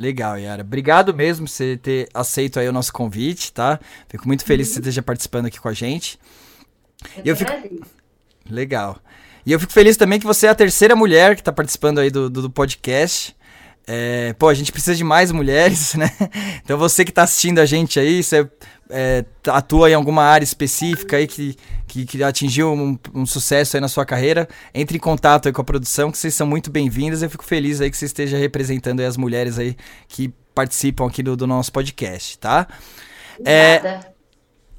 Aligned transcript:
Legal, 0.00 0.38
Yara. 0.38 0.62
Obrigado 0.62 1.12
mesmo 1.12 1.44
por 1.44 1.52
você 1.52 1.76
ter 1.76 2.08
aceito 2.14 2.58
aí 2.58 2.66
o 2.66 2.72
nosso 2.72 2.90
convite, 2.90 3.52
tá? 3.52 3.78
Fico 4.08 4.26
muito 4.26 4.46
feliz 4.46 4.68
uhum. 4.68 4.70
que 4.70 4.74
você 4.76 4.80
esteja 4.80 5.02
participando 5.02 5.44
aqui 5.44 5.60
com 5.60 5.68
a 5.68 5.74
gente. 5.74 6.18
Eu, 7.18 7.26
eu 7.26 7.36
fico... 7.36 7.52
Legal. 8.48 8.98
E 9.44 9.52
eu 9.52 9.60
fico 9.60 9.70
feliz 9.70 9.98
também 9.98 10.18
que 10.18 10.26
você 10.26 10.46
é 10.46 10.48
a 10.48 10.54
terceira 10.54 10.96
mulher 10.96 11.34
que 11.34 11.42
está 11.42 11.52
participando 11.52 11.98
aí 11.98 12.10
do, 12.10 12.30
do, 12.30 12.40
do 12.40 12.50
podcast. 12.50 13.36
É, 13.92 14.34
pô, 14.34 14.48
a 14.48 14.54
gente 14.54 14.70
precisa 14.70 14.94
de 14.94 15.02
mais 15.02 15.32
mulheres, 15.32 15.94
né? 15.98 16.12
Então 16.62 16.78
você 16.78 17.04
que 17.04 17.10
está 17.10 17.24
assistindo 17.24 17.58
a 17.58 17.66
gente 17.66 17.98
aí, 17.98 18.22
você 18.22 18.48
é, 18.88 19.24
atua 19.48 19.90
em 19.90 19.94
alguma 19.94 20.22
área 20.22 20.44
específica 20.44 21.16
aí 21.16 21.26
que, 21.26 21.56
que, 21.88 22.06
que 22.06 22.22
atingiu 22.22 22.72
um, 22.72 22.96
um, 23.12 23.26
sucesso 23.26 23.76
aí 23.76 23.80
na 23.80 23.88
sua 23.88 24.06
carreira, 24.06 24.48
entre 24.72 24.96
em 24.96 25.00
contato 25.00 25.48
aí 25.48 25.52
com 25.52 25.60
a 25.60 25.64
produção, 25.64 26.12
que 26.12 26.18
vocês 26.18 26.32
são 26.32 26.46
muito 26.46 26.70
bem-vindas. 26.70 27.20
Eu 27.20 27.28
fico 27.28 27.44
feliz 27.44 27.80
aí 27.80 27.90
que 27.90 27.96
você 27.96 28.04
esteja 28.04 28.38
representando 28.38 29.00
as 29.00 29.16
mulheres 29.16 29.58
aí 29.58 29.76
que 30.06 30.32
participam 30.54 31.08
aqui 31.08 31.20
do, 31.20 31.36
do 31.36 31.48
nosso 31.48 31.72
podcast, 31.72 32.38
tá? 32.38 32.68
É, 33.44 34.09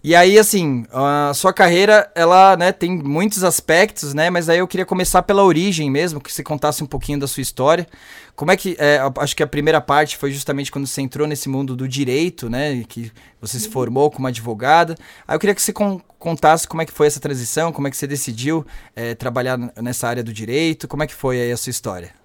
e 0.04 0.16
aí, 0.16 0.40
assim, 0.40 0.84
a 0.92 1.32
sua 1.36 1.54
carreira, 1.54 2.12
ela, 2.16 2.58
né, 2.58 2.72
tem 2.72 2.92
muitos 2.92 3.44
aspectos, 3.44 4.16
né, 4.16 4.32
mas 4.32 4.50
aí 4.50 4.58
eu 4.58 4.68
queria 4.68 4.86
começar 4.86 5.22
pela 5.22 5.44
origem 5.44 5.92
mesmo, 5.92 6.20
que 6.20 6.34
você 6.34 6.42
contasse 6.42 6.84
um 6.84 6.88
pouquinho 6.88 7.20
da 7.20 7.28
sua 7.28 7.42
história. 7.42 7.88
Como 8.36 8.52
é 8.52 8.58
que, 8.58 8.76
é, 8.80 9.00
acho 9.20 9.36
que 9.36 9.44
a 9.44 9.48
primeira 9.48 9.80
parte 9.80 10.18
foi 10.18 10.32
justamente 10.32 10.72
quando 10.72 10.88
você 10.88 11.02
entrou 11.02 11.28
nesse 11.28 11.48
mundo 11.48 11.76
do 11.76 11.88
direito, 11.88 12.50
né, 12.50 12.84
que 12.90 13.12
você 13.40 13.60
se 13.60 13.70
formou 13.70 14.10
como 14.10 14.28
advogada. 14.28 14.96
Aí 15.28 15.36
eu 15.36 15.40
queria 15.40 15.54
que 15.54 15.62
você 15.62 15.72
contasse 16.18 16.68
como 16.68 16.82
é 16.82 16.86
que 16.86 16.92
foi 16.92 17.06
essa 17.06 17.20
transição, 17.20 17.72
como 17.72 17.88
é 17.88 17.92
que 17.92 17.98
você 17.98 18.08
decidiu 18.08 18.66
é, 18.96 19.14
trabalhar 19.14 19.58
nessa 19.80 20.08
área 20.08 20.24
do 20.24 20.34
direito, 20.34 20.88
como 20.88 21.04
é 21.04 21.08
que 21.08 21.14
foi 21.14 21.40
aí 21.40 21.52
a 21.52 21.58
sua 21.58 21.70
história? 21.70 22.22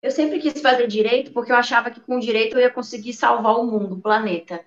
Eu 0.00 0.10
sempre 0.10 0.40
quis 0.40 0.60
fazer 0.60 0.88
direito 0.88 1.32
porque 1.32 1.52
eu 1.52 1.56
achava 1.56 1.90
que 1.90 2.00
com 2.00 2.18
direito 2.18 2.56
eu 2.56 2.60
ia 2.60 2.70
conseguir 2.70 3.12
salvar 3.12 3.56
o 3.56 3.64
mundo, 3.64 3.94
o 3.94 4.00
planeta. 4.00 4.60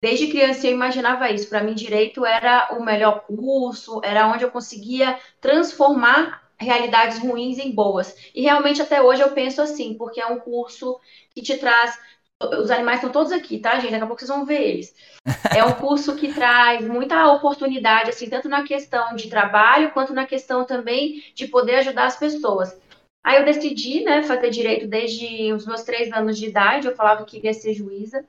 Desde 0.00 0.28
criança 0.28 0.66
eu 0.66 0.72
imaginava 0.72 1.30
isso. 1.30 1.48
Para 1.48 1.62
mim, 1.62 1.74
direito 1.74 2.24
era 2.24 2.68
o 2.72 2.84
melhor 2.84 3.24
curso, 3.26 4.00
era 4.04 4.28
onde 4.28 4.44
eu 4.44 4.50
conseguia 4.50 5.18
transformar 5.40 6.48
realidades 6.58 7.18
ruins 7.18 7.58
em 7.58 7.72
boas. 7.72 8.14
E 8.34 8.42
realmente 8.42 8.82
até 8.82 9.00
hoje 9.00 9.22
eu 9.22 9.30
penso 9.30 9.62
assim, 9.62 9.94
porque 9.94 10.20
é 10.20 10.26
um 10.26 10.38
curso 10.38 10.98
que 11.34 11.42
te 11.42 11.56
traz. 11.56 11.98
Os 12.40 12.70
animais 12.70 12.98
estão 12.98 13.10
todos 13.10 13.32
aqui, 13.32 13.58
tá, 13.58 13.80
gente? 13.80 13.90
Daqui 13.90 14.04
a 14.04 14.06
pouco 14.06 14.20
vocês 14.20 14.28
vão 14.28 14.44
ver 14.44 14.62
eles. 14.62 14.94
É 15.56 15.64
um 15.64 15.72
curso 15.72 16.14
que 16.14 16.32
traz 16.32 16.86
muita 16.86 17.32
oportunidade, 17.32 18.10
assim, 18.10 18.28
tanto 18.28 18.48
na 18.48 18.62
questão 18.62 19.16
de 19.16 19.28
trabalho, 19.28 19.90
quanto 19.90 20.12
na 20.12 20.24
questão 20.24 20.64
também 20.64 21.24
de 21.34 21.48
poder 21.48 21.76
ajudar 21.76 22.06
as 22.06 22.16
pessoas. 22.16 22.78
Aí 23.24 23.38
eu 23.38 23.44
decidi, 23.44 24.04
né, 24.04 24.22
fazer 24.22 24.50
direito 24.50 24.86
desde 24.86 25.52
os 25.52 25.66
meus 25.66 25.82
três 25.82 26.12
anos 26.12 26.38
de 26.38 26.46
idade. 26.46 26.86
Eu 26.86 26.94
falava 26.94 27.24
que 27.24 27.36
queria 27.36 27.52
ser 27.52 27.74
juíza. 27.74 28.24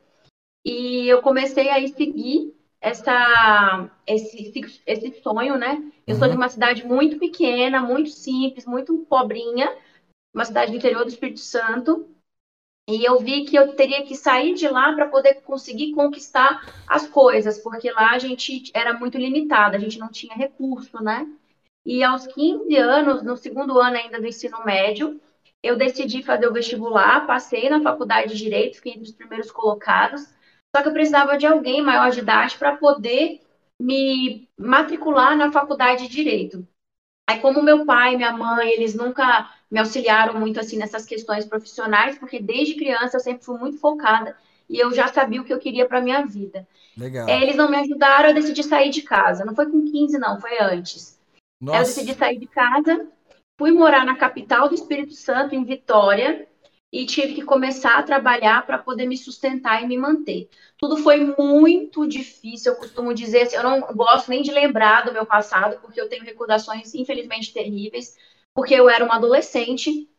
E 0.66 1.08
eu 1.08 1.22
comecei 1.22 1.70
a 1.70 1.88
seguir 1.88 2.54
essa, 2.82 3.90
esse, 4.06 4.82
esse 4.86 5.22
sonho, 5.22 5.58
né? 5.58 5.92
Eu 6.06 6.16
uhum. 6.16 6.20
sou 6.20 6.28
de 6.28 6.34
uhum. 6.34 6.42
uma 6.42 6.50
cidade 6.50 6.86
muito 6.86 7.18
pequena, 7.18 7.82
muito 7.82 8.10
simples, 8.10 8.66
muito 8.66 8.98
pobrinha, 9.10 9.76
uma 10.34 10.46
cidade 10.46 10.72
do 10.72 10.78
interior 10.78 11.04
do 11.04 11.10
Espírito 11.10 11.40
Santo. 11.40 12.08
E 12.90 13.06
eu 13.06 13.20
vi 13.20 13.46
que 13.46 13.56
eu 13.56 13.76
teria 13.76 14.04
que 14.04 14.16
sair 14.16 14.56
de 14.56 14.68
lá 14.68 14.94
para 14.94 15.08
poder 15.08 15.42
conseguir 15.42 15.94
conquistar 15.94 16.66
as 16.88 17.08
coisas, 17.08 17.60
porque 17.60 17.92
lá 17.92 18.12
a 18.14 18.18
gente 18.18 18.72
era 18.74 18.98
muito 18.98 19.16
limitada, 19.18 19.78
a 19.78 19.80
gente 19.80 20.00
não 20.00 20.10
tinha 20.10 20.34
recurso, 20.34 21.02
né? 21.04 21.28
E 21.86 22.04
aos 22.04 22.26
15 22.26 22.76
anos, 22.78 23.24
no 23.24 23.38
segundo 23.38 23.80
ano 23.80 23.96
ainda 23.96 24.20
do 24.20 24.26
ensino 24.26 24.66
médio, 24.66 25.22
eu 25.62 25.78
decidi 25.78 26.24
fazer 26.24 26.48
o 26.48 26.54
vestibular, 26.54 27.28
passei 27.28 27.70
na 27.70 27.82
faculdade 27.82 28.30
de 28.34 28.44
Direito, 28.44 28.78
fiquei 28.78 28.94
entre 28.94 29.04
os 29.04 29.12
primeiros 29.12 29.52
colocados. 29.52 30.28
Só 30.76 30.82
que 30.84 30.90
eu 30.90 30.94
precisava 30.94 31.38
de 31.38 31.46
alguém 31.46 31.82
maior 31.82 32.12
de 32.12 32.20
idade 32.20 32.58
para 32.58 32.78
poder 32.78 33.42
me 33.80 34.48
matricular 34.58 35.36
na 35.36 35.52
faculdade 35.52 36.08
de 36.08 36.16
direito. 36.16 36.68
Aí, 37.30 37.40
como 37.40 37.62
meu 37.62 37.86
pai, 37.86 38.16
minha 38.16 38.34
mãe, 38.34 38.70
eles 38.72 38.96
nunca 38.96 39.50
me 39.70 39.80
auxiliaram 39.80 40.40
muito 40.40 40.60
assim 40.60 40.78
nessas 40.78 41.06
questões 41.06 41.46
profissionais, 41.46 42.18
porque 42.18 42.40
desde 42.40 42.76
criança 42.76 43.18
eu 43.18 43.22
sempre 43.22 43.46
fui 43.46 43.58
muito 43.58 43.78
focada 43.78 44.36
e 44.68 44.80
eu 44.80 44.92
já 44.92 45.08
sabia 45.08 45.42
o 45.42 45.44
que 45.44 45.54
eu 45.54 45.60
queria 45.60 45.88
para 45.88 46.02
minha 46.02 46.26
vida. 46.26 46.68
Legal. 46.98 47.30
É, 47.30 47.42
eles 47.42 47.56
não 47.56 47.70
me 47.70 47.78
ajudaram, 47.78 48.30
eu 48.30 48.36
decidi 48.36 48.64
sair 48.64 48.90
de 48.90 49.04
casa. 49.04 49.46
Não 49.46 49.56
foi 49.56 49.70
com 49.70 49.86
15, 49.86 50.18
não, 50.18 50.40
foi 50.40 50.60
antes. 50.60 51.20
Nossa. 51.62 51.78
Eu 51.78 51.84
decidi 51.84 52.14
sair 52.16 52.40
de 52.40 52.48
casa, 52.48 53.08
fui 53.60 53.72
morar 53.72 54.06
na 54.06 54.16
capital 54.16 54.68
do 54.68 54.76
Espírito 54.76 55.14
Santo, 55.14 55.54
em 55.54 55.64
Vitória, 55.64 56.48
e 56.92 57.06
tive 57.06 57.36
que 57.36 57.44
começar 57.44 57.98
a 58.00 58.04
trabalhar 58.04 58.66
para 58.66 58.78
poder 58.78 59.06
me 59.06 59.18
sustentar 59.18 59.84
e 59.84 59.88
me 59.88 59.98
manter. 59.98 60.50
Tudo 60.78 60.98
foi 60.98 61.36
muito 61.38 62.08
difícil, 62.08 62.74
eu 62.74 62.80
costumo 62.80 63.14
dizer, 63.14 63.44
assim, 63.44 63.56
eu 63.56 63.64
não 63.64 63.82
gosto 63.94 64.30
nem 64.30 64.42
de 64.42 64.52
lembrar 64.52 65.06
do 65.06 65.14
meu 65.14 65.26
passado, 65.26 65.80
porque 65.82 66.02
eu 66.02 66.10
tenho 66.10 66.24
recordações 66.24 66.96
infelizmente 66.96 67.54
terríveis, 67.54 68.18
porque 68.54 68.74
eu 68.74 68.90
era 68.90 69.06
uma 69.06 69.16
adolescente 69.16 70.10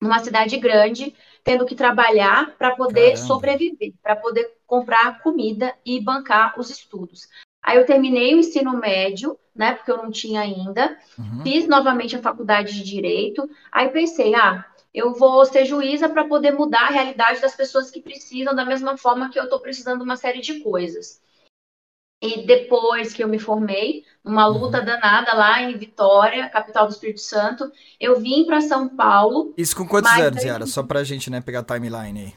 numa 0.00 0.18
cidade 0.20 0.56
grande, 0.56 1.14
tendo 1.44 1.66
que 1.66 1.74
trabalhar 1.74 2.56
para 2.56 2.74
poder 2.74 3.12
Caramba. 3.12 3.26
sobreviver, 3.26 3.92
para 4.02 4.16
poder 4.16 4.50
comprar 4.66 5.20
comida 5.22 5.74
e 5.84 6.00
bancar 6.00 6.58
os 6.58 6.70
estudos. 6.70 7.28
Aí 7.62 7.76
eu 7.76 7.84
terminei 7.84 8.34
o 8.34 8.38
ensino 8.38 8.72
médio, 8.78 9.38
né, 9.54 9.74
porque 9.74 9.90
eu 9.90 9.98
não 9.98 10.10
tinha 10.10 10.40
ainda, 10.40 10.96
uhum. 11.18 11.42
fiz 11.42 11.68
novamente 11.68 12.16
a 12.16 12.22
faculdade 12.22 12.72
de 12.72 12.82
direito. 12.82 13.48
Aí 13.70 13.88
pensei, 13.90 14.34
ah, 14.34 14.64
eu 14.92 15.14
vou 15.14 15.44
ser 15.44 15.64
juíza 15.64 16.08
para 16.08 16.24
poder 16.24 16.52
mudar 16.52 16.88
a 16.88 16.90
realidade 16.90 17.40
das 17.40 17.54
pessoas 17.54 17.90
que 17.90 18.00
precisam, 18.00 18.54
da 18.54 18.64
mesma 18.64 18.96
forma 18.96 19.30
que 19.30 19.38
eu 19.38 19.44
estou 19.44 19.60
precisando 19.60 19.98
de 19.98 20.04
uma 20.04 20.16
série 20.16 20.40
de 20.40 20.60
coisas. 20.60 21.20
E 22.22 22.44
depois 22.44 23.14
que 23.14 23.24
eu 23.24 23.28
me 23.28 23.38
formei, 23.38 24.04
numa 24.22 24.46
luta 24.46 24.80
uhum. 24.80 24.84
danada 24.84 25.32
lá 25.34 25.62
em 25.62 25.76
Vitória, 25.78 26.50
capital 26.50 26.86
do 26.86 26.92
Espírito 26.92 27.20
Santo, 27.20 27.72
eu 27.98 28.20
vim 28.20 28.44
para 28.44 28.60
São 28.60 28.88
Paulo. 28.88 29.54
Isso 29.56 29.74
com 29.74 29.88
quantos 29.88 30.12
anos, 30.12 30.44
Yara? 30.44 30.66
Só 30.66 30.82
para 30.82 31.00
a 31.00 31.04
gente 31.04 31.30
né, 31.30 31.40
pegar 31.40 31.60
a 31.60 31.64
timeline 31.64 32.20
aí. 32.20 32.34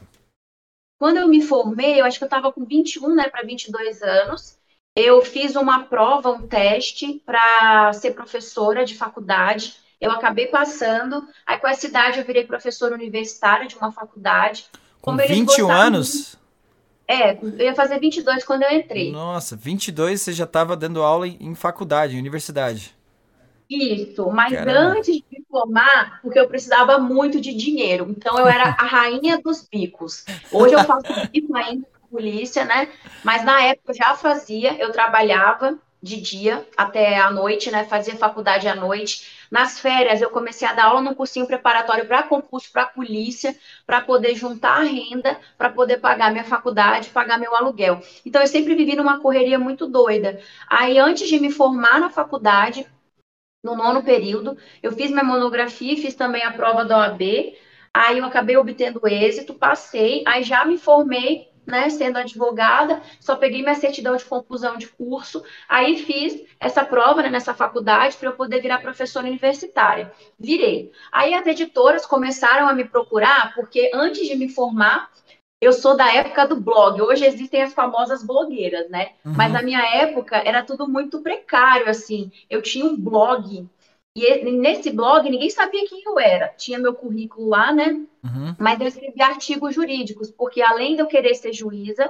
Quando 0.98 1.18
eu 1.18 1.28
me 1.28 1.42
formei, 1.42 2.00
eu 2.00 2.06
acho 2.06 2.18
que 2.18 2.24
eu 2.24 2.28
estava 2.28 2.54
com 2.54 2.64
21, 2.64 3.14
né, 3.14 3.28
para 3.28 3.44
22 3.44 4.02
anos. 4.02 4.58
Eu 4.96 5.22
fiz 5.22 5.56
uma 5.56 5.84
prova, 5.84 6.30
um 6.30 6.48
teste 6.48 7.22
para 7.26 7.92
ser 7.92 8.12
professora 8.12 8.86
de 8.86 8.96
faculdade 8.96 9.83
eu 10.04 10.12
acabei 10.12 10.48
passando, 10.48 11.26
aí 11.48 11.58
com 11.58 11.68
essa 11.68 11.88
idade 11.88 12.20
eu 12.20 12.26
virei 12.26 12.44
professora 12.44 12.94
universitária 12.94 13.66
de 13.66 13.76
uma 13.78 13.90
faculdade. 13.90 14.66
Com 15.02 15.16
21 15.16 15.72
anos? 15.72 16.38
É, 17.08 17.38
eu 17.42 17.58
ia 17.58 17.74
fazer 17.74 18.00
22 18.00 18.44
quando 18.44 18.64
eu 18.64 18.72
entrei. 18.72 19.14
Nossa, 19.14 19.56
22 19.56 20.22
você 20.22 20.34
já 20.34 20.44
estava 20.44 20.76
dando 20.76 21.02
aula 21.02 21.26
em, 21.26 21.56
faculdade, 21.56 22.18
em 22.18 22.20
universidade. 22.20 22.94
Isso, 23.70 24.30
mas 24.30 24.52
Caramba. 24.52 24.98
antes 24.98 25.16
de 25.16 25.44
formar, 25.50 26.20
porque 26.22 26.38
eu 26.38 26.50
precisava 26.50 26.98
muito 27.00 27.40
de 27.40 27.54
dinheiro. 27.54 28.08
Então 28.10 28.38
eu 28.38 28.46
era 28.46 28.76
a 28.78 28.86
rainha 28.86 29.42
dos 29.42 29.66
bicos. 29.66 30.26
Hoje 30.52 30.76
eu 30.76 30.84
faço 30.84 31.08
bico 31.32 31.56
ainda 31.56 31.88
com 32.02 32.08
polícia, 32.10 32.66
né? 32.66 32.90
Mas 33.24 33.46
na 33.46 33.64
época 33.64 33.92
eu 33.92 33.96
já 33.96 34.16
fazia, 34.16 34.78
eu 34.78 34.92
trabalhava 34.92 35.80
de 36.04 36.20
dia 36.20 36.68
até 36.76 37.18
a 37.18 37.32
noite, 37.32 37.72
né? 37.72 37.86
Fazia 37.86 38.18
faculdade 38.18 38.68
à 38.68 38.76
noite. 38.76 39.43
Nas 39.52 39.80
férias, 39.80 40.22
eu 40.22 40.30
comecei 40.30 40.68
a 40.68 40.74
dar 40.74 40.86
aula 40.86 41.02
num 41.02 41.14
cursinho 41.14 41.48
preparatório 41.48 42.06
para 42.08 42.24
concurso, 42.24 42.72
para 42.72 42.86
polícia, 42.86 43.56
para 43.86 44.02
poder 44.02 44.36
juntar 44.36 44.82
a 44.82 44.84
renda, 44.84 45.40
para 45.58 45.70
poder 45.70 45.98
pagar 45.98 46.32
minha 46.32 46.44
faculdade, 46.44 47.10
pagar 47.10 47.38
meu 47.40 47.56
aluguel. 47.56 48.02
Então, 48.26 48.42
eu 48.42 48.48
sempre 48.48 48.76
vivi 48.76 48.96
numa 48.96 49.20
correria 49.22 49.60
muito 49.60 49.88
doida. 49.88 50.40
Aí, 50.68 50.98
antes 50.98 51.28
de 51.28 51.40
me 51.40 51.52
formar 51.52 52.00
na 52.00 52.10
faculdade, 52.10 52.86
no 53.64 53.76
nono 53.76 54.04
período, 54.04 54.58
eu 54.82 54.92
fiz 54.92 55.12
minha 55.12 55.24
monografia, 55.24 55.98
fiz 55.98 56.16
também 56.16 56.44
a 56.44 56.52
prova 56.52 56.86
da 56.86 56.98
OAB. 56.98 57.58
Aí, 57.94 58.18
eu 58.18 58.26
acabei 58.26 58.58
obtendo 58.58 59.08
êxito, 59.08 59.54
passei, 59.54 60.24
aí 60.28 60.44
já 60.44 60.66
me 60.66 60.78
formei 60.78 61.53
né, 61.66 61.90
sendo 61.90 62.18
advogada, 62.18 63.02
só 63.20 63.36
peguei 63.36 63.62
minha 63.62 63.76
certidão 63.76 64.16
de 64.16 64.26
conclusão 64.26 64.78
de 64.78 64.88
curso, 64.88 65.44
aí 65.68 65.98
fiz 65.98 66.44
essa 66.60 66.84
prova 66.84 67.22
né, 67.22 67.30
nessa 67.30 67.54
faculdade 67.54 68.18
para 68.18 68.30
eu 68.30 68.34
poder 68.34 68.62
virar 68.62 68.82
professora 68.82 69.28
universitária. 69.28 70.12
Virei. 70.40 70.92
Aí 71.12 71.34
as 71.34 71.46
editoras 71.48 72.06
começaram 72.06 72.68
a 72.68 72.74
me 72.74 72.86
procurar, 72.86 73.54
porque 73.56 73.92
antes 73.94 74.28
de 74.28 74.36
me 74.36 74.50
formar, 74.50 75.10
eu 75.64 75.72
sou 75.72 75.96
da 75.96 76.14
época 76.14 76.46
do 76.46 76.60
blog. 76.60 77.02
Hoje 77.02 77.26
existem 77.26 77.62
as 77.62 77.74
famosas 77.74 78.22
blogueiras, 78.22 78.90
né? 78.90 79.12
Uhum. 79.24 79.34
Mas 79.38 79.54
na 79.54 79.62
minha 79.62 79.82
época 79.96 80.36
era 80.36 80.62
tudo 80.62 80.88
muito 80.88 81.22
precário, 81.22 81.90
assim. 81.90 82.32
Eu 82.50 82.62
tinha 82.62 82.86
um 82.86 82.98
blog 82.98 83.66
e 84.16 84.52
nesse 84.52 84.92
blog 84.92 85.30
ninguém 85.30 85.50
sabia 85.50 85.88
quem 85.88 86.02
eu 86.06 86.20
era. 86.20 86.50
Tinha 86.50 86.80
meu 86.80 86.94
currículo 86.94 87.50
lá, 87.50 87.72
né? 87.72 88.06
Uhum. 88.24 88.56
Mas 88.60 88.80
eu 88.80 88.88
escrevi 88.88 89.22
artigos 89.22 89.74
jurídicos, 89.74 90.30
porque 90.32 90.62
além 90.62 90.96
de 90.96 91.02
eu 91.02 91.08
querer 91.08 91.34
ser 91.36 91.52
juíza, 91.52 92.10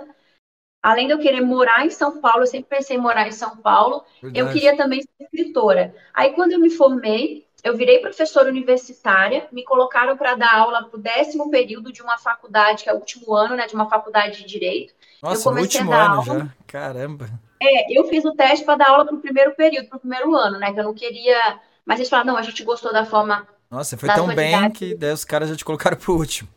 além 0.81 1.07
de 1.07 1.13
eu 1.13 1.19
querer 1.19 1.41
morar 1.41 1.85
em 1.85 1.89
São 1.89 2.19
Paulo, 2.19 2.43
eu 2.43 2.47
sempre 2.47 2.77
pensei 2.77 2.97
em 2.97 3.01
morar 3.01 3.27
em 3.27 3.31
São 3.31 3.57
Paulo, 3.57 4.03
Verdade. 4.21 4.39
eu 4.39 4.53
queria 4.53 4.75
também 4.75 5.01
ser 5.01 5.09
escritora. 5.19 5.95
Aí 6.13 6.31
quando 6.31 6.51
eu 6.51 6.59
me 6.59 6.69
formei, 6.69 7.47
eu 7.63 7.77
virei 7.77 7.99
professora 7.99 8.49
universitária, 8.49 9.47
me 9.51 9.63
colocaram 9.63 10.17
para 10.17 10.35
dar 10.35 10.53
aula 10.53 10.83
para 10.83 10.99
o 10.99 11.01
décimo 11.01 11.49
período 11.49 11.93
de 11.93 12.01
uma 12.01 12.17
faculdade, 12.17 12.83
que 12.83 12.89
é 12.89 12.93
o 12.93 12.97
último 12.97 13.33
ano, 13.33 13.55
né, 13.55 13.65
de 13.65 13.73
uma 13.73 13.89
faculdade 13.89 14.39
de 14.39 14.45
direito. 14.45 14.93
Nossa, 15.21 15.49
no 15.49 15.61
último 15.61 15.93
ano 15.93 16.15
aula. 16.15 16.39
já. 16.39 16.47
Caramba. 16.67 17.29
É, 17.61 17.97
eu 17.97 18.03
fiz 18.09 18.25
o 18.25 18.33
teste 18.33 18.65
para 18.65 18.75
dar 18.75 18.89
aula 18.89 19.05
para 19.05 19.15
o 19.15 19.21
primeiro 19.21 19.55
período, 19.55 19.87
para 19.87 19.95
o 19.95 20.01
primeiro 20.01 20.35
ano, 20.35 20.59
né? 20.59 20.73
Que 20.73 20.79
eu 20.81 20.83
não 20.83 20.93
queria. 20.93 21.61
Mas 21.85 21.99
eles 21.99 22.09
falaram, 22.09 22.33
não, 22.33 22.37
a 22.37 22.41
gente 22.43 22.63
gostou 22.63 22.91
da 22.93 23.05
forma. 23.05 23.47
Nossa, 23.69 23.97
foi 23.97 24.09
tão 24.09 24.27
bem 24.33 24.69
que 24.71 24.95
daí 24.95 25.11
os 25.11 25.25
caras 25.25 25.49
já 25.49 25.55
te 25.55 25.65
colocaram 25.65 25.97
pro 25.97 26.15
último. 26.15 26.49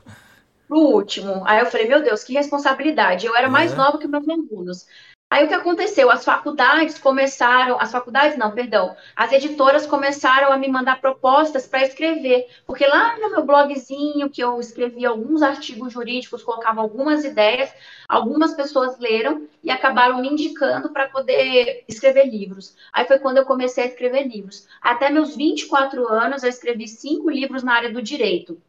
Pro 0.68 0.78
último. 0.78 1.42
Aí 1.46 1.60
eu 1.60 1.66
falei, 1.66 1.88
meu 1.88 2.02
Deus, 2.02 2.24
que 2.24 2.32
responsabilidade. 2.32 3.26
Eu 3.26 3.36
era 3.36 3.46
é. 3.46 3.50
mais 3.50 3.74
nova 3.74 3.98
que 3.98 4.06
meus 4.06 4.28
alunos. 4.28 4.86
Aí 5.28 5.44
o 5.44 5.48
que 5.48 5.54
aconteceu? 5.54 6.08
As 6.08 6.24
faculdades 6.24 6.98
começaram, 6.98 7.80
as 7.80 7.90
faculdades 7.90 8.38
não, 8.38 8.52
perdão, 8.52 8.96
as 9.14 9.32
editoras 9.32 9.84
começaram 9.84 10.52
a 10.52 10.56
me 10.56 10.68
mandar 10.68 11.00
propostas 11.00 11.66
para 11.66 11.82
escrever, 11.82 12.46
porque 12.64 12.86
lá 12.86 13.18
no 13.18 13.30
meu 13.30 13.44
blogzinho 13.44 14.30
que 14.30 14.40
eu 14.40 14.60
escrevi 14.60 15.04
alguns 15.04 15.42
artigos 15.42 15.92
jurídicos, 15.92 16.44
colocava 16.44 16.80
algumas 16.80 17.24
ideias, 17.24 17.74
algumas 18.08 18.54
pessoas 18.54 19.00
leram 19.00 19.48
e 19.64 19.70
acabaram 19.70 20.20
me 20.20 20.28
indicando 20.28 20.90
para 20.90 21.08
poder 21.08 21.84
escrever 21.88 22.26
livros. 22.26 22.76
Aí 22.92 23.04
foi 23.04 23.18
quando 23.18 23.38
eu 23.38 23.44
comecei 23.44 23.82
a 23.82 23.88
escrever 23.88 24.28
livros. 24.28 24.68
Até 24.80 25.10
meus 25.10 25.34
24 25.34 26.06
anos 26.08 26.44
eu 26.44 26.48
escrevi 26.48 26.86
cinco 26.86 27.28
livros 27.28 27.64
na 27.64 27.74
área 27.74 27.92
do 27.92 28.00
direito. 28.00 28.62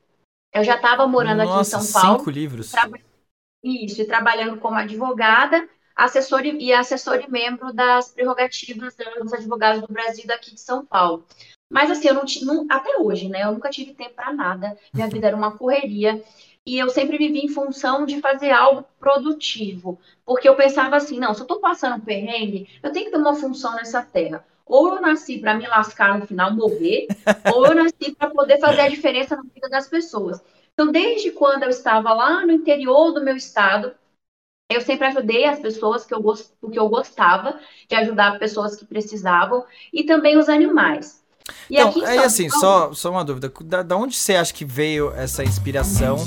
Eu 0.51 0.63
já 0.63 0.75
estava 0.75 1.05
morando 1.05 1.43
Nossa, 1.43 1.51
aqui 1.51 1.61
em 1.61 1.81
São 1.87 2.01
Paulo. 2.01 2.17
Cinco 2.17 2.31
livros. 2.31 2.73
Isso, 3.63 4.01
e 4.01 4.05
trabalhando 4.05 4.57
como 4.57 4.75
advogada 4.75 5.67
assessor 5.97 6.45
e 6.45 6.71
assessor 6.71 7.19
e 7.19 7.29
membro 7.29 7.73
das 7.73 8.11
prerrogativas 8.11 8.95
dos 9.19 9.33
advogados 9.33 9.81
do 9.81 9.91
Brasil 9.91 10.25
daqui 10.27 10.53
de 10.53 10.61
São 10.61 10.85
Paulo. 10.85 11.25
Mas 11.69 11.89
assim, 11.89 12.07
eu 12.07 12.13
não, 12.13 12.23
não 12.43 12.65
até 12.69 12.97
hoje, 12.97 13.27
né? 13.27 13.43
Eu 13.43 13.51
nunca 13.51 13.69
tive 13.69 13.93
tempo 13.93 14.13
para 14.15 14.31
nada. 14.31 14.77
Minha 14.93 15.09
vida 15.09 15.27
era 15.27 15.35
uma 15.35 15.57
correria 15.57 16.23
e 16.65 16.77
eu 16.77 16.89
sempre 16.89 17.17
vivi 17.17 17.39
em 17.39 17.49
função 17.49 18.05
de 18.05 18.19
fazer 18.19 18.51
algo 18.51 18.85
produtivo, 18.99 19.97
porque 20.25 20.49
eu 20.49 20.55
pensava 20.55 20.97
assim, 20.97 21.17
não, 21.17 21.33
se 21.33 21.39
eu 21.39 21.45
estou 21.45 21.61
passando 21.61 22.03
perrengue, 22.03 22.67
eu 22.83 22.91
tenho 22.91 23.05
que 23.05 23.11
ter 23.11 23.17
uma 23.17 23.35
função 23.35 23.73
nessa 23.75 24.03
terra. 24.03 24.45
Ou 24.65 24.95
eu 24.95 25.01
nasci 25.01 25.39
para 25.39 25.53
me 25.53 25.65
lascar 25.65 26.19
no 26.19 26.27
final, 26.27 26.53
morrer, 26.53 27.07
ou 27.55 27.65
eu 27.65 27.73
nasci 27.73 28.13
para 28.17 28.29
poder 28.29 28.59
fazer 28.59 28.81
a 28.81 28.89
diferença 28.89 29.37
na 29.37 29.43
vida 29.43 29.69
das 29.69 29.87
pessoas. 29.87 30.41
Então, 30.73 30.91
desde 30.91 31.31
quando 31.31 31.63
eu 31.63 31.69
estava 31.69 32.13
lá 32.13 32.45
no 32.45 32.51
interior 32.51 33.13
do 33.13 33.23
meu 33.23 33.37
estado, 33.37 33.93
eu 34.69 34.81
sempre 34.81 35.07
ajudei 35.07 35.45
as 35.45 35.59
pessoas 35.59 36.05
que 36.05 36.13
eu, 36.13 36.21
porque 36.59 36.77
eu 36.77 36.89
gostava 36.89 37.59
de 37.89 37.95
ajudar 37.95 38.37
pessoas 38.37 38.75
que 38.75 38.85
precisavam 38.85 39.63
e 39.93 40.03
também 40.03 40.37
os 40.37 40.49
animais. 40.49 41.21
E 41.69 41.77
então, 41.77 42.05
aí, 42.05 42.19
assim, 42.19 42.49
Paulo... 42.49 42.61
só, 42.61 42.93
só 42.93 43.11
uma 43.11 43.23
dúvida. 43.23 43.51
Da, 43.63 43.81
da 43.81 43.95
onde 43.95 44.15
você 44.15 44.35
acha 44.35 44.53
que 44.53 44.65
veio 44.65 45.13
essa 45.13 45.43
inspiração 45.43 46.17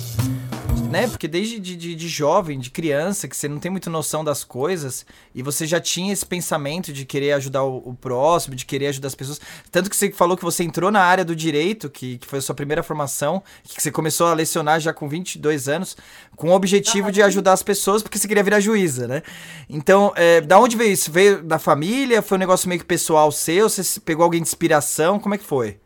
né? 0.91 1.07
Porque 1.07 1.29
desde 1.29 1.61
de, 1.61 1.77
de, 1.77 1.95
de, 1.95 2.09
jovem, 2.09 2.59
de 2.59 2.69
criança, 2.69 3.29
que 3.29 3.37
você 3.37 3.49
não 3.49 3.61
tem 3.61 3.71
muita 3.71 3.89
noção 3.89 4.25
das 4.25 4.43
coisas, 4.43 5.07
e 5.33 5.43
você 5.43 5.67
já 5.67 5.81
tinha 5.81 6.13
esse 6.13 6.27
pensamento 6.27 6.93
de 6.93 7.05
querer 7.05 7.33
ajudar 7.33 7.63
o, 7.63 7.77
o, 7.79 7.95
próximo, 7.95 8.57
de 8.57 8.67
querer 8.67 8.89
ajudar 8.89 9.07
as 9.07 9.15
pessoas. 9.15 9.41
Tanto 9.71 9.89
que 9.89 9.97
você 9.97 10.11
falou 10.11 10.37
que 10.37 10.43
você 10.43 10.65
entrou 10.65 10.91
na 10.91 11.01
área 11.01 11.25
do 11.25 11.35
direito, 11.37 11.89
que, 11.89 12.19
que 12.19 12.27
foi 12.27 12.41
a 12.41 12.43
sua 12.43 12.55
primeira 12.55 12.83
formação, 12.83 13.43
que 13.63 13.81
você 13.81 13.93
começou 13.93 14.27
a 14.27 14.35
lecionar 14.35 14.81
já 14.81 14.93
com 14.93 15.09
22 15.09 15.69
anos, 15.69 15.97
com 16.35 16.49
o 16.51 16.53
objetivo 16.53 17.13
de 17.13 17.23
ajudar 17.23 17.53
as 17.53 17.63
pessoas, 17.63 18.03
porque 18.03 18.19
você 18.19 18.27
queria 18.27 18.43
virar 18.43 18.59
juíza, 18.59 19.07
né? 19.07 19.23
Então, 19.69 20.13
é, 20.17 20.41
da 20.41 20.59
onde 20.59 20.77
veio 20.77 20.93
isso? 20.93 21.13
Veio 21.13 21.43
da 21.43 21.59
família? 21.59 22.21
Foi 22.21 22.37
um 22.37 22.41
negócio 22.41 22.69
meio 22.69 22.81
que 22.81 22.87
pessoal 22.87 23.31
seu? 23.31 23.69
Você 23.69 24.01
pegou 24.01 24.25
alguém 24.25 24.43
de 24.43 24.49
inspiração? 24.49 25.21
Como 25.21 25.35
é 25.35 25.39
que 25.39 25.45
foi? 25.45 25.79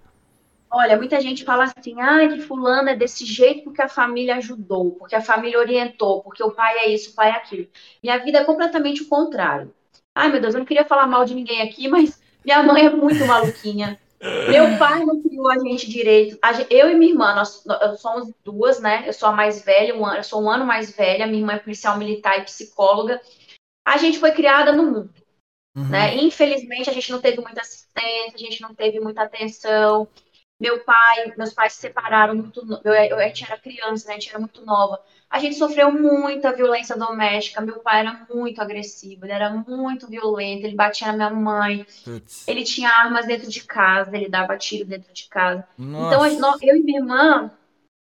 Olha, 0.76 0.96
muita 0.96 1.20
gente 1.20 1.44
fala 1.44 1.72
assim, 1.76 2.00
ah, 2.00 2.26
que 2.26 2.40
fulano 2.40 2.88
é 2.88 2.96
desse 2.96 3.24
jeito 3.24 3.62
porque 3.62 3.80
a 3.80 3.88
família 3.88 4.34
ajudou, 4.34 4.90
porque 4.96 5.14
a 5.14 5.20
família 5.20 5.60
orientou, 5.60 6.20
porque 6.20 6.42
o 6.42 6.50
pai 6.50 6.78
é 6.78 6.88
isso, 6.88 7.12
o 7.12 7.14
pai 7.14 7.30
é 7.30 7.34
aquilo. 7.34 7.68
Minha 8.02 8.18
vida 8.18 8.38
é 8.40 8.44
completamente 8.44 9.02
o 9.02 9.08
contrário. 9.08 9.72
Ai, 10.12 10.32
meu 10.32 10.40
Deus, 10.40 10.52
eu 10.52 10.58
não 10.58 10.66
queria 10.66 10.84
falar 10.84 11.06
mal 11.06 11.24
de 11.24 11.32
ninguém 11.32 11.62
aqui, 11.62 11.86
mas 11.88 12.20
minha 12.44 12.60
mãe 12.64 12.86
é 12.86 12.90
muito 12.90 13.24
maluquinha. 13.24 14.00
Meu 14.50 14.76
pai 14.76 15.04
não 15.04 15.22
criou 15.22 15.48
a 15.48 15.58
gente 15.60 15.88
direito. 15.88 16.38
Eu 16.68 16.90
e 16.90 16.94
minha 16.96 17.12
irmã, 17.12 17.36
nós, 17.36 17.64
nós 17.64 18.00
somos 18.00 18.32
duas, 18.42 18.80
né? 18.80 19.04
Eu 19.06 19.12
sou 19.12 19.28
a 19.28 19.32
mais 19.32 19.64
velha, 19.64 19.94
um 19.94 20.04
ano, 20.04 20.16
eu 20.16 20.24
sou 20.24 20.42
um 20.42 20.50
ano 20.50 20.66
mais 20.66 20.90
velha, 20.90 21.26
minha 21.26 21.38
irmã 21.38 21.52
é 21.52 21.58
policial 21.58 21.96
militar 21.98 22.40
e 22.40 22.44
psicóloga. 22.44 23.20
A 23.86 23.96
gente 23.96 24.18
foi 24.18 24.32
criada 24.32 24.72
no 24.72 24.82
mundo. 24.82 25.14
Uhum. 25.76 25.88
Né? 25.88 26.16
Infelizmente, 26.16 26.90
a 26.90 26.92
gente 26.92 27.12
não 27.12 27.20
teve 27.20 27.40
muita 27.40 27.60
assistência, 27.60 28.34
a 28.34 28.38
gente 28.38 28.60
não 28.60 28.74
teve 28.74 28.98
muita 28.98 29.22
atenção. 29.22 30.08
Meu 30.60 30.84
pai, 30.84 31.32
meus 31.36 31.52
pais 31.52 31.72
se 31.72 31.80
separaram 31.80 32.34
muito. 32.34 32.80
Eu, 32.84 32.92
eu, 32.92 33.18
a 33.18 33.26
gente 33.26 33.44
era 33.44 33.58
criança, 33.58 34.06
né? 34.06 34.14
A 34.14 34.18
gente 34.18 34.30
era 34.30 34.38
muito 34.38 34.64
nova. 34.64 35.00
A 35.28 35.38
gente 35.40 35.56
sofreu 35.56 35.90
muita 35.90 36.52
violência 36.52 36.96
doméstica. 36.96 37.60
Meu 37.60 37.80
pai 37.80 38.00
era 38.00 38.26
muito 38.32 38.60
agressivo, 38.62 39.24
ele 39.24 39.32
era 39.32 39.50
muito 39.50 40.06
violento, 40.06 40.64
ele 40.64 40.76
batia 40.76 41.08
na 41.08 41.28
minha 41.28 41.30
mãe. 41.30 41.86
Putz. 42.04 42.46
Ele 42.46 42.62
tinha 42.62 42.88
armas 42.88 43.26
dentro 43.26 43.50
de 43.50 43.64
casa, 43.64 44.16
ele 44.16 44.28
dava 44.28 44.56
tiro 44.56 44.84
dentro 44.84 45.12
de 45.12 45.28
casa. 45.28 45.66
Nossa. 45.76 46.32
Então, 46.32 46.56
eu 46.62 46.76
e 46.76 46.82
minha 46.82 47.00
irmã, 47.00 47.50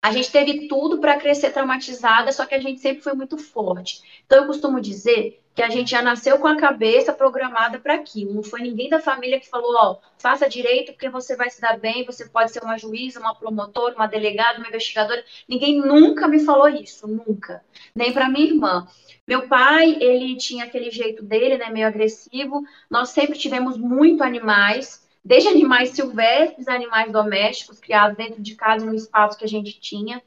a 0.03 0.13
gente 0.13 0.33
teve 0.33 0.67
tudo 0.67 0.99
para 0.99 1.19
crescer 1.19 1.51
traumatizada, 1.51 2.33
só 2.33 2.47
que 2.47 2.55
a 2.55 2.61
gente 2.61 2.81
sempre 2.81 3.03
foi 3.03 3.13
muito 3.13 3.37
forte. 3.37 4.01
Então, 4.25 4.39
eu 4.39 4.47
costumo 4.47 4.81
dizer 4.81 5.40
que 5.55 5.63
a 5.63 5.69
gente 5.69 5.91
já 5.91 6.01
nasceu 6.01 6.39
com 6.39 6.47
a 6.47 6.57
cabeça 6.57 7.13
programada 7.13 7.79
para 7.79 7.95
aquilo. 7.95 8.35
Não 8.35 8.43
foi 8.43 8.61
ninguém 8.61 8.89
da 8.89 9.01
família 9.01 9.41
que 9.41 9.49
falou, 9.49 9.75
ó, 9.77 9.99
faça 10.19 10.49
direito 10.49 10.93
porque 10.93 11.09
você 11.09 11.37
vai 11.37 11.51
se 11.51 11.61
dar 11.61 11.79
bem, 11.79 12.05
você 12.05 12.29
pode 12.29 12.53
ser 12.53 12.63
uma 12.63 12.79
juíza, 12.79 13.21
uma 13.21 13.35
promotora, 13.35 13.95
uma 13.95 14.07
delegada, 14.07 14.59
uma 14.59 14.69
investigadora. 14.69 15.25
Ninguém 15.49 15.81
nunca 15.81 16.29
me 16.29 16.45
falou 16.45 16.69
isso, 16.69 17.07
nunca. 17.09 17.65
Nem 17.95 18.13
para 18.13 18.29
minha 18.29 18.47
irmã. 18.47 18.87
Meu 19.27 19.49
pai, 19.49 19.97
ele 20.01 20.37
tinha 20.37 20.65
aquele 20.65 20.91
jeito 20.91 21.23
dele, 21.23 21.59
né, 21.59 21.69
meio 21.71 21.87
agressivo. 21.87 22.63
Nós 22.89 23.11
sempre 23.11 23.39
tivemos 23.39 23.77
muito 23.77 24.23
animais, 24.23 25.07
desde 25.25 25.49
animais 25.49 25.91
silvestres, 25.91 26.69
animais 26.69 27.13
domésticos 27.13 27.79
criados 27.79 28.17
dentro 28.17 28.41
de 28.41 28.55
casa 28.55 28.87
no 28.87 28.95
espaço 28.95 29.39
que 29.39 29.45
a 29.45 29.49
gente 29.49 29.81
tinha. 29.81 30.23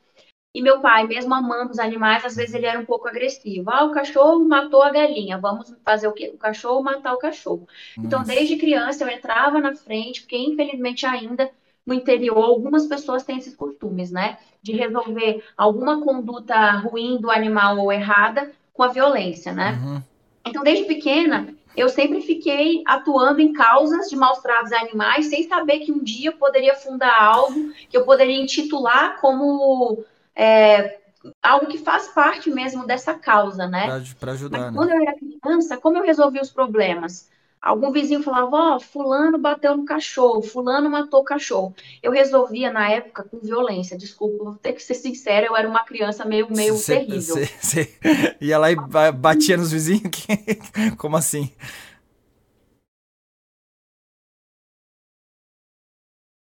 E 0.54 0.62
meu 0.62 0.82
pai, 0.82 1.08
mesmo 1.08 1.34
amando 1.34 1.72
os 1.72 1.80
animais, 1.80 2.24
às 2.24 2.36
vezes 2.36 2.54
ele 2.54 2.68
era 2.68 2.80
um 2.80 2.86
pouco 2.86 3.08
agressivo. 3.08 3.72
Ah, 3.72 3.86
o 3.86 3.92
cachorro 3.92 4.48
matou 4.48 4.84
a 4.84 4.92
galinha, 4.92 5.40
vamos 5.40 5.76
fazer 5.84 6.08
o 6.08 6.14
quê? 6.14 6.32
O 6.34 6.38
cachorro 6.38 6.84
matar 6.84 7.14
o 7.14 7.18
cachorro. 7.18 7.68
Então, 7.98 8.20
Nossa. 8.20 8.32
Então, 8.32 8.36
desde 8.36 8.58
criança, 8.58 9.04
eu 9.04 9.10
entrava 9.10 9.60
na 9.60 9.76
frente, 9.76 10.22
porque 10.22 10.38
infelizmente 10.38 11.06
ainda 11.06 11.50
no 11.86 11.94
interior, 11.94 12.38
algumas 12.38 12.86
pessoas 12.86 13.24
têm 13.24 13.38
esses 13.38 13.56
costumes, 13.56 14.10
né? 14.10 14.38
De 14.62 14.72
resolver 14.72 15.44
alguma 15.58 16.02
conduta 16.02 16.72
ruim 16.78 17.20
do 17.20 17.30
animal 17.30 17.78
ou 17.78 17.92
errada 17.92 18.52
com 18.74 18.84
a 18.84 18.88
violência, 18.88 19.52
né? 19.52 19.80
Uhum. 19.84 20.02
Então, 20.46 20.64
desde 20.64 20.86
pequena, 20.86 21.54
eu 21.76 21.90
sempre 21.90 22.22
fiquei 22.22 22.84
atuando 22.86 23.42
em 23.42 23.52
causas 23.52 24.10
de 24.10 24.16
maus 24.16 24.40
tratos 24.40 24.72
a 24.72 24.80
animais, 24.80 25.28
sem 25.28 25.44
saber 25.48 25.80
que 25.80 25.92
um 25.92 26.04
dia 26.04 26.30
eu 26.30 26.38
poderia 26.38 26.76
fundar 26.76 27.22
algo 27.22 27.72
que 27.90 27.98
eu 27.98 28.06
poderia 28.06 28.42
intitular 28.42 29.20
como 29.20 30.04
é, 30.36 31.00
algo 31.42 31.68
que 31.68 31.78
faz 31.78 32.08
parte 32.10 32.50
mesmo 32.50 32.86
dessa 32.86 33.14
causa, 33.14 33.68
né? 33.68 33.88
Para 34.20 34.32
ajudar. 34.34 34.60
Mas 34.60 34.68
né? 34.68 34.78
quando 34.78 34.90
eu 34.92 35.02
era 35.02 35.16
criança, 35.16 35.78
como 35.78 35.98
eu 35.98 36.04
resolvi 36.04 36.40
os 36.40 36.52
problemas? 36.52 37.32
Algum 37.62 37.94
vizinho 37.94 38.22
falava, 38.22 38.50
ó, 38.52 38.76
oh, 38.76 38.80
fulano 38.82 39.38
bateu 39.38 39.78
no 39.78 39.86
cachorro, 39.86 40.42
fulano 40.42 40.90
matou 40.90 41.22
o 41.22 41.24
cachorro. 41.24 41.74
Eu 42.02 42.12
resolvia 42.12 42.70
na 42.70 42.90
época 42.90 43.24
com 43.24 43.40
violência, 43.40 43.98
desculpa, 43.98 44.44
vou 44.44 44.56
ter 44.56 44.74
que 44.74 44.84
ser 44.84 44.96
sincera, 44.96 45.46
eu 45.46 45.56
era 45.56 45.70
uma 45.70 45.86
criança 45.86 46.26
meio, 46.26 46.52
meio 46.54 46.76
cê, 46.76 46.98
terrível. 46.98 47.36
Cê, 47.38 47.46
cê 47.62 47.98
ia 48.42 48.58
lá 48.58 48.70
e 48.70 48.76
batia 49.14 49.56
nos 49.56 49.72
vizinhos? 49.72 50.12
Como 51.00 51.16
assim? 51.16 51.54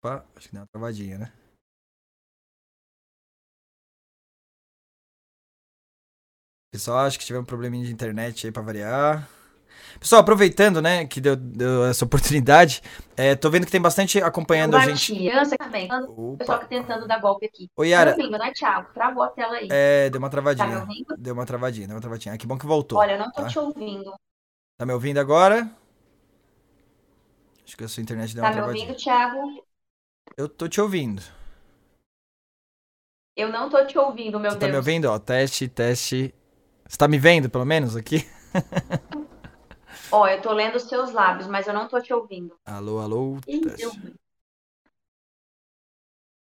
Opa, 0.02 0.26
acho 0.34 0.48
que 0.48 0.54
deu 0.54 0.62
uma 0.62 0.68
travadinha, 0.68 1.18
né? 1.18 1.32
Pessoal, 6.72 7.00
acho 7.00 7.20
que 7.20 7.25
tiver 7.25 7.38
um 7.38 7.44
probleminha 7.44 7.86
de 7.86 7.92
internet 7.92 8.48
aí 8.48 8.51
pra 8.51 8.63
variar. 8.63 9.28
Pessoal, 10.00 10.22
aproveitando, 10.22 10.82
né, 10.82 11.06
que 11.06 11.20
deu, 11.20 11.36
deu 11.36 11.84
essa 11.84 12.06
oportunidade, 12.06 12.82
é, 13.18 13.36
tô 13.36 13.50
vendo 13.50 13.66
que 13.66 13.72
tem 13.72 13.82
bastante 13.82 14.20
acompanhando 14.24 14.78
a 14.78 14.80
gente. 14.86 15.13
Criança 15.13 15.58
também. 15.58 15.90
O 16.08 16.38
pessoal 16.38 16.60
que 16.60 16.68
tentando 16.68 17.06
dar 17.06 17.20
golpe 17.20 17.46
aqui. 17.46 17.70
Oi, 17.75 17.90
Yara. 17.90 18.12
Tá 18.12 18.18
me 18.18 18.24
ouvindo, 18.24 18.40
né, 18.40 18.54
Thiago? 18.54 18.88
Travou 18.94 19.22
a 19.22 19.30
tela 19.32 19.58
aí. 19.58 19.68
É, 19.70 20.10
deu 20.10 20.20
uma 20.20 20.30
travadinha. 20.30 20.66
Tá 20.66 20.74
me 20.74 20.80
ouvindo? 20.80 21.18
Deu 21.18 21.34
uma 21.34 21.46
travadinha, 21.46 21.88
deu 21.88 21.96
uma 21.98 22.01
travadinha. 22.01 22.36
Ah, 22.36 22.38
que 22.38 22.48
bom 22.48 22.58
que 22.58 22.66
voltou. 22.66 23.00
Olha, 23.00 23.12
eu 23.12 23.20
não 23.20 23.30
tô 23.34 23.42
tá? 23.42 23.50
te 23.50 23.60
ouvindo. 23.60 24.13
Tá 24.78 24.86
me 24.86 24.94
ouvindo 24.94 25.18
agora? 25.18 25.70
Acho 27.66 27.75
que 27.75 27.84
a 27.84 27.88
sua 27.90 28.01
internet 28.01 28.34
deu 28.34 28.44
tá 28.44 28.48
uma 28.48 28.56
travadinha. 28.56 28.86
Tá 28.86 28.94
me 28.94 28.98
ouvindo, 28.98 29.04
Thiago? 29.04 29.66
Eu 30.38 30.48
tô 30.48 30.70
te 30.70 30.80
ouvindo. 30.80 31.22
Eu 33.36 33.50
não 33.50 33.70
tô 33.70 33.86
te 33.86 33.98
ouvindo, 33.98 34.40
meu 34.40 34.51
Você 34.51 34.58
Deus. 34.58 34.60
Tá 34.60 34.68
me 34.70 34.78
ouvindo? 34.78 35.06
Ó, 35.10 35.20
teste, 35.20 35.68
teste. 35.68 36.34
Você 36.92 36.98
tá 36.98 37.08
me 37.08 37.18
vendo, 37.18 37.50
pelo 37.50 37.64
menos, 37.64 37.96
aqui? 37.96 38.18
Ó, 40.12 40.24
oh, 40.24 40.28
eu 40.28 40.42
tô 40.42 40.52
lendo 40.52 40.76
os 40.76 40.84
seus 40.84 41.14
lábios, 41.14 41.48
mas 41.48 41.66
eu 41.66 41.74
não 41.74 41.88
tô 41.88 42.02
te 42.02 42.14
ouvindo. 42.14 42.54
Alô, 42.66 43.00
alô. 43.00 43.38
Ih, 43.48 43.62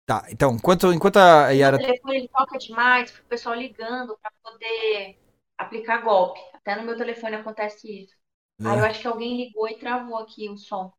Tá, 0.06 0.24
então, 0.30 0.54
enquanto, 0.54 0.90
enquanto 0.90 1.18
a 1.18 1.50
Yara. 1.50 1.76
O 1.76 1.80
telefone 1.80 2.16
ele 2.16 2.28
toca 2.28 2.56
demais, 2.56 3.10
o 3.10 3.24
pessoal 3.24 3.54
ligando 3.56 4.16
para 4.22 4.32
poder 4.42 5.18
aplicar 5.58 5.98
golpe. 5.98 6.40
Até 6.54 6.76
no 6.76 6.82
meu 6.82 6.96
telefone 6.96 7.36
acontece 7.36 8.04
isso. 8.04 8.14
É. 8.62 8.68
Aí 8.68 8.78
eu 8.78 8.86
acho 8.86 9.02
que 9.02 9.06
alguém 9.06 9.36
ligou 9.36 9.68
e 9.68 9.78
travou 9.78 10.16
aqui 10.16 10.48
o 10.48 10.56
som. 10.56 10.90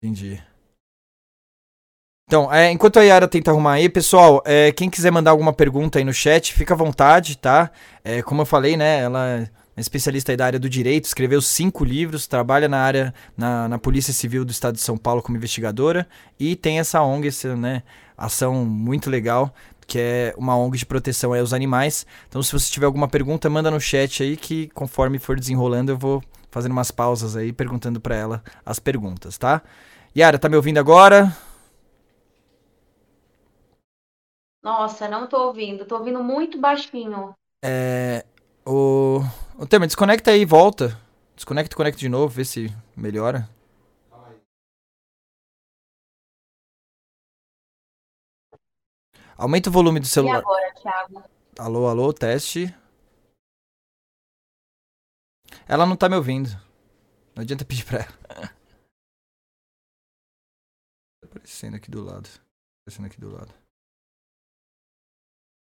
Entendi. 0.00 0.40
Então, 2.32 2.50
é, 2.50 2.72
enquanto 2.72 2.98
a 2.98 3.02
Yara 3.02 3.28
tenta 3.28 3.50
arrumar 3.50 3.72
aí, 3.72 3.90
pessoal, 3.90 4.42
é, 4.46 4.72
quem 4.72 4.88
quiser 4.88 5.10
mandar 5.10 5.32
alguma 5.32 5.52
pergunta 5.52 5.98
aí 5.98 6.04
no 6.04 6.14
chat, 6.14 6.54
fica 6.54 6.72
à 6.72 6.76
vontade, 6.78 7.36
tá? 7.36 7.70
É, 8.02 8.22
como 8.22 8.40
eu 8.40 8.46
falei, 8.46 8.74
né, 8.74 9.00
ela 9.00 9.40
é 9.40 9.50
especialista 9.76 10.34
da 10.34 10.46
área 10.46 10.58
do 10.58 10.66
direito, 10.66 11.04
escreveu 11.04 11.42
cinco 11.42 11.84
livros, 11.84 12.26
trabalha 12.26 12.70
na 12.70 12.78
área, 12.78 13.12
na, 13.36 13.68
na 13.68 13.78
Polícia 13.78 14.14
Civil 14.14 14.46
do 14.46 14.50
Estado 14.50 14.76
de 14.76 14.80
São 14.80 14.96
Paulo 14.96 15.20
como 15.20 15.36
investigadora 15.36 16.08
e 16.40 16.56
tem 16.56 16.78
essa 16.78 17.02
ONG, 17.02 17.28
essa 17.28 17.54
né, 17.54 17.82
ação 18.16 18.64
muito 18.64 19.10
legal, 19.10 19.54
que 19.86 19.98
é 19.98 20.34
uma 20.38 20.56
ONG 20.56 20.78
de 20.78 20.86
proteção 20.86 21.34
aos 21.34 21.52
animais. 21.52 22.06
Então, 22.30 22.42
se 22.42 22.50
você 22.50 22.72
tiver 22.72 22.86
alguma 22.86 23.08
pergunta, 23.08 23.50
manda 23.50 23.70
no 23.70 23.78
chat 23.78 24.22
aí 24.22 24.38
que 24.38 24.68
conforme 24.68 25.18
for 25.18 25.38
desenrolando 25.38 25.92
eu 25.92 25.98
vou 25.98 26.22
fazendo 26.50 26.72
umas 26.72 26.90
pausas 26.90 27.36
aí, 27.36 27.52
perguntando 27.52 28.00
para 28.00 28.16
ela 28.16 28.42
as 28.64 28.78
perguntas, 28.78 29.36
tá? 29.36 29.60
Yara, 30.16 30.38
tá 30.38 30.48
me 30.48 30.56
ouvindo 30.56 30.78
agora? 30.78 31.30
Nossa, 34.62 35.08
não 35.08 35.26
tô 35.26 35.48
ouvindo. 35.48 35.84
Tô 35.84 35.98
ouvindo 35.98 36.22
muito 36.22 36.58
baixinho. 36.58 37.34
É, 37.64 38.24
o, 38.64 39.20
o 39.58 39.66
Temer, 39.66 39.88
desconecta 39.88 40.30
aí 40.30 40.42
e 40.42 40.46
volta. 40.46 40.98
Desconecta 41.34 41.74
e 41.74 41.76
conecta 41.76 41.98
de 41.98 42.08
novo, 42.08 42.28
vê 42.28 42.44
se 42.44 42.72
melhora. 42.96 43.48
Aumenta 49.36 49.68
o 49.68 49.72
volume 49.72 49.98
do 49.98 50.06
celular. 50.06 50.36
E 50.36 50.38
agora, 50.38 50.74
Thiago? 50.74 51.24
Alô, 51.58 51.88
alô, 51.88 52.12
teste. 52.12 52.72
Ela 55.66 55.84
não 55.84 55.96
tá 55.96 56.08
me 56.08 56.14
ouvindo. 56.14 56.50
Não 57.34 57.42
adianta 57.42 57.64
pedir 57.64 57.84
pra 57.84 57.98
ela. 57.98 58.52
Tá 61.20 61.28
aparecendo 61.38 61.76
aqui 61.76 61.90
do 61.90 62.02
lado. 62.04 62.28
Tá 62.28 62.40
aparecendo 62.82 63.06
aqui 63.06 63.20
do 63.20 63.32
lado. 63.32 63.61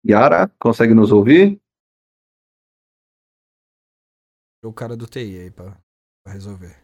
Yara, 0.06 0.50
consegue 0.60 0.94
nos 0.94 1.12
ouvir? 1.12 1.62
o 4.64 4.74
cara 4.74 4.98
do 4.98 5.08
TI 5.08 5.40
aí 5.40 5.52
pra, 5.52 5.82
pra 6.24 6.34
resolver. 6.34 6.76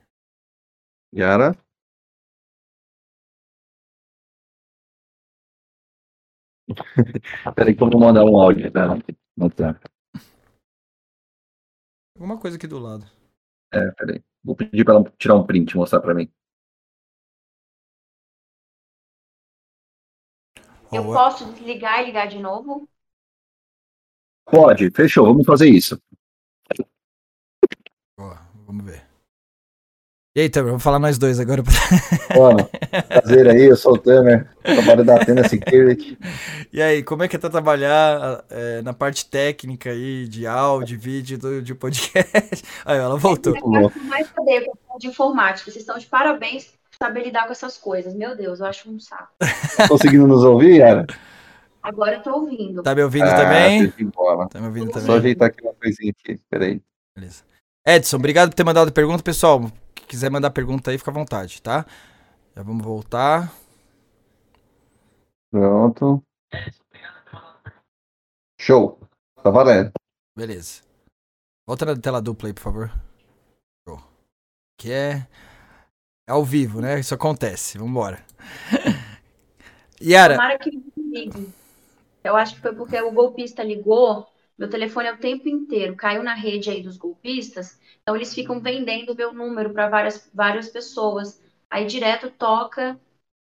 Yara? 1.13 1.53
Peraí 7.55 7.75
que 7.75 7.83
eu 7.83 7.89
vou 7.89 7.99
mandar 7.99 8.23
um 8.23 8.39
áudio 8.39 8.71
tá? 8.71 8.95
no 9.35 9.45
WhatsApp. 9.45 9.85
Alguma 12.15 12.39
coisa 12.39 12.57
aqui 12.57 12.67
do 12.67 12.79
lado. 12.79 13.05
É, 13.73 13.91
peraí. 13.91 14.23
Vou 14.43 14.55
pedir 14.55 14.85
pra 14.85 14.93
ela 14.93 15.03
tirar 15.17 15.35
um 15.35 15.45
print 15.45 15.71
e 15.71 15.77
mostrar 15.77 15.99
pra 15.99 16.13
mim. 16.13 16.31
Eu 20.91 21.05
posso 21.05 21.51
desligar 21.51 22.01
e 22.01 22.05
ligar 22.05 22.27
de 22.27 22.39
novo? 22.39 22.87
Pode, 24.45 24.89
fechou, 24.91 25.25
vamos 25.25 25.45
fazer 25.45 25.69
isso. 25.69 25.99
Ó, 28.19 28.35
vamos 28.65 28.85
ver. 28.85 29.13
E 30.35 30.41
aí, 30.41 30.49
Tamer, 30.49 30.69
vamos 30.69 30.81
falar 30.81 30.97
nós 30.97 31.19
dois 31.19 31.39
agora. 31.39 31.61
Mano, 32.35 32.67
prazer 33.07 33.47
aí, 33.47 33.65
eu 33.65 33.77
sou 33.77 33.93
o 33.93 33.97
Tamer, 33.99 34.49
trabalho 34.63 35.05
da 35.05 35.17
Atena 35.17 35.47
Security. 35.47 36.17
E 36.71 36.81
aí, 36.81 37.03
como 37.03 37.21
é 37.21 37.27
que 37.27 37.35
é 37.35 37.39
tá 37.39 37.51
trabalhar 37.51 38.43
é, 38.49 38.81
na 38.81 38.93
parte 38.93 39.27
técnica 39.27 39.91
aí, 39.91 40.27
de 40.27 40.47
áudio, 40.47 40.99
vídeo, 40.99 41.37
do, 41.37 41.61
de 41.61 41.75
podcast? 41.75 42.63
Aí, 42.83 42.97
ela 42.97 43.15
voltou. 43.15 43.55
Eu 43.55 43.91
mais 44.05 44.27
saber 44.35 44.65
de 44.99 45.07
informática, 45.07 45.69
vocês 45.69 45.83
estão 45.83 45.99
de 45.99 46.07
parabéns 46.07 46.65
por 46.65 46.97
saber 46.97 47.25
lidar 47.25 47.45
com 47.45 47.51
essas 47.51 47.77
coisas. 47.77 48.15
Meu 48.15 48.35
Deus, 48.35 48.59
eu 48.59 48.65
acho 48.65 48.89
um 48.89 48.99
saco. 48.99 49.29
Tá 49.77 49.87
conseguindo 49.87 50.25
nos 50.25 50.43
ouvir, 50.43 50.77
Yara? 50.77 51.05
Agora 51.83 52.15
eu 52.15 52.23
tô 52.23 52.33
ouvindo. 52.33 52.81
Tá 52.81 52.95
me 52.95 53.03
ouvindo 53.03 53.25
ah, 53.25 53.35
também? 53.35 53.91
Tá 54.49 54.61
me 54.61 54.67
ouvindo 54.67 54.91
também? 54.91 55.05
Só 55.05 55.17
ajeitar 55.17 55.49
aqui 55.49 55.61
uma 55.61 55.73
coisinha 55.73 56.13
aqui, 56.17 56.39
peraí. 56.49 56.81
Beleza. 57.13 57.43
Edson, 57.85 58.15
obrigado 58.15 58.51
por 58.51 58.55
ter 58.55 58.63
mandado 58.63 58.87
a 58.87 58.91
pergunta. 58.91 59.21
Pessoal, 59.21 59.69
que 59.93 60.05
quiser 60.05 60.31
mandar 60.31 60.51
pergunta 60.51 60.89
aí, 60.89 60.97
fica 60.97 61.11
à 61.11 61.13
vontade, 61.13 61.61
tá? 61.61 61.85
Já 62.55 62.63
vamos 62.63 62.85
voltar. 62.85 63.53
Pronto. 65.51 66.23
Show. 68.61 68.97
Tá 69.43 69.49
valendo. 69.49 69.91
Beleza. 70.37 70.81
Volta 71.67 71.85
na 71.85 71.97
tela 71.97 72.21
dupla 72.21 72.47
aí, 72.47 72.53
por 72.53 72.61
favor. 72.61 72.91
Show. 73.85 74.01
Que 74.79 74.89
é... 74.89 75.27
é 76.27 76.31
ao 76.31 76.45
vivo, 76.45 76.79
né? 76.79 76.97
Isso 76.97 77.13
acontece. 77.13 77.77
Vambora. 77.77 78.23
Yara. 80.01 80.35
Tomara 80.35 80.57
que. 80.57 81.62
Eu 82.23 82.35
acho 82.35 82.55
que 82.55 82.61
foi 82.61 82.73
porque 82.73 82.99
o 83.01 83.11
golpista 83.11 83.63
ligou 83.63 84.27
meu 84.57 84.69
telefone 84.69 85.07
é 85.07 85.13
o 85.13 85.17
tempo 85.17 85.49
inteiro, 85.49 85.95
caiu 85.95 86.21
na 86.23 86.35
rede 86.35 86.69
aí 86.69 86.81
dos 86.83 86.97
golpistas, 86.97 87.79
então 88.01 88.15
eles 88.15 88.33
ficam 88.33 88.59
vendendo 88.59 89.15
meu 89.15 89.33
número 89.33 89.71
para 89.71 89.89
várias, 89.89 90.29
várias 90.33 90.69
pessoas. 90.69 91.41
Aí 91.69 91.85
direto 91.85 92.29
toca 92.29 92.99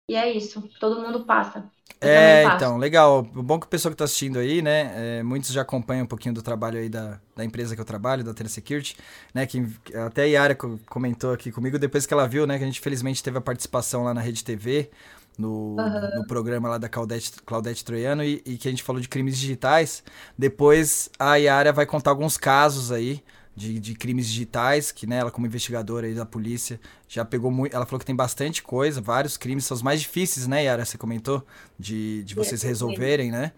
e 0.10 0.16
é 0.16 0.32
isso, 0.32 0.70
todo 0.80 1.02
mundo 1.02 1.26
passa. 1.26 1.70
Eu 2.00 2.10
é, 2.10 2.44
então, 2.46 2.78
legal. 2.78 3.20
O 3.20 3.42
bom 3.42 3.60
que 3.60 3.66
o 3.66 3.70
pessoal 3.70 3.92
que 3.92 3.96
está 3.96 4.04
assistindo 4.04 4.38
aí, 4.38 4.62
né? 4.62 5.20
É, 5.20 5.24
muitos 5.24 5.52
já 5.52 5.62
acompanham 5.62 6.04
um 6.04 6.08
pouquinho 6.08 6.36
do 6.36 6.42
trabalho 6.42 6.78
aí 6.78 6.90
da, 6.90 7.20
da 7.36 7.46
empresa 7.46 7.76
que 7.76 7.82
eu 7.82 7.86
trabalho, 7.86 8.24
da 8.24 8.34
Telesecurity, 8.34 8.98
né? 9.34 9.46
Que 9.46 9.66
até 10.06 10.24
a 10.24 10.26
Yara 10.26 10.56
comentou 10.56 11.32
aqui 11.32 11.52
comigo 11.52 11.80
depois 11.80 12.06
que 12.06 12.14
ela 12.14 12.28
viu, 12.28 12.46
né? 12.46 12.58
Que 12.58 12.64
a 12.64 12.68
gente 12.68 12.82
felizmente 12.82 13.24
teve 13.24 13.38
a 13.38 13.42
participação 13.42 14.04
lá 14.04 14.14
na 14.14 14.22
Rede 14.22 14.44
TV 14.44 14.92
no, 15.38 15.76
uhum. 15.78 16.16
no 16.16 16.28
programa 16.28 16.70
lá 16.70 16.78
da 16.78 16.88
Claudete, 16.88 17.34
Claudete 17.46 17.84
Troiano 17.84 18.24
e, 18.24 18.42
e, 18.46 18.58
que 18.58 18.68
a 18.68 18.72
gente 18.72 18.84
falou 18.84 19.02
de 19.02 19.10
crimes 19.10 19.38
digitais. 19.38 20.04
Depois 20.38 21.10
a 21.18 21.36
Yara 21.36 21.72
vai 21.72 21.86
contar 21.86 22.12
alguns 22.12 22.38
casos 22.38 22.92
aí 22.92 23.24
de, 23.56 23.80
de 23.80 23.94
crimes 23.94 24.28
digitais, 24.28 24.92
que 24.92 25.06
né, 25.06 25.18
ela 25.18 25.32
como 25.32 25.46
investigadora 25.46 26.08
aí 26.08 26.14
da 26.14 26.26
polícia 26.26 26.80
já 27.08 27.24
pegou 27.24 27.52
muito. 27.52 27.76
Ela 27.76 27.86
falou 27.86 28.00
que 28.00 28.06
tem 28.06 28.16
bastante 28.16 28.64
coisa, 28.64 29.00
vários 29.00 29.38
crimes, 29.38 29.66
são 29.66 29.76
os 29.76 29.84
mais 29.84 30.02
difíceis, 30.02 30.48
né, 30.48 30.64
Yara? 30.66 30.86
Você 30.86 30.98
comentou 30.98 31.46
de, 31.78 32.24
de 32.24 32.36
vocês 32.36 32.62
resolverem, 32.62 33.32
né? 33.32 33.52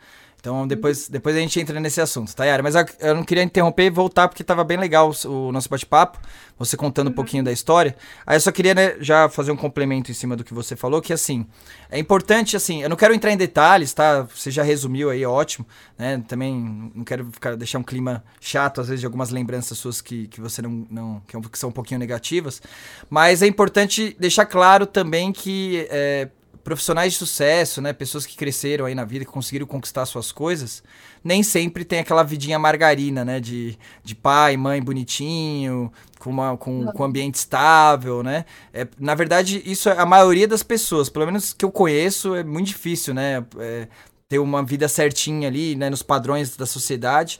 Então 0.46 0.68
depois, 0.68 1.10
depois 1.10 1.36
a 1.36 1.40
gente 1.40 1.60
entra 1.60 1.80
nesse 1.80 2.00
assunto, 2.00 2.36
tá, 2.36 2.46
Yara? 2.46 2.62
Mas 2.62 2.76
eu 3.00 3.16
não 3.16 3.24
queria 3.24 3.42
interromper 3.42 3.86
e 3.86 3.90
voltar 3.90 4.28
porque 4.28 4.44
estava 4.44 4.64
bem 4.64 4.78
legal 4.78 5.12
o, 5.26 5.48
o 5.48 5.52
nosso 5.52 5.68
bate-papo, 5.68 6.20
você 6.56 6.78
contando 6.78 7.08
um 7.08 7.10
uhum. 7.10 7.16
pouquinho 7.16 7.44
da 7.44 7.52
história. 7.52 7.96
Aí 8.28 8.36
eu 8.36 8.40
só 8.40 8.52
queria 8.52 8.76
né, 8.76 8.96
já 9.00 9.28
fazer 9.28 9.52
um 9.52 9.56
complemento 9.56 10.12
em 10.12 10.14
cima 10.14 10.36
do 10.36 10.44
que 10.44 10.54
você 10.54 10.76
falou, 10.76 11.02
que 11.02 11.12
assim, 11.12 11.48
é 11.90 11.98
importante, 11.98 12.56
assim, 12.56 12.84
eu 12.84 12.90
não 12.90 12.96
quero 12.96 13.16
entrar 13.16 13.32
em 13.32 13.38
detalhes, 13.38 13.92
tá? 13.92 14.22
Você 14.22 14.52
já 14.52 14.62
resumiu 14.62 15.10
aí, 15.10 15.26
ótimo, 15.26 15.66
né? 15.98 16.24
Também 16.28 16.92
não 16.94 17.04
quero 17.04 17.26
ficar, 17.32 17.56
deixar 17.58 17.80
um 17.80 17.84
clima 17.84 18.24
chato, 18.40 18.82
às 18.82 18.88
vezes, 18.88 19.00
de 19.00 19.08
algumas 19.08 19.32
lembranças 19.32 19.80
suas 19.80 20.00
que, 20.00 20.28
que 20.28 20.40
você 20.40 20.62
não, 20.62 20.86
não 20.92 21.24
que 21.28 21.36
é 21.36 21.40
são 21.54 21.70
um 21.70 21.74
pouquinho 21.74 22.00
negativas. 22.00 22.62
Mas 23.10 23.42
é 23.42 23.48
importante 23.48 24.16
deixar 24.20 24.46
claro 24.46 24.86
também 24.86 25.34
que 25.34 25.88
é, 25.90 26.30
profissionais 26.66 27.14
de 27.14 27.20
sucesso, 27.20 27.80
né, 27.80 27.94
pessoas 27.94 28.26
que 28.26 28.36
cresceram 28.36 28.86
aí 28.86 28.96
na 28.96 29.06
vida, 29.06 29.24
que 29.24 29.30
conseguiram 29.30 29.68
conquistar 29.68 30.04
suas 30.08 30.32
coisas, 30.32 30.84
nem 31.24 31.44
sempre 31.44 31.86
tem 31.86 32.00
aquela 32.00 32.24
vidinha 32.24 32.58
margarina, 32.58 33.24
né, 33.24 33.40
de, 33.40 33.78
de 34.04 34.16
pai, 34.16 34.58
mãe 34.58 34.82
bonitinho, 34.82 35.94
com, 36.18 36.32
uma, 36.32 36.58
com, 36.58 36.88
com 36.88 37.04
um 37.04 37.06
ambiente 37.06 37.36
estável, 37.36 38.24
né? 38.24 38.46
É, 38.74 38.88
na 39.00 39.14
verdade, 39.14 39.62
isso 39.64 39.90
é 39.90 39.98
a 39.98 40.08
maioria 40.08 40.48
das 40.48 40.64
pessoas, 40.64 41.08
pelo 41.08 41.28
menos 41.28 41.54
que 41.54 41.64
eu 41.64 41.72
conheço, 41.72 42.34
é 42.34 42.44
muito 42.44 42.68
difícil, 42.68 43.14
né? 43.14 43.46
É, 43.60 43.88
ter 44.28 44.40
uma 44.40 44.64
vida 44.64 44.88
certinha 44.88 45.48
ali, 45.48 45.76
né, 45.76 45.88
nos 45.88 46.02
padrões 46.02 46.58
da 46.58 46.66
sociedade. 46.66 47.40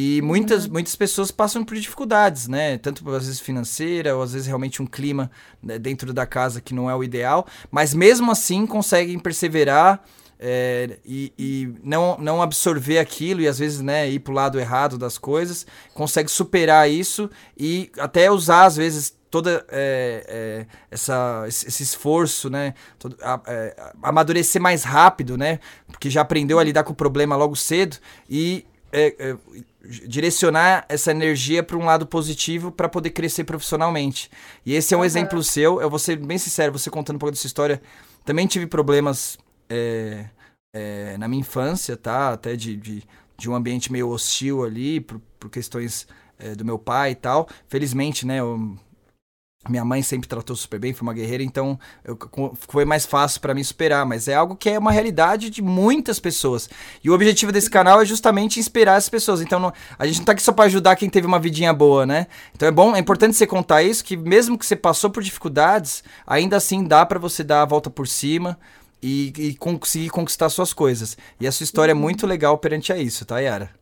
E 0.00 0.22
muitas, 0.22 0.64
uhum. 0.64 0.74
muitas 0.74 0.94
pessoas 0.94 1.32
passam 1.32 1.64
por 1.64 1.76
dificuldades, 1.76 2.46
né? 2.46 2.78
Tanto 2.78 3.02
às 3.10 3.26
vezes 3.26 3.40
financeira, 3.40 4.14
ou 4.14 4.22
às 4.22 4.32
vezes 4.32 4.46
realmente 4.46 4.80
um 4.80 4.86
clima 4.86 5.28
né, 5.60 5.76
dentro 5.76 6.12
da 6.12 6.24
casa 6.24 6.60
que 6.60 6.72
não 6.72 6.88
é 6.88 6.94
o 6.94 7.02
ideal, 7.02 7.44
mas 7.68 7.92
mesmo 7.92 8.30
assim 8.30 8.64
conseguem 8.64 9.18
perseverar 9.18 10.00
é, 10.38 10.98
e, 11.04 11.32
e, 11.36 11.74
não, 11.82 12.16
não 12.16 12.40
absorver 12.40 13.00
aquilo 13.00 13.40
e 13.40 13.48
às 13.48 13.58
vezes 13.58 13.80
né, 13.80 14.08
ir 14.08 14.20
para 14.20 14.30
o 14.30 14.34
lado 14.36 14.60
errado 14.60 14.96
das 14.96 15.18
coisas, 15.18 15.66
consegue 15.94 16.30
superar 16.30 16.88
isso 16.88 17.28
e 17.58 17.90
até 17.98 18.30
usar 18.30 18.66
às 18.66 18.76
vezes 18.76 19.12
toda 19.28 19.66
é, 19.68 20.24
é, 20.28 20.66
essa, 20.92 21.44
esse 21.48 21.82
esforço, 21.82 22.48
né, 22.48 22.74
todo, 23.00 23.16
a, 23.20 23.40
amadurecer 24.00 24.62
mais 24.62 24.84
rápido, 24.84 25.36
né, 25.36 25.58
porque 25.88 26.08
já 26.08 26.20
aprendeu 26.20 26.60
a 26.60 26.62
lidar 26.62 26.84
com 26.84 26.92
o 26.92 26.96
problema 26.96 27.34
logo 27.34 27.56
cedo 27.56 27.96
e 28.30 28.64
direcionar 29.88 30.84
essa 30.88 31.10
energia 31.10 31.62
para 31.62 31.76
um 31.76 31.84
lado 31.84 32.06
positivo 32.06 32.70
para 32.70 32.88
poder 32.88 33.10
crescer 33.10 33.44
profissionalmente. 33.44 34.30
E 34.64 34.74
esse 34.74 34.92
é 34.92 34.96
um 34.96 35.00
uhum. 35.00 35.06
exemplo 35.06 35.42
seu. 35.42 35.80
Eu 35.80 35.88
vou 35.88 35.98
ser 35.98 36.16
bem 36.16 36.36
sincero, 36.36 36.72
você 36.72 36.90
contando 36.90 37.16
um 37.16 37.18
pouco 37.18 37.32
dessa 37.32 37.46
história, 37.46 37.80
também 38.24 38.46
tive 38.46 38.66
problemas 38.66 39.38
é, 39.68 40.26
é, 40.74 41.16
na 41.16 41.26
minha 41.26 41.40
infância, 41.40 41.96
tá? 41.96 42.32
Até 42.32 42.54
de, 42.54 42.76
de, 42.76 43.02
de, 43.36 43.48
um 43.48 43.54
ambiente 43.54 43.90
meio 43.90 44.10
hostil 44.10 44.64
ali, 44.64 45.00
por, 45.00 45.20
por 45.38 45.50
questões 45.50 46.06
é, 46.38 46.54
do 46.54 46.64
meu 46.64 46.78
pai 46.78 47.12
e 47.12 47.14
tal. 47.14 47.48
Felizmente, 47.66 48.26
né? 48.26 48.40
Eu, 48.40 48.76
minha 49.68 49.84
mãe 49.84 50.02
sempre 50.02 50.28
tratou 50.28 50.54
super 50.56 50.78
bem, 50.78 50.92
foi 50.92 51.06
uma 51.06 51.14
guerreira, 51.14 51.42
então 51.42 51.78
eu, 52.04 52.18
foi 52.68 52.84
mais 52.84 53.06
fácil 53.06 53.40
para 53.40 53.54
mim 53.54 53.62
superar. 53.62 54.04
Mas 54.06 54.28
é 54.28 54.34
algo 54.34 54.56
que 54.56 54.70
é 54.70 54.78
uma 54.78 54.92
realidade 54.92 55.50
de 55.50 55.62
muitas 55.62 56.18
pessoas. 56.18 56.68
E 57.02 57.10
o 57.10 57.14
objetivo 57.14 57.52
desse 57.52 57.70
canal 57.70 58.00
é 58.00 58.04
justamente 58.04 58.58
inspirar 58.60 58.96
as 58.96 59.08
pessoas. 59.08 59.40
Então 59.40 59.60
não, 59.60 59.72
a 59.98 60.06
gente 60.06 60.18
não 60.18 60.24
tá 60.24 60.32
aqui 60.32 60.42
só 60.42 60.52
para 60.52 60.64
ajudar 60.66 60.96
quem 60.96 61.08
teve 61.10 61.26
uma 61.26 61.38
vidinha 61.38 61.72
boa, 61.72 62.06
né? 62.06 62.26
Então 62.54 62.68
é 62.68 62.70
bom, 62.72 62.94
é 62.94 62.98
importante 62.98 63.36
você 63.36 63.46
contar 63.46 63.82
isso, 63.82 64.04
que 64.04 64.16
mesmo 64.16 64.58
que 64.58 64.66
você 64.66 64.76
passou 64.76 65.10
por 65.10 65.22
dificuldades, 65.22 66.02
ainda 66.26 66.56
assim 66.56 66.84
dá 66.84 67.04
para 67.06 67.18
você 67.18 67.44
dar 67.44 67.62
a 67.62 67.66
volta 67.66 67.90
por 67.90 68.06
cima. 68.06 68.58
E, 69.00 69.32
e 69.38 69.54
conseguir 69.54 70.10
conquistar 70.10 70.48
suas 70.48 70.72
coisas. 70.72 71.16
E 71.40 71.46
a 71.46 71.52
sua 71.52 71.62
história 71.62 71.92
é 71.92 71.94
uhum. 71.94 72.00
muito 72.00 72.26
legal 72.26 72.58
perante 72.58 72.92
a 72.92 72.98
isso, 72.98 73.24
tá, 73.24 73.38
Yara? 73.38 73.77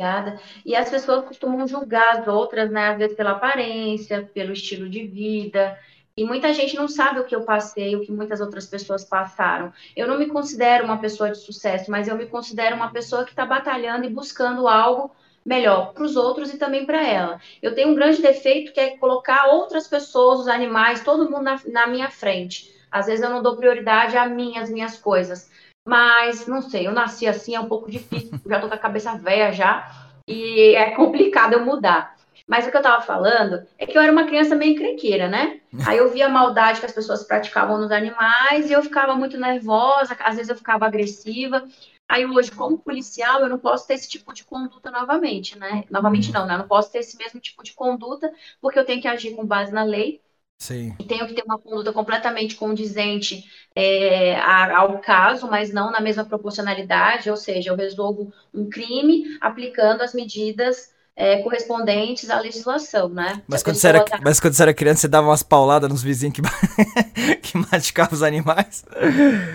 Obrigada. 0.00 0.40
E 0.64 0.74
as 0.74 0.88
pessoas 0.88 1.26
costumam 1.26 1.68
julgar 1.68 2.18
as 2.18 2.26
outras, 2.26 2.70
né? 2.70 2.88
Às 2.88 2.98
vezes 2.98 3.16
pela 3.16 3.32
aparência, 3.32 4.28
pelo 4.32 4.52
estilo 4.52 4.88
de 4.88 5.06
vida. 5.06 5.78
E 6.16 6.24
muita 6.24 6.54
gente 6.54 6.74
não 6.74 6.88
sabe 6.88 7.20
o 7.20 7.24
que 7.24 7.36
eu 7.36 7.42
passei, 7.42 7.94
o 7.94 8.00
que 8.00 8.10
muitas 8.10 8.40
outras 8.40 8.66
pessoas 8.66 9.04
passaram. 9.04 9.72
Eu 9.94 10.08
não 10.08 10.18
me 10.18 10.26
considero 10.26 10.84
uma 10.86 10.96
pessoa 10.96 11.30
de 11.30 11.38
sucesso, 11.38 11.90
mas 11.90 12.08
eu 12.08 12.16
me 12.16 12.26
considero 12.26 12.76
uma 12.76 12.90
pessoa 12.90 13.24
que 13.24 13.30
está 13.30 13.44
batalhando 13.44 14.06
e 14.06 14.10
buscando 14.10 14.66
algo 14.66 15.10
melhor 15.44 15.92
para 15.92 16.04
os 16.04 16.16
outros 16.16 16.52
e 16.52 16.58
também 16.58 16.86
para 16.86 17.06
ela. 17.06 17.40
Eu 17.62 17.74
tenho 17.74 17.90
um 17.90 17.94
grande 17.94 18.22
defeito 18.22 18.72
que 18.72 18.80
é 18.80 18.96
colocar 18.96 19.48
outras 19.48 19.86
pessoas, 19.86 20.40
os 20.40 20.48
animais, 20.48 21.04
todo 21.04 21.30
mundo 21.30 21.42
na, 21.42 21.60
na 21.66 21.86
minha 21.86 22.10
frente. 22.10 22.74
Às 22.90 23.06
vezes 23.06 23.22
eu 23.22 23.30
não 23.30 23.42
dou 23.42 23.56
prioridade 23.56 24.16
a 24.16 24.26
mim, 24.26 24.58
às 24.58 24.70
minhas 24.70 24.96
coisas. 24.98 25.49
Mas, 25.86 26.46
não 26.46 26.62
sei, 26.62 26.86
eu 26.86 26.92
nasci 26.92 27.26
assim, 27.26 27.54
é 27.54 27.60
um 27.60 27.68
pouco 27.68 27.90
difícil, 27.90 28.38
já 28.46 28.60
tô 28.60 28.68
com 28.68 28.74
a 28.74 28.78
cabeça 28.78 29.16
velha 29.16 29.52
já, 29.52 29.90
e 30.26 30.74
é 30.74 30.90
complicado 30.90 31.54
eu 31.54 31.64
mudar. 31.64 32.14
Mas 32.46 32.66
o 32.66 32.70
que 32.70 32.76
eu 32.76 32.82
tava 32.82 33.00
falando 33.02 33.64
é 33.78 33.86
que 33.86 33.96
eu 33.96 34.02
era 34.02 34.10
uma 34.10 34.26
criança 34.26 34.56
meio 34.56 34.72
encrenqueira, 34.72 35.28
né? 35.28 35.60
Aí 35.86 35.98
eu 35.98 36.10
via 36.10 36.26
a 36.26 36.28
maldade 36.28 36.80
que 36.80 36.86
as 36.86 36.92
pessoas 36.92 37.22
praticavam 37.22 37.78
nos 37.78 37.92
animais 37.92 38.68
e 38.68 38.72
eu 38.72 38.82
ficava 38.82 39.14
muito 39.14 39.38
nervosa, 39.38 40.16
às 40.18 40.34
vezes 40.34 40.50
eu 40.50 40.56
ficava 40.56 40.84
agressiva. 40.84 41.66
Aí 42.08 42.26
hoje, 42.26 42.50
como 42.50 42.76
policial, 42.76 43.40
eu 43.40 43.48
não 43.48 43.58
posso 43.58 43.86
ter 43.86 43.94
esse 43.94 44.08
tipo 44.08 44.32
de 44.32 44.42
conduta 44.42 44.90
novamente, 44.90 45.56
né? 45.56 45.84
Novamente 45.88 46.26
uhum. 46.28 46.34
não, 46.34 46.46
né? 46.46 46.54
Eu 46.54 46.58
não 46.58 46.66
posso 46.66 46.90
ter 46.90 46.98
esse 46.98 47.16
mesmo 47.16 47.38
tipo 47.38 47.62
de 47.62 47.72
conduta, 47.72 48.32
porque 48.60 48.80
eu 48.80 48.84
tenho 48.84 49.00
que 49.00 49.06
agir 49.06 49.36
com 49.36 49.46
base 49.46 49.72
na 49.72 49.84
lei. 49.84 50.20
Sim. 50.60 50.94
E 50.98 51.04
tenho 51.04 51.26
que 51.26 51.32
ter 51.32 51.42
uma 51.42 51.58
conduta 51.58 51.90
completamente 51.90 52.54
condizente 52.54 53.46
é, 53.74 54.38
ao 54.38 54.98
caso, 54.98 55.48
mas 55.48 55.72
não 55.72 55.90
na 55.90 56.02
mesma 56.02 56.22
proporcionalidade, 56.22 57.30
ou 57.30 57.36
seja, 57.36 57.70
eu 57.70 57.76
resolvo 57.76 58.30
um 58.52 58.68
crime 58.68 59.24
aplicando 59.40 60.02
as 60.02 60.12
medidas 60.12 60.92
é, 61.16 61.42
correspondentes 61.42 62.28
à 62.28 62.38
legislação, 62.38 63.08
né? 63.08 63.42
Mas 63.48 63.62
quando, 63.62 63.76
você 63.76 63.88
era, 63.88 64.04
tá... 64.04 64.20
mas 64.22 64.38
quando 64.38 64.52
você 64.52 64.62
era 64.62 64.74
criança, 64.74 65.00
você 65.00 65.08
dava 65.08 65.28
umas 65.28 65.42
pauladas 65.42 65.88
nos 65.88 66.02
vizinhos 66.02 66.34
que, 66.34 66.42
que 67.40 67.56
machucavam 67.56 68.12
os 68.12 68.22
animais? 68.22 68.84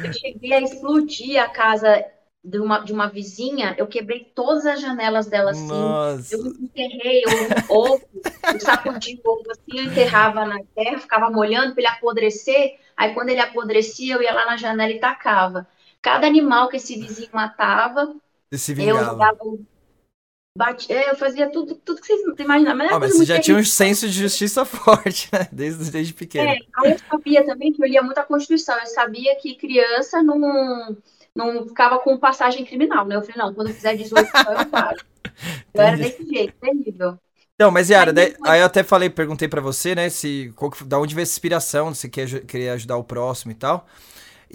Eu 0.03 0.11
cheguei 0.11 0.53
a 0.53 0.61
explodir 0.61 1.39
a 1.39 1.47
casa 1.47 2.03
de 2.45 2.59
uma, 2.59 2.79
de 2.79 2.93
uma 2.93 3.07
vizinha, 3.07 3.73
eu 3.77 3.87
quebrei 3.87 4.31
todas 4.35 4.65
as 4.65 4.79
janelas 4.79 5.25
dela 5.25 5.51
assim. 5.51 5.67
Nossa. 5.67 6.35
Eu 6.35 6.45
enterrei 6.45 7.23
o 7.25 7.73
ovo, 7.73 8.07
eu 8.53 8.59
sacudi 8.59 9.19
o 9.23 9.29
ovo 9.29 9.51
assim, 9.51 9.79
eu 9.79 9.85
enterrava 9.85 10.45
na 10.45 10.59
terra, 10.75 10.99
ficava 10.99 11.29
molhando 11.31 11.73
para 11.73 11.83
ele 11.83 11.91
apodrecer. 11.91 12.79
Aí 12.95 13.13
quando 13.13 13.29
ele 13.29 13.41
apodrecia, 13.41 14.13
eu 14.13 14.21
ia 14.21 14.33
lá 14.33 14.45
na 14.45 14.57
janela 14.57 14.91
e 14.91 14.99
tacava. 14.99 15.67
Cada 16.01 16.27
animal 16.27 16.69
que 16.69 16.77
esse 16.77 16.95
vizinho 16.95 17.29
matava, 17.33 18.15
eu 18.51 19.17
dava 19.17 19.39
Bate, 20.57 20.89
é, 20.89 21.09
eu 21.09 21.17
fazia 21.17 21.51
tudo, 21.51 21.75
tudo 21.75 21.99
que 21.99 22.07
vocês 22.07 22.21
imaginavam. 22.39 22.77
Mas, 22.77 22.91
oh, 22.93 22.99
mas 22.99 23.17
você 23.17 23.25
já 23.25 23.41
tinha 23.41 23.57
um 23.57 23.63
senso 23.63 24.07
de 24.07 24.13
justiça 24.13 24.63
forte, 24.63 25.27
né? 25.33 25.49
Desde, 25.51 25.91
desde 25.91 26.13
pequeno. 26.13 26.47
É, 26.47 26.59
eu 26.85 26.97
sabia 26.97 27.45
também 27.45 27.73
que 27.73 27.83
eu 27.83 27.87
lia 27.87 28.01
muito 28.01 28.17
a 28.17 28.23
Constituição. 28.23 28.79
Eu 28.79 28.85
sabia 28.85 29.35
que 29.35 29.55
criança 29.55 30.23
não 30.23 30.95
não 31.35 31.67
ficava 31.67 31.99
com 31.99 32.17
passagem 32.17 32.65
criminal, 32.65 33.05
né? 33.05 33.15
Eu 33.15 33.21
falei, 33.21 33.35
não, 33.37 33.53
quando 33.53 33.67
eu 33.67 33.73
fizer 33.75 33.95
18 33.95 34.25
eu 34.25 34.65
paro. 34.67 35.03
eu 35.73 35.81
era 35.81 35.97
desse 35.97 36.25
jeito, 36.25 36.53
terrível. 36.59 37.19
Não, 37.59 37.71
mas 37.71 37.89
Yara, 37.89 38.11
aí, 38.11 38.15
depois... 38.15 38.49
aí 38.49 38.59
eu 38.61 38.65
até 38.65 38.83
falei, 38.83 39.09
perguntei 39.09 39.47
para 39.47 39.61
você, 39.61 39.95
né, 39.95 40.09
se 40.09 40.51
qual, 40.55 40.71
da 40.85 40.99
onde 40.99 41.15
veio 41.15 41.23
essa 41.23 41.33
inspiração, 41.33 41.93
se 41.93 42.09
quer, 42.09 42.45
querer 42.45 42.69
ajudar 42.69 42.97
o 42.97 43.03
próximo 43.03 43.51
e 43.51 43.55
tal. 43.55 43.87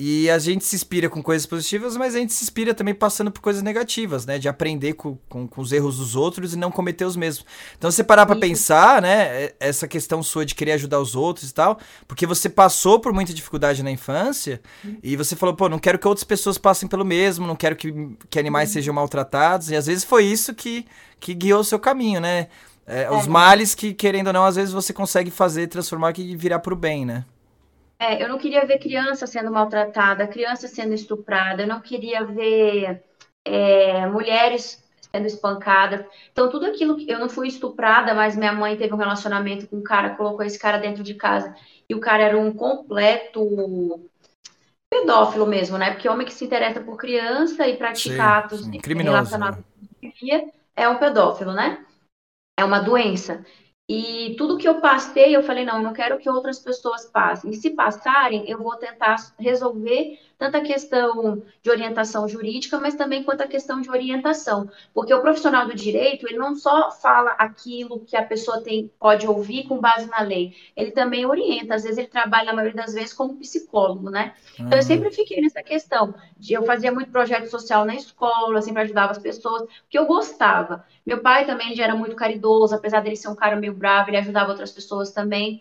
E 0.02 0.30
a 0.30 0.38
gente 0.38 0.64
se 0.64 0.74
inspira 0.74 1.10
com 1.10 1.22
coisas 1.22 1.44
positivas, 1.44 1.94
mas 1.94 2.14
a 2.14 2.18
gente 2.18 2.32
se 2.32 2.42
inspira 2.42 2.72
também 2.72 2.94
passando 2.94 3.30
por 3.30 3.42
coisas 3.42 3.62
negativas, 3.62 4.24
né? 4.24 4.38
De 4.38 4.48
aprender 4.48 4.94
com, 4.94 5.18
com, 5.28 5.46
com 5.46 5.60
os 5.60 5.72
erros 5.72 5.98
dos 5.98 6.16
outros 6.16 6.54
e 6.54 6.56
não 6.56 6.70
cometer 6.70 7.04
os 7.04 7.16
mesmos. 7.16 7.44
Então, 7.76 7.90
você 7.90 8.02
parar 8.02 8.24
pra 8.24 8.34
pensar, 8.34 9.02
né? 9.02 9.50
Essa 9.60 9.86
questão 9.86 10.22
sua 10.22 10.46
de 10.46 10.54
querer 10.54 10.72
ajudar 10.72 10.98
os 11.00 11.14
outros 11.14 11.50
e 11.50 11.52
tal, 11.52 11.78
porque 12.08 12.26
você 12.26 12.48
passou 12.48 12.98
por 12.98 13.12
muita 13.12 13.34
dificuldade 13.34 13.82
na 13.82 13.90
infância 13.90 14.62
uhum. 14.82 14.96
e 15.02 15.16
você 15.16 15.36
falou, 15.36 15.54
pô, 15.54 15.68
não 15.68 15.78
quero 15.78 15.98
que 15.98 16.08
outras 16.08 16.24
pessoas 16.24 16.56
passem 16.56 16.88
pelo 16.88 17.04
mesmo, 17.04 17.46
não 17.46 17.54
quero 17.54 17.76
que, 17.76 17.92
que 18.30 18.38
animais 18.38 18.70
uhum. 18.70 18.72
sejam 18.72 18.94
maltratados. 18.94 19.70
E 19.70 19.76
às 19.76 19.84
vezes 19.84 20.02
foi 20.02 20.24
isso 20.24 20.54
que, 20.54 20.86
que 21.20 21.34
guiou 21.34 21.60
o 21.60 21.64
seu 21.64 21.78
caminho, 21.78 22.22
né? 22.22 22.48
É, 22.86 23.02
é. 23.02 23.10
Os 23.10 23.26
males 23.26 23.74
que, 23.74 23.92
querendo 23.92 24.28
ou 24.28 24.32
não, 24.32 24.46
às 24.46 24.56
vezes 24.56 24.72
você 24.72 24.94
consegue 24.94 25.30
fazer, 25.30 25.66
transformar 25.66 26.18
e 26.18 26.34
virar 26.34 26.60
pro 26.60 26.74
bem, 26.74 27.04
né? 27.04 27.26
É, 28.00 28.22
eu 28.22 28.28
não 28.30 28.38
queria 28.38 28.64
ver 28.64 28.78
criança 28.78 29.26
sendo 29.26 29.52
maltratada, 29.52 30.26
criança 30.26 30.66
sendo 30.66 30.94
estuprada, 30.94 31.62
eu 31.62 31.68
não 31.68 31.82
queria 31.82 32.24
ver 32.24 33.04
é, 33.44 34.06
mulheres 34.06 34.82
sendo 35.12 35.26
espancadas. 35.26 36.06
Então, 36.32 36.48
tudo 36.48 36.64
aquilo 36.64 36.96
que 36.96 37.10
eu 37.10 37.18
não 37.18 37.28
fui 37.28 37.48
estuprada, 37.48 38.14
mas 38.14 38.34
minha 38.34 38.54
mãe 38.54 38.74
teve 38.74 38.94
um 38.94 38.96
relacionamento 38.96 39.66
com 39.66 39.76
um 39.76 39.82
cara, 39.82 40.16
colocou 40.16 40.42
esse 40.42 40.58
cara 40.58 40.78
dentro 40.78 41.02
de 41.02 41.12
casa, 41.12 41.54
e 41.88 41.94
o 41.94 42.00
cara 42.00 42.22
era 42.22 42.38
um 42.38 42.54
completo 42.54 44.00
pedófilo 44.90 45.46
mesmo, 45.46 45.76
né? 45.76 45.90
Porque 45.90 46.08
homem 46.08 46.26
que 46.26 46.32
se 46.32 46.46
interessa 46.46 46.80
por 46.80 46.96
criança 46.96 47.68
e 47.68 47.76
pratica 47.76 48.38
atos 48.38 48.64
sim. 48.64 48.80
relacionados 48.82 49.62
né? 50.00 50.50
é 50.74 50.88
um 50.88 50.96
pedófilo, 50.96 51.52
né? 51.52 51.84
É 52.58 52.64
uma 52.64 52.80
doença. 52.80 53.44
E 53.92 54.36
tudo 54.36 54.56
que 54.56 54.68
eu 54.68 54.80
passei, 54.80 55.34
eu 55.34 55.42
falei, 55.42 55.64
não, 55.64 55.78
eu 55.78 55.82
não 55.82 55.92
quero 55.92 56.16
que 56.16 56.30
outras 56.30 56.60
pessoas 56.60 57.06
passem. 57.06 57.50
E 57.50 57.56
se 57.56 57.70
passarem, 57.70 58.48
eu 58.48 58.56
vou 58.56 58.76
tentar 58.76 59.16
resolver 59.36 60.16
tanto 60.40 60.56
a 60.56 60.62
questão 60.62 61.42
de 61.62 61.70
orientação 61.70 62.26
jurídica, 62.26 62.80
mas 62.80 62.94
também 62.94 63.22
quanto 63.22 63.42
a 63.42 63.46
questão 63.46 63.78
de 63.78 63.90
orientação. 63.90 64.70
Porque 64.94 65.12
o 65.12 65.20
profissional 65.20 65.66
do 65.66 65.74
direito, 65.74 66.26
ele 66.26 66.38
não 66.38 66.56
só 66.56 66.90
fala 66.90 67.32
aquilo 67.32 68.00
que 68.00 68.16
a 68.16 68.24
pessoa 68.24 68.62
tem, 68.62 68.90
pode 68.98 69.26
ouvir 69.26 69.68
com 69.68 69.78
base 69.78 70.08
na 70.08 70.22
lei, 70.22 70.54
ele 70.74 70.92
também 70.92 71.26
orienta. 71.26 71.74
Às 71.74 71.82
vezes 71.82 71.98
ele 71.98 72.06
trabalha, 72.06 72.46
na 72.46 72.54
maioria 72.54 72.82
das 72.82 72.94
vezes, 72.94 73.12
como 73.12 73.36
psicólogo, 73.36 74.08
né? 74.08 74.32
Então, 74.54 74.70
eu 74.70 74.76
uhum. 74.76 74.82
sempre 74.82 75.10
fiquei 75.10 75.42
nessa 75.42 75.62
questão. 75.62 76.14
De, 76.38 76.54
eu 76.54 76.64
fazia 76.64 76.90
muito 76.90 77.10
projeto 77.10 77.50
social 77.50 77.84
na 77.84 77.94
escola, 77.94 78.62
sempre 78.62 78.80
ajudava 78.80 79.12
as 79.12 79.18
pessoas, 79.18 79.68
porque 79.82 79.98
eu 79.98 80.06
gostava. 80.06 80.86
Meu 81.04 81.20
pai 81.20 81.44
também 81.44 81.74
já 81.74 81.84
era 81.84 81.94
muito 81.94 82.16
caridoso, 82.16 82.74
apesar 82.74 83.00
dele 83.00 83.16
ser 83.16 83.28
um 83.28 83.34
cara 83.34 83.56
meio 83.56 83.74
bravo, 83.74 84.08
ele 84.08 84.16
ajudava 84.16 84.48
outras 84.48 84.72
pessoas 84.72 85.12
também. 85.12 85.60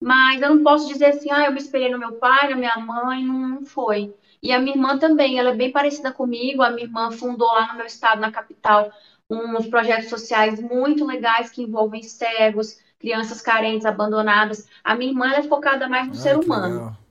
Mas 0.00 0.42
eu 0.42 0.54
não 0.54 0.62
posso 0.62 0.86
dizer 0.86 1.06
assim, 1.06 1.30
ah, 1.30 1.44
eu 1.46 1.52
me 1.52 1.58
espelhei 1.58 1.90
no 1.90 1.98
meu 1.98 2.12
pai, 2.12 2.50
na 2.50 2.56
minha 2.56 2.76
mãe, 2.76 3.24
não 3.24 3.64
foi. 3.64 4.14
E 4.42 4.52
a 4.52 4.58
minha 4.58 4.74
irmã 4.74 4.98
também, 4.98 5.38
ela 5.38 5.50
é 5.50 5.54
bem 5.54 5.72
parecida 5.72 6.12
comigo. 6.12 6.62
A 6.62 6.70
minha 6.70 6.84
irmã 6.84 7.10
fundou 7.10 7.48
lá 7.48 7.68
no 7.68 7.78
meu 7.78 7.86
estado, 7.86 8.20
na 8.20 8.30
capital, 8.30 8.92
uns 9.30 9.66
projetos 9.68 10.10
sociais 10.10 10.60
muito 10.60 11.06
legais 11.06 11.50
que 11.50 11.62
envolvem 11.62 12.02
cegos, 12.02 12.78
crianças 12.98 13.40
carentes, 13.40 13.86
abandonadas. 13.86 14.68
A 14.82 14.94
minha 14.94 15.10
irmã 15.10 15.32
é 15.32 15.42
focada 15.42 15.88
mais 15.88 16.06
no 16.06 16.12
ah, 16.12 16.16
ser 16.16 16.38
humano. 16.38 16.74
Legal. 16.74 17.04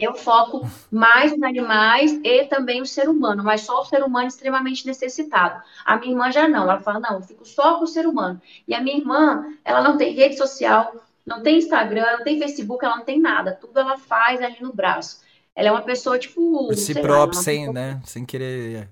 Eu 0.00 0.14
foco 0.14 0.60
mais 0.92 1.32
nos 1.32 1.42
animais 1.42 2.20
e 2.22 2.44
também 2.44 2.80
o 2.80 2.86
ser 2.86 3.08
humano, 3.08 3.42
mas 3.42 3.62
só 3.62 3.80
o 3.80 3.84
ser 3.84 4.04
humano 4.04 4.28
extremamente 4.28 4.86
necessitado. 4.86 5.60
A 5.84 5.96
minha 5.96 6.12
irmã 6.12 6.30
já 6.30 6.46
não, 6.46 6.62
ela 6.62 6.78
fala, 6.78 7.00
não, 7.00 7.14
eu 7.14 7.22
fico 7.22 7.44
só 7.44 7.78
com 7.78 7.84
o 7.84 7.88
ser 7.88 8.06
humano. 8.06 8.40
E 8.66 8.74
a 8.74 8.80
minha 8.80 8.96
irmã, 8.96 9.44
ela 9.64 9.82
não 9.82 9.96
tem 9.96 10.14
rede 10.14 10.36
social, 10.36 10.94
não 11.28 11.42
tem 11.42 11.58
Instagram, 11.58 12.16
não 12.18 12.24
tem 12.24 12.38
Facebook, 12.38 12.84
ela 12.84 12.96
não 12.96 13.04
tem 13.04 13.20
nada. 13.20 13.52
Tudo 13.52 13.78
ela 13.78 13.98
faz 13.98 14.40
ali 14.40 14.56
no 14.60 14.72
braço. 14.72 15.20
Ela 15.54 15.68
é 15.68 15.72
uma 15.72 15.82
pessoa, 15.82 16.18
tipo. 16.18 16.66
Por 16.66 16.76
si 16.76 16.94
própria, 16.94 17.40
sem, 17.40 17.66
pessoa... 17.66 17.74
né? 17.74 18.00
Sem 18.04 18.24
querer. 18.24 18.88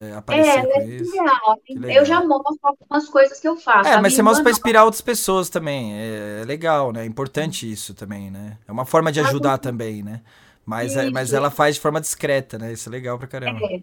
É, 0.00 0.12
aparecer 0.12 0.58
é, 0.60 0.62
com 0.62 0.80
é 0.80 0.84
isso. 0.84 1.12
Eu 1.86 2.04
já 2.04 2.24
mostro 2.24 2.56
algumas 2.62 3.08
coisas 3.08 3.40
que 3.40 3.48
eu 3.48 3.56
faço. 3.56 3.88
É, 3.88 4.00
mas 4.00 4.14
você 4.14 4.22
mostra 4.22 4.44
para 4.44 4.52
inspirar 4.52 4.84
outras 4.84 5.00
pessoas 5.00 5.48
também. 5.48 5.92
É, 5.94 6.40
é, 6.42 6.44
legal, 6.44 6.92
né? 6.92 7.02
É 7.02 7.06
importante 7.06 7.70
isso 7.70 7.94
também, 7.94 8.30
né? 8.30 8.58
É 8.68 8.70
uma 8.70 8.84
forma 8.84 9.10
de 9.10 9.18
ajudar 9.20 9.58
também, 9.58 10.02
né? 10.04 10.20
Mas, 10.64 10.96
é, 10.96 11.10
mas 11.10 11.32
ela 11.32 11.50
faz 11.50 11.76
de 11.76 11.80
forma 11.80 12.00
discreta, 12.00 12.58
né? 12.58 12.72
Isso 12.72 12.88
é 12.88 12.92
legal 12.92 13.18
pra 13.18 13.26
caramba. 13.26 13.58
É. 13.64 13.80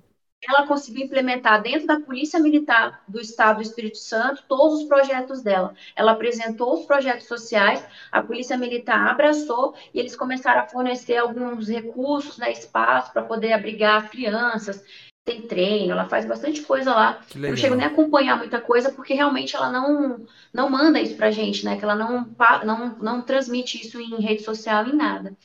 ela 0.47 0.67
conseguiu 0.67 1.05
implementar 1.05 1.61
dentro 1.61 1.87
da 1.87 1.99
Polícia 1.99 2.39
Militar 2.39 3.03
do 3.07 3.19
Estado 3.19 3.57
do 3.57 3.61
Espírito 3.61 3.97
Santo 3.97 4.43
todos 4.47 4.81
os 4.81 4.87
projetos 4.87 5.41
dela. 5.41 5.73
Ela 5.95 6.11
apresentou 6.11 6.73
os 6.73 6.85
projetos 6.85 7.27
sociais, 7.27 7.83
a 8.11 8.21
Polícia 8.21 8.57
Militar 8.57 9.07
abraçou 9.07 9.75
e 9.93 9.99
eles 9.99 10.15
começaram 10.15 10.61
a 10.61 10.67
fornecer 10.67 11.17
alguns 11.17 11.67
recursos, 11.67 12.37
né, 12.37 12.51
espaço 12.51 13.11
para 13.11 13.23
poder 13.23 13.53
abrigar 13.53 14.03
as 14.03 14.09
crianças. 14.09 14.83
Tem 15.23 15.41
treino, 15.41 15.91
ela 15.91 16.07
faz 16.07 16.23
bastante 16.23 16.61
coisa 16.61 16.93
lá. 16.93 17.19
Eu 17.33 17.41
não 17.41 17.57
chego 17.57 17.73
nem 17.73 17.85
a 17.85 17.89
acompanhar 17.89 18.37
muita 18.37 18.61
coisa, 18.61 18.91
porque 18.91 19.15
realmente 19.15 19.55
ela 19.55 19.71
não, 19.71 20.23
não 20.53 20.69
manda 20.69 21.01
isso 21.01 21.15
pra 21.15 21.31
gente, 21.31 21.65
né? 21.65 21.77
Que 21.77 21.83
ela 21.83 21.95
não, 21.95 22.29
não, 22.63 22.95
não 22.99 23.21
transmite 23.23 23.81
isso 23.81 23.99
em 23.99 24.21
rede 24.21 24.43
social, 24.43 24.85
em 24.85 24.95
nada. 24.95 25.35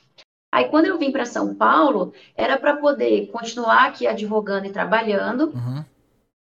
Aí, 0.52 0.64
quando 0.68 0.86
eu 0.86 0.98
vim 0.98 1.12
para 1.12 1.24
São 1.24 1.54
Paulo, 1.54 2.12
era 2.34 2.58
para 2.58 2.76
poder 2.76 3.28
continuar 3.28 3.86
aqui 3.86 4.06
advogando 4.06 4.66
e 4.66 4.72
trabalhando, 4.72 5.52
uhum. 5.54 5.84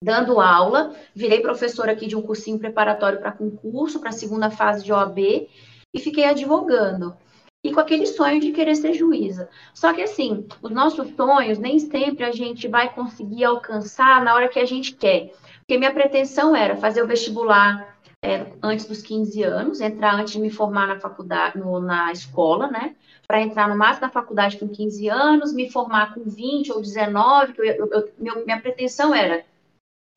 dando 0.03 0.39
aula. 0.39 0.95
Virei 1.13 1.41
professora 1.41 1.91
aqui 1.91 2.05
de 2.05 2.15
um 2.15 2.21
cursinho 2.21 2.59
preparatório 2.59 3.19
para 3.19 3.31
concurso, 3.31 3.99
para 3.99 4.09
a 4.09 4.13
segunda 4.13 4.51
fase 4.51 4.83
de 4.83 4.93
OAB, 4.93 5.47
e 5.93 5.99
fiquei 5.99 6.25
advogando. 6.25 7.15
E 7.63 7.73
com 7.73 7.79
aquele 7.79 8.05
sonho 8.05 8.39
de 8.39 8.51
querer 8.51 8.75
ser 8.75 8.93
juíza. 8.93 9.49
Só 9.73 9.91
que, 9.91 10.03
assim, 10.03 10.45
os 10.61 10.69
nossos 10.69 11.09
sonhos 11.15 11.57
nem 11.57 11.79
sempre 11.79 12.23
a 12.23 12.31
gente 12.31 12.67
vai 12.67 12.93
conseguir 12.93 13.43
alcançar 13.43 14.23
na 14.23 14.35
hora 14.35 14.47
que 14.47 14.59
a 14.59 14.65
gente 14.65 14.93
quer. 14.93 15.33
Porque 15.61 15.79
minha 15.79 15.91
pretensão 15.91 16.55
era 16.55 16.75
fazer 16.75 17.01
o 17.01 17.07
vestibular 17.07 17.97
é, 18.23 18.53
antes 18.61 18.85
dos 18.85 19.01
15 19.01 19.41
anos, 19.43 19.81
entrar 19.81 20.13
antes 20.13 20.33
de 20.33 20.39
me 20.39 20.51
formar 20.51 20.87
na 20.87 20.99
faculdade, 20.99 21.57
no, 21.57 21.79
na 21.79 22.11
escola, 22.11 22.67
né? 22.67 22.95
Para 23.27 23.41
entrar 23.41 23.67
no 23.67 23.77
máximo 23.77 24.07
na 24.07 24.11
faculdade 24.11 24.57
com 24.57 24.67
15 24.67 25.09
anos, 25.09 25.53
me 25.53 25.69
formar 25.69 26.13
com 26.13 26.23
20 26.23 26.71
ou 26.71 26.81
19, 26.81 27.53
que 27.53 27.61
eu, 27.61 27.89
eu, 27.91 28.45
minha 28.45 28.61
pretensão 28.61 29.13
era. 29.13 29.45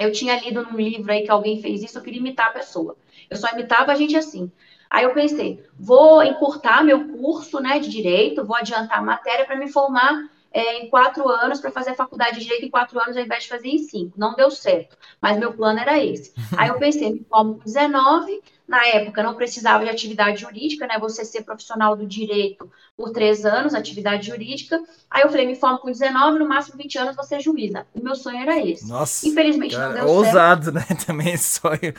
Eu 0.01 0.13
tinha 0.13 0.39
lido 0.39 0.63
num 0.63 0.77
livro 0.77 1.11
aí 1.11 1.23
que 1.23 1.31
alguém 1.31 1.61
fez 1.61 1.83
isso, 1.83 1.99
eu 1.99 2.03
queria 2.03 2.21
imitar 2.21 2.49
a 2.49 2.53
pessoa. 2.53 2.97
Eu 3.29 3.37
só 3.37 3.49
imitava 3.53 3.93
a 3.93 3.95
gente 3.95 4.17
assim. 4.17 4.51
Aí 4.89 5.05
eu 5.05 5.13
pensei, 5.13 5.63
vou 5.79 6.23
encurtar 6.23 6.83
meu 6.83 7.09
curso 7.09 7.61
né, 7.61 7.79
de 7.79 7.91
direito, 7.91 8.45
vou 8.45 8.57
adiantar 8.57 8.99
a 8.99 9.03
matéria 9.03 9.45
para 9.45 9.57
me 9.57 9.69
formar 9.69 10.31
é, 10.51 10.79
em 10.79 10.89
quatro 10.89 11.29
anos, 11.29 11.61
para 11.61 11.71
fazer 11.71 11.91
a 11.91 11.95
faculdade 11.95 12.39
de 12.39 12.45
direito 12.45 12.65
em 12.65 12.71
quatro 12.71 12.99
anos, 12.99 13.17
ao 13.17 13.23
invés 13.23 13.43
de 13.43 13.49
fazer 13.49 13.69
em 13.69 13.79
cinco. 13.79 14.19
Não 14.19 14.35
deu 14.35 14.51
certo, 14.51 14.97
mas 15.21 15.39
meu 15.39 15.53
plano 15.53 15.79
era 15.79 16.03
esse. 16.03 16.33
Aí 16.57 16.69
eu 16.69 16.79
pensei, 16.79 17.13
me 17.13 17.25
formo 17.29 17.57
com 17.57 17.65
19, 17.65 18.41
na 18.69 18.87
época 18.87 19.23
não 19.23 19.35
precisava 19.35 19.83
de 19.83 19.91
atividade 19.91 20.43
jurídica, 20.43 20.87
né? 20.87 20.99
Você 21.01 21.25
ser 21.25 21.43
profissional 21.43 21.97
do 21.97 22.07
direito 22.07 22.71
por 22.97 23.11
três 23.11 23.45
anos, 23.47 23.75
atividade 23.75 24.27
jurídica. 24.27 24.81
Aí 25.11 25.23
eu 25.23 25.31
falei, 25.31 25.47
me 25.47 25.57
formo 25.57 25.79
com 25.79 25.91
19, 25.91 26.39
no 26.39 26.47
máximo 26.47 26.77
20 26.77 26.99
anos 26.99 27.17
você 27.17 27.37
é 27.37 27.41
juíza. 27.41 27.87
O 27.95 28.05
meu 28.05 28.15
sonho 28.15 28.39
era 28.39 28.61
esse. 28.61 28.87
Nossa. 28.87 29.27
Infelizmente 29.27 29.75
cara, 29.75 29.89
não 29.89 29.95
deu 29.95 30.15
ousado, 30.15 30.71
certo. 30.71 30.75
né? 30.75 30.97
Também 31.07 31.37
sonho. 31.37 31.95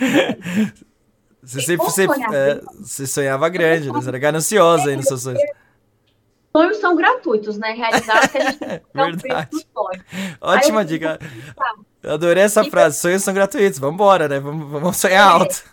Você 1.42 1.62
sempre 1.62 1.86
você, 1.86 2.04
é, 2.06 2.62
você 2.80 3.08
sonhava 3.08 3.50
grande, 3.50 3.88
né? 3.88 3.94
Você 3.94 4.10
era 4.10 4.20
gananciosa 4.20 4.90
aí 4.90 4.96
nos 4.96 5.06
seus 5.06 5.24
sonhos 5.24 5.42
sonhos 6.56 6.78
são 6.78 6.96
gratuitos, 6.96 7.58
né? 7.58 7.72
Realizados 7.72 8.28
que 8.28 8.38
a 8.38 8.52
gente 8.52 8.60
Verdade. 8.94 9.66
sonho. 9.74 10.04
Ótima 10.42 10.84
dica. 10.84 11.20
Eu 12.02 12.14
adorei 12.14 12.44
essa 12.44 12.66
e 12.66 12.70
frase. 12.70 13.00
Sonhos 13.00 13.24
são 13.24 13.34
gratuitos. 13.34 13.80
Vamos 13.80 13.96
embora, 13.96 14.28
né? 14.28 14.40
Vamos, 14.40 14.70
vamos 14.70 14.98
sonhar 14.98 15.28
é. 15.28 15.32
alto. 15.32 15.64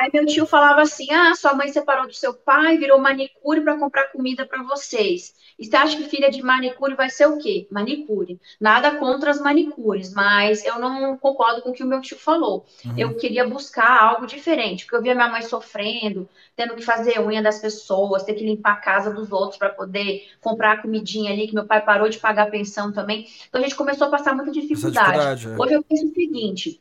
Aí 0.00 0.08
meu 0.14 0.24
tio 0.24 0.46
falava 0.46 0.80
assim: 0.80 1.12
ah, 1.12 1.34
sua 1.34 1.52
mãe 1.52 1.68
separou 1.68 2.06
do 2.06 2.14
seu 2.14 2.32
pai, 2.32 2.78
virou 2.78 2.98
manicure 2.98 3.60
para 3.60 3.78
comprar 3.78 4.10
comida 4.10 4.46
para 4.46 4.62
vocês. 4.62 5.34
E 5.58 5.66
você 5.66 5.76
acha 5.76 5.94
que 5.94 6.04
filha 6.04 6.30
de 6.30 6.42
manicure 6.42 6.94
vai 6.94 7.10
ser 7.10 7.26
o 7.26 7.36
quê? 7.36 7.68
Manicure. 7.70 8.40
Nada 8.58 8.92
contra 8.92 9.30
as 9.30 9.38
manicures, 9.38 10.10
mas 10.14 10.64
eu 10.64 10.78
não 10.78 11.18
concordo 11.18 11.60
com 11.60 11.68
o 11.68 11.72
que 11.74 11.82
o 11.82 11.86
meu 11.86 12.00
tio 12.00 12.16
falou. 12.16 12.64
Uhum. 12.82 12.94
Eu 12.96 13.14
queria 13.14 13.46
buscar 13.46 14.02
algo 14.02 14.26
diferente, 14.26 14.86
porque 14.86 14.96
eu 14.96 15.02
via 15.02 15.14
minha 15.14 15.28
mãe 15.28 15.42
sofrendo, 15.42 16.26
tendo 16.56 16.74
que 16.74 16.82
fazer 16.82 17.20
unha 17.20 17.42
das 17.42 17.58
pessoas, 17.58 18.22
ter 18.22 18.32
que 18.32 18.44
limpar 18.44 18.72
a 18.72 18.76
casa 18.76 19.12
dos 19.12 19.30
outros 19.30 19.58
para 19.58 19.68
poder 19.68 20.30
comprar 20.40 20.72
a 20.72 20.76
comidinha 20.78 21.30
ali, 21.30 21.46
que 21.46 21.54
meu 21.54 21.66
pai 21.66 21.84
parou 21.84 22.08
de 22.08 22.18
pagar 22.18 22.44
a 22.44 22.50
pensão 22.50 22.90
também. 22.90 23.26
Então 23.46 23.60
a 23.60 23.64
gente 23.64 23.76
começou 23.76 24.06
a 24.06 24.10
passar 24.10 24.34
muita 24.34 24.50
dificuldade. 24.50 25.36
dificuldade 25.36 25.46
é. 25.46 25.56
Hoje 25.58 25.74
eu 25.74 25.82
penso 25.82 26.06
o 26.06 26.14
seguinte: 26.14 26.80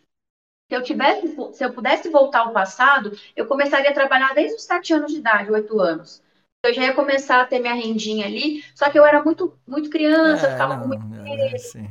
se 0.70 0.76
eu 0.76 0.84
tivesse, 0.84 1.36
se 1.54 1.66
eu 1.66 1.74
pudesse 1.74 2.10
voltar 2.10 2.42
ao 2.42 2.54
passado, 2.54 3.12
eu 3.36 3.48
começaria 3.48 3.90
a 3.90 3.94
trabalhar 3.94 4.36
desde 4.36 4.56
os 4.56 4.64
sete 4.64 4.94
anos 4.94 5.12
de 5.12 5.18
idade, 5.18 5.52
oito 5.52 5.82
anos. 5.82 6.22
Eu 6.64 6.74
já 6.74 6.84
ia 6.84 6.94
começar 6.94 7.42
a 7.42 7.46
ter 7.46 7.60
minha 7.60 7.74
rendinha 7.74 8.28
ali, 8.28 8.64
só 8.76 8.90
que 8.90 9.00
eu 9.00 9.06
era 9.06 9.24
muito, 9.24 9.58
muito 9.68 9.90
criança, 9.90 10.46
é, 10.46 10.52
ficava 10.52 10.76
não, 10.76 10.84
com 10.84 10.88
muito 10.90 11.04
é, 11.26 11.90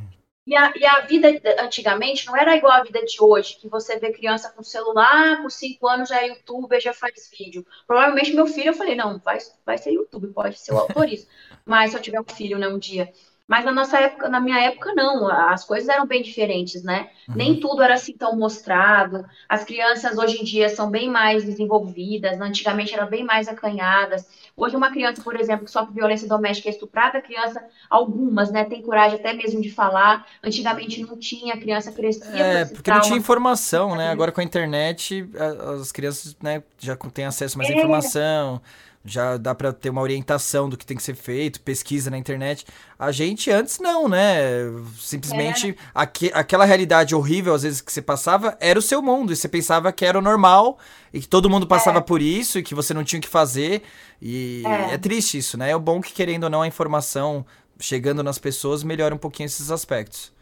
e, 0.48 0.56
a, 0.56 0.72
e 0.74 0.86
a 0.86 1.00
vida 1.00 1.28
antigamente 1.58 2.26
não 2.26 2.34
era 2.34 2.56
igual 2.56 2.72
a 2.72 2.82
vida 2.82 3.04
de 3.04 3.16
hoje, 3.20 3.56
que 3.56 3.68
você 3.68 3.98
vê 3.98 4.10
criança 4.12 4.50
com 4.50 4.62
celular, 4.62 5.42
com 5.42 5.50
cinco 5.50 5.86
anos 5.86 6.08
já 6.08 6.22
é 6.22 6.28
youtuber, 6.28 6.80
já 6.80 6.94
faz 6.94 7.30
vídeo. 7.36 7.66
Provavelmente 7.86 8.32
meu 8.32 8.46
filho, 8.46 8.68
eu 8.68 8.74
falei, 8.74 8.94
não, 8.94 9.18
vai, 9.18 9.36
vai 9.66 9.76
ser 9.76 9.90
YouTube, 9.90 10.28
pode 10.28 10.58
ser 10.58 10.72
o 10.72 10.78
autorista. 10.78 11.30
Mas 11.66 11.90
se 11.90 11.98
eu 11.98 12.00
tiver 12.00 12.20
um 12.20 12.24
filho, 12.24 12.58
né, 12.58 12.66
um 12.66 12.78
dia, 12.78 13.12
mas 13.48 13.64
na 13.64 13.72
nossa 13.72 13.98
época, 13.98 14.28
na 14.28 14.40
minha 14.40 14.60
época, 14.60 14.92
não. 14.94 15.26
As 15.26 15.64
coisas 15.64 15.88
eram 15.88 16.06
bem 16.06 16.22
diferentes, 16.22 16.82
né? 16.82 17.08
Uhum. 17.26 17.34
Nem 17.34 17.58
tudo 17.58 17.82
era 17.82 17.94
assim 17.94 18.12
tão 18.12 18.36
mostrado. 18.36 19.24
As 19.48 19.64
crianças 19.64 20.18
hoje 20.18 20.38
em 20.38 20.44
dia 20.44 20.68
são 20.68 20.90
bem 20.90 21.08
mais 21.08 21.44
desenvolvidas. 21.44 22.38
Antigamente 22.38 22.92
eram 22.92 23.08
bem 23.08 23.24
mais 23.24 23.48
acanhadas. 23.48 24.28
Hoje, 24.54 24.76
uma 24.76 24.90
criança, 24.90 25.22
por 25.22 25.34
exemplo, 25.34 25.64
que 25.64 25.70
sofre 25.70 25.94
violência 25.94 26.28
doméstica 26.28 26.68
é 26.68 26.72
estuprada, 26.72 27.22
criança, 27.22 27.64
algumas, 27.88 28.50
né, 28.50 28.64
tem 28.64 28.82
coragem 28.82 29.18
até 29.18 29.32
mesmo 29.32 29.62
de 29.62 29.70
falar. 29.70 30.26
Antigamente 30.44 31.00
não 31.00 31.16
tinha, 31.16 31.54
a 31.54 31.58
criança 31.58 31.90
crescia. 31.90 32.36
É, 32.36 32.64
porque 32.66 32.90
não 32.90 33.00
tinha 33.00 33.16
informação, 33.16 33.96
né? 33.96 34.10
Agora 34.10 34.30
com 34.30 34.42
a 34.42 34.44
internet, 34.44 35.26
as 35.80 35.90
crianças 35.90 36.36
né, 36.42 36.62
já 36.78 36.94
têm 36.96 37.24
acesso 37.24 37.56
a 37.56 37.58
mais 37.58 37.70
é. 37.70 37.74
informação 37.74 38.60
já 39.04 39.36
dá 39.36 39.54
para 39.54 39.72
ter 39.72 39.90
uma 39.90 40.02
orientação 40.02 40.68
do 40.68 40.76
que 40.76 40.84
tem 40.84 40.96
que 40.96 41.02
ser 41.02 41.14
feito, 41.14 41.60
pesquisa 41.60 42.10
na 42.10 42.18
internet. 42.18 42.66
A 42.98 43.10
gente 43.10 43.50
antes 43.50 43.78
não, 43.78 44.08
né? 44.08 44.38
Simplesmente 44.98 45.70
é. 45.70 45.74
aqu 45.94 46.30
aquela 46.32 46.64
realidade 46.64 47.14
horrível 47.14 47.54
às 47.54 47.62
vezes 47.62 47.80
que 47.80 47.92
você 47.92 48.02
passava 48.02 48.56
era 48.60 48.78
o 48.78 48.82
seu 48.82 49.00
mundo 49.00 49.32
e 49.32 49.36
você 49.36 49.48
pensava 49.48 49.92
que 49.92 50.04
era 50.04 50.18
o 50.18 50.22
normal 50.22 50.78
e 51.12 51.20
que 51.20 51.28
todo 51.28 51.48
mundo 51.48 51.66
passava 51.66 51.98
é. 51.98 52.02
por 52.02 52.20
isso 52.20 52.58
e 52.58 52.62
que 52.62 52.74
você 52.74 52.92
não 52.92 53.04
tinha 53.04 53.18
o 53.18 53.22
que 53.22 53.28
fazer. 53.28 53.82
E 54.20 54.62
é. 54.66 54.94
é 54.94 54.98
triste 54.98 55.38
isso, 55.38 55.56
né? 55.56 55.70
É 55.70 55.76
o 55.76 55.80
bom 55.80 56.00
que 56.00 56.12
querendo 56.12 56.44
ou 56.44 56.50
não 56.50 56.62
a 56.62 56.66
informação 56.66 57.46
chegando 57.80 58.22
nas 58.22 58.38
pessoas 58.38 58.82
melhora 58.82 59.14
um 59.14 59.18
pouquinho 59.18 59.46
esses 59.46 59.70
aspectos. 59.70 60.32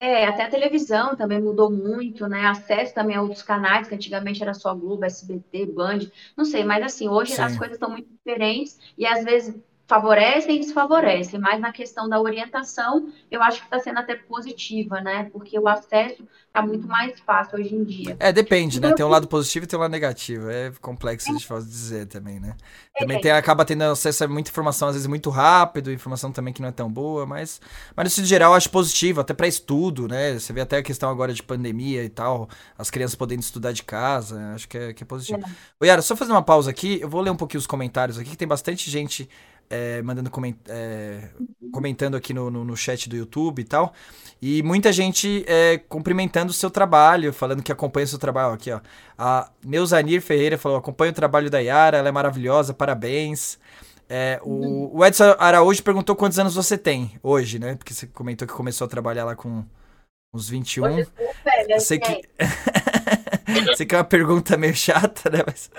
É, 0.00 0.26
até 0.26 0.44
a 0.44 0.50
televisão 0.50 1.16
também 1.16 1.40
mudou 1.40 1.70
muito, 1.70 2.26
né? 2.28 2.46
Acesso 2.46 2.94
também 2.94 3.16
a 3.16 3.22
outros 3.22 3.42
canais, 3.42 3.88
que 3.88 3.94
antigamente 3.94 4.42
era 4.42 4.52
só 4.52 4.74
Globo, 4.74 5.04
SBT, 5.04 5.66
Band, 5.66 6.00
não 6.36 6.44
sei, 6.44 6.62
mas 6.64 6.84
assim, 6.84 7.08
hoje 7.08 7.32
Sim. 7.32 7.42
as 7.42 7.56
coisas 7.56 7.76
estão 7.76 7.90
muito 7.90 8.08
diferentes 8.10 8.78
e 8.98 9.06
às 9.06 9.24
vezes 9.24 9.58
favorecem 9.86 10.56
e 10.56 10.60
desfavorecem, 10.60 11.38
mas 11.38 11.60
na 11.60 11.70
questão 11.70 12.08
da 12.08 12.20
orientação, 12.20 13.08
eu 13.30 13.42
acho 13.42 13.58
que 13.60 13.66
está 13.66 13.78
sendo 13.78 13.98
até 13.98 14.14
positiva, 14.14 15.00
né? 15.00 15.28
Porque 15.30 15.58
o 15.58 15.68
acesso 15.68 16.26
está 16.46 16.62
muito 16.62 16.86
mais 16.86 17.20
fácil 17.20 17.58
hoje 17.58 17.74
em 17.74 17.84
dia. 17.84 18.16
É, 18.18 18.32
depende, 18.32 18.80
né? 18.80 18.92
Tem 18.94 19.04
um 19.04 19.08
lado 19.08 19.28
positivo 19.28 19.64
e 19.64 19.66
tem 19.66 19.78
um 19.78 19.82
lado 19.82 19.90
negativo. 19.90 20.48
É 20.48 20.72
complexo 20.80 21.30
é. 21.30 21.34
de 21.34 21.66
dizer 21.66 22.06
também, 22.06 22.40
né? 22.40 22.56
Também 22.98 23.20
tem, 23.20 23.32
acaba 23.32 23.64
tendo 23.64 23.82
acesso 23.82 24.24
a 24.24 24.28
muita 24.28 24.50
informação, 24.50 24.88
às 24.88 24.94
vezes 24.94 25.06
muito 25.06 25.28
rápido, 25.28 25.92
informação 25.92 26.32
também 26.32 26.54
que 26.54 26.62
não 26.62 26.68
é 26.68 26.72
tão 26.72 26.90
boa, 26.90 27.26
mas, 27.26 27.60
mas 27.94 28.16
no 28.16 28.24
geral 28.24 28.52
eu 28.52 28.56
acho 28.56 28.70
positivo, 28.70 29.20
até 29.20 29.34
para 29.34 29.48
estudo, 29.48 30.08
né? 30.08 30.38
Você 30.38 30.52
vê 30.52 30.60
até 30.60 30.78
a 30.78 30.82
questão 30.82 31.10
agora 31.10 31.34
de 31.34 31.42
pandemia 31.42 32.04
e 32.04 32.08
tal, 32.08 32.48
as 32.78 32.88
crianças 32.88 33.16
podendo 33.16 33.40
estudar 33.40 33.72
de 33.72 33.82
casa, 33.82 34.52
acho 34.54 34.68
que 34.68 34.78
é, 34.78 34.92
que 34.94 35.02
é 35.02 35.06
positivo. 35.06 35.40
É. 35.40 35.50
Ô, 35.80 35.84
Yara, 35.84 36.00
só 36.00 36.14
fazer 36.16 36.30
uma 36.30 36.42
pausa 36.42 36.70
aqui, 36.70 37.00
eu 37.02 37.08
vou 37.08 37.20
ler 37.20 37.30
um 37.30 37.36
pouquinho 37.36 37.58
os 37.58 37.66
comentários 37.66 38.16
aqui, 38.16 38.30
que 38.30 38.36
tem 38.36 38.48
bastante 38.48 38.88
gente 38.88 39.28
é, 39.68 40.02
mandando 40.02 40.30
coment, 40.30 40.54
é, 40.68 41.28
comentando 41.72 42.16
aqui 42.16 42.32
no, 42.32 42.50
no, 42.50 42.64
no, 42.64 42.76
chat 42.76 43.08
do 43.08 43.16
YouTube 43.16 43.60
e 43.60 43.64
tal. 43.64 43.92
E 44.40 44.62
muita 44.62 44.92
gente 44.92 45.44
é, 45.46 45.78
cumprimentando 45.88 46.50
o 46.50 46.54
seu 46.54 46.70
trabalho, 46.70 47.32
falando 47.32 47.62
que 47.62 47.72
acompanha 47.72 48.04
o 48.04 48.08
seu 48.08 48.18
trabalho. 48.18 48.54
Aqui, 48.54 48.70
ó. 48.70 48.80
A 49.18 49.50
Neuzanir 49.64 50.20
Ferreira 50.20 50.58
falou: 50.58 50.78
acompanha 50.78 51.12
o 51.12 51.14
trabalho 51.14 51.50
da 51.50 51.58
Yara, 51.58 51.98
ela 51.98 52.08
é 52.08 52.12
maravilhosa, 52.12 52.74
parabéns. 52.74 53.58
É, 54.08 54.38
o, 54.42 54.98
o, 54.98 55.04
Edson 55.04 55.34
Araújo 55.38 55.82
perguntou 55.82 56.14
quantos 56.14 56.38
anos 56.38 56.54
você 56.54 56.76
tem 56.76 57.18
hoje, 57.22 57.58
né? 57.58 57.74
Porque 57.74 57.94
você 57.94 58.06
comentou 58.06 58.46
que 58.46 58.52
começou 58.52 58.84
a 58.84 58.88
trabalhar 58.88 59.24
lá 59.24 59.34
com 59.34 59.64
uns 60.32 60.48
21. 60.48 60.84
Hoje 60.84 61.08
eu 61.68 61.80
sei 61.80 61.98
que. 61.98 62.22
Sei 63.76 63.86
que 63.86 63.94
é 63.94 63.98
uma 63.98 64.04
pergunta 64.04 64.56
meio 64.56 64.74
chata, 64.74 65.30
né? 65.30 65.40
Mas. 65.46 65.70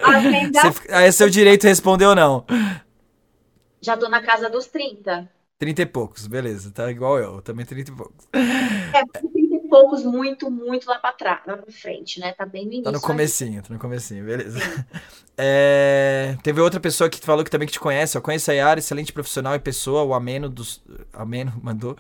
Você, 0.53 0.93
aí 0.93 1.07
é 1.07 1.11
seu 1.11 1.29
direito 1.29 1.65
responder 1.65 2.05
ou 2.05 2.15
não. 2.15 2.45
Já 3.85 3.95
tô 3.95 4.09
na 4.09 4.19
casa 4.19 4.49
dos 4.49 4.65
30. 4.65 5.29
30 5.59 5.81
e 5.83 5.85
poucos, 5.85 6.25
beleza. 6.25 6.71
Tá 6.71 6.89
igual 6.89 7.19
eu, 7.19 7.39
também 7.39 7.63
30 7.63 7.91
e 7.91 7.93
poucos. 7.93 8.27
É, 8.33 9.05
30 9.19 9.29
e 9.37 9.69
poucos, 9.69 10.03
muito, 10.03 10.49
muito 10.49 10.89
lá 10.89 10.97
pra 10.97 11.11
trás, 11.11 11.41
lá 11.45 11.55
pra 11.55 11.71
frente, 11.71 12.19
né? 12.19 12.33
Tá 12.33 12.47
bem 12.47 12.65
no 12.65 12.71
início. 12.71 12.85
Tá 12.85 12.91
no 12.91 12.99
comecinho, 12.99 13.61
tá 13.61 13.71
no 13.71 13.79
comecinho, 13.79 14.25
beleza. 14.25 14.59
É, 15.37 16.37
teve 16.43 16.61
outra 16.61 16.79
pessoa 16.79 17.09
que 17.09 17.19
falou 17.19 17.43
que 17.43 17.51
também 17.51 17.67
que 17.67 17.73
te 17.73 17.79
conhece, 17.79 18.17
ó. 18.17 18.21
Conheço 18.21 18.49
a 18.51 18.53
Yara, 18.53 18.79
excelente 18.79 19.11
profissional 19.11 19.53
e 19.53 19.59
pessoa, 19.59 20.01
o 20.01 20.13
Ameno 20.13 20.47
dos... 20.47 20.81
Ameno 21.11 21.51
mandou. 21.61 21.97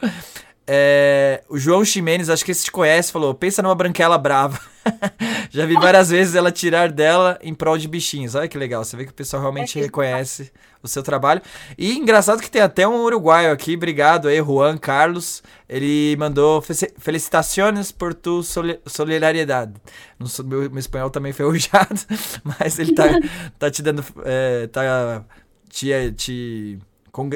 É, 0.65 1.43
o 1.47 1.59
João 1.59 1.83
Ximenes, 1.83 2.29
acho 2.29 2.45
que 2.45 2.51
esse 2.51 2.63
te 2.63 2.71
conhece, 2.71 3.11
falou: 3.11 3.35
pensa 3.35 3.61
numa 3.61 3.75
branquela 3.75 4.17
brava. 4.17 4.57
Já 5.51 5.65
vi 5.65 5.73
várias 5.73 6.09
vezes 6.09 6.33
ela 6.33 6.49
tirar 6.49 6.91
dela 6.91 7.37
em 7.41 7.53
prol 7.53 7.77
de 7.77 7.89
bichinhos. 7.89 8.35
Olha 8.35 8.47
que 8.47 8.57
legal, 8.57 8.85
você 8.85 8.95
vê 8.97 9.03
que 9.03 9.11
o 9.11 9.13
pessoal 9.13 9.41
realmente 9.41 9.77
é 9.77 9.81
reconhece 9.83 10.51
o 10.85 10.89
seu 10.89 11.03
trabalho. 11.03 11.41
E 11.77 11.97
engraçado 11.97 12.41
que 12.41 12.49
tem 12.49 12.61
até 12.61 12.87
um 12.87 13.03
uruguaio 13.03 13.51
aqui, 13.51 13.75
obrigado 13.75 14.27
aí, 14.27 14.37
Juan 14.37 14.77
Carlos. 14.77 15.43
Ele 15.67 16.15
mandou 16.17 16.63
felicitações 16.99 17.91
por 17.91 18.13
tu 18.13 18.41
solidariedade. 18.43 19.73
Meu, 20.45 20.69
meu 20.69 20.79
espanhol 20.79 21.09
também 21.09 21.31
tá 21.31 21.37
ferrujado, 21.37 21.99
mas 22.43 22.79
ele 22.79 22.93
tá, 22.93 23.05
tá 23.57 23.71
te 23.71 23.81
dando. 23.81 24.03
É, 24.23 24.67
tá 24.67 25.25
te. 25.69 26.11
te 26.13 26.79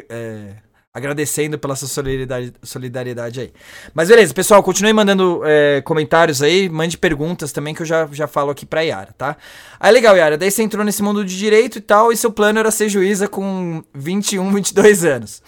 é, 0.10 0.56
agradecendo 0.94 1.60
pela 1.60 1.76
sua 1.76 1.88
solidariedade, 1.88 2.54
solidariedade 2.64 3.40
aí. 3.40 3.54
Mas 3.94 4.10
beleza, 4.10 4.34
pessoal, 4.34 4.64
continue 4.64 4.92
mandando 4.92 5.42
é, 5.46 5.82
comentários 5.82 6.42
aí, 6.42 6.68
mande 6.68 6.98
perguntas 6.98 7.52
também 7.52 7.76
que 7.76 7.82
eu 7.82 7.86
já, 7.86 8.08
já 8.12 8.28
falo 8.28 8.50
aqui 8.50 8.66
pra 8.66 8.82
Yara, 8.82 9.14
tá? 9.16 9.38
Aí 9.80 9.92
legal, 9.92 10.18
Yara, 10.18 10.38
daí 10.38 10.50
você 10.50 10.64
entrou 10.64 10.84
nesse 10.84 11.04
mundo 11.04 11.24
de 11.24 11.38
direito 11.38 11.78
e 11.78 11.82
tal, 11.82 12.12
e 12.12 12.18
seu 12.18 12.32
plano 12.32 12.60
era 12.60 12.72
ser 12.72 12.90
juíza 12.90 13.28
com 13.28 13.84
21, 13.94 14.52
22 14.52 15.06
anos. 15.06 15.44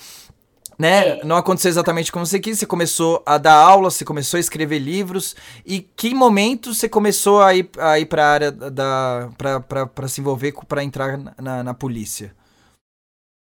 Né? 0.78 1.22
Não 1.24 1.36
aconteceu 1.36 1.70
exatamente 1.70 2.12
como 2.12 2.26
você 2.26 2.40
quis, 2.40 2.58
você 2.58 2.66
começou 2.66 3.22
a 3.26 3.38
dar 3.38 3.54
aula, 3.54 3.92
você 3.92 4.04
começou 4.04 4.38
a 4.38 4.42
escrever 4.42 4.80
livros, 4.80 5.36
e 5.66 5.80
que 5.80 6.14
momento 6.14 6.74
você 6.74 6.88
começou 6.88 7.42
a 7.42 7.54
ir, 7.56 7.70
a 7.80 8.00
ir 8.00 8.06
pra 8.06 8.28
área 8.28 8.52
da... 8.52 9.30
pra, 9.38 9.60
pra, 9.60 9.88
pra 9.88 10.08
se 10.08 10.22
envolver, 10.22 10.54
para 10.68 10.84
entrar 10.84 11.20
na, 11.40 11.64
na 11.64 11.74
polícia? 11.74 12.34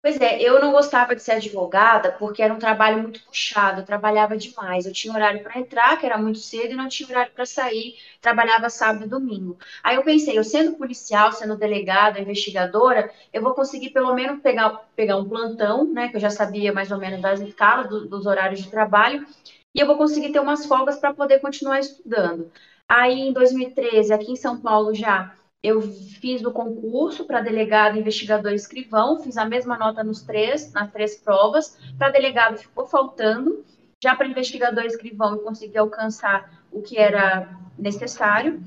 Pois 0.05 0.21
é, 0.21 0.39
eu 0.39 0.61
não 0.61 0.71
gostava 0.71 1.15
de 1.15 1.23
ser 1.23 1.31
advogada 1.31 2.11
porque 2.11 2.43
era 2.43 2.53
um 2.53 2.59
trabalho 2.59 3.01
muito 3.01 3.19
puxado, 3.23 3.81
eu 3.81 3.85
trabalhava 3.85 4.37
demais. 4.37 4.85
Eu 4.85 4.93
tinha 4.93 5.11
horário 5.11 5.41
para 5.41 5.59
entrar, 5.59 5.97
que 5.99 6.05
era 6.05 6.15
muito 6.15 6.37
cedo, 6.37 6.73
e 6.73 6.75
não 6.75 6.87
tinha 6.87 7.09
horário 7.09 7.31
para 7.33 7.43
sair, 7.43 7.95
trabalhava 8.21 8.69
sábado 8.69 9.05
e 9.05 9.09
domingo. 9.09 9.57
Aí 9.83 9.95
eu 9.95 10.03
pensei, 10.03 10.37
eu 10.37 10.43
sendo 10.43 10.77
policial, 10.77 11.31
sendo 11.31 11.57
delegada, 11.57 12.19
investigadora, 12.19 13.11
eu 13.33 13.41
vou 13.41 13.55
conseguir 13.55 13.89
pelo 13.89 14.13
menos 14.13 14.43
pegar, 14.43 14.87
pegar 14.95 15.17
um 15.17 15.27
plantão, 15.27 15.91
né, 15.91 16.09
que 16.09 16.17
eu 16.17 16.21
já 16.21 16.29
sabia 16.29 16.71
mais 16.71 16.91
ou 16.91 16.99
menos 16.99 17.19
das 17.19 17.39
escalas, 17.39 17.89
do, 17.89 18.07
dos 18.07 18.27
horários 18.27 18.61
de 18.61 18.69
trabalho, 18.69 19.25
e 19.73 19.79
eu 19.79 19.87
vou 19.87 19.97
conseguir 19.97 20.31
ter 20.31 20.39
umas 20.39 20.67
folgas 20.67 20.99
para 20.99 21.15
poder 21.15 21.39
continuar 21.39 21.79
estudando. 21.79 22.51
Aí 22.87 23.21
em 23.29 23.33
2013, 23.33 24.13
aqui 24.13 24.31
em 24.31 24.35
São 24.35 24.61
Paulo 24.61 24.93
já, 24.93 25.33
eu 25.65 25.81
fiz 25.81 26.45
o 26.45 26.51
concurso 26.51 27.25
para 27.25 27.41
delegado, 27.41 27.97
investigador 27.97 28.51
e 28.51 28.55
escrivão, 28.55 29.19
fiz 29.19 29.35
a 29.35 29.45
mesma 29.45 29.75
nota 29.77 30.03
nos 30.03 30.21
três, 30.21 30.71
nas 30.71 30.91
três 30.91 31.15
provas. 31.15 31.75
Para 31.97 32.11
delegado 32.11 32.57
ficou 32.57 32.85
faltando, 32.85 33.65
já 34.03 34.15
para 34.15 34.27
investigador 34.27 34.83
e 34.83 34.87
escrivão 34.87 35.31
eu 35.33 35.39
consegui 35.39 35.77
alcançar 35.77 36.63
o 36.71 36.83
que 36.83 36.99
era 36.99 37.49
necessário. 37.79 38.61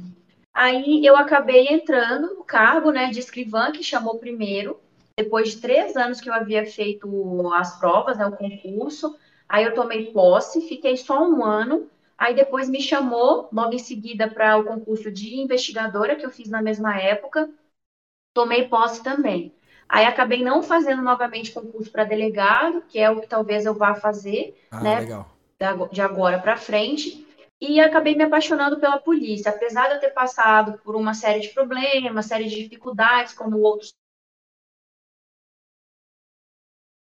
Aí 0.52 1.06
eu 1.06 1.16
acabei 1.16 1.68
entrando 1.68 2.34
no 2.34 2.42
cargo 2.42 2.90
né, 2.90 3.10
de 3.10 3.20
escrivã, 3.20 3.70
que 3.70 3.84
chamou 3.84 4.18
primeiro, 4.18 4.80
depois 5.16 5.50
de 5.50 5.60
três 5.60 5.96
anos 5.96 6.20
que 6.20 6.28
eu 6.28 6.34
havia 6.34 6.66
feito 6.66 7.52
as 7.54 7.78
provas, 7.78 8.18
né, 8.18 8.26
o 8.26 8.32
concurso. 8.32 9.16
Aí 9.48 9.64
eu 9.64 9.72
tomei 9.72 10.06
posse, 10.06 10.68
fiquei 10.68 10.96
só 10.96 11.22
um 11.22 11.44
ano 11.44 11.88
Aí 12.18 12.34
depois 12.34 12.68
me 12.68 12.80
chamou, 12.82 13.48
logo 13.52 13.72
em 13.72 13.78
seguida, 13.78 14.28
para 14.28 14.58
o 14.58 14.64
concurso 14.64 15.08
de 15.10 15.36
investigadora, 15.36 16.16
que 16.16 16.26
eu 16.26 16.30
fiz 16.30 16.48
na 16.48 16.60
mesma 16.60 17.00
época. 17.00 17.48
Tomei 18.34 18.66
posse 18.68 19.04
também. 19.04 19.54
Aí 19.88 20.04
acabei 20.04 20.42
não 20.42 20.60
fazendo 20.60 21.00
novamente 21.00 21.52
concurso 21.52 21.90
para 21.92 22.02
delegado, 22.02 22.82
que 22.88 22.98
é 22.98 23.08
o 23.08 23.20
que 23.20 23.28
talvez 23.28 23.64
eu 23.64 23.72
vá 23.72 23.94
fazer, 23.94 24.60
ah, 24.70 24.82
né? 24.82 25.00
Legal. 25.00 25.30
De 25.92 26.00
agora 26.00 26.40
para 26.40 26.56
frente. 26.56 27.24
E 27.60 27.80
acabei 27.80 28.14
me 28.14 28.24
apaixonando 28.24 28.78
pela 28.78 28.98
polícia, 28.98 29.50
apesar 29.50 29.88
de 29.88 29.94
eu 29.94 30.00
ter 30.00 30.10
passado 30.10 30.78
por 30.84 30.94
uma 30.94 31.14
série 31.14 31.40
de 31.40 31.48
problemas, 31.48 32.10
uma 32.10 32.22
série 32.22 32.48
de 32.48 32.62
dificuldades, 32.62 33.32
como 33.32 33.58
outros 33.58 33.92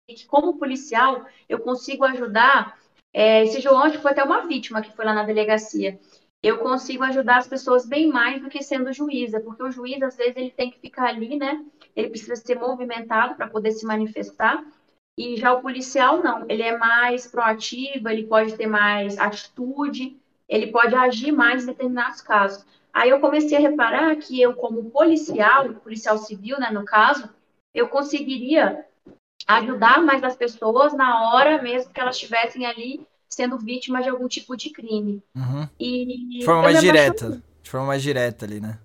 que 0.08 0.26
como 0.26 0.58
policial 0.58 1.26
eu 1.48 1.60
consigo 1.60 2.04
ajudar 2.04 2.78
é, 3.14 3.44
esse 3.44 3.62
João 3.62 3.92
foi 3.94 4.12
até 4.12 4.24
uma 4.24 4.48
vítima 4.48 4.82
que 4.82 4.92
foi 4.92 5.06
lá 5.06 5.14
na 5.14 5.24
delegacia. 5.24 6.00
Eu 6.42 6.58
consigo 6.58 7.04
ajudar 7.04 7.38
as 7.38 7.48
pessoas 7.48 7.86
bem 7.86 8.08
mais 8.08 8.42
do 8.42 8.50
que 8.50 8.62
sendo 8.62 8.92
juíza, 8.92 9.40
porque 9.40 9.64
o 9.64 9.72
juiz, 9.72 10.02
às 10.02 10.18
vezes, 10.18 10.36
ele 10.36 10.52
tem 10.52 10.70
que 10.70 10.80
ficar 10.80 11.06
ali, 11.08 11.38
né? 11.38 11.64
Ele 11.96 12.10
precisa 12.10 12.36
ser 12.36 12.60
movimentado 12.60 13.36
para 13.36 13.48
poder 13.48 13.72
se 13.72 13.86
manifestar. 13.86 14.62
E 15.18 15.38
já 15.38 15.54
o 15.54 15.62
policial, 15.62 16.22
não. 16.22 16.46
Ele 16.50 16.64
é 16.64 16.78
mais 16.78 17.28
proativo, 17.28 18.10
ele 18.10 18.26
pode 18.26 18.58
ter 18.58 18.68
mais 18.68 19.18
atitude, 19.20 20.18
ele 20.50 20.68
pode 20.68 20.96
agir 20.96 21.32
mais 21.32 21.64
em 21.64 21.68
determinados 21.68 22.20
casos. 22.20 22.66
Aí 22.92 23.10
eu 23.10 23.20
comecei 23.20 23.58
a 23.58 23.62
reparar 23.62 24.16
que 24.18 24.42
eu, 24.42 24.54
como 24.54 24.90
policial, 24.92 25.74
policial 25.76 26.18
civil, 26.18 26.60
né, 26.60 26.70
no 26.72 26.84
caso, 26.84 27.30
eu 27.74 27.88
conseguiria 27.88 28.86
ajudar 29.48 30.02
mais 30.02 30.24
as 30.24 30.36
pessoas 30.36 30.94
na 30.94 31.32
hora 31.32 31.62
mesmo 31.62 31.92
que 31.92 32.00
elas 32.00 32.16
estivessem 32.16 32.66
ali 32.66 33.06
sendo 33.30 33.58
vítimas 33.58 34.04
de 34.04 34.10
algum 34.10 34.28
tipo 34.28 34.56
de 34.56 34.70
crime. 34.70 35.24
Uhum. 35.36 35.68
E 35.80 36.40
de 36.40 36.46
forma 36.46 36.64
mais 36.64 36.80
direta. 36.80 37.42
De 37.62 37.70
forma 37.70 37.88
mais 37.88 38.04
direta 38.04 38.46
ali, 38.46 38.60
né? 38.60 38.78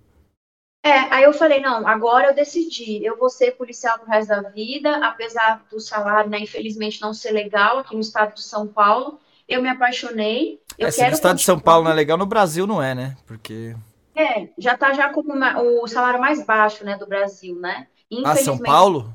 É, 0.83 0.91
aí 1.13 1.23
eu 1.23 1.33
falei, 1.33 1.59
não, 1.59 1.85
agora 1.85 2.27
eu 2.27 2.35
decidi, 2.35 3.03
eu 3.03 3.17
vou 3.17 3.29
ser 3.29 3.51
policial 3.51 3.99
pro 3.99 4.09
resto 4.09 4.29
da 4.29 4.41
vida, 4.49 5.05
apesar 5.05 5.61
do 5.69 5.79
salário, 5.79 6.29
né, 6.29 6.39
infelizmente 6.39 7.01
não 7.01 7.13
ser 7.13 7.31
legal 7.31 7.79
aqui 7.79 7.93
no 7.93 7.99
estado 7.99 8.33
de 8.33 8.41
São 8.41 8.65
Paulo, 8.65 9.19
eu 9.47 9.61
me 9.61 9.67
apaixonei. 9.67 10.61
Eu 10.77 10.87
é, 10.87 10.91
se 10.91 11.05
no 11.05 11.11
estado 11.11 11.35
de 11.35 11.43
São 11.43 11.59
Paulo 11.59 11.83
não 11.83 11.91
é 11.91 11.93
legal, 11.95 12.17
no 12.17 12.25
Brasil 12.25 12.65
não 12.65 12.81
é, 12.81 12.95
né? 12.95 13.17
Porque... 13.27 13.75
É, 14.15 14.47
já 14.57 14.77
tá 14.77 14.93
já 14.93 15.09
como 15.09 15.33
uma, 15.33 15.61
o 15.61 15.85
salário 15.85 16.19
mais 16.19 16.45
baixo, 16.45 16.85
né, 16.85 16.97
do 16.97 17.05
Brasil, 17.05 17.59
né? 17.59 17.87
Ah, 18.23 18.35
São 18.37 18.57
Paulo? 18.57 19.13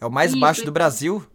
É 0.00 0.06
o 0.06 0.10
mais 0.10 0.30
isso, 0.30 0.40
baixo 0.40 0.64
do 0.64 0.72
Brasil? 0.72 1.26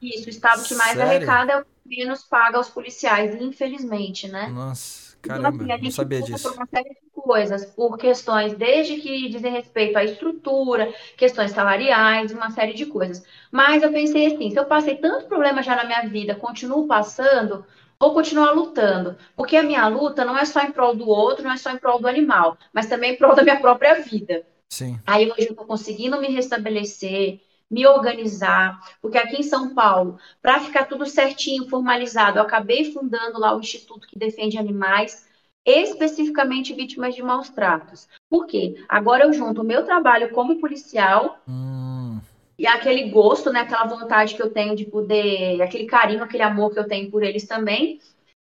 Isso, 0.00 0.26
o 0.26 0.30
estado 0.30 0.62
que 0.62 0.74
mais 0.74 0.92
Sério? 0.92 1.02
arrecada 1.02 1.52
é 1.52 1.60
o 1.60 1.64
que 1.64 1.68
menos 1.84 2.22
paga 2.22 2.56
aos 2.56 2.68
policiais, 2.68 3.34
infelizmente, 3.40 4.28
né? 4.28 4.48
Nossa, 4.48 5.16
caramba, 5.20 5.64
então, 5.64 5.74
assim, 5.74 5.84
não 5.84 5.90
sabia 5.90 6.22
disso. 6.22 6.48
Por 6.48 6.56
uma 6.56 6.66
série 6.66 6.90
de 6.90 7.10
coisas, 7.12 7.64
por 7.66 7.98
questões, 7.98 8.54
desde 8.54 8.96
que 8.96 9.28
dizem 9.28 9.52
respeito 9.52 9.96
à 9.96 10.04
estrutura, 10.04 10.92
questões 11.16 11.50
salariais, 11.50 12.32
uma 12.32 12.50
série 12.50 12.74
de 12.74 12.86
coisas. 12.86 13.24
Mas 13.50 13.82
eu 13.82 13.92
pensei 13.92 14.26
assim, 14.34 14.50
se 14.50 14.58
eu 14.58 14.66
passei 14.66 14.96
tanto 14.96 15.26
problema 15.26 15.62
já 15.62 15.74
na 15.76 15.84
minha 15.84 16.02
vida, 16.08 16.34
continuo 16.34 16.86
passando, 16.86 17.66
vou 17.98 18.14
continuar 18.14 18.52
lutando, 18.52 19.16
porque 19.36 19.56
a 19.56 19.62
minha 19.62 19.86
luta 19.88 20.24
não 20.24 20.38
é 20.38 20.44
só 20.44 20.60
em 20.62 20.70
prol 20.72 20.94
do 20.94 21.08
outro, 21.08 21.44
não 21.44 21.52
é 21.52 21.56
só 21.56 21.70
em 21.70 21.78
prol 21.78 22.00
do 22.00 22.06
animal, 22.08 22.56
mas 22.72 22.86
também 22.86 23.12
em 23.12 23.16
prol 23.18 23.34
da 23.34 23.42
minha 23.42 23.60
própria 23.60 24.00
vida. 24.00 24.46
Sim. 24.70 24.98
Aí 25.06 25.30
hoje 25.30 25.46
eu 25.48 25.50
estou 25.52 25.66
conseguindo 25.66 26.20
me 26.20 26.28
restabelecer, 26.28 27.40
me 27.70 27.86
organizar, 27.86 28.80
porque 29.00 29.18
aqui 29.18 29.36
em 29.36 29.42
São 29.42 29.74
Paulo, 29.74 30.18
para 30.40 30.60
ficar 30.60 30.86
tudo 30.86 31.04
certinho, 31.06 31.68
formalizado, 31.68 32.38
eu 32.38 32.42
acabei 32.42 32.92
fundando 32.92 33.38
lá 33.38 33.54
o 33.54 33.60
Instituto 33.60 34.06
que 34.06 34.18
defende 34.18 34.56
animais, 34.56 35.28
especificamente 35.66 36.72
vítimas 36.72 37.14
de 37.14 37.22
maus 37.22 37.50
tratos. 37.50 38.08
Por 38.30 38.46
quê? 38.46 38.82
Agora 38.88 39.24
eu 39.24 39.32
junto 39.32 39.60
o 39.60 39.64
meu 39.64 39.84
trabalho 39.84 40.30
como 40.30 40.60
policial 40.60 41.42
hum. 41.46 42.18
e 42.58 42.66
aquele 42.66 43.10
gosto, 43.10 43.52
né, 43.52 43.60
aquela 43.60 43.86
vontade 43.86 44.34
que 44.34 44.42
eu 44.42 44.50
tenho 44.50 44.74
de 44.74 44.86
poder, 44.86 45.60
aquele 45.60 45.84
carinho, 45.84 46.22
aquele 46.22 46.42
amor 46.42 46.72
que 46.72 46.78
eu 46.78 46.88
tenho 46.88 47.10
por 47.10 47.22
eles 47.22 47.46
também. 47.46 48.00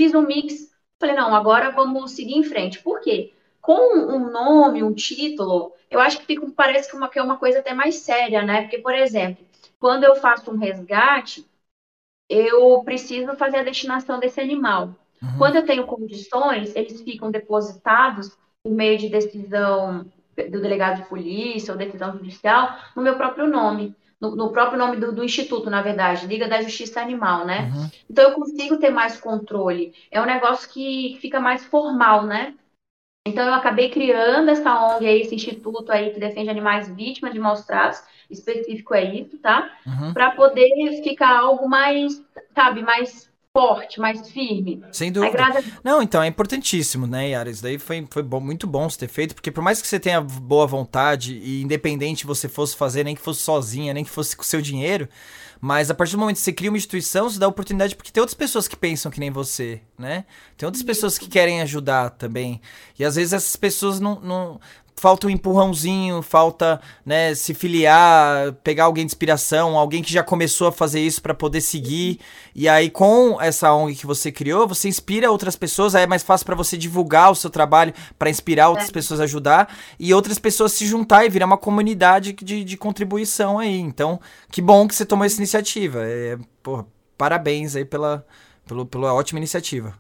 Fiz 0.01 0.15
um 0.15 0.23
mix, 0.23 0.73
falei, 0.99 1.15
não, 1.15 1.35
agora 1.35 1.71
vamos 1.71 2.13
seguir 2.13 2.35
em 2.35 2.45
frente. 2.45 2.83
Por 2.83 3.01
quê? 3.01 3.35
Com 3.63 3.97
um 3.97 4.29
nome, 4.31 4.83
um 4.83 4.93
título, 4.93 5.73
eu 5.89 6.01
acho 6.01 6.19
que 6.19 6.27
fica, 6.27 6.45
parece 6.55 6.91
que, 6.91 6.97
uma, 6.97 7.09
que 7.09 7.19
é 7.19 7.23
uma 7.23 7.39
coisa 7.39 7.61
até 7.61 7.73
mais 7.73 7.95
séria, 7.97 8.43
né? 8.43 8.63
Porque, 8.63 8.79
por 8.79 8.93
exemplo, 8.93 9.47
quando 9.79 10.03
eu 10.03 10.17
faço 10.17 10.51
um 10.51 10.59
resgate, 10.59 11.47
eu 12.29 12.83
preciso 12.83 13.35
fazer 13.37 13.59
a 13.59 13.63
destinação 13.63 14.19
desse 14.19 14.41
animal. 14.41 14.97
Uhum. 15.23 15.39
Quando 15.39 15.57
eu 15.57 15.65
tenho 15.65 15.87
condições, 15.87 16.75
eles 16.75 17.01
ficam 17.03 17.31
depositados 17.31 18.37
por 18.63 18.73
meio 18.73 18.99
de 18.99 19.09
decisão 19.09 20.05
do 20.35 20.61
delegado 20.61 21.03
de 21.03 21.09
polícia 21.09 21.73
ou 21.73 21.79
decisão 21.79 22.13
judicial 22.13 22.77
no 22.97 23.03
meu 23.03 23.17
próprio 23.17 23.47
nome. 23.47 23.95
No, 24.21 24.37
no 24.37 24.51
próprio 24.51 24.79
nome 24.79 24.97
do, 24.97 25.13
do, 25.13 25.25
instituto, 25.25 25.69
na 25.69 25.83
verdade, 25.83 26.29
Liga 26.29 26.49
da 26.49 26.63
Justiça 26.63 27.01
Animal, 27.01 27.45
né? 27.45 27.73
Uhum. 27.75 27.91
Então 28.09 28.31
eu 28.31 28.35
consigo 28.35 28.77
ter 28.79 28.91
mais 28.91 29.21
controle. 29.21 29.93
É 30.13 30.21
um 30.21 30.27
negócio 30.27 30.71
que 30.71 31.19
fica 31.21 31.41
mais 31.41 31.65
formal, 31.65 32.25
né? 32.25 32.55
Então, 33.27 33.47
eu 33.47 33.55
acabei 33.55 33.89
criando 33.89 34.51
essa 34.51 34.97
ONG 34.97 35.07
aí, 35.07 35.21
esse 35.21 35.35
instituto 35.35 35.93
aí 35.93 36.11
que 36.11 36.19
defende 36.19 36.51
animais 36.51 36.89
vítimas 36.89 37.33
de 37.33 37.39
maus 37.39 37.65
tratos, 37.65 38.03
específico 38.29 38.95
é 38.95 39.05
isso, 39.05 39.39
tá? 39.39 39.71
Uhum. 39.87 40.13
Para 40.13 40.33
poder 40.33 41.01
ficar 41.05 41.39
algo 41.39 41.69
mais, 41.69 42.21
sabe, 42.55 42.83
mais 42.83 43.32
forte, 43.53 44.01
mais 44.01 44.31
firme. 44.31 44.83
Sem 44.91 45.13
dúvida. 45.13 45.33
Graças... 45.33 45.65
Não, 45.85 46.03
então 46.03 46.23
é 46.23 46.27
importantíssimo, 46.27 47.07
né, 47.07 47.31
Yara? 47.31 47.51
Isso 47.51 47.63
daí 47.63 47.79
foi, 47.79 48.07
foi 48.11 48.23
bom, 48.23 48.41
muito 48.41 48.67
bom 48.67 48.89
você 48.89 49.01
ter 49.01 49.09
feito, 49.09 49.35
porque 49.35 49.51
por 49.51 49.63
mais 49.63 49.81
que 49.83 49.87
você 49.87 50.01
tenha 50.01 50.21
boa 50.21 50.67
vontade 50.67 51.35
e 51.35 51.63
independente 51.63 52.27
você 52.27 52.49
fosse 52.49 52.75
fazer, 52.75 53.05
nem 53.05 53.15
que 53.15 53.21
fosse 53.21 53.43
sozinha, 53.43 53.93
nem 53.93 54.05
que 54.05 54.11
fosse 54.11 54.35
com 54.35 54.43
seu 54.43 54.63
dinheiro, 54.63 55.07
mas 55.61 55.91
a 55.91 55.95
partir 55.95 56.13
do 56.13 56.19
momento 56.19 56.37
que 56.37 56.43
você 56.43 56.53
cria 56.53 56.71
uma 56.71 56.79
instituição, 56.79 57.29
você 57.29 57.39
dá 57.39 57.47
oportunidade 57.47 57.95
porque 57.95 58.11
tem 58.11 58.21
outras 58.21 58.35
pessoas 58.35 58.67
que 58.67 58.75
pensam 58.75 59.13
que 59.13 59.21
nem 59.21 59.31
você, 59.31 59.81
né? 59.99 60.25
Tem 60.57 60.67
outras 60.67 60.83
pessoas 60.83 61.19
que 61.19 61.29
querem 61.29 61.61
ajudar 61.61 62.11
também. 62.11 62.61
E 62.99 63.05
às 63.05 63.15
vezes 63.15 63.33
essas 63.33 63.55
pessoas 63.55 64.01
não, 64.01 64.19
não 64.21 64.61
falta 64.97 65.27
um 65.27 65.31
empurrãozinho, 65.31 66.23
falta 66.23 66.81
né, 67.05 67.35
se 67.35 67.55
filiar, 67.55 68.53
pegar 68.63 68.85
alguém 68.85 69.05
de 69.05 69.11
inspiração, 69.11 69.77
alguém 69.77 70.03
que 70.03 70.13
já 70.13 70.23
começou 70.23 70.69
a 70.69 70.73
fazer 70.73 71.01
isso 71.01 71.21
para 71.21 71.35
poder 71.35 71.61
seguir. 71.61 72.21
E 72.55 72.69
aí, 72.69 72.89
com 72.89 73.41
essa 73.41 73.73
ONG 73.75 73.97
que 73.97 74.07
você 74.07 74.31
criou, 74.31 74.69
você 74.69 74.89
inspira 74.89 75.31
outras 75.31 75.57
pessoas, 75.57 75.95
aí 75.95 76.05
é 76.05 76.07
mais 76.07 76.23
fácil 76.23 76.47
para 76.47 76.55
você 76.55 76.77
divulgar 76.77 77.33
o 77.33 77.35
seu 77.35 77.51
trabalho, 77.51 77.93
para 78.19 78.31
inspirar 78.31 78.69
outras 78.69 78.91
é. 78.91 78.93
pessoas 78.93 79.21
a 79.21 79.25
ajudar 79.25 79.75
e 79.99 80.15
outras 80.15 80.39
pessoas 80.39 80.73
se 80.73 80.87
juntar 80.87 81.25
e 81.25 81.29
virar 81.29 81.47
uma 81.47 81.59
comunidade 81.59 82.33
de, 82.33 82.63
de 82.63 82.77
contribuição 82.77 83.59
aí. 83.59 83.81
Então, 83.81 84.21
que 84.51 84.63
bom 84.63 84.87
que 84.87 84.95
você 84.95 85.05
tomou 85.05 85.25
essa 85.25 85.37
iniciativa. 85.37 86.01
É, 86.03 86.39
porra, 86.63 86.87
parabéns 87.19 87.75
aí 87.75 87.85
pela, 87.85 88.25
pela, 88.67 88.87
pela 88.87 89.15
ótima 89.15 89.39
iniciativa. 89.39 89.95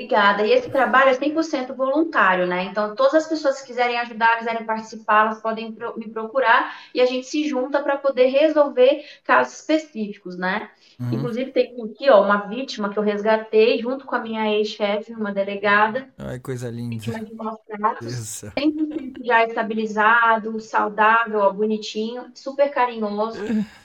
Obrigada. 0.00 0.46
E 0.46 0.52
esse 0.52 0.70
trabalho 0.70 1.10
é 1.10 1.14
100% 1.14 1.74
voluntário, 1.74 2.46
né? 2.46 2.64
Então, 2.64 2.94
todas 2.94 3.14
as 3.14 3.28
pessoas 3.28 3.60
que 3.60 3.66
quiserem 3.66 3.98
ajudar, 3.98 4.38
quiserem 4.38 4.64
participar, 4.64 5.26
elas 5.26 5.42
podem 5.42 5.76
me 5.96 6.08
procurar 6.08 6.74
e 6.94 7.02
a 7.02 7.06
gente 7.06 7.26
se 7.26 7.46
junta 7.46 7.82
para 7.82 7.98
poder 7.98 8.28
resolver 8.28 9.04
casos 9.22 9.60
específicos, 9.60 10.38
né? 10.38 10.70
Uhum. 10.98 11.12
Inclusive, 11.12 11.52
tem 11.52 11.76
aqui, 11.84 12.08
ó, 12.08 12.24
uma 12.24 12.46
vítima 12.46 12.88
que 12.88 12.98
eu 12.98 13.02
resgatei 13.02 13.78
junto 13.78 14.06
com 14.06 14.16
a 14.16 14.20
minha 14.20 14.50
ex-chefe, 14.56 15.12
uma 15.12 15.34
delegada. 15.34 16.08
Ai, 16.16 16.40
coisa 16.40 16.70
linda. 16.70 16.94
Vítima 16.94 17.22
de 17.22 17.34
maus 17.34 17.58
tratos. 17.66 18.44
100% 18.56 19.22
já 19.22 19.44
estabilizado, 19.44 20.58
saudável, 20.60 21.40
ó, 21.40 21.52
bonitinho, 21.52 22.30
super 22.34 22.70
carinhoso. 22.70 23.38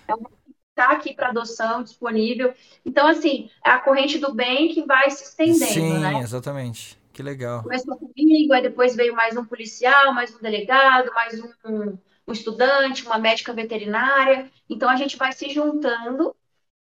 É 0.07 0.15
uma 0.15 0.29
está 0.75 0.91
aqui 0.91 1.13
para 1.13 1.29
adoção, 1.29 1.81
disponível. 1.81 2.53
Então, 2.85 3.07
assim, 3.07 3.49
é 3.65 3.69
a 3.69 3.79
corrente 3.79 4.19
do 4.19 4.33
bem 4.33 4.67
que 4.73 4.83
vai 4.83 5.09
se 5.09 5.23
estendendo, 5.23 5.65
Sim, 5.65 5.99
né? 5.99 6.19
exatamente. 6.19 6.99
Que 7.13 7.23
legal. 7.23 7.63
Começou 7.63 7.97
comigo, 7.97 8.53
aí 8.53 8.61
depois 8.61 8.93
veio 8.93 9.15
mais 9.15 9.37
um 9.37 9.45
policial, 9.45 10.13
mais 10.13 10.35
um 10.35 10.39
delegado, 10.41 11.13
mais 11.13 11.41
um, 11.41 11.97
um 12.27 12.33
estudante, 12.33 13.05
uma 13.05 13.17
médica 13.17 13.53
veterinária. 13.53 14.51
Então, 14.69 14.89
a 14.89 14.97
gente 14.97 15.15
vai 15.15 15.31
se 15.31 15.49
juntando 15.49 16.35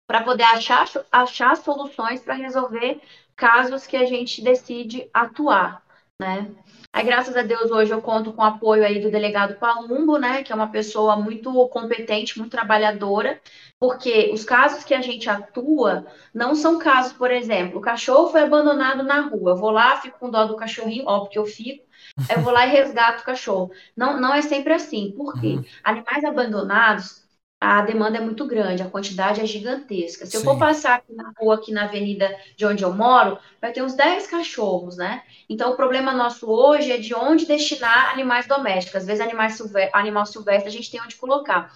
para 0.06 0.22
poder 0.22 0.44
achar, 0.44 0.86
achar 1.12 1.54
soluções 1.56 2.22
para 2.22 2.34
resolver 2.34 3.00
casos 3.36 3.86
que 3.86 3.96
a 3.96 4.06
gente 4.06 4.42
decide 4.42 5.10
atuar, 5.12 5.82
né? 6.18 6.50
Aí, 6.94 7.04
graças 7.04 7.36
a 7.36 7.42
Deus, 7.42 7.72
hoje 7.72 7.90
eu 7.90 8.00
conto 8.00 8.32
com 8.32 8.40
o 8.40 8.44
apoio 8.44 8.84
aí 8.84 9.00
do 9.00 9.10
delegado 9.10 9.58
Palumbo, 9.58 10.16
né, 10.16 10.44
que 10.44 10.52
é 10.52 10.54
uma 10.54 10.68
pessoa 10.68 11.16
muito 11.16 11.52
competente, 11.66 12.38
muito 12.38 12.52
trabalhadora, 12.52 13.40
porque 13.80 14.30
os 14.32 14.44
casos 14.44 14.84
que 14.84 14.94
a 14.94 15.00
gente 15.00 15.28
atua 15.28 16.06
não 16.32 16.54
são 16.54 16.78
casos, 16.78 17.12
por 17.12 17.32
exemplo, 17.32 17.78
o 17.78 17.82
cachorro 17.82 18.28
foi 18.28 18.42
abandonado 18.42 19.02
na 19.02 19.22
rua, 19.22 19.50
eu 19.50 19.56
vou 19.56 19.72
lá, 19.72 19.96
fico 20.00 20.20
com 20.20 20.30
dó 20.30 20.44
do 20.44 20.54
cachorrinho, 20.54 21.02
ó, 21.04 21.18
porque 21.22 21.36
eu 21.36 21.44
fico, 21.44 21.84
eu 22.30 22.40
vou 22.42 22.52
lá 22.52 22.64
e 22.64 22.70
resgato 22.70 23.22
o 23.22 23.24
cachorro. 23.24 23.72
Não, 23.96 24.20
não 24.20 24.32
é 24.32 24.40
sempre 24.40 24.72
assim, 24.72 25.12
porque 25.16 25.56
uhum. 25.56 25.64
animais 25.82 26.22
abandonados 26.22 27.23
a 27.64 27.82
demanda 27.82 28.18
é 28.18 28.20
muito 28.20 28.46
grande, 28.46 28.82
a 28.82 28.90
quantidade 28.90 29.40
é 29.40 29.46
gigantesca. 29.46 30.26
Se 30.26 30.32
Sim. 30.32 30.38
eu 30.38 30.44
for 30.44 30.58
passar 30.58 30.96
aqui 30.96 31.14
na 31.14 31.32
rua, 31.38 31.54
aqui 31.54 31.72
na 31.72 31.84
avenida 31.84 32.36
de 32.56 32.66
onde 32.66 32.84
eu 32.84 32.92
moro, 32.92 33.38
vai 33.60 33.72
ter 33.72 33.82
uns 33.82 33.94
10 33.94 34.26
cachorros, 34.26 34.96
né? 34.96 35.22
Então, 35.48 35.72
o 35.72 35.76
problema 35.76 36.12
nosso 36.12 36.50
hoje 36.50 36.92
é 36.92 36.98
de 36.98 37.14
onde 37.14 37.46
destinar 37.46 38.12
animais 38.12 38.46
domésticos. 38.46 38.96
Às 38.96 39.06
vezes, 39.06 39.20
animais 39.20 39.54
silvestre, 39.54 39.90
animal 39.98 40.26
silvestre 40.26 40.68
a 40.68 40.72
gente 40.72 40.90
tem 40.90 41.00
onde 41.00 41.16
colocar. 41.16 41.72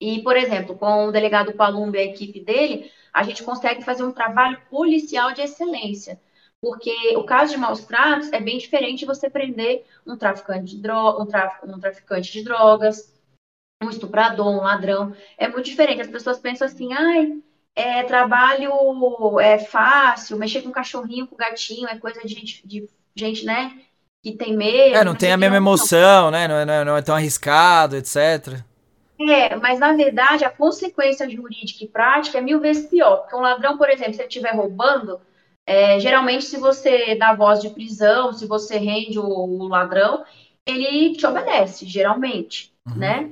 E, 0.00 0.22
por 0.22 0.36
exemplo, 0.36 0.76
com 0.76 1.06
o 1.06 1.12
delegado 1.12 1.52
Palumbi 1.52 1.98
e 1.98 2.00
a 2.00 2.04
equipe 2.04 2.40
dele, 2.40 2.90
a 3.12 3.22
gente 3.22 3.42
consegue 3.42 3.84
fazer 3.84 4.04
um 4.04 4.12
trabalho 4.12 4.60
policial 4.70 5.32
de 5.32 5.42
excelência. 5.42 6.20
Porque 6.60 7.16
o 7.16 7.24
caso 7.24 7.52
de 7.52 7.58
maus 7.58 7.84
tratos 7.84 8.32
é 8.32 8.40
bem 8.40 8.58
diferente 8.58 9.00
de 9.00 9.06
você 9.06 9.30
prender 9.30 9.84
um 10.06 10.16
traficante 10.16 10.76
de, 10.76 10.82
dro 10.82 11.20
um, 11.20 11.26
traf 11.26 11.60
um 11.64 11.78
traficante 11.78 12.32
de 12.32 12.42
drogas, 12.42 13.12
um 13.82 13.90
estuprador, 13.90 14.48
um 14.48 14.62
ladrão. 14.62 15.14
É 15.36 15.48
muito 15.48 15.66
diferente. 15.66 16.00
As 16.00 16.08
pessoas 16.08 16.38
pensam 16.38 16.66
assim, 16.66 16.92
ai, 16.92 17.32
é 17.74 18.02
trabalho 18.02 19.38
é 19.40 19.58
fácil, 19.58 20.36
mexer 20.36 20.62
com 20.62 20.70
cachorrinho, 20.70 21.26
com 21.26 21.36
gatinho, 21.36 21.88
é 21.88 21.96
coisa 21.96 22.20
de 22.20 22.28
gente, 22.28 22.66
de 22.66 22.88
gente 23.14 23.44
né, 23.44 23.78
que 24.22 24.32
tem 24.32 24.56
medo. 24.56 24.96
É, 24.96 25.04
não 25.04 25.14
tem 25.14 25.32
a 25.32 25.36
mesma 25.36 25.56
emoção, 25.56 26.30
né? 26.30 26.48
Não 26.48 26.56
é, 26.56 26.64
não 26.64 26.74
é, 26.74 26.84
não 26.84 26.96
é 26.96 27.02
tão 27.02 27.14
arriscado, 27.14 27.96
etc. 27.96 28.60
É, 29.20 29.56
mas 29.56 29.80
na 29.80 29.92
verdade 29.94 30.44
a 30.44 30.50
consequência 30.50 31.28
jurídica 31.28 31.84
e 31.84 31.88
prática 31.88 32.38
é 32.38 32.40
mil 32.40 32.60
vezes 32.60 32.88
pior. 32.88 33.18
Porque 33.18 33.36
um 33.36 33.40
ladrão, 33.40 33.76
por 33.76 33.88
exemplo, 33.90 34.14
se 34.14 34.20
ele 34.20 34.28
estiver 34.28 34.54
roubando, 34.54 35.20
é, 35.66 36.00
geralmente 36.00 36.44
se 36.44 36.56
você 36.56 37.14
dá 37.14 37.34
voz 37.34 37.60
de 37.60 37.70
prisão, 37.70 38.32
se 38.32 38.46
você 38.46 38.76
rende 38.76 39.18
o, 39.18 39.24
o 39.24 39.68
ladrão, 39.68 40.24
ele 40.66 41.14
te 41.14 41.26
obedece, 41.26 41.86
geralmente, 41.86 42.72
uhum. 42.86 42.96
né? 42.96 43.30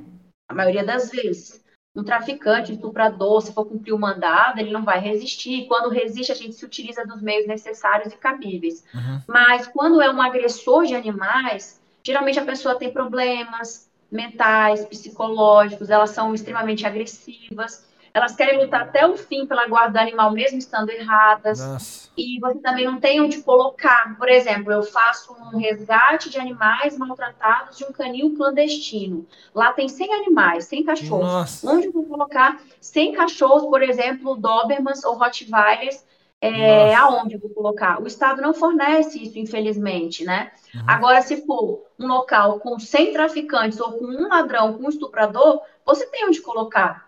A 0.48 0.54
maioria 0.54 0.84
das 0.84 1.10
vezes. 1.10 1.64
Um 1.94 2.04
traficante, 2.04 2.72
estuprador, 2.72 3.40
se 3.40 3.54
for 3.54 3.64
cumprir 3.64 3.92
o 3.92 3.98
mandado, 3.98 4.58
ele 4.60 4.70
não 4.70 4.84
vai 4.84 5.00
resistir. 5.00 5.66
Quando 5.66 5.88
resiste, 5.88 6.30
a 6.30 6.34
gente 6.34 6.54
se 6.54 6.64
utiliza 6.64 7.06
dos 7.06 7.22
meios 7.22 7.46
necessários 7.46 8.12
e 8.12 8.16
cabíveis. 8.16 8.84
Uhum. 8.94 9.22
Mas 9.26 9.66
quando 9.66 10.02
é 10.02 10.10
um 10.10 10.20
agressor 10.20 10.84
de 10.84 10.94
animais, 10.94 11.80
geralmente 12.04 12.38
a 12.38 12.44
pessoa 12.44 12.74
tem 12.74 12.92
problemas 12.92 13.88
mentais, 14.12 14.84
psicológicos, 14.84 15.90
elas 15.90 16.10
são 16.10 16.34
extremamente 16.34 16.86
agressivas 16.86 17.86
elas 18.16 18.34
querem 18.34 18.58
lutar 18.58 18.80
até 18.80 19.06
o 19.06 19.14
fim 19.14 19.44
pela 19.44 19.68
guarda 19.68 19.98
do 19.98 19.98
animal, 19.98 20.30
mesmo 20.30 20.56
estando 20.56 20.88
erradas. 20.88 21.60
Nossa. 21.60 22.08
E 22.16 22.40
você 22.40 22.58
também 22.60 22.86
não 22.86 22.98
tem 22.98 23.20
onde 23.20 23.42
colocar. 23.42 24.16
Por 24.16 24.26
exemplo, 24.26 24.72
eu 24.72 24.82
faço 24.82 25.34
um 25.34 25.58
resgate 25.58 26.30
de 26.30 26.38
animais 26.38 26.96
maltratados 26.96 27.76
de 27.76 27.84
um 27.84 27.92
canil 27.92 28.34
clandestino. 28.34 29.26
Lá 29.54 29.70
tem 29.74 29.86
100 29.86 30.14
animais, 30.14 30.64
100 30.64 30.84
cachorros. 30.84 31.26
Nossa. 31.26 31.70
Onde 31.70 31.88
eu 31.88 31.92
vou 31.92 32.06
colocar 32.06 32.58
100 32.80 33.12
cachorros, 33.12 33.64
por 33.64 33.82
exemplo, 33.82 34.34
Dobermans 34.34 35.04
ou 35.04 35.18
Rottweilers, 35.18 36.02
é, 36.40 36.94
aonde 36.94 37.34
eu 37.34 37.40
vou 37.40 37.50
colocar? 37.50 38.00
O 38.00 38.06
Estado 38.06 38.40
não 38.40 38.54
fornece 38.54 39.22
isso, 39.22 39.38
infelizmente, 39.38 40.24
né? 40.24 40.52
Uhum. 40.74 40.84
Agora, 40.86 41.20
se 41.20 41.44
for 41.44 41.84
um 41.98 42.06
local 42.06 42.60
com 42.60 42.78
100 42.78 43.12
traficantes 43.12 43.78
ou 43.78 43.92
com 43.92 44.06
um 44.06 44.28
ladrão, 44.28 44.72
com 44.72 44.86
um 44.86 44.88
estuprador, 44.88 45.60
você 45.84 46.06
tem 46.06 46.26
onde 46.26 46.40
colocar 46.40 47.05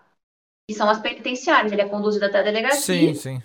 que 0.68 0.74
são 0.74 0.88
as 0.88 1.00
penitenciárias. 1.00 1.72
Ele 1.72 1.80
é 1.80 1.88
conduzido 1.88 2.26
até 2.26 2.40
a 2.40 2.42
delegacia. 2.42 3.08
Sim, 3.08 3.14
sim. 3.14 3.42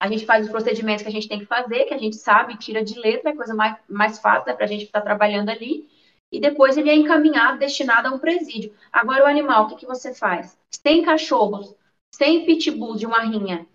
A 0.00 0.08
gente 0.08 0.26
faz 0.26 0.46
os 0.46 0.50
procedimentos 0.50 1.02
que 1.02 1.08
a 1.08 1.12
gente 1.12 1.28
tem 1.28 1.38
que 1.38 1.46
fazer, 1.46 1.84
que 1.84 1.94
a 1.94 1.98
gente 1.98 2.16
sabe, 2.16 2.56
tira 2.56 2.82
de 2.82 2.98
letra, 2.98 3.30
é 3.30 3.36
coisa 3.36 3.54
mais, 3.54 3.76
mais 3.88 4.18
fácil, 4.18 4.50
é 4.50 4.54
para 4.54 4.64
a 4.64 4.68
gente 4.68 4.84
estar 4.84 5.00
tá 5.00 5.04
trabalhando 5.04 5.50
ali. 5.50 5.88
E 6.32 6.40
depois 6.40 6.76
ele 6.76 6.90
é 6.90 6.94
encaminhado, 6.94 7.58
destinado 7.58 8.08
a 8.08 8.10
um 8.10 8.18
presídio. 8.18 8.74
Agora, 8.90 9.24
o 9.24 9.26
animal, 9.26 9.64
o 9.64 9.68
que, 9.68 9.76
que 9.76 9.86
você 9.86 10.12
faz? 10.12 10.58
Sem 10.70 11.04
cachorros, 11.04 11.74
sem 12.10 12.44
pitbull 12.44 12.96
de 12.96 13.06
uma 13.06 13.20
rinha, 13.20 13.66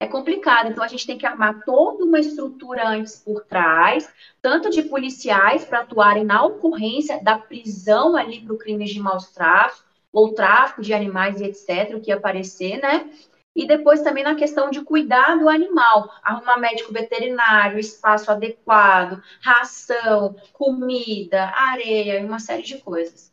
é 0.00 0.06
complicado. 0.06 0.70
Então, 0.70 0.84
a 0.84 0.88
gente 0.88 1.06
tem 1.06 1.18
que 1.18 1.26
armar 1.26 1.64
toda 1.64 2.04
uma 2.04 2.20
estrutura 2.20 2.88
antes 2.88 3.18
por 3.18 3.44
trás, 3.44 4.12
tanto 4.40 4.70
de 4.70 4.82
policiais 4.82 5.64
para 5.64 5.80
atuarem 5.80 6.24
na 6.24 6.44
ocorrência 6.44 7.22
da 7.22 7.38
prisão 7.38 8.16
ali 8.16 8.40
para 8.40 8.54
o 8.54 8.58
crime 8.58 8.84
de 8.84 9.00
maus 9.00 9.28
tratos, 9.32 9.82
ou 10.12 10.34
tráfico 10.34 10.82
de 10.82 10.92
animais 10.92 11.40
e 11.40 11.44
etc., 11.44 11.94
o 11.94 12.00
que 12.00 12.12
aparecer, 12.12 12.80
né? 12.80 13.10
E 13.54 13.66
depois 13.66 14.00
também 14.02 14.24
na 14.24 14.34
questão 14.34 14.70
de 14.70 14.82
cuidar 14.82 15.36
do 15.36 15.48
animal, 15.48 16.10
arrumar 16.22 16.56
médico 16.58 16.92
veterinário, 16.92 17.78
espaço 17.78 18.30
adequado, 18.30 19.22
ração, 19.42 20.34
comida, 20.52 21.46
areia 21.54 22.20
e 22.20 22.24
uma 22.24 22.38
série 22.38 22.62
de 22.62 22.78
coisas. 22.78 23.30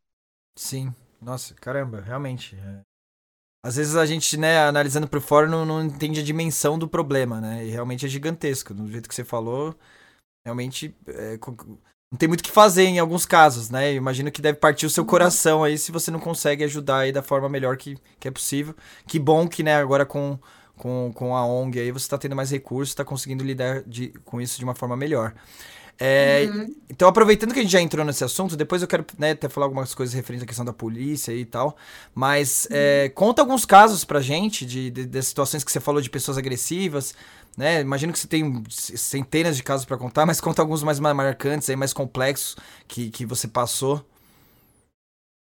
Sim, 0.58 0.94
nossa, 1.22 1.54
caramba, 1.56 2.02
realmente. 2.02 2.56
É... 2.56 2.82
Às 3.65 3.78
vezes 3.78 3.96
a 3.96 4.06
gente, 4.06 4.38
né, 4.38 4.60
analisando 4.60 5.08
por 5.08 5.22
fora, 5.22 5.48
não, 5.48 5.65
não 5.65 5.84
entende 5.84 6.20
a 6.20 6.24
dimensão 6.24 6.78
do 6.78 6.88
problema, 6.88 7.39
né? 7.39 7.65
E 7.65 7.70
realmente 7.70 8.06
é 8.06 8.10
gigantesco. 8.10 8.74
Do 8.74 8.89
jeito 8.89 9.08
que 9.08 9.15
você 9.15 9.24
falou, 9.24 9.74
realmente 10.46 10.96
é, 11.08 11.38
não 12.12 12.17
tem 12.17 12.28
muito 12.28 12.41
o 12.41 12.43
que 12.43 12.52
fazer 12.52 12.86
em 12.86 12.98
alguns 12.98 13.26
casos, 13.26 13.69
né? 13.69 13.92
Eu 13.92 13.98
imagino 13.98 14.31
que 14.31 14.42
deve 14.42 14.58
partir 14.58 14.86
o 14.86 14.90
seu 14.90 15.04
uhum. 15.04 15.10
coração 15.10 15.63
aí 15.63 15.77
se 15.77 15.92
você 15.92 16.10
não 16.10 16.19
consegue 16.19 16.63
ajudar 16.63 17.00
aí 17.00 17.12
da 17.12 17.21
forma 17.21 17.48
melhor 17.48 17.77
que, 17.77 17.98
que 18.19 18.27
é 18.27 18.31
possível. 18.31 18.75
Que 19.06 19.19
bom 19.19 19.48
que, 19.48 19.62
né, 19.62 19.75
agora 19.75 20.06
com, 20.06 20.40
com, 20.75 21.12
com 21.13 21.36
a 21.36 21.46
ONG 21.46 21.79
aí 21.79 21.92
você 21.92 22.06
está 22.06 22.17
tendo 22.17 22.36
mais 22.36 22.50
recursos, 22.50 22.90
está 22.90 23.06
conseguindo 23.06 23.44
lidar 23.44 23.84
de, 23.84 24.10
com 24.25 24.42
isso 24.42 24.58
de 24.58 24.63
uma 24.63 24.73
forma 24.73 24.98
melhor. 24.98 25.36
É, 26.00 26.47
uhum. 26.50 26.73
Então, 26.89 27.10
aproveitando 27.10 27.54
que 27.54 27.60
a 27.60 27.62
gente 27.62 27.71
já 27.71 27.81
entrou 27.81 28.06
nesse 28.06 28.23
assunto, 28.23 28.56
depois 28.56 28.81
eu 28.81 28.87
quero 28.87 29.06
né, 29.17 29.31
até 29.31 29.50
falar 29.50 29.65
algumas 29.65 29.93
coisas 29.93 30.15
referentes 30.15 30.43
à 30.43 30.47
questão 30.47 30.63
da 30.63 30.71
polícia 30.71 31.33
e 31.33 31.43
tal. 31.43 31.75
Mas 32.15 32.67
uhum. 32.71 32.77
é, 32.77 33.10
conta 33.10 33.41
alguns 33.41 33.65
casos 33.65 34.06
pra 34.06 34.21
gente 34.21 34.65
de, 34.65 34.89
de, 34.89 35.06
de, 35.06 35.21
situações 35.21 35.63
que 35.63 35.71
você 35.71 35.81
falou 35.81 36.02
de 36.02 36.10
pessoas 36.10 36.37
agressivas. 36.37 37.13
Né? 37.58 37.81
Imagino 37.81 38.13
que 38.13 38.19
você 38.19 38.27
tem 38.27 38.63
centenas 38.69 39.58
de 39.58 39.63
casos 39.63 39.85
para 39.85 39.97
contar, 39.97 40.25
mas 40.25 40.39
conta 40.39 40.62
alguns 40.62 40.81
mais 40.83 41.00
marcantes, 41.00 41.69
aí, 41.69 41.75
mais 41.75 41.91
complexos 41.91 42.56
que, 42.87 43.10
que 43.10 43.25
você 43.25 43.47
passou. 43.47 44.06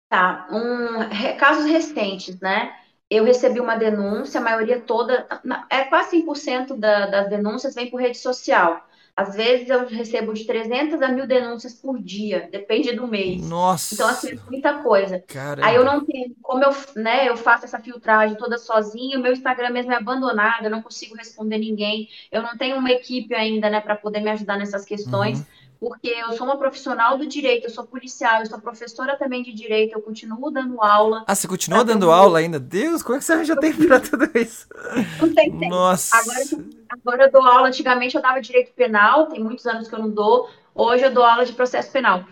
Tá, 0.08 0.48
um, 0.50 1.36
casos 1.38 1.66
recentes, 1.66 2.40
né? 2.40 2.74
Eu 3.10 3.24
recebi 3.24 3.60
uma 3.60 3.76
denúncia, 3.76 4.40
a 4.40 4.42
maioria 4.42 4.80
toda, 4.80 5.26
é 5.68 5.84
quase 5.84 6.22
100% 6.22 6.78
da, 6.78 7.06
das 7.06 7.28
denúncias 7.28 7.74
vem 7.74 7.90
por 7.90 8.00
rede 8.00 8.18
social. 8.18 8.86
Às 9.16 9.34
vezes 9.34 9.68
eu 9.68 9.86
recebo 9.86 10.32
de 10.32 10.44
300 10.44 11.02
a 11.02 11.08
mil 11.08 11.26
denúncias 11.26 11.74
por 11.74 12.00
dia, 12.00 12.48
depende 12.50 12.92
do 12.92 13.06
mês. 13.06 13.46
Nossa. 13.48 13.94
Então, 13.94 14.08
assim, 14.08 14.32
é 14.32 14.38
muita 14.50 14.74
coisa. 14.82 15.22
Caramba. 15.26 15.66
Aí 15.66 15.76
eu 15.76 15.84
não 15.84 16.04
tenho, 16.04 16.34
como 16.42 16.64
eu, 16.64 16.70
né, 16.96 17.28
eu 17.28 17.36
faço 17.36 17.64
essa 17.64 17.78
filtragem 17.78 18.36
toda 18.36 18.58
sozinha, 18.58 19.18
o 19.18 19.22
meu 19.22 19.32
Instagram 19.32 19.70
mesmo 19.70 19.92
é 19.92 19.96
abandonado, 19.96 20.64
eu 20.64 20.70
não 20.70 20.82
consigo 20.82 21.16
responder 21.16 21.58
ninguém. 21.58 22.08
Eu 22.30 22.42
não 22.42 22.56
tenho 22.56 22.76
uma 22.76 22.90
equipe 22.90 23.34
ainda, 23.34 23.68
né, 23.68 23.80
para 23.80 23.96
poder 23.96 24.20
me 24.20 24.30
ajudar 24.30 24.56
nessas 24.56 24.84
questões. 24.84 25.40
Uhum 25.40 25.59
porque 25.80 26.08
eu 26.08 26.32
sou 26.34 26.46
uma 26.46 26.58
profissional 26.58 27.16
do 27.16 27.26
direito, 27.26 27.64
eu 27.64 27.70
sou 27.70 27.86
policial, 27.86 28.40
eu 28.40 28.46
sou 28.46 28.60
professora 28.60 29.16
também 29.16 29.42
de 29.42 29.50
direito, 29.50 29.94
eu 29.94 30.02
continuo 30.02 30.50
dando 30.50 30.78
aula. 30.82 31.24
Ah, 31.26 31.34
você 31.34 31.48
continua 31.48 31.82
dando 31.82 32.10
aula 32.10 32.38
ainda? 32.38 32.60
Deus, 32.60 33.02
como 33.02 33.16
é 33.16 33.18
que 33.18 33.24
você 33.24 33.42
já 33.46 33.56
tem 33.56 33.72
para 33.72 33.98
tudo 33.98 34.30
isso? 34.34 34.68
Não 35.18 35.34
tem 35.34 35.50
tempo. 35.50 35.70
Nossa. 35.70 36.14
Agora, 36.18 36.40
agora 36.90 37.24
eu 37.24 37.32
dou 37.32 37.42
aula, 37.42 37.68
antigamente 37.68 38.14
eu 38.14 38.20
dava 38.20 38.42
direito 38.42 38.74
penal, 38.74 39.28
tem 39.28 39.42
muitos 39.42 39.66
anos 39.66 39.88
que 39.88 39.94
eu 39.94 40.00
não 40.00 40.10
dou, 40.10 40.50
hoje 40.74 41.02
eu 41.02 41.14
dou 41.14 41.24
aula 41.24 41.46
de 41.46 41.54
processo 41.54 41.90
penal. 41.90 42.26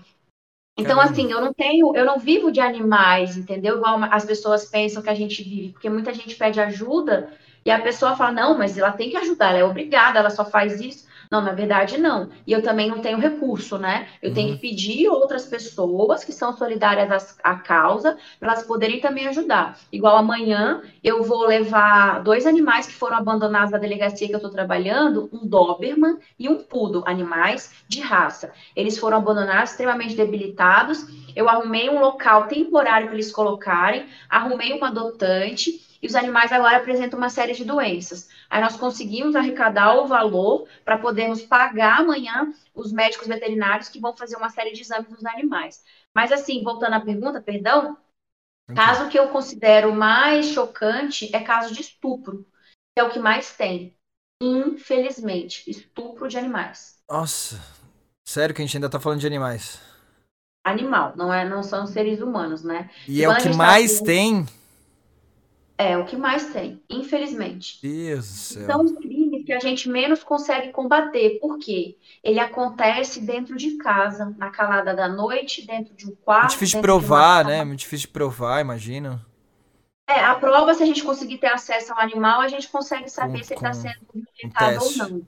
Então, 0.76 0.96
Caramba. 0.96 1.12
assim, 1.12 1.32
eu 1.32 1.40
não 1.40 1.52
tenho, 1.54 1.96
eu 1.96 2.04
não 2.04 2.18
vivo 2.18 2.52
de 2.52 2.60
animais, 2.60 3.36
entendeu? 3.36 3.78
Igual 3.78 3.98
as 4.12 4.26
pessoas 4.26 4.66
pensam 4.66 5.02
que 5.02 5.10
a 5.10 5.14
gente 5.14 5.42
vive, 5.42 5.72
porque 5.72 5.88
muita 5.88 6.12
gente 6.12 6.36
pede 6.36 6.60
ajuda 6.60 7.32
e 7.64 7.70
a 7.70 7.80
pessoa 7.80 8.14
fala, 8.14 8.30
não, 8.30 8.58
mas 8.58 8.76
ela 8.76 8.92
tem 8.92 9.10
que 9.10 9.16
ajudar, 9.16 9.50
ela 9.50 9.58
é 9.58 9.64
obrigada, 9.64 10.18
ela 10.18 10.30
só 10.30 10.44
faz 10.44 10.80
isso. 10.80 11.07
Não, 11.30 11.42
na 11.42 11.52
verdade, 11.52 11.98
não. 11.98 12.30
E 12.46 12.52
eu 12.52 12.62
também 12.62 12.88
não 12.88 13.00
tenho 13.00 13.18
recurso, 13.18 13.76
né? 13.76 14.08
Eu 14.22 14.30
uhum. 14.30 14.34
tenho 14.34 14.54
que 14.54 14.60
pedir 14.60 15.08
outras 15.08 15.44
pessoas 15.44 16.24
que 16.24 16.32
são 16.32 16.56
solidárias 16.56 17.38
à, 17.44 17.52
à 17.52 17.56
causa 17.56 18.16
para 18.40 18.52
elas 18.52 18.64
poderem 18.64 19.00
também 19.00 19.28
ajudar. 19.28 19.78
Igual 19.92 20.16
amanhã, 20.16 20.82
eu 21.04 21.22
vou 21.22 21.46
levar 21.46 22.22
dois 22.22 22.46
animais 22.46 22.86
que 22.86 22.94
foram 22.94 23.18
abandonados 23.18 23.70
na 23.70 23.78
delegacia 23.78 24.26
que 24.26 24.34
eu 24.34 24.38
estou 24.38 24.50
trabalhando, 24.50 25.28
um 25.30 25.46
Doberman 25.46 26.16
e 26.38 26.48
um 26.48 26.62
Poodle, 26.62 27.04
animais 27.06 27.74
de 27.86 28.00
raça. 28.00 28.50
Eles 28.74 28.98
foram 28.98 29.18
abandonados 29.18 29.70
extremamente 29.70 30.16
debilitados. 30.16 31.06
Eu 31.36 31.46
arrumei 31.48 31.90
um 31.90 32.00
local 32.00 32.46
temporário 32.46 33.06
para 33.06 33.14
eles 33.14 33.30
colocarem, 33.30 34.06
arrumei 34.30 34.72
uma 34.72 34.88
adotante 34.88 35.86
e 36.00 36.06
os 36.06 36.14
animais 36.14 36.52
agora 36.52 36.76
apresentam 36.76 37.18
uma 37.18 37.28
série 37.28 37.52
de 37.52 37.64
doenças. 37.64 38.28
Aí 38.50 38.62
nós 38.62 38.76
conseguimos 38.76 39.36
arrecadar 39.36 39.94
o 39.96 40.06
valor 40.06 40.66
para 40.84 40.98
podermos 40.98 41.42
pagar 41.42 42.00
amanhã 42.00 42.52
os 42.74 42.92
médicos 42.92 43.28
veterinários 43.28 43.88
que 43.88 44.00
vão 44.00 44.16
fazer 44.16 44.36
uma 44.36 44.48
série 44.48 44.72
de 44.72 44.80
exames 44.80 45.10
nos 45.10 45.24
animais. 45.26 45.82
Mas 46.14 46.32
assim, 46.32 46.62
voltando 46.64 46.94
à 46.94 47.00
pergunta, 47.00 47.42
perdão, 47.42 47.96
caso 48.74 49.08
que 49.08 49.18
eu 49.18 49.28
considero 49.28 49.94
mais 49.94 50.46
chocante 50.46 51.34
é 51.34 51.40
caso 51.40 51.74
de 51.74 51.82
estupro, 51.82 52.46
que 52.96 53.00
é 53.00 53.04
o 53.04 53.10
que 53.10 53.18
mais 53.18 53.54
tem. 53.54 53.94
Infelizmente, 54.40 55.68
estupro 55.68 56.26
de 56.28 56.38
animais. 56.38 56.98
Nossa, 57.10 57.60
sério 58.26 58.54
que 58.54 58.62
a 58.62 58.64
gente 58.64 58.76
ainda 58.76 58.86
está 58.86 58.98
falando 58.98 59.20
de 59.20 59.26
animais? 59.26 59.80
Animal, 60.64 61.14
não 61.16 61.32
é, 61.32 61.48
não 61.48 61.62
são 61.62 61.86
seres 61.86 62.20
humanos, 62.20 62.62
né? 62.62 62.90
E, 63.06 63.18
e 63.18 63.24
é 63.24 63.28
o 63.28 63.36
que 63.36 63.50
tá 63.50 63.56
mais 63.56 63.98
tá... 63.98 64.06
tem 64.06 64.46
é 65.78 65.96
o 65.96 66.04
que 66.04 66.16
mais 66.16 66.52
tem, 66.52 66.82
infelizmente. 66.90 67.78
Deus 67.80 68.26
do 68.26 68.32
céu. 68.32 68.66
São 68.66 68.84
os 68.84 68.92
crimes 68.92 69.44
que 69.44 69.52
a 69.52 69.60
gente 69.60 69.88
menos 69.88 70.24
consegue 70.24 70.72
combater. 70.72 71.38
Por 71.40 71.56
quê? 71.58 71.96
Ele 72.22 72.40
acontece 72.40 73.20
dentro 73.20 73.56
de 73.56 73.76
casa, 73.76 74.34
na 74.36 74.50
calada 74.50 74.92
da 74.92 75.08
noite, 75.08 75.64
dentro 75.64 75.94
de 75.94 76.10
um 76.10 76.16
quarto. 76.16 76.42
Muito 76.42 76.52
difícil 76.54 76.80
de 76.80 76.82
provar, 76.82 77.44
de 77.44 77.50
né? 77.50 77.64
Muito 77.64 77.78
difícil 77.78 78.08
de 78.08 78.12
provar, 78.12 78.60
imagino. 78.60 79.24
É, 80.08 80.24
a 80.24 80.34
prova, 80.34 80.74
se 80.74 80.82
a 80.82 80.86
gente 80.86 81.04
conseguir 81.04 81.38
ter 81.38 81.46
acesso 81.46 81.92
ao 81.92 82.00
animal, 82.00 82.40
a 82.40 82.48
gente 82.48 82.66
consegue 82.68 83.08
saber 83.08 83.38
com, 83.38 83.44
se 83.44 83.52
ele 83.52 83.58
está 83.58 83.72
sendo 83.72 84.00
violentado 84.12 84.84
ou 84.84 84.96
não. 84.96 85.22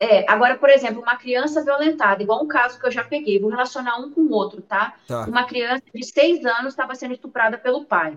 É, 0.00 0.30
agora, 0.30 0.56
por 0.56 0.70
exemplo, 0.70 1.02
uma 1.02 1.16
criança 1.16 1.62
violentada, 1.62 2.22
igual 2.22 2.42
um 2.42 2.48
caso 2.48 2.78
que 2.78 2.86
eu 2.86 2.90
já 2.90 3.04
peguei, 3.04 3.38
vou 3.38 3.50
relacionar 3.50 3.98
um 3.98 4.10
com 4.10 4.22
o 4.22 4.32
outro, 4.32 4.62
tá? 4.62 4.94
tá. 5.06 5.26
Uma 5.26 5.44
criança 5.44 5.84
de 5.94 6.04
seis 6.04 6.44
anos 6.44 6.72
estava 6.72 6.94
sendo 6.94 7.12
estuprada 7.12 7.58
pelo 7.58 7.84
pai. 7.84 8.16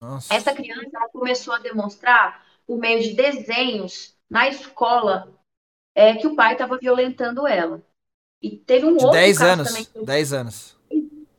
Nossa. 0.00 0.34
Essa 0.34 0.52
criança 0.52 0.98
começou 1.12 1.54
a 1.54 1.58
demonstrar, 1.58 2.44
por 2.66 2.78
meio 2.78 3.02
de 3.02 3.14
desenhos, 3.14 4.16
na 4.28 4.48
escola, 4.48 5.32
é, 5.94 6.14
que 6.14 6.26
o 6.26 6.34
pai 6.34 6.52
estava 6.52 6.78
violentando 6.78 7.46
ela. 7.46 7.82
E 8.40 8.56
teve 8.56 8.86
um 8.86 8.96
de 8.96 9.04
outro 9.04 9.20
10 9.20 9.38
caso 9.38 9.50
anos. 9.50 9.68
também. 9.68 9.84
Que... 9.84 10.04
10 10.04 10.32
anos. 10.32 10.76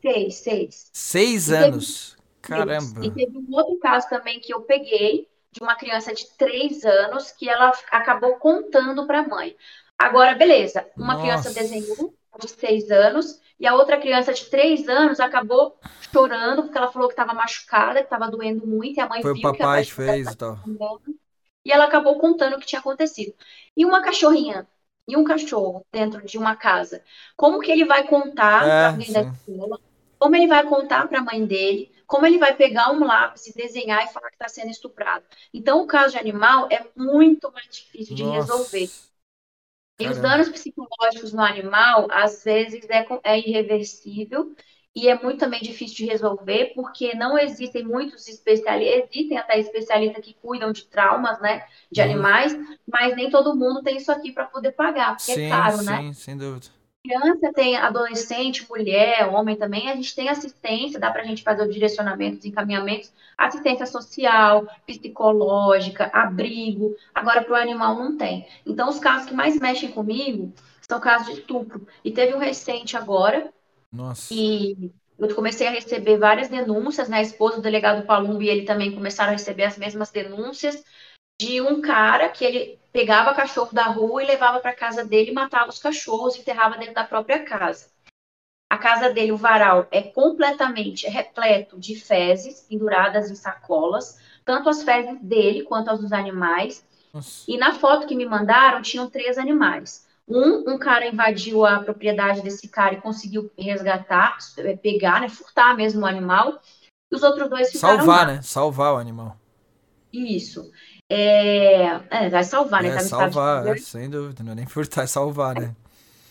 Seis, 0.01 0.35
seis. 0.35 0.89
Seis 0.93 1.49
e 1.49 1.55
anos? 1.55 2.11
Teve... 2.11 2.21
Caramba. 2.41 3.05
E 3.05 3.11
teve 3.11 3.37
um 3.37 3.47
outro 3.51 3.77
caso 3.79 4.09
também 4.09 4.39
que 4.39 4.53
eu 4.53 4.61
peguei, 4.61 5.27
de 5.51 5.61
uma 5.61 5.75
criança 5.75 6.13
de 6.13 6.27
3 6.37 6.83
anos, 6.85 7.31
que 7.31 7.49
ela 7.49 7.71
acabou 7.91 8.35
contando 8.37 9.05
para 9.05 9.19
a 9.19 9.27
mãe. 9.27 9.55
Agora, 9.97 10.33
beleza, 10.33 10.87
uma 10.97 11.13
Nossa. 11.13 11.21
criança 11.21 11.53
desenhou 11.53 12.13
de 12.39 12.49
6 12.49 12.89
anos 12.91 13.41
e 13.59 13.67
a 13.67 13.75
outra 13.75 13.97
criança 13.99 14.33
de 14.33 14.45
3 14.45 14.89
anos 14.89 15.19
acabou 15.19 15.77
chorando 16.11 16.63
porque 16.63 16.77
ela 16.77 16.91
falou 16.91 17.07
que 17.07 17.13
estava 17.13 17.33
machucada, 17.33 17.99
que 17.99 18.05
estava 18.05 18.29
doendo 18.29 18.65
muito, 18.65 18.97
e 18.97 18.99
a 18.99 19.07
mãe 19.07 19.21
Foi 19.21 19.33
viu 19.33 19.49
o 19.49 19.57
papai 19.57 19.85
que, 19.85 19.93
fez 19.93 20.31
e 20.31 20.35
tal. 20.35 20.59
E 21.63 21.71
ela 21.71 21.85
acabou 21.85 22.17
contando 22.17 22.55
o 22.55 22.59
que 22.59 22.65
tinha 22.65 22.79
acontecido. 22.79 23.35
E 23.77 23.85
uma 23.85 24.01
cachorrinha 24.01 24.67
e 25.07 25.15
um 25.15 25.23
cachorro 25.23 25.85
dentro 25.91 26.25
de 26.25 26.37
uma 26.37 26.55
casa. 26.55 27.03
Como 27.35 27.59
que 27.59 27.71
ele 27.71 27.85
vai 27.85 28.07
contar 28.07 28.63
é, 28.63 28.67
para 28.67 28.87
alguém 28.89 29.11
da 29.11 29.21
escola? 29.21 29.79
Como 30.17 30.35
ele 30.35 30.47
vai 30.47 30.63
contar 30.63 31.07
para 31.07 31.19
a 31.19 31.23
mãe 31.23 31.45
dele? 31.45 31.91
Como 32.07 32.25
ele 32.25 32.37
vai 32.37 32.55
pegar 32.55 32.91
um 32.91 33.05
lápis 33.05 33.47
e 33.47 33.55
desenhar 33.55 34.03
e 34.03 34.11
falar 34.11 34.29
que 34.29 34.35
está 34.35 34.47
sendo 34.47 34.69
estuprado? 34.69 35.23
Então, 35.53 35.81
o 35.81 35.87
caso 35.87 36.13
de 36.13 36.19
animal 36.19 36.67
é 36.71 36.85
muito 36.95 37.51
mais 37.51 37.67
difícil 37.67 38.15
de 38.15 38.23
Nossa. 38.23 38.53
resolver. 38.53 38.89
E 40.03 40.07
os 40.07 40.17
danos 40.19 40.49
psicológicos 40.49 41.33
no 41.33 41.41
animal, 41.41 42.07
às 42.11 42.43
vezes, 42.43 42.87
é, 42.89 43.05
é 43.23 43.39
irreversível 43.39 44.53
e 44.95 45.07
é 45.07 45.21
muito 45.21 45.39
também 45.39 45.61
difícil 45.61 45.97
de 45.97 46.05
resolver, 46.05 46.73
porque 46.75 47.15
não 47.15 47.37
existem 47.37 47.83
muitos 47.83 48.27
especialistas, 48.27 49.09
existem 49.13 49.37
até 49.37 49.57
especialistas 49.57 50.23
que 50.23 50.33
cuidam 50.41 50.71
de 50.71 50.83
traumas, 50.85 51.39
né, 51.39 51.63
de 51.89 52.01
uhum. 52.01 52.07
animais, 52.07 52.57
mas 52.85 53.15
nem 53.15 53.29
todo 53.29 53.55
mundo 53.55 53.81
tem 53.81 53.97
isso 53.97 54.11
aqui 54.11 54.33
para 54.33 54.45
poder 54.45 54.73
pagar, 54.73 55.15
porque 55.15 55.31
é 55.31 55.35
sim, 55.35 55.45
é 55.45 55.49
caro, 55.49 55.77
sim, 55.77 55.85
né? 55.85 55.97
Sim, 55.97 56.13
sem 56.13 56.37
dúvida. 56.37 56.80
Criança 57.03 57.51
tem 57.53 57.75
adolescente, 57.75 58.67
mulher, 58.69 59.27
homem 59.27 59.55
também, 59.55 59.89
a 59.89 59.95
gente 59.95 60.13
tem 60.13 60.29
assistência, 60.29 60.99
dá 60.99 61.09
para 61.11 61.23
a 61.23 61.25
gente 61.25 61.41
fazer 61.41 61.63
o 61.63 61.69
direcionamento, 61.69 62.37
os 62.37 62.45
encaminhamentos, 62.45 63.11
assistência 63.35 63.87
social, 63.87 64.67
psicológica, 64.85 66.11
abrigo. 66.13 66.95
Agora, 67.13 67.43
para 67.43 67.53
o 67.53 67.55
animal 67.55 67.95
não 67.95 68.17
tem. 68.17 68.47
Então, 68.65 68.87
os 68.87 68.99
casos 68.99 69.27
que 69.27 69.33
mais 69.33 69.59
mexem 69.59 69.91
comigo 69.91 70.53
são 70.81 70.99
casos 70.99 71.33
de 71.33 71.39
estupro. 71.39 71.87
E 72.03 72.11
teve 72.11 72.35
um 72.35 72.39
recente 72.39 72.95
agora, 72.95 73.51
nossa. 73.91 74.33
E 74.33 74.91
eu 75.19 75.35
comecei 75.35 75.67
a 75.67 75.71
receber 75.71 76.17
várias 76.17 76.49
denúncias, 76.49 77.09
né? 77.09 77.17
A 77.17 77.21
esposa 77.21 77.57
do 77.57 77.61
delegado 77.61 78.05
Palumbo 78.05 78.41
e 78.41 78.49
ele 78.49 78.63
também 78.63 78.93
começaram 78.93 79.29
a 79.29 79.33
receber 79.33 79.65
as 79.65 79.77
mesmas 79.77 80.09
denúncias 80.09 80.83
de 81.41 81.59
um 81.59 81.81
cara 81.81 82.29
que 82.29 82.45
ele 82.45 82.79
pegava 82.93 83.33
cachorro 83.33 83.73
da 83.73 83.85
rua 83.85 84.21
e 84.21 84.27
levava 84.27 84.59
para 84.59 84.75
casa 84.75 85.03
dele, 85.03 85.31
matava 85.31 85.71
os 85.71 85.79
cachorros 85.79 86.35
e 86.35 86.41
enterrava 86.41 86.77
dentro 86.77 86.93
da 86.93 87.03
própria 87.03 87.43
casa. 87.43 87.89
A 88.69 88.77
casa 88.77 89.11
dele, 89.11 89.31
o 89.31 89.37
varal, 89.37 89.87
é 89.89 90.03
completamente 90.03 91.07
repleto 91.07 91.79
de 91.79 91.95
fezes 91.95 92.61
penduradas 92.69 93.31
em 93.31 93.35
sacolas, 93.35 94.19
tanto 94.45 94.69
as 94.69 94.83
fezes 94.83 95.19
dele 95.19 95.63
quanto 95.63 95.89
as 95.89 95.99
dos 95.99 96.13
animais. 96.13 96.85
Nossa. 97.11 97.43
E 97.47 97.57
na 97.57 97.73
foto 97.73 98.05
que 98.05 98.15
me 98.15 98.25
mandaram, 98.25 98.79
tinham 98.83 99.09
três 99.09 99.39
animais. 99.39 100.07
Um, 100.27 100.73
um 100.73 100.77
cara 100.77 101.07
invadiu 101.07 101.65
a 101.65 101.79
propriedade 101.79 102.43
desse 102.43 102.67
cara 102.67 102.93
e 102.93 103.01
conseguiu 103.01 103.51
resgatar, 103.57 104.37
é, 104.59 104.77
pegar, 104.77 105.21
né, 105.21 105.27
furtar 105.27 105.75
mesmo 105.75 106.01
o 106.01 106.05
animal. 106.05 106.61
E 107.11 107.15
os 107.15 107.23
outros 107.23 107.49
dois 107.49 107.71
ficaram 107.71 107.97
Salvar, 107.97 108.27
lá. 108.27 108.33
né? 108.33 108.41
Salvar 108.43 108.93
o 108.93 108.97
animal. 108.97 109.41
Isso. 110.13 110.71
É, 111.13 111.99
é 112.09 112.29
vai 112.29 112.43
salvar, 112.43 112.81
né? 112.81 112.89
É, 112.89 112.93
tá 112.93 112.99
salvar, 113.01 113.67
é, 113.67 113.77
sem 113.77 114.09
dúvida. 114.09 114.41
Não 114.43 114.53
é 114.53 114.55
nem 114.55 114.65
furtar, 114.65 115.03
é 115.03 115.07
salvar, 115.07 115.59
né? 115.59 115.75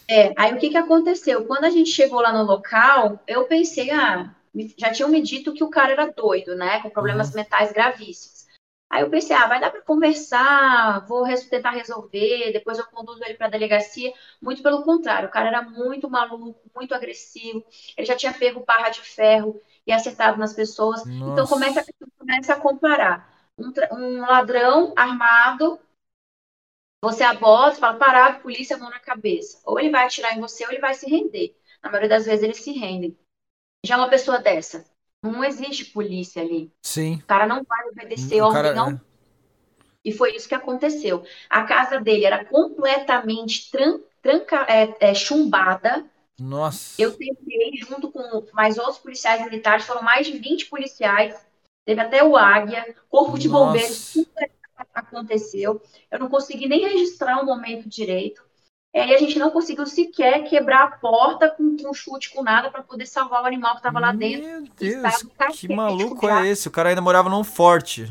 É, 0.09 0.33
aí 0.37 0.55
o 0.55 0.59
que 0.59 0.71
que 0.71 0.77
aconteceu? 0.77 1.45
Quando 1.45 1.65
a 1.65 1.71
gente 1.71 1.91
chegou 1.91 2.21
lá 2.21 2.33
no 2.33 2.43
local, 2.43 3.23
eu 3.27 3.45
pensei, 3.45 3.91
ah, 3.91 4.35
já 4.79 4.91
tinham 4.91 5.11
me 5.11 5.21
dito 5.21 5.53
que 5.53 5.63
o 5.63 5.69
cara 5.69 5.93
era 5.93 6.07
doido, 6.07 6.57
né? 6.57 6.81
Com 6.81 6.89
problemas 6.89 7.29
uhum. 7.29 7.37
mentais 7.37 7.73
gravíssimos. 7.73 8.41
Aí 8.89 9.03
eu 9.03 9.11
pensei, 9.11 9.37
ah, 9.37 9.47
vai 9.47 9.61
dar 9.61 9.71
para 9.71 9.83
conversar, 9.83 11.07
vou 11.07 11.25
tentar 11.49 11.71
resolver, 11.71 12.51
depois 12.53 12.79
eu 12.79 12.87
conduzo 12.87 13.23
ele 13.23 13.35
para 13.35 13.47
a 13.47 13.51
delegacia. 13.51 14.13
Muito 14.41 14.63
pelo 14.63 14.83
contrário, 14.83 15.29
o 15.29 15.31
cara 15.31 15.49
era 15.49 15.63
muito 15.63 16.09
maluco, 16.11 16.59
muito 16.75 16.95
agressivo, 16.95 17.63
ele 17.97 18.07
já 18.07 18.17
tinha 18.17 18.33
pego 18.33 18.65
barra 18.67 18.89
de 18.89 19.01
ferro 19.01 19.61
e 19.87 19.93
acertado 19.93 20.39
nas 20.39 20.55
pessoas. 20.55 21.05
Nossa. 21.05 21.33
Então 21.33 21.47
começa, 21.47 21.85
começa 22.19 22.55
a 22.55 22.57
comparar. 22.57 23.30
Um, 23.61 23.73
um, 23.93 24.21
ladrão 24.21 24.93
armado, 24.97 25.79
você 27.03 27.23
aborda, 27.23 27.77
fala, 27.77 27.99
parado, 27.99 28.41
polícia, 28.41 28.79
mão 28.79 28.91
na 28.91 28.99
cabeça. 28.99 29.61
Ou 29.65 29.79
ele 29.79 29.91
vai 29.91 30.07
atirar 30.07 30.37
em 30.37 30.41
você 30.41 30.65
ou 30.65 30.71
ele 30.71 30.81
vai 30.81 30.95
se 30.95 31.09
render. 31.09 31.57
Na 31.83 31.91
maioria 31.91 32.09
das 32.09 32.27
vezes 32.27 32.43
eles 32.43 32.63
se 32.63 32.73
rendem. 32.73 33.17
Já 33.85 33.97
uma 33.97 34.09
pessoa 34.09 34.39
dessa, 34.39 34.85
não 35.23 35.45
existe 35.45 35.87
polícia 35.87 36.43
ali. 36.43 36.73
Sim. 36.83 37.15
O 37.17 37.27
cara 37.27 37.47
não 37.47 37.63
vai 37.65 37.89
obedecer, 37.89 38.43
o 38.43 38.53
cara, 38.53 38.75
não. 38.75 38.91
É. 38.91 39.01
E 40.05 40.13
foi 40.13 40.35
isso 40.35 40.49
que 40.49 40.55
aconteceu. 40.55 41.25
A 41.49 41.65
casa 41.65 42.01
dele 42.01 42.25
era 42.25 42.45
completamente 42.45 43.71
tran, 43.71 44.01
tranca, 44.23 44.67
é, 44.69 45.11
é, 45.11 45.15
chumbada. 45.15 46.05
Nossa. 46.39 47.01
Eu 47.01 47.13
tentei, 47.13 47.73
junto 47.87 48.11
com 48.11 48.47
mais 48.53 48.79
outros 48.79 48.99
policiais 48.99 49.45
militares, 49.45 49.85
foram 49.85 50.03
mais 50.03 50.27
de 50.27 50.39
20 50.39 50.67
policiais. 50.67 51.35
Teve 51.85 52.01
até 52.01 52.23
o 52.23 52.37
Águia, 52.37 52.95
Corpo 53.09 53.39
de 53.39 53.49
Nossa. 53.49 53.67
Bombeiros, 53.67 54.13
tudo 54.13 54.29
aconteceu. 54.95 55.81
Eu 56.11 56.19
não 56.19 56.29
consegui 56.29 56.69
nem 56.69 56.81
registrar 56.81 57.41
o 57.41 57.47
momento 57.47 57.89
direito. 57.89 58.43
É, 58.93 59.09
e 59.09 59.15
a 59.15 59.19
gente 59.19 59.39
não 59.39 59.51
conseguiu 59.51 59.87
sequer 59.87 60.43
quebrar 60.49 60.83
a 60.83 60.91
porta 60.91 61.49
com, 61.49 61.77
com 61.77 61.95
chute, 61.95 62.31
com 62.31 62.43
nada, 62.43 62.71
para 62.71 62.83
poder 62.83 63.07
salvar 63.07 63.43
o 63.43 63.47
animal 63.47 63.73
que 63.73 63.79
estava 63.79 64.01
lá 64.01 64.13
dentro. 64.13 64.49
Meu 64.49 64.65
Deus, 64.77 65.27
que 65.53 65.73
maluco 65.73 66.29
é 66.29 66.49
esse? 66.49 66.67
O 66.67 66.73
cara 66.73 66.89
ainda 66.89 67.01
morava 67.01 67.31
num 67.31 67.45
forte. 67.45 68.11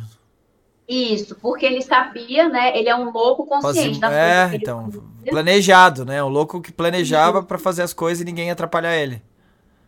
Isso, 0.87 1.35
porque 1.35 1.65
ele 1.65 1.81
sabia, 1.81 2.47
né? 2.47 2.75
Ele 2.75 2.89
é 2.89 2.95
um 2.95 3.11
louco 3.11 3.45
consciente 3.45 3.99
Fazia, 3.99 4.17
É, 4.17 4.55
então, 4.55 4.89
planejado, 5.29 6.05
né? 6.05 6.23
Um 6.23 6.29
louco 6.29 6.61
que 6.61 6.71
planejava 6.71 7.43
para 7.43 7.59
fazer 7.59 7.83
as 7.83 7.93
coisas 7.93 8.21
e 8.21 8.25
ninguém 8.25 8.49
atrapalhar 8.49 8.95
ele. 8.95 9.21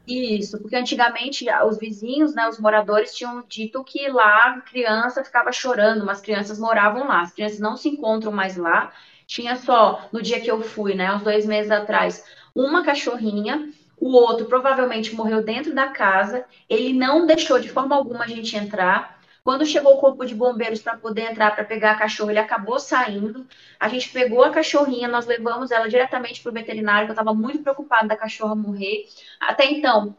Isso, 0.08 0.60
porque 0.60 0.76
antigamente 0.76 1.46
os 1.68 1.78
vizinhos, 1.78 2.34
né, 2.34 2.48
os 2.50 2.60
moradores 2.60 3.14
tinham 3.16 3.44
dito 3.48 3.84
que 3.84 4.08
lá 4.10 4.56
a 4.56 4.62
criança 4.62 5.24
ficava 5.24 5.52
chorando, 5.52 6.06
mas 6.06 6.20
crianças 6.20 6.60
moravam 6.60 7.08
lá, 7.08 7.22
as 7.22 7.32
crianças 7.34 7.60
não 7.60 7.78
se 7.78 7.88
encontram 7.90 8.32
mais 8.32 8.58
lá, 8.58 8.92
tinha 9.28 9.56
só, 9.56 10.10
no 10.12 10.22
dia 10.22 10.42
que 10.42 10.50
eu 10.50 10.62
fui, 10.62 10.96
né, 10.96 11.14
uns 11.14 11.22
dois 11.22 11.46
meses 11.46 11.72
atrás, 11.72 12.26
uma 12.54 12.84
cachorrinha, 12.84 13.72
o 13.96 14.12
outro 14.14 14.48
provavelmente 14.48 15.14
morreu 15.16 15.44
dentro 15.44 15.74
da 15.76 15.90
casa, 15.90 16.46
ele 16.68 16.92
não 16.94 17.28
deixou 17.28 17.60
de 17.60 17.70
forma 17.70 17.96
alguma 17.96 18.24
a 18.24 18.28
gente 18.28 18.58
entrar. 18.58 19.21
Quando 19.44 19.66
chegou 19.66 19.96
o 19.96 20.00
corpo 20.00 20.26
de 20.26 20.36
bombeiros 20.36 20.82
para 20.82 20.98
poder 20.98 21.32
entrar 21.32 21.56
para 21.56 21.66
pegar 21.66 21.92
a 21.92 21.98
cachorra, 21.98 22.32
ele 22.32 22.40
acabou 22.40 22.80
saindo. 22.80 23.48
A 23.80 23.88
gente 23.88 24.10
pegou 24.10 24.44
a 24.44 24.52
cachorrinha, 24.52 25.08
nós 25.08 25.26
levamos 25.26 25.72
ela 25.72 25.90
diretamente 25.90 26.42
para 26.42 26.52
o 26.52 26.54
veterinário, 26.54 27.08
que 27.08 27.12
eu 27.12 27.16
estava 27.16 27.34
muito 27.34 27.64
preocupada 27.64 28.08
da 28.08 28.16
cachorra 28.16 28.56
morrer. 28.56 29.08
Até 29.40 29.66
então, 29.66 30.16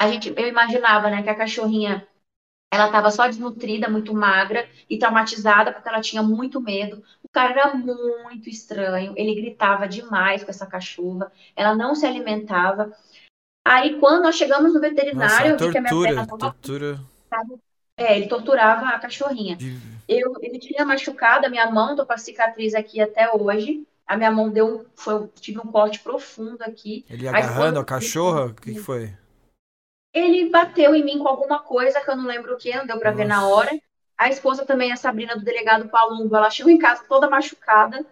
a 0.00 0.08
gente, 0.08 0.32
eu 0.36 0.46
imaginava, 0.46 1.10
né, 1.10 1.22
que 1.22 1.30
a 1.30 1.34
cachorrinha 1.34 2.06
ela 2.72 2.86
estava 2.86 3.10
só 3.10 3.26
desnutrida, 3.26 3.90
muito 3.90 4.14
magra 4.14 4.66
e 4.88 4.98
traumatizada 4.98 5.72
porque 5.72 5.88
ela 5.88 6.00
tinha 6.00 6.22
muito 6.22 6.58
medo. 6.58 7.04
O 7.22 7.28
cara 7.28 7.52
era 7.52 7.74
muito 7.74 8.48
estranho, 8.48 9.12
ele 9.14 9.34
gritava 9.34 9.86
demais 9.86 10.42
com 10.42 10.50
essa 10.50 10.66
cachorra, 10.66 11.30
ela 11.54 11.74
não 11.74 11.94
se 11.94 12.06
alimentava. 12.06 12.90
Aí, 13.62 14.00
quando 14.00 14.22
nós 14.22 14.36
chegamos 14.36 14.72
no 14.72 14.80
veterinário, 14.80 15.52
Nossa, 15.52 15.64
eu 15.64 15.68
vi 15.68 15.72
que 15.72 15.78
a 15.78 15.82
minha 15.82 16.02
perna 16.02 16.22
estava. 16.22 16.38
Tortura. 16.38 17.00
É, 17.96 18.16
ele 18.16 18.28
torturava 18.28 18.86
a 18.86 18.98
cachorrinha. 18.98 19.56
Eu, 20.08 20.34
ele 20.40 20.58
tinha 20.58 20.84
machucado 20.84 21.46
a 21.46 21.50
minha 21.50 21.70
mão, 21.70 21.94
tô 21.94 22.04
com 22.04 22.12
a 22.12 22.18
cicatriz 22.18 22.74
aqui 22.74 23.00
até 23.00 23.30
hoje. 23.32 23.86
A 24.06 24.16
minha 24.16 24.30
mão 24.30 24.50
deu, 24.50 24.86
foi, 24.96 25.28
tive 25.40 25.58
um 25.58 25.70
corte 25.70 26.00
profundo 26.00 26.62
aqui. 26.62 27.04
Ele 27.08 27.28
agarrando 27.28 27.78
a 27.78 27.84
cachorra? 27.84 28.46
O 28.46 28.54
que, 28.54 28.74
que 28.74 28.80
foi? 28.80 29.14
Ele 30.12 30.50
bateu 30.50 30.94
em 30.94 31.04
mim 31.04 31.18
com 31.18 31.28
alguma 31.28 31.60
coisa 31.60 32.00
que 32.00 32.10
eu 32.10 32.16
não 32.16 32.26
lembro 32.26 32.54
o 32.54 32.58
que, 32.58 32.76
não 32.76 32.86
deu 32.86 32.98
para 32.98 33.12
ver 33.12 33.24
na 33.24 33.46
hora. 33.46 33.70
A 34.18 34.28
esposa 34.28 34.66
também, 34.66 34.92
a 34.92 34.96
Sabrina 34.96 35.36
do 35.36 35.44
delegado 35.44 35.88
Palumbo, 35.88 36.36
ela 36.36 36.50
chegou 36.50 36.70
em 36.70 36.78
casa 36.78 37.04
toda 37.08 37.30
machucada. 37.30 38.04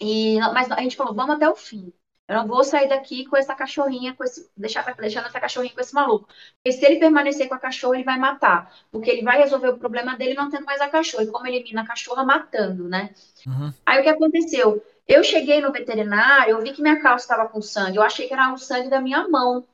E, 0.00 0.38
mas 0.52 0.70
a 0.70 0.80
gente 0.80 0.96
falou, 0.96 1.14
vamos 1.14 1.36
até 1.36 1.48
o 1.48 1.56
fim. 1.56 1.92
Eu 2.28 2.36
não 2.36 2.46
vou 2.46 2.62
sair 2.62 2.88
daqui 2.88 3.26
com 3.26 3.36
essa 3.36 3.54
cachorrinha, 3.54 4.14
com 4.14 4.24
esse, 4.24 4.48
deixar, 4.56 4.84
deixando 4.94 5.26
essa 5.26 5.40
cachorrinha 5.40 5.74
com 5.74 5.80
esse 5.80 5.94
maluco. 5.94 6.28
Porque 6.54 6.72
se 6.72 6.84
ele 6.84 6.98
permanecer 6.98 7.48
com 7.48 7.54
a 7.54 7.58
cachorra, 7.58 7.96
ele 7.96 8.04
vai 8.04 8.18
matar. 8.18 8.72
Porque 8.90 9.10
ele 9.10 9.22
vai 9.22 9.38
resolver 9.38 9.68
o 9.68 9.78
problema 9.78 10.16
dele 10.16 10.34
não 10.34 10.48
tendo 10.48 10.64
mais 10.64 10.80
a 10.80 10.88
cachorra. 10.88 11.24
E 11.24 11.26
como 11.26 11.46
elimina 11.46 11.82
a 11.82 11.86
cachorra, 11.86 12.24
matando, 12.24 12.88
né? 12.88 13.12
Uhum. 13.46 13.72
Aí 13.84 14.00
o 14.00 14.02
que 14.02 14.08
aconteceu? 14.08 14.82
Eu 15.06 15.24
cheguei 15.24 15.60
no 15.60 15.72
veterinário, 15.72 16.52
eu 16.52 16.62
vi 16.62 16.72
que 16.72 16.80
minha 16.80 17.00
calça 17.00 17.24
estava 17.24 17.48
com 17.48 17.60
sangue. 17.60 17.96
Eu 17.96 18.02
achei 18.02 18.28
que 18.28 18.34
era 18.34 18.52
o 18.52 18.58
sangue 18.58 18.88
da 18.88 19.00
minha 19.00 19.28
mão. 19.28 19.66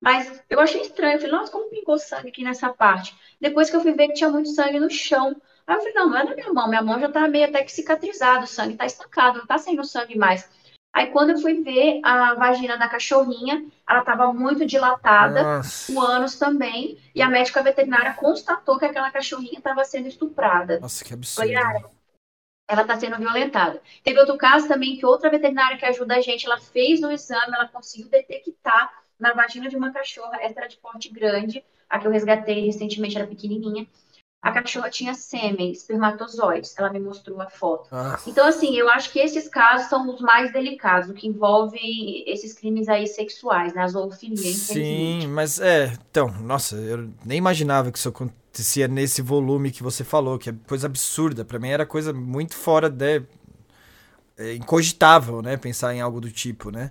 Mas 0.00 0.42
eu 0.50 0.60
achei 0.60 0.82
estranho. 0.82 1.14
Eu 1.14 1.20
falei, 1.20 1.32
nossa, 1.32 1.50
como 1.50 1.70
pingou 1.70 1.98
sangue 1.98 2.28
aqui 2.28 2.44
nessa 2.44 2.68
parte? 2.72 3.16
Depois 3.40 3.70
que 3.70 3.76
eu 3.76 3.80
fui 3.80 3.92
ver 3.92 4.08
que 4.08 4.14
tinha 4.14 4.30
muito 4.30 4.50
sangue 4.50 4.78
no 4.78 4.90
chão. 4.90 5.34
Aí 5.66 5.74
eu 5.74 5.80
falei, 5.80 5.94
não, 5.94 6.10
não 6.10 6.18
é 6.18 6.26
da 6.26 6.34
minha 6.34 6.52
mão. 6.52 6.68
Minha 6.68 6.82
mão 6.82 7.00
já 7.00 7.10
tá 7.10 7.26
meio 7.26 7.46
até 7.46 7.62
que 7.62 7.72
cicatrizada, 7.72 8.44
o 8.44 8.46
sangue 8.46 8.76
tá 8.76 8.84
estancado, 8.84 9.38
não 9.38 9.46
tá 9.46 9.56
saindo 9.56 9.82
sangue 9.82 10.18
mais. 10.18 10.46
Aí 10.94 11.08
quando 11.08 11.30
eu 11.30 11.38
fui 11.38 11.60
ver 11.60 12.00
a 12.04 12.34
vagina 12.34 12.78
da 12.78 12.88
cachorrinha, 12.88 13.66
ela 13.88 13.98
estava 13.98 14.32
muito 14.32 14.64
dilatada, 14.64 15.42
Nossa. 15.42 15.92
o 15.92 16.00
ânus 16.00 16.38
também, 16.38 16.96
e 17.12 17.20
a 17.20 17.28
médica 17.28 17.60
veterinária 17.64 18.14
constatou 18.14 18.78
que 18.78 18.84
aquela 18.84 19.10
cachorrinha 19.10 19.58
estava 19.58 19.84
sendo 19.84 20.06
estuprada. 20.06 20.78
Nossa, 20.78 21.04
que 21.04 21.12
absurdo. 21.12 21.48
Foi, 21.48 21.56
ah, 21.56 21.90
ela 22.68 22.82
está 22.82 22.96
sendo 22.96 23.18
violentada. 23.18 23.82
Teve 24.04 24.20
outro 24.20 24.38
caso 24.38 24.68
também 24.68 24.96
que 24.96 25.04
outra 25.04 25.28
veterinária 25.28 25.76
que 25.76 25.84
ajuda 25.84 26.14
a 26.14 26.20
gente, 26.20 26.46
ela 26.46 26.60
fez 26.60 27.02
o 27.02 27.10
exame, 27.10 27.52
ela 27.52 27.66
conseguiu 27.66 28.08
detectar 28.08 29.02
na 29.18 29.32
vagina 29.32 29.68
de 29.68 29.76
uma 29.76 29.92
cachorra, 29.92 30.38
essa 30.40 30.60
era 30.60 30.68
de 30.68 30.76
porte 30.76 31.08
grande, 31.08 31.64
a 31.90 31.98
que 31.98 32.06
eu 32.06 32.10
resgatei 32.12 32.66
recentemente 32.66 33.16
era 33.16 33.26
pequenininha, 33.26 33.84
a 34.44 34.52
cachorra 34.52 34.90
tinha 34.90 35.14
sêmen, 35.14 35.72
espermatozoides. 35.72 36.74
Ela 36.76 36.90
me 36.90 37.00
mostrou 37.00 37.40
a 37.40 37.48
foto. 37.48 37.88
Ah. 37.90 38.20
Então, 38.26 38.46
assim, 38.46 38.76
eu 38.76 38.90
acho 38.90 39.10
que 39.10 39.18
esses 39.18 39.48
casos 39.48 39.88
são 39.88 40.06
os 40.14 40.20
mais 40.20 40.52
delicados, 40.52 41.08
o 41.08 41.14
que 41.14 41.26
envolve 41.26 41.78
esses 42.26 42.52
crimes 42.52 42.86
aí 42.86 43.06
sexuais, 43.06 43.72
né? 43.72 43.82
A 43.82 43.88
zoofilia, 43.88 44.52
Sim, 44.52 45.28
mas 45.28 45.58
é. 45.58 45.94
Então, 46.10 46.28
nossa, 46.42 46.76
eu 46.76 47.08
nem 47.24 47.38
imaginava 47.38 47.90
que 47.90 47.96
isso 47.96 48.10
acontecia 48.10 48.86
nesse 48.86 49.22
volume 49.22 49.70
que 49.70 49.82
você 49.82 50.04
falou, 50.04 50.38
que 50.38 50.50
é 50.50 50.54
coisa 50.68 50.88
absurda. 50.88 51.42
Para 51.42 51.58
mim 51.58 51.70
era 51.70 51.86
coisa 51.86 52.12
muito 52.12 52.54
fora 52.54 52.90
de. 52.90 53.22
É, 54.36 54.52
incogitável, 54.52 55.40
né? 55.40 55.56
Pensar 55.56 55.94
em 55.94 56.02
algo 56.02 56.20
do 56.20 56.30
tipo, 56.30 56.70
né? 56.70 56.90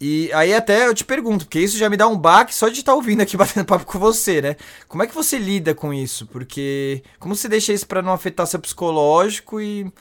E 0.00 0.32
aí 0.32 0.54
até 0.54 0.86
eu 0.86 0.94
te 0.94 1.04
pergunto, 1.04 1.44
porque 1.44 1.60
isso 1.60 1.76
já 1.76 1.90
me 1.90 1.96
dá 1.96 2.08
um 2.08 2.16
baque 2.16 2.54
só 2.54 2.68
de 2.68 2.80
estar 2.80 2.92
tá 2.92 2.96
ouvindo 2.96 3.20
aqui 3.20 3.36
batendo 3.38 3.66
papo 3.66 3.84
com 3.84 3.98
você, 3.98 4.40
né? 4.40 4.56
Como 4.88 5.02
é 5.02 5.06
que 5.06 5.14
você 5.14 5.38
lida 5.38 5.74
com 5.74 5.92
isso? 5.92 6.26
Porque 6.26 7.02
como 7.18 7.36
você 7.36 7.48
deixa 7.48 7.72
isso 7.72 7.86
para 7.86 8.00
não 8.00 8.12
afetar 8.12 8.46
seu 8.46 8.58
psicológico 8.58 9.60
e 9.60 9.92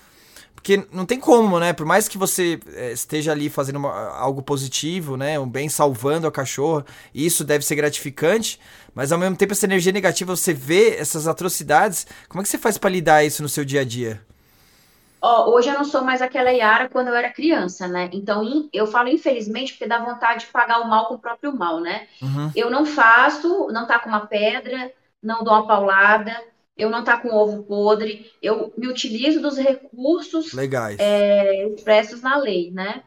porque 0.56 0.86
não 0.92 1.06
tem 1.06 1.20
como, 1.20 1.60
né? 1.60 1.74
Por 1.74 1.86
mais 1.86 2.08
que 2.08 2.18
você 2.18 2.60
é, 2.74 2.92
esteja 2.92 3.32
ali 3.32 3.50
fazendo 3.50 3.78
uma, 3.78 3.92
algo 4.18 4.42
positivo, 4.42 5.18
né? 5.18 5.40
Um 5.40 5.50
bem 5.50 5.68
salvando 5.68 6.28
a 6.28 6.32
cachorra, 6.32 6.86
isso 7.14 7.44
deve 7.44 7.66
ser 7.66 7.76
gratificante, 7.76 8.60
mas 8.94 9.12
ao 9.12 9.20
mesmo 9.20 9.36
tempo 9.36 9.54
essa 9.54 9.66
energia 9.66 9.92
negativa, 9.92 10.36
você 10.36 10.54
vê 10.54 10.96
essas 10.96 11.28
atrocidades, 11.28 12.08
como 12.28 12.42
é 12.42 12.44
que 12.44 12.50
você 12.50 12.58
faz 12.58 12.78
para 12.78 12.90
lidar 12.90 13.24
isso 13.24 13.42
no 13.42 13.50
seu 13.50 13.66
dia 13.66 13.82
a 13.82 13.84
dia? 13.86 14.22
Ó, 15.22 15.50
hoje 15.52 15.70
eu 15.70 15.74
não 15.74 15.84
sou 15.84 16.02
mais 16.02 16.22
aquela 16.22 16.50
Yara 16.50 16.88
quando 16.88 17.10
eu 17.10 17.16
era 17.16 17.32
criança, 17.32 17.88
né? 17.88 18.10
Então, 18.14 18.70
eu 18.72 18.88
falo 18.88 19.10
infelizmente 19.10 19.74
porque 19.74 19.88
dá 19.88 20.00
vontade 20.00 20.46
de 20.46 20.52
pagar 20.52 20.80
o 20.80 20.88
mal 20.88 21.08
com 21.08 21.16
o 21.16 21.20
próprio 21.20 21.54
mal, 21.54 21.80
né? 21.80 22.08
Uhum. 22.22 22.52
Eu 22.56 22.70
não 22.70 22.86
faço, 22.86 23.68
não 23.72 23.86
tá 23.86 24.00
com 24.00 24.10
uma 24.10 24.26
pedra, 24.28 24.92
não 25.22 25.44
dou 25.44 25.54
uma 25.54 25.68
paulada, 25.68 26.36
eu 26.78 26.90
não 26.90 27.04
tá 27.04 27.18
com 27.18 27.34
ovo 27.34 27.64
podre, 27.64 28.32
eu 28.42 28.74
me 28.78 28.88
utilizo 28.88 29.42
dos 29.42 29.58
recursos 29.58 30.54
legais 30.54 30.98
é, 31.00 31.68
expressos 31.68 32.22
na 32.22 32.38
lei, 32.38 32.72
né? 32.72 33.04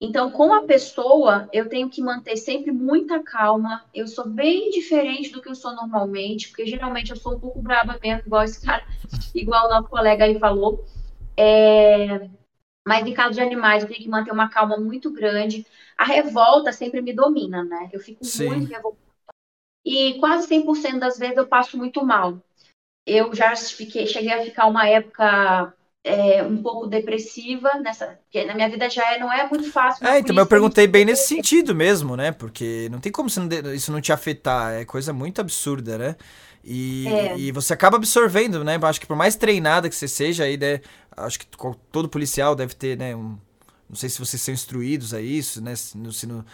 Então, 0.00 0.30
com 0.30 0.54
a 0.54 0.62
pessoa, 0.62 1.46
eu 1.52 1.68
tenho 1.68 1.90
que 1.90 2.00
manter 2.00 2.34
sempre 2.36 2.72
muita 2.72 3.22
calma. 3.22 3.84
Eu 3.92 4.06
sou 4.06 4.26
bem 4.26 4.70
diferente 4.70 5.30
do 5.30 5.42
que 5.42 5.48
eu 5.50 5.54
sou 5.54 5.74
normalmente, 5.74 6.48
porque 6.48 6.64
geralmente 6.64 7.10
eu 7.10 7.16
sou 7.16 7.34
um 7.34 7.40
pouco 7.40 7.60
brava 7.60 7.98
mesmo, 8.02 8.22
igual 8.24 8.44
esse 8.44 8.64
cara, 8.64 8.82
igual 9.34 9.66
o 9.66 9.68
nosso 9.68 9.88
colega 9.88 10.24
aí 10.24 10.38
falou. 10.38 10.86
É... 11.36 12.28
Mas 12.86 13.06
em 13.06 13.14
caso 13.14 13.34
de 13.34 13.40
animais, 13.40 13.82
eu 13.82 13.88
tenho 13.88 14.02
que 14.02 14.08
manter 14.08 14.32
uma 14.32 14.48
calma 14.48 14.76
muito 14.76 15.10
grande. 15.10 15.66
A 15.96 16.04
revolta 16.04 16.72
sempre 16.72 17.00
me 17.00 17.12
domina, 17.12 17.62
né? 17.62 17.90
Eu 17.92 18.00
fico 18.00 18.24
Sim. 18.24 18.46
muito 18.46 18.68
revoltada. 18.68 19.00
E 19.84 20.18
quase 20.18 20.46
100% 20.46 20.98
das 20.98 21.18
vezes 21.18 21.36
eu 21.36 21.46
passo 21.46 21.76
muito 21.76 22.04
mal. 22.04 22.38
Eu 23.06 23.34
já 23.34 23.54
fiquei, 23.56 24.06
cheguei 24.06 24.32
a 24.32 24.42
ficar 24.42 24.66
uma 24.66 24.86
época 24.88 25.74
é, 26.04 26.42
um 26.42 26.62
pouco 26.62 26.86
depressiva 26.86 27.74
nessa, 27.80 28.18
porque 28.22 28.44
na 28.44 28.54
minha 28.54 28.68
vida 28.68 28.88
já 28.88 29.14
é, 29.14 29.18
não 29.18 29.32
é 29.32 29.48
muito 29.48 29.70
fácil. 29.70 30.06
É, 30.06 30.18
então 30.18 30.34
eu 30.34 30.46
perguntei 30.46 30.86
bem 30.86 31.04
nesse 31.04 31.28
sentido 31.28 31.74
mesmo, 31.74 32.16
né? 32.16 32.32
Porque 32.32 32.88
não 32.90 33.00
tem 33.00 33.12
como 33.12 33.28
isso 33.28 33.40
não, 33.40 33.74
isso 33.74 33.92
não 33.92 34.00
te 34.00 34.12
afetar, 34.12 34.72
é 34.74 34.84
coisa 34.84 35.12
muito 35.12 35.40
absurda, 35.40 35.98
né? 35.98 36.16
E, 36.62 37.08
é. 37.08 37.38
e 37.38 37.52
você 37.52 37.72
acaba 37.72 37.96
absorvendo, 37.96 38.62
né? 38.62 38.78
Acho 38.82 39.00
que 39.00 39.06
por 39.06 39.16
mais 39.16 39.36
treinada 39.36 39.88
que 39.88 39.94
você 39.94 40.08
seja 40.08 40.44
aí, 40.44 40.56
né? 40.56 40.80
Acho 41.16 41.38
que 41.38 41.46
todo 41.90 42.08
policial 42.08 42.54
deve 42.54 42.74
ter, 42.74 42.96
né? 42.96 43.16
Um, 43.16 43.38
não 43.88 43.96
sei 43.96 44.08
se 44.08 44.18
vocês 44.18 44.40
são 44.40 44.54
instruídos 44.54 45.12
a 45.12 45.20
isso, 45.20 45.60
né? 45.62 45.74
Se 45.74 45.96
no, 45.96 46.12
se 46.12 46.26
no, 46.26 46.44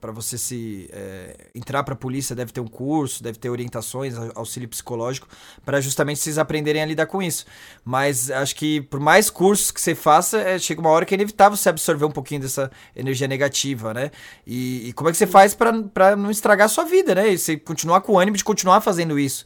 para 0.00 0.12
você 0.12 0.38
se 0.38 0.88
é, 0.92 1.48
entrar 1.54 1.82
para 1.82 1.94
a 1.94 1.96
polícia 1.96 2.36
deve 2.36 2.52
ter 2.52 2.60
um 2.60 2.68
curso, 2.68 3.22
deve 3.22 3.38
ter 3.38 3.50
orientações, 3.50 4.14
auxílio 4.34 4.68
psicológico 4.68 5.26
para 5.64 5.80
justamente 5.80 6.20
vocês 6.20 6.38
aprenderem 6.38 6.82
a 6.82 6.86
lidar 6.86 7.06
com 7.06 7.20
isso. 7.20 7.44
Mas 7.84 8.30
acho 8.30 8.54
que 8.54 8.80
por 8.82 9.00
mais 9.00 9.28
cursos 9.28 9.72
que 9.72 9.80
você 9.80 9.94
faça, 9.94 10.40
é, 10.40 10.58
chega 10.58 10.80
uma 10.80 10.90
hora 10.90 11.04
que 11.04 11.14
é 11.14 11.16
inevitável 11.16 11.56
você 11.56 11.68
absorver 11.68 12.04
um 12.04 12.12
pouquinho 12.12 12.40
dessa 12.42 12.70
energia 12.94 13.26
negativa, 13.26 13.92
né? 13.92 14.10
E, 14.46 14.88
e 14.88 14.92
como 14.92 15.08
é 15.08 15.12
que 15.12 15.18
você 15.18 15.26
faz 15.26 15.54
para 15.54 16.14
não 16.16 16.30
estragar 16.30 16.66
a 16.66 16.68
sua 16.68 16.84
vida, 16.84 17.14
né? 17.14 17.32
E 17.32 17.38
você 17.38 17.56
continuar 17.56 18.02
com 18.02 18.12
o 18.12 18.18
ânimo 18.18 18.36
de 18.36 18.44
continuar 18.44 18.80
fazendo 18.80 19.18
isso. 19.18 19.44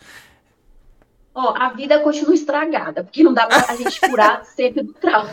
Ó, 1.35 1.53
a 1.57 1.71
vida 1.71 1.99
continua 2.01 2.35
estragada, 2.35 3.03
porque 3.03 3.25
não 3.25 3.35
dá 3.35 3.47
pra 3.47 3.67
a 3.69 3.77
gente 3.77 4.01
curar 4.01 4.45
sempre 4.47 4.85
do 4.85 4.93
trauma. 4.93 5.31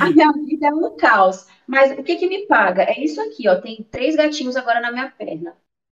A 0.00 0.10
minha 0.10 0.30
vida 0.32 0.66
é 0.66 0.74
um 0.74 0.94
caos. 0.96 1.46
Mas 1.66 1.98
o 1.98 2.02
que 2.02 2.16
que 2.16 2.28
me 2.28 2.46
paga? 2.46 2.82
É 2.82 3.02
isso 3.02 3.20
aqui, 3.20 3.48
ó. 3.48 3.56
Tem 3.56 3.84
três 3.90 4.14
gatinhos 4.14 4.56
agora 4.56 4.80
na 4.80 4.92
minha 4.92 5.10
perna. 5.10 5.56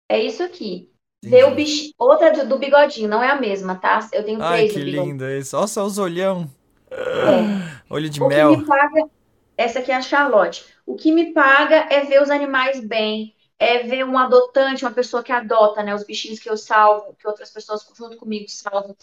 É 0.09 0.19
isso 0.23 0.43
aqui. 0.43 0.89
Ver 1.23 1.45
o 1.45 1.55
bicho. 1.55 1.93
Outra 1.99 2.33
do, 2.33 2.49
do, 2.49 2.59
bigodinho, 2.59 3.09
não 3.09 3.23
é 3.23 3.29
a 3.29 3.41
mesma, 3.41 3.75
tá? 3.75 4.09
Eu 4.13 4.25
tenho 4.25 4.41
Ai, 4.41 4.69
três 4.69 4.73
que 4.73 4.79
lindo 4.79 5.29
esse. 5.29 5.53
Nossa, 5.53 5.83
os 5.83 5.99
olhão. 5.99 6.49
É. 6.91 7.83
Olho 7.91 8.09
de 8.09 8.23
o 8.23 8.29
mel. 8.29 8.53
Que 8.53 8.57
me 8.59 8.67
paga... 8.67 9.11
Essa 9.57 9.81
aqui 9.81 9.91
é 9.91 9.97
a 9.97 10.03
Charlotte. 10.03 10.65
O 10.87 10.95
que 10.95 11.11
me 11.11 11.33
paga 11.33 11.89
é 11.91 12.05
ver 12.05 12.23
os 12.23 12.31
animais 12.31 12.81
bem, 12.81 13.35
é 13.59 13.83
ver 13.83 14.05
um 14.05 14.17
adotante, 14.17 14.85
uma 14.85 14.93
pessoa 14.93 15.23
que 15.23 15.33
adota, 15.33 15.83
né? 15.83 15.95
Os 15.95 16.05
bichinhos 16.05 16.39
que 16.39 16.49
eu 16.49 16.57
salvo, 16.57 17.15
que 17.15 17.27
outras 17.27 17.51
pessoas 17.51 17.85
junto 17.97 18.17
comigo 18.17 18.49
salvam. 18.49 18.97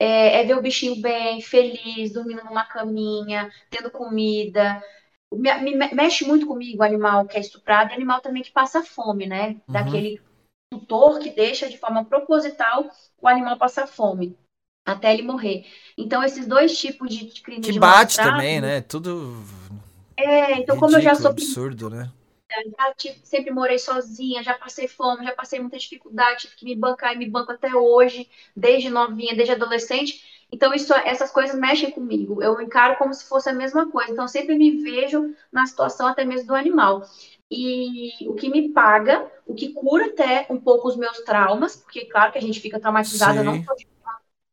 É, 0.00 0.40
é 0.40 0.44
ver 0.44 0.56
o 0.56 0.62
bichinho 0.62 1.00
bem, 1.02 1.40
feliz, 1.42 2.12
dormindo 2.12 2.44
numa 2.44 2.64
caminha, 2.64 3.50
tendo 3.68 3.90
comida. 3.90 4.82
Me, 5.32 5.52
me, 5.60 5.94
mexe 5.94 6.24
muito 6.24 6.46
comigo 6.46 6.80
o 6.80 6.86
animal 6.86 7.26
que 7.26 7.36
é 7.36 7.40
estuprado 7.40 7.90
e 7.90 7.94
animal 7.94 8.20
também 8.20 8.42
que 8.42 8.50
passa 8.50 8.82
fome, 8.82 9.26
né? 9.26 9.48
Uhum. 9.50 9.60
Daquele 9.68 10.22
tutor 10.70 11.18
que 11.18 11.30
deixa 11.30 11.68
de 11.68 11.76
forma 11.76 12.04
proposital 12.04 12.90
o 13.20 13.28
animal 13.28 13.58
passar 13.58 13.86
fome 13.86 14.38
até 14.86 15.12
ele 15.12 15.22
morrer. 15.22 15.66
Então, 15.98 16.22
esses 16.22 16.46
dois 16.46 16.78
tipos 16.78 17.14
de 17.14 17.42
crime 17.42 17.60
que 17.60 17.72
de 17.72 17.78
bate 17.78 18.16
também, 18.16 18.58
né? 18.60 18.80
Tudo. 18.80 19.44
É, 20.16 20.52
então, 20.52 20.76
ridículo, 20.76 20.80
como 20.80 20.96
eu 20.96 21.02
já 21.02 21.14
sou. 21.14 21.30
absurdo, 21.30 21.90
né? 21.90 22.10
Já 22.78 22.94
tive, 22.94 23.20
sempre 23.24 23.50
morei 23.50 23.78
sozinha, 23.78 24.42
já 24.42 24.54
passei 24.54 24.88
fome, 24.88 25.24
já 25.24 25.32
passei 25.34 25.60
muita 25.60 25.78
dificuldade, 25.78 26.42
tive 26.42 26.56
que 26.56 26.64
me 26.64 26.74
bancar 26.76 27.14
e 27.14 27.18
me 27.18 27.28
banco 27.28 27.52
até 27.52 27.74
hoje, 27.74 28.28
desde 28.56 28.90
novinha, 28.90 29.34
desde 29.34 29.52
adolescente. 29.52 30.46
Então, 30.50 30.72
isso, 30.72 30.94
essas 30.94 31.30
coisas 31.30 31.58
mexem 31.58 31.90
comigo. 31.90 32.42
Eu 32.42 32.60
encaro 32.60 32.96
como 32.96 33.12
se 33.12 33.28
fosse 33.28 33.50
a 33.50 33.52
mesma 33.52 33.90
coisa. 33.90 34.12
Então, 34.12 34.26
sempre 34.26 34.56
me 34.56 34.82
vejo 34.82 35.34
na 35.52 35.66
situação 35.66 36.06
até 36.06 36.24
mesmo 36.24 36.48
do 36.48 36.54
animal. 36.54 37.02
E 37.50 38.26
o 38.26 38.34
que 38.34 38.48
me 38.48 38.70
paga, 38.70 39.30
o 39.46 39.54
que 39.54 39.72
cura 39.72 40.06
até 40.06 40.46
um 40.48 40.58
pouco 40.58 40.88
os 40.88 40.96
meus 40.96 41.18
traumas, 41.20 41.76
porque, 41.76 42.06
claro, 42.06 42.32
que 42.32 42.38
a 42.38 42.42
gente 42.42 42.60
fica 42.60 42.80
traumatizada, 42.80 43.42
não 43.42 43.62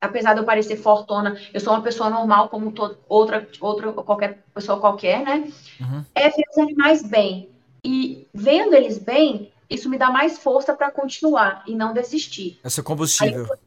apesar 0.01 0.33
de 0.33 0.41
eu 0.41 0.45
parecer 0.45 0.77
fortona, 0.77 1.35
eu 1.53 1.59
sou 1.59 1.73
uma 1.73 1.81
pessoa 1.81 2.09
normal, 2.09 2.49
como 2.49 2.71
todo, 2.71 2.97
outra, 3.07 3.47
outra 3.59 3.91
qualquer 3.91 4.43
pessoa 4.53 4.79
qualquer, 4.79 5.23
né? 5.23 5.51
Uhum. 5.79 6.05
É 6.13 6.29
ver 6.29 6.43
os 6.51 6.57
animais 6.57 7.01
bem. 7.01 7.54
E 7.85 8.27
vendo 8.33 8.73
eles 8.73 8.97
bem, 8.97 9.53
isso 9.69 9.87
me 9.87 9.95
dá 9.95 10.09
mais 10.09 10.39
força 10.39 10.73
para 10.73 10.89
continuar 10.89 11.63
e 11.67 11.75
não 11.75 11.93
desistir. 11.93 12.59
É 12.63 12.69
seu 12.69 12.83
combustível. 12.83 13.45
Aí, 13.51 13.59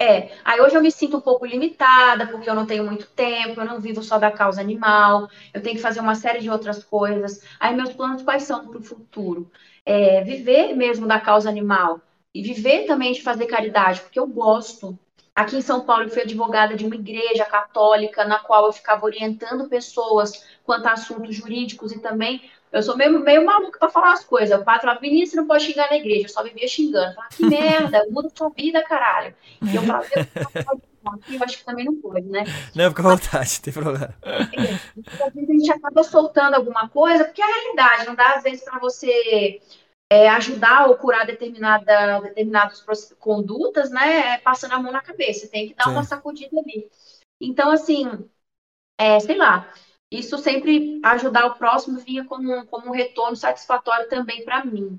é, 0.00 0.32
aí 0.44 0.60
hoje 0.60 0.74
eu 0.74 0.82
me 0.82 0.90
sinto 0.90 1.18
um 1.18 1.20
pouco 1.20 1.46
limitada, 1.46 2.26
porque 2.26 2.50
eu 2.50 2.54
não 2.56 2.66
tenho 2.66 2.84
muito 2.84 3.06
tempo, 3.06 3.60
eu 3.60 3.64
não 3.64 3.80
vivo 3.80 4.02
só 4.02 4.18
da 4.18 4.32
causa 4.32 4.60
animal, 4.60 5.28
eu 5.54 5.62
tenho 5.62 5.76
que 5.76 5.82
fazer 5.82 6.00
uma 6.00 6.16
série 6.16 6.40
de 6.40 6.50
outras 6.50 6.82
coisas. 6.82 7.40
Aí 7.60 7.76
meus 7.76 7.92
planos 7.92 8.22
quais 8.22 8.42
são 8.42 8.66
para 8.66 8.78
o 8.78 8.82
futuro? 8.82 9.48
É, 9.86 10.24
viver 10.24 10.74
mesmo 10.74 11.06
da 11.06 11.20
causa 11.20 11.48
animal 11.48 12.00
e 12.34 12.42
viver 12.42 12.86
também 12.86 13.12
de 13.12 13.22
fazer 13.22 13.46
caridade, 13.46 14.00
porque 14.00 14.18
eu 14.18 14.26
gosto. 14.26 14.98
Aqui 15.32 15.56
em 15.56 15.62
São 15.62 15.82
Paulo, 15.82 16.02
eu 16.02 16.10
fui 16.10 16.22
advogada 16.22 16.74
de 16.74 16.84
uma 16.84 16.96
igreja 16.96 17.44
católica, 17.44 18.24
na 18.24 18.40
qual 18.40 18.66
eu 18.66 18.72
ficava 18.72 19.04
orientando 19.04 19.68
pessoas 19.68 20.44
quanto 20.64 20.86
a 20.86 20.94
assuntos 20.94 21.36
jurídicos 21.36 21.92
e 21.92 22.00
também 22.00 22.42
eu 22.72 22.82
sou 22.82 22.96
meio, 22.96 23.18
meio 23.20 23.44
maluca 23.44 23.78
pra 23.78 23.88
falar 23.88 24.12
as 24.12 24.24
coisas. 24.24 24.60
O 24.60 24.64
padre 24.64 24.82
falava, 24.82 25.00
Vinícius, 25.00 25.30
você 25.30 25.36
não 25.36 25.46
pode 25.46 25.64
xingar 25.64 25.90
na 25.90 25.96
igreja. 25.96 26.26
Eu 26.26 26.28
só 26.28 26.42
vivia 26.42 26.68
xingando. 26.68 27.10
Eu 27.10 27.14
falava, 27.14 27.34
que 27.34 27.46
merda, 27.46 28.06
muda 28.10 28.30
sua 28.34 28.50
vida, 28.50 28.82
caralho. 28.82 29.34
E 29.62 29.76
eu 29.76 29.82
falava, 29.82 30.06
eu 31.28 31.42
acho 31.42 31.58
que 31.58 31.64
também 31.64 31.84
não 31.84 31.96
pode, 31.96 32.26
né? 32.26 32.44
Não, 32.74 32.88
fica 32.90 33.02
à 33.02 33.16
vontade, 33.16 33.54
não 33.54 33.62
tem 33.62 33.72
problema. 33.72 34.14
É, 34.22 35.24
às 35.24 35.34
vezes 35.34 35.50
a 35.50 35.52
gente 35.52 35.72
acaba 35.72 36.02
soltando 36.02 36.54
alguma 36.54 36.88
coisa, 36.88 37.24
porque 37.24 37.40
é 37.40 37.44
a 37.44 37.48
realidade, 37.54 38.06
não 38.06 38.14
dá 38.14 38.34
às 38.34 38.42
vezes 38.42 38.62
para 38.62 38.78
você 38.78 39.60
é, 40.10 40.28
ajudar 40.30 40.88
ou 40.88 40.96
curar 40.96 41.26
determinada, 41.26 42.20
determinadas 42.20 42.84
condutas, 43.18 43.90
né? 43.90 44.34
É, 44.34 44.38
passando 44.38 44.72
a 44.72 44.78
mão 44.78 44.92
na 44.92 45.00
cabeça. 45.00 45.40
Você 45.40 45.48
tem 45.48 45.68
que 45.68 45.74
dar 45.74 45.84
Sim. 45.84 45.90
uma 45.90 46.04
sacudida 46.04 46.58
ali. 46.58 46.90
Então, 47.40 47.70
assim, 47.70 48.28
é, 48.98 49.20
sei 49.20 49.36
lá, 49.36 49.72
isso 50.10 50.38
sempre 50.38 51.00
ajudar 51.02 51.46
o 51.46 51.54
próximo 51.54 51.98
vinha 51.98 52.24
como, 52.24 52.66
como 52.66 52.88
um 52.88 52.92
retorno 52.92 53.36
satisfatório 53.36 54.08
também 54.08 54.44
para 54.44 54.64
mim. 54.64 54.98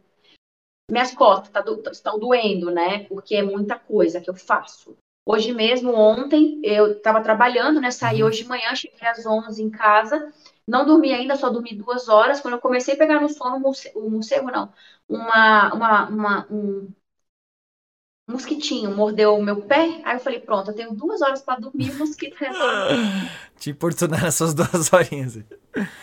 Minhas 0.89 1.13
costas 1.13 1.49
tá 1.49 1.61
do, 1.61 1.81
estão 1.91 2.19
doendo, 2.19 2.71
né? 2.71 3.05
Porque 3.05 3.35
é 3.35 3.43
muita 3.43 3.77
coisa 3.77 4.19
que 4.21 4.29
eu 4.29 4.35
faço. 4.35 4.97
Hoje 5.25 5.53
mesmo, 5.53 5.93
ontem, 5.93 6.59
eu 6.63 6.93
estava 6.93 7.21
trabalhando, 7.21 7.79
né? 7.79 7.91
Saí 7.91 8.21
uhum. 8.21 8.29
hoje 8.29 8.43
de 8.43 8.49
manhã, 8.49 8.73
cheguei 8.75 9.07
às 9.07 9.25
11 9.25 9.61
em 9.61 9.69
casa. 9.69 10.33
Não 10.67 10.85
dormi 10.85 11.13
ainda, 11.13 11.35
só 11.35 11.49
dormi 11.49 11.75
duas 11.75 12.09
horas. 12.09 12.39
Quando 12.39 12.55
eu 12.55 12.59
comecei 12.59 12.95
a 12.95 12.97
pegar 12.97 13.21
no 13.21 13.29
sono, 13.29 13.71
o 13.95 14.09
morcego, 14.09 14.49
não, 14.49 14.73
uma, 15.07 15.73
uma, 15.73 16.09
uma, 16.09 16.47
um, 16.49 16.91
mosquitinho 18.29 18.95
mordeu 18.95 19.35
o 19.35 19.43
meu 19.43 19.61
pé. 19.61 20.01
Aí 20.03 20.15
eu 20.15 20.19
falei, 20.19 20.39
pronto, 20.39 20.71
eu 20.71 20.75
tenho 20.75 20.93
duas 20.93 21.21
horas 21.21 21.41
para 21.41 21.59
dormir, 21.59 21.91
o 21.91 21.97
mosquito. 21.97 22.37
Te 23.57 23.71
importunar 23.71 24.23
nessas 24.23 24.53
duas 24.53 24.91
horinhas. 24.93 25.39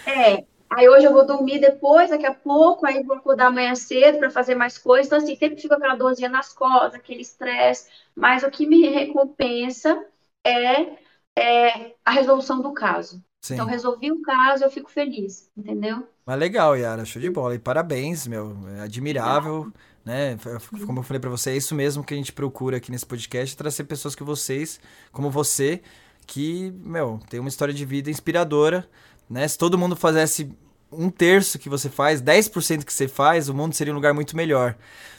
É. 0.06 0.44
Aí 0.68 0.88
hoje 0.88 1.06
eu 1.06 1.12
vou 1.12 1.24
dormir 1.24 1.60
depois, 1.60 2.10
daqui 2.10 2.26
a 2.26 2.34
pouco, 2.34 2.84
aí 2.84 3.02
vou 3.04 3.16
acordar 3.16 3.46
amanhã 3.46 3.74
cedo 3.76 4.18
para 4.18 4.30
fazer 4.30 4.56
mais 4.56 4.76
coisas. 4.76 5.06
Então, 5.06 5.18
assim, 5.18 5.36
sempre 5.36 5.60
fica 5.60 5.76
aquela 5.76 5.94
dorzinha 5.94 6.28
nas 6.28 6.52
costas, 6.52 6.94
aquele 6.94 7.22
estresse. 7.22 7.88
Mas 8.14 8.42
o 8.42 8.50
que 8.50 8.66
me 8.66 8.88
recompensa 8.88 10.04
é, 10.44 10.96
é 11.38 11.94
a 12.04 12.10
resolução 12.10 12.60
do 12.60 12.72
caso. 12.72 13.22
Sim. 13.40 13.54
Então, 13.54 13.66
resolvi 13.66 14.10
o 14.10 14.20
caso, 14.22 14.64
eu 14.64 14.70
fico 14.70 14.90
feliz, 14.90 15.48
entendeu? 15.56 16.04
Mas 16.26 16.38
legal, 16.38 16.76
Yara, 16.76 17.04
show 17.04 17.22
de 17.22 17.30
bola. 17.30 17.54
E 17.54 17.60
parabéns, 17.60 18.26
meu. 18.26 18.56
É 18.76 18.80
admirável 18.80 19.72
né? 20.06 20.38
Como 20.86 21.00
eu 21.00 21.02
falei 21.02 21.18
para 21.18 21.28
você, 21.28 21.50
é 21.50 21.56
isso 21.56 21.74
mesmo 21.74 22.04
que 22.04 22.14
a 22.14 22.16
gente 22.16 22.32
procura 22.32 22.76
aqui 22.76 22.92
nesse 22.92 23.04
podcast, 23.04 23.56
trazer 23.56 23.82
pessoas 23.84 24.14
que 24.14 24.22
vocês, 24.22 24.78
como 25.10 25.28
você, 25.28 25.82
que, 26.24 26.72
meu, 26.78 27.18
tem 27.28 27.40
uma 27.40 27.48
história 27.48 27.74
de 27.74 27.84
vida 27.84 28.08
inspiradora, 28.08 28.88
né? 29.28 29.46
Se 29.48 29.58
todo 29.58 29.76
mundo 29.76 29.96
fizesse 29.96 30.48
um 30.92 31.10
terço 31.10 31.58
que 31.58 31.68
você 31.68 31.90
faz, 31.90 32.22
10% 32.22 32.84
que 32.84 32.92
você 32.92 33.08
faz, 33.08 33.48
o 33.48 33.54
mundo 33.54 33.74
seria 33.74 33.92
um 33.92 33.96
lugar 33.96 34.14
muito 34.14 34.36
melhor. 34.36 34.76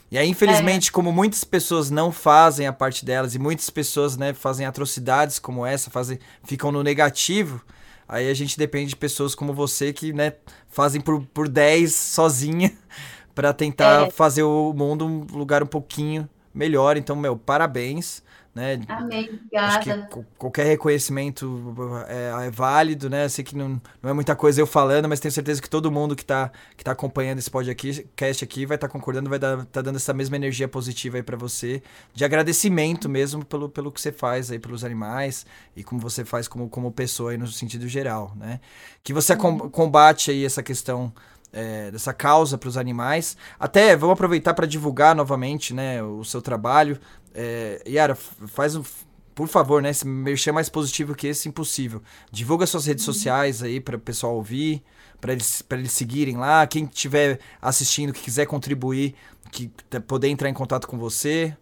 E 0.09 0.17
aí, 0.17 0.29
infelizmente, 0.29 0.87
é. 0.87 0.91
como 0.93 1.11
muitas 1.11 1.43
pessoas 1.43 1.89
não 1.89 2.09
fazem 2.09 2.65
a 2.65 2.71
parte 2.71 3.03
delas 3.03 3.35
e 3.35 3.39
muitas 3.39 3.69
pessoas, 3.69 4.15
né, 4.15 4.33
fazem 4.33 4.65
atrocidades 4.65 5.37
como 5.37 5.65
essa, 5.65 5.91
fazem, 5.91 6.17
ficam 6.45 6.71
no 6.71 6.81
negativo, 6.81 7.61
aí 8.07 8.29
a 8.29 8.33
gente 8.33 8.57
depende 8.57 8.91
de 8.91 8.95
pessoas 8.95 9.35
como 9.35 9.53
você 9.53 9.91
que, 9.91 10.13
né, 10.13 10.31
fazem 10.69 11.01
por, 11.01 11.21
por 11.33 11.49
10 11.49 11.93
sozinha 11.93 12.71
para 13.37 13.53
tentar 13.53 14.07
é. 14.07 14.09
fazer 14.09 14.41
o 14.41 14.73
mundo 14.73 15.05
um 15.05 15.27
lugar 15.31 15.61
um 15.61 15.67
pouquinho 15.67 16.27
melhor. 16.51 16.97
Então, 16.97 17.15
meu, 17.15 17.37
parabéns. 17.37 18.23
Né? 18.55 18.81
Amém, 18.87 19.29
obrigada. 19.31 20.09
Qualquer 20.35 20.65
reconhecimento 20.65 21.75
é, 22.07 22.47
é, 22.47 22.49
válido, 22.49 23.07
né? 23.07 23.29
Sei 23.29 23.43
que 23.43 23.55
não, 23.55 23.79
não 24.01 24.09
é 24.09 24.13
muita 24.13 24.35
coisa 24.35 24.59
eu 24.59 24.65
falando, 24.65 25.07
mas 25.07 25.19
tenho 25.19 25.31
certeza 25.31 25.61
que 25.61 25.69
todo 25.69 25.91
mundo 25.91 26.15
que 26.15 26.23
está 26.23 26.51
que 26.75 26.83
tá 26.83 26.93
acompanhando 26.93 27.37
esse 27.37 27.51
podcast 27.51 28.43
aqui 28.43 28.65
vai 28.65 28.73
estar 28.73 28.87
tá 28.87 28.91
concordando, 28.91 29.29
vai 29.29 29.37
estar 29.37 29.63
tá 29.65 29.81
dando 29.83 29.97
essa 29.97 30.11
mesma 30.11 30.35
energia 30.35 30.67
positiva 30.67 31.17
aí 31.17 31.21
para 31.21 31.37
você, 31.37 31.83
de 32.15 32.25
agradecimento 32.25 33.07
mesmo 33.07 33.45
pelo, 33.45 33.69
pelo 33.69 33.91
que 33.91 34.01
você 34.01 34.11
faz 34.11 34.49
aí 34.49 34.57
pelos 34.57 34.83
animais 34.83 35.45
e 35.75 35.83
como 35.83 36.01
você 36.01 36.25
faz 36.25 36.47
como, 36.47 36.67
como 36.67 36.91
pessoa 36.91 37.29
aí 37.29 37.37
no 37.37 37.45
sentido 37.45 37.87
geral, 37.87 38.33
né? 38.35 38.59
Que 39.03 39.13
você 39.13 39.35
combate 39.35 40.31
aí 40.31 40.43
essa 40.43 40.63
questão 40.63 41.13
é, 41.57 41.89
dessa 41.89 42.13
causa 42.13 42.55
para 42.55 42.69
os 42.69 42.77
animais. 42.77 43.35
Até 43.59 43.95
vamos 43.95 44.13
aproveitar 44.13 44.53
para 44.53 44.67
divulgar 44.67 45.15
novamente 45.15 45.73
né, 45.73 46.03
o 46.03 46.23
seu 46.23 46.39
trabalho. 46.39 46.99
É, 47.33 47.81
Yara, 47.87 48.13
faz 48.13 48.75
um. 48.75 48.83
Por 49.33 49.47
favor, 49.47 49.81
né? 49.81 49.91
Se 49.93 50.05
mexer 50.05 50.51
mais 50.51 50.69
positivo 50.69 51.15
que 51.15 51.27
esse, 51.27 51.49
impossível. 51.49 52.01
Divulga 52.31 52.65
suas 52.65 52.85
redes 52.85 53.07
uhum. 53.07 53.13
sociais 53.13 53.63
aí 53.63 53.79
para 53.79 53.95
o 53.95 53.99
pessoal 53.99 54.35
ouvir, 54.35 54.83
para 55.19 55.33
eles, 55.33 55.63
eles 55.71 55.91
seguirem 55.91 56.37
lá. 56.37 56.65
Quem 56.65 56.85
estiver 56.85 57.39
assistindo, 57.61 58.13
que 58.13 58.21
quiser 58.21 58.45
contribuir, 58.45 59.15
que 59.51 59.71
poder 60.07 60.29
entrar 60.29 60.49
em 60.49 60.53
contato 60.53 60.87
com 60.87 60.97
você. 60.97 61.55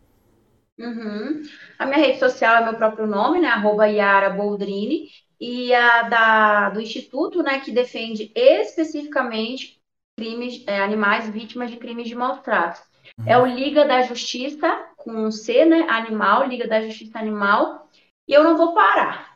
Uhum. 0.78 1.42
A 1.80 1.86
minha 1.86 2.00
rede 2.00 2.20
social 2.20 2.58
é 2.58 2.66
meu 2.66 2.76
próprio 2.76 3.08
nome, 3.08 3.40
né? 3.40 3.48
Arroba 3.48 3.86
Yara 3.88 4.30
Boldrini. 4.30 5.10
E 5.40 5.74
a 5.74 6.04
da, 6.04 6.70
do 6.70 6.80
Instituto, 6.80 7.44
né, 7.44 7.60
que 7.60 7.72
defende 7.72 8.32
especificamente 8.34 9.75
crimes, 10.18 10.64
é, 10.68 10.80
animais 10.80 11.30
vítimas 11.30 11.70
de 11.70 11.78
crimes 11.78 12.08
de 12.08 12.16
maus 12.16 12.40
tratos. 12.40 12.82
Uhum. 13.20 13.26
É 13.28 13.38
o 13.38 13.46
Liga 13.46 13.86
da 13.86 14.02
Justiça, 14.02 14.68
com 14.98 15.30
C, 15.32 15.66
né? 15.66 15.86
Animal, 15.90 16.48
Liga 16.48 16.68
da 16.68 16.82
Justiça 16.82 17.20
Animal. 17.20 17.88
E 18.28 18.34
eu 18.34 18.44
não 18.44 18.58
vou 18.58 18.74
parar. 18.74 19.36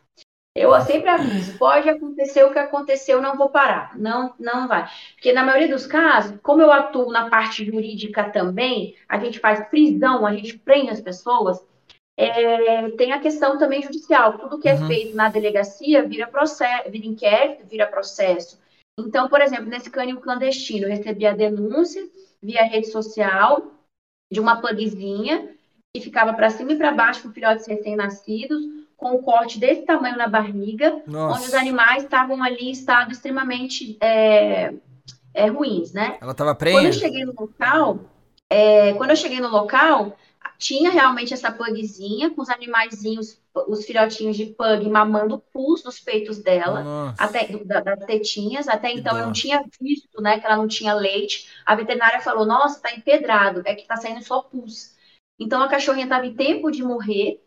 Eu 0.56 0.80
sempre 0.82 1.10
aviso, 1.10 1.58
pode 1.58 1.88
acontecer 1.88 2.44
o 2.44 2.52
que 2.52 2.60
aconteceu, 2.60 3.22
não 3.22 3.38
vou 3.38 3.50
parar. 3.50 3.98
Não, 3.98 4.34
não 4.40 4.68
vai. 4.68 4.90
Porque 5.14 5.32
na 5.32 5.44
maioria 5.44 5.70
dos 5.70 5.86
casos, 5.86 6.38
como 6.42 6.62
eu 6.62 6.72
atuo 6.72 7.12
na 7.12 7.30
parte 7.30 7.64
jurídica 7.64 8.30
também, 8.30 8.96
a 9.08 9.18
gente 9.20 9.40
faz 9.40 9.66
prisão, 9.70 10.26
a 10.26 10.34
gente 10.34 10.58
prende 10.58 10.90
as 10.90 11.00
pessoas, 11.00 11.64
é, 12.18 12.90
tem 12.92 13.14
a 13.14 13.20
questão 13.20 13.58
também 13.58 13.82
judicial. 13.82 14.38
Tudo 14.38 14.60
que 14.60 14.68
é 14.68 14.74
uhum. 14.74 14.88
feito 14.88 15.16
na 15.16 15.30
delegacia 15.30 16.06
vira 16.06 16.28
processo, 16.28 16.90
vira 16.90 17.06
inquérito, 17.06 17.66
vira 17.66 17.88
processo. 17.88 18.60
Então, 19.08 19.28
por 19.30 19.42
exemplo, 19.42 19.66
nesse 19.66 19.90
canil 19.90 20.20
clandestino, 20.20 20.86
eu 20.86 20.90
recebi 20.90 21.26
a 21.26 21.36
denúncia 21.36 22.04
via 22.42 22.64
rede 22.64 22.88
social 22.88 23.74
de 24.32 24.40
uma 24.40 24.62
pugzinha 24.62 25.50
que 25.94 26.02
ficava 26.02 26.34
para 26.34 26.50
cima 26.50 26.72
e 26.74 26.78
para 26.78 26.92
baixo 26.92 27.24
com 27.24 27.32
filhotes 27.32 27.68
recém-nascidos, 27.68 28.62
com 28.96 29.16
um 29.16 29.22
corte 29.22 29.60
desse 29.60 29.82
tamanho 29.84 30.18
na 30.18 30.28
barriga, 30.28 31.02
Nossa. 31.08 31.38
onde 31.38 31.48
os 31.48 31.54
animais 31.54 32.04
estavam 32.04 32.44
ali 32.44 32.68
em 32.68 32.72
estado 32.72 33.12
extremamente 33.12 33.98
é, 34.02 34.74
é, 35.34 35.48
ruins, 35.48 35.94
né? 35.94 36.18
Ela 36.22 36.34
estava 36.34 36.54
prenha? 36.54 36.78
Quando 36.78 36.86
eu 36.88 36.94
cheguei 36.94 37.26
no 37.26 37.34
local, 37.34 38.00
é, 38.50 38.94
quando 38.94 39.12
eu 39.12 39.16
cheguei 39.16 39.40
no 39.40 39.50
local, 39.50 40.16
tinha 40.60 40.92
realmente 40.92 41.34
essa 41.34 41.50
pugzinha 41.50 42.30
com 42.32 42.42
os 42.42 42.50
animaizinhos, 42.50 43.42
os 43.70 43.86
filhotinhos 43.86 44.36
de 44.36 44.48
pug 44.48 44.90
mamando 44.90 45.40
pus 45.54 45.82
dos 45.82 46.02
peitos 46.02 46.38
dela, 46.40 46.84
Nossa. 46.84 47.24
até 47.24 47.48
da, 47.64 47.80
das 47.80 48.06
tetinhas. 48.06 48.68
Até 48.68 48.92
então 48.92 49.18
eu 49.18 49.26
não 49.26 49.32
tinha 49.32 49.64
visto, 49.80 50.22
né, 50.22 50.38
que 50.38 50.46
ela 50.46 50.58
não 50.58 50.68
tinha 50.68 50.94
leite. 50.94 51.50
A 51.66 51.76
veterinária 51.76 52.20
falou: 52.20 52.46
"Nossa, 52.46 52.82
tá 52.82 52.94
empedrado, 52.94 53.64
é 53.66 53.74
que 53.74 53.88
tá 53.88 53.96
saindo 53.96 54.22
só 54.22 54.42
pus". 54.42 54.98
Então 55.40 55.64
a 55.64 55.70
cachorrinha 55.70 56.06
estava 56.06 56.26
em 56.26 56.36
tempo 56.36 56.70
de 56.70 56.84
morrer. 56.84 57.42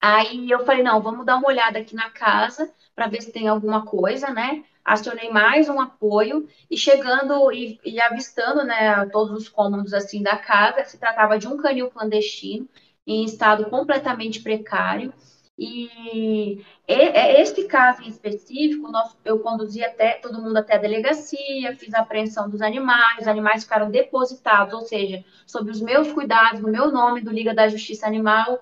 Aí 0.00 0.50
eu 0.50 0.64
falei: 0.64 0.82
"Não, 0.82 1.02
vamos 1.02 1.26
dar 1.26 1.36
uma 1.36 1.48
olhada 1.48 1.78
aqui 1.78 1.94
na 1.94 2.08
casa 2.10 2.72
para 2.94 3.06
ver 3.06 3.20
se 3.20 3.30
tem 3.32 3.48
alguma 3.48 3.84
coisa, 3.84 4.30
né?" 4.30 4.64
Acionei 4.92 5.30
mais 5.30 5.68
um 5.68 5.80
apoio 5.80 6.48
e 6.68 6.76
chegando 6.76 7.52
e, 7.52 7.78
e, 7.84 8.00
avistando 8.00 8.64
né, 8.64 9.06
todos 9.06 9.32
os 9.36 9.48
cômodos 9.48 9.94
assim 9.94 10.20
da 10.20 10.36
casa, 10.36 10.84
se 10.84 10.98
tratava 10.98 11.38
de 11.38 11.46
um 11.46 11.56
canil 11.56 11.90
clandestino 11.90 12.68
em 13.06 13.24
estado 13.24 13.70
completamente 13.70 14.40
precário. 14.40 15.12
E 15.56 16.64
este 16.88 17.64
caso 17.64 18.02
em 18.02 18.08
específico, 18.08 18.90
nós, 18.90 19.14
eu 19.24 19.38
conduzi 19.40 19.84
até 19.84 20.14
todo 20.14 20.40
mundo 20.42 20.56
até 20.56 20.74
a 20.74 20.78
delegacia, 20.78 21.76
fiz 21.76 21.92
a 21.92 22.00
apreensão 22.00 22.48
dos 22.48 22.62
animais, 22.62 23.20
os 23.20 23.28
animais 23.28 23.62
ficaram 23.62 23.90
depositados, 23.90 24.72
ou 24.72 24.80
seja, 24.80 25.22
sob 25.46 25.70
os 25.70 25.80
meus 25.80 26.10
cuidados, 26.12 26.60
no 26.60 26.68
meu 26.68 26.90
nome 26.90 27.20
do 27.20 27.30
Liga 27.30 27.54
da 27.54 27.68
Justiça 27.68 28.06
Animal, 28.06 28.60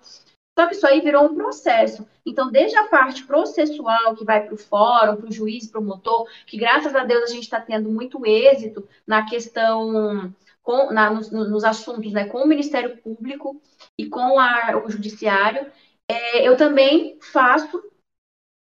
só 0.59 0.67
que 0.67 0.75
isso 0.75 0.89
aí 0.89 1.01
virou 1.01 1.25
um 1.25 1.37
processo. 1.37 2.05
Então, 2.27 2.51
desde 2.51 2.77
a 2.77 2.89
parte 2.89 3.25
processual, 3.25 4.17
que 4.17 4.25
vai 4.25 4.45
para 4.45 4.55
o 4.55 4.59
fórum, 4.59 5.15
para 5.15 5.29
o 5.29 5.33
juiz, 5.33 5.69
para 5.69 5.81
o 5.81 5.85
motor, 5.85 6.29
que 6.45 6.57
graças 6.57 6.97
a 6.97 7.05
Deus 7.05 7.31
a 7.31 7.33
gente 7.33 7.45
está 7.45 7.61
tendo 7.61 7.89
muito 7.89 8.27
êxito 8.27 8.89
na 9.07 9.25
questão, 9.25 10.35
com, 10.61 10.93
na, 10.93 11.11
nos, 11.11 11.31
nos, 11.31 11.63
assuntos 11.63 12.13
né, 12.13 12.25
com 12.25 12.39
o 12.39 12.49
Ministério 12.49 12.97
Público 12.97 13.63
e 13.97 14.07
com 14.07 14.37
a, 14.37 14.83
o 14.85 14.91
Judiciário, 14.91 15.71
é, 16.09 16.49
eu 16.49 16.57
também 16.57 17.17
faço 17.21 17.81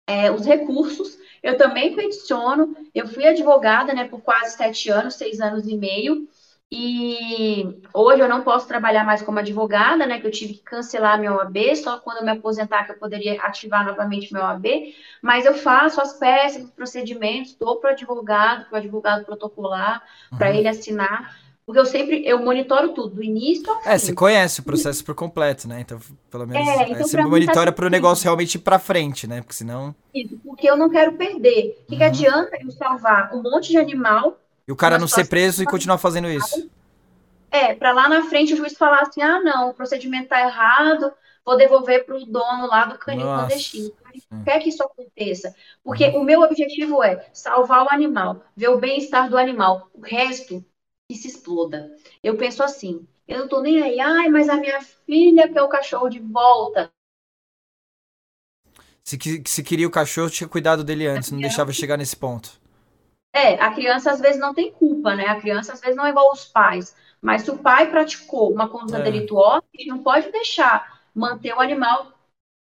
é, 0.07 0.31
os 0.31 0.45
recursos, 0.45 1.19
eu 1.43 1.57
também 1.57 1.93
peticiono, 1.93 2.73
eu 2.95 3.05
fui 3.05 3.27
advogada 3.27 3.93
né, 3.93 4.07
por 4.07 4.21
quase 4.21 4.55
sete 4.55 4.89
anos, 4.89 5.15
seis 5.15 5.41
anos 5.41 5.67
e 5.67 5.75
meio, 5.75 6.25
e 6.73 7.81
hoje 7.93 8.21
eu 8.21 8.29
não 8.29 8.43
posso 8.43 8.65
trabalhar 8.65 9.03
mais 9.03 9.21
como 9.21 9.39
advogada, 9.39 10.05
né? 10.05 10.21
Que 10.21 10.27
eu 10.27 10.31
tive 10.31 10.53
que 10.53 10.63
cancelar 10.63 11.19
meu 11.19 11.33
OAB, 11.33 11.75
só 11.75 11.99
quando 11.99 12.19
eu 12.19 12.23
me 12.23 12.31
aposentar 12.31 12.85
que 12.85 12.93
eu 12.93 12.97
poderia 12.97 13.41
ativar 13.41 13.85
novamente 13.85 14.31
meu 14.31 14.41
OAB. 14.41 14.65
Mas 15.21 15.45
eu 15.45 15.53
faço 15.53 15.99
as 15.99 16.13
peças, 16.13 16.63
os 16.63 16.69
procedimentos, 16.69 17.55
dou 17.55 17.75
para 17.75 17.89
o 17.89 17.93
advogado, 17.93 18.69
para 18.69 18.75
o 18.75 18.79
advogado 18.79 19.25
protocolar, 19.25 20.01
uhum. 20.31 20.37
para 20.37 20.55
ele 20.55 20.69
assinar. 20.69 21.35
Porque 21.65 21.77
eu 21.77 21.85
sempre, 21.85 22.25
eu 22.25 22.39
monitoro 22.39 22.93
tudo, 22.93 23.15
do 23.15 23.23
início 23.23 23.69
ao 23.69 23.79
é, 23.79 23.81
fim. 23.81 23.89
É, 23.89 23.99
você 23.99 24.13
conhece 24.13 24.59
o 24.61 24.63
processo 24.63 25.03
por 25.03 25.13
completo, 25.13 25.67
né? 25.67 25.81
Então, 25.81 25.99
pelo 26.29 26.47
menos, 26.47 26.67
é, 26.67 26.89
então, 26.89 27.05
você 27.05 27.21
monitora 27.21 27.65
tá 27.65 27.71
para 27.73 27.85
o 27.85 27.89
negócio 27.89 28.23
realmente 28.23 28.55
ir 28.55 28.59
para 28.59 28.79
frente, 28.79 29.27
né? 29.27 29.41
Porque 29.41 29.53
senão... 29.53 29.93
Isso, 30.15 30.39
porque 30.43 30.69
eu 30.69 30.77
não 30.77 30.89
quero 30.89 31.13
perder. 31.13 31.77
O 31.83 31.87
que, 31.87 31.93
uhum. 31.93 31.97
que 31.97 32.03
adianta 32.03 32.57
eu 32.61 32.71
salvar 32.71 33.35
um 33.35 33.43
monte 33.43 33.71
de 33.71 33.77
animal 33.77 34.40
e 34.67 34.71
o 34.71 34.75
cara 34.75 34.97
não 34.97 35.07
ser 35.07 35.27
preso 35.27 35.61
e 35.61 35.65
continuar 35.65 35.97
fazendo 35.97 36.29
isso. 36.29 36.69
É, 37.49 37.75
para 37.75 37.91
lá 37.91 38.07
na 38.07 38.23
frente 38.23 38.53
o 38.53 38.57
juiz 38.57 38.77
falar 38.77 39.01
assim: 39.01 39.21
ah, 39.21 39.41
não, 39.41 39.69
o 39.69 39.73
procedimento 39.73 40.29
tá 40.29 40.39
errado, 40.39 41.11
vou 41.45 41.57
devolver 41.57 42.05
para 42.05 42.15
o 42.15 42.25
dono 42.25 42.67
lá 42.67 42.85
do 42.85 42.97
canil 42.97 43.25
clandestino. 43.25 43.91
Não 44.29 44.43
quer 44.43 44.59
que 44.59 44.69
isso 44.69 44.83
aconteça. 44.83 45.53
Porque 45.83 46.05
uhum. 46.07 46.21
o 46.21 46.23
meu 46.23 46.41
objetivo 46.41 47.03
é 47.03 47.29
salvar 47.33 47.85
o 47.85 47.89
animal, 47.91 48.43
ver 48.55 48.69
o 48.69 48.79
bem-estar 48.79 49.29
do 49.29 49.37
animal. 49.37 49.89
O 49.93 50.01
resto 50.01 50.63
que 51.09 51.15
se 51.15 51.27
exploda. 51.27 51.93
Eu 52.23 52.37
penso 52.37 52.63
assim: 52.63 53.05
eu 53.27 53.39
não 53.39 53.47
tô 53.47 53.61
nem 53.61 53.81
aí, 53.81 53.99
ai, 53.99 54.29
mas 54.29 54.47
a 54.47 54.55
minha 54.55 54.81
filha 54.81 55.51
quer 55.51 55.61
o 55.61 55.69
cachorro 55.69 56.09
de 56.09 56.19
volta. 56.19 56.91
Se, 59.03 59.17
se 59.45 59.63
queria 59.63 59.87
o 59.87 59.91
cachorro, 59.91 60.29
tinha 60.29 60.47
cuidado 60.47 60.83
dele 60.83 61.07
antes, 61.07 61.31
não 61.31 61.39
deixava 61.39 61.73
chegar 61.73 61.97
nesse 61.97 62.15
ponto. 62.15 62.60
É, 63.33 63.53
a 63.55 63.71
criança 63.71 64.11
às 64.11 64.19
vezes 64.19 64.39
não 64.39 64.53
tem 64.53 64.71
culpa, 64.71 65.15
né? 65.15 65.27
A 65.27 65.39
criança 65.39 65.73
às 65.73 65.79
vezes 65.79 65.95
não 65.95 66.05
é 66.05 66.09
igual 66.09 66.29
aos 66.29 66.45
pais. 66.45 66.95
Mas 67.21 67.43
se 67.43 67.51
o 67.51 67.57
pai 67.57 67.89
praticou 67.89 68.51
uma 68.51 68.67
conduta 68.67 68.97
é. 68.97 69.03
delituosa, 69.03 69.63
gente 69.75 69.89
não 69.89 69.99
pode 69.99 70.31
deixar 70.31 70.99
manter 71.13 71.53
o 71.53 71.59
animal 71.59 72.11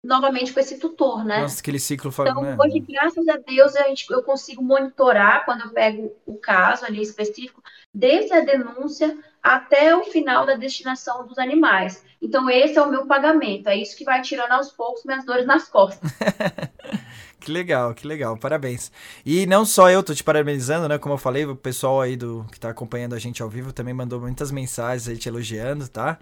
novamente 0.05 0.53
com 0.53 0.59
esse 0.59 0.77
tutor, 0.77 1.25
né? 1.25 1.41
Nossa, 1.41 1.59
aquele 1.59 1.79
ciclo 1.79 2.11
Então, 2.11 2.41
né? 2.43 2.55
hoje, 2.59 2.79
graças 2.79 3.27
a 3.27 3.37
Deus, 3.37 3.75
a 3.75 3.87
gente, 3.87 4.05
eu 4.11 4.21
consigo 4.21 4.61
monitorar 4.61 5.43
quando 5.45 5.61
eu 5.61 5.69
pego 5.71 6.15
o 6.25 6.37
caso 6.37 6.85
ali 6.85 7.01
específico, 7.01 7.61
desde 7.91 8.33
a 8.33 8.41
denúncia 8.41 9.17
até 9.41 9.95
o 9.95 10.03
final 10.03 10.45
da 10.45 10.55
destinação 10.55 11.25
dos 11.25 11.39
animais. 11.39 12.05
Então, 12.21 12.49
esse 12.49 12.77
é 12.77 12.81
o 12.81 12.89
meu 12.89 13.07
pagamento. 13.07 13.67
É 13.67 13.75
isso 13.75 13.97
que 13.97 14.05
vai 14.05 14.21
tirando 14.21 14.51
aos 14.51 14.71
poucos 14.71 15.03
minhas 15.03 15.25
dores 15.25 15.45
nas 15.45 15.67
costas. 15.67 16.11
Que 17.45 17.51
legal, 17.51 17.93
que 17.93 18.07
legal, 18.07 18.35
parabéns. 18.35 18.91
E 19.23 19.45
não 19.45 19.63
só 19.65 19.87
eu 19.91 20.01
tô 20.01 20.15
te 20.15 20.23
parabenizando, 20.23 20.89
né? 20.89 20.97
Como 20.97 21.13
eu 21.13 21.17
falei, 21.19 21.45
o 21.45 21.55
pessoal 21.55 22.01
aí 22.01 22.17
do 22.17 22.43
que 22.51 22.59
tá 22.59 22.69
acompanhando 22.69 23.13
a 23.13 23.19
gente 23.19 23.43
ao 23.43 23.47
vivo 23.47 23.71
também 23.71 23.93
mandou 23.93 24.19
muitas 24.19 24.49
mensagens 24.49 25.07
aí 25.07 25.15
te 25.15 25.29
elogiando, 25.29 25.87
tá? 25.87 26.17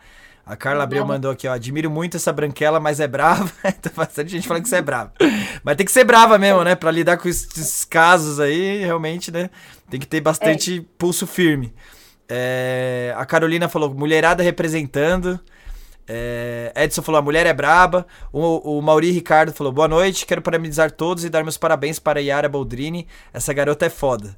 A 0.45 0.57
Carla 0.57 0.83
Abreu 0.83 1.05
mandou 1.05 1.31
aqui, 1.31 1.47
ó. 1.47 1.53
Admiro 1.53 1.89
muito 1.89 2.17
essa 2.17 2.33
branquela, 2.33 2.77
mas 2.77 2.99
é 2.99 3.07
brava. 3.07 3.49
tá 3.81 3.89
bastante 3.95 4.31
gente 4.31 4.45
falando 4.45 4.63
que 4.63 4.69
você 4.69 4.75
é 4.75 4.81
brava. 4.81 5.13
Mas 5.63 5.77
tem 5.77 5.85
que 5.85 5.93
ser 5.93 6.03
brava 6.03 6.37
mesmo, 6.37 6.61
né? 6.61 6.75
Pra 6.75 6.91
lidar 6.91 7.15
com 7.15 7.29
esses 7.29 7.85
casos 7.85 8.41
aí, 8.41 8.79
realmente, 8.79 9.31
né? 9.31 9.49
Tem 9.89 10.01
que 10.01 10.05
ter 10.05 10.19
bastante 10.19 10.79
é. 10.79 10.85
pulso 10.97 11.25
firme. 11.25 11.73
É... 12.27 13.13
A 13.15 13.25
Carolina 13.25 13.69
falou, 13.69 13.93
mulherada 13.93 14.43
representando. 14.43 15.39
É, 16.07 16.71
Edson 16.75 17.01
falou: 17.01 17.19
a 17.19 17.21
mulher 17.21 17.45
é 17.45 17.53
braba. 17.53 18.05
O, 18.31 18.77
o 18.77 18.81
Mauri 18.81 19.11
Ricardo 19.11 19.53
falou: 19.53 19.71
boa 19.71 19.87
noite, 19.87 20.25
quero 20.25 20.41
parabenizar 20.41 20.91
todos 20.91 21.23
e 21.23 21.29
dar 21.29 21.43
meus 21.43 21.57
parabéns 21.57 21.99
para 21.99 22.21
Yara 22.21 22.49
Boldrini. 22.49 23.07
Essa 23.33 23.53
garota 23.53 23.85
é 23.85 23.89
foda. 23.89 24.35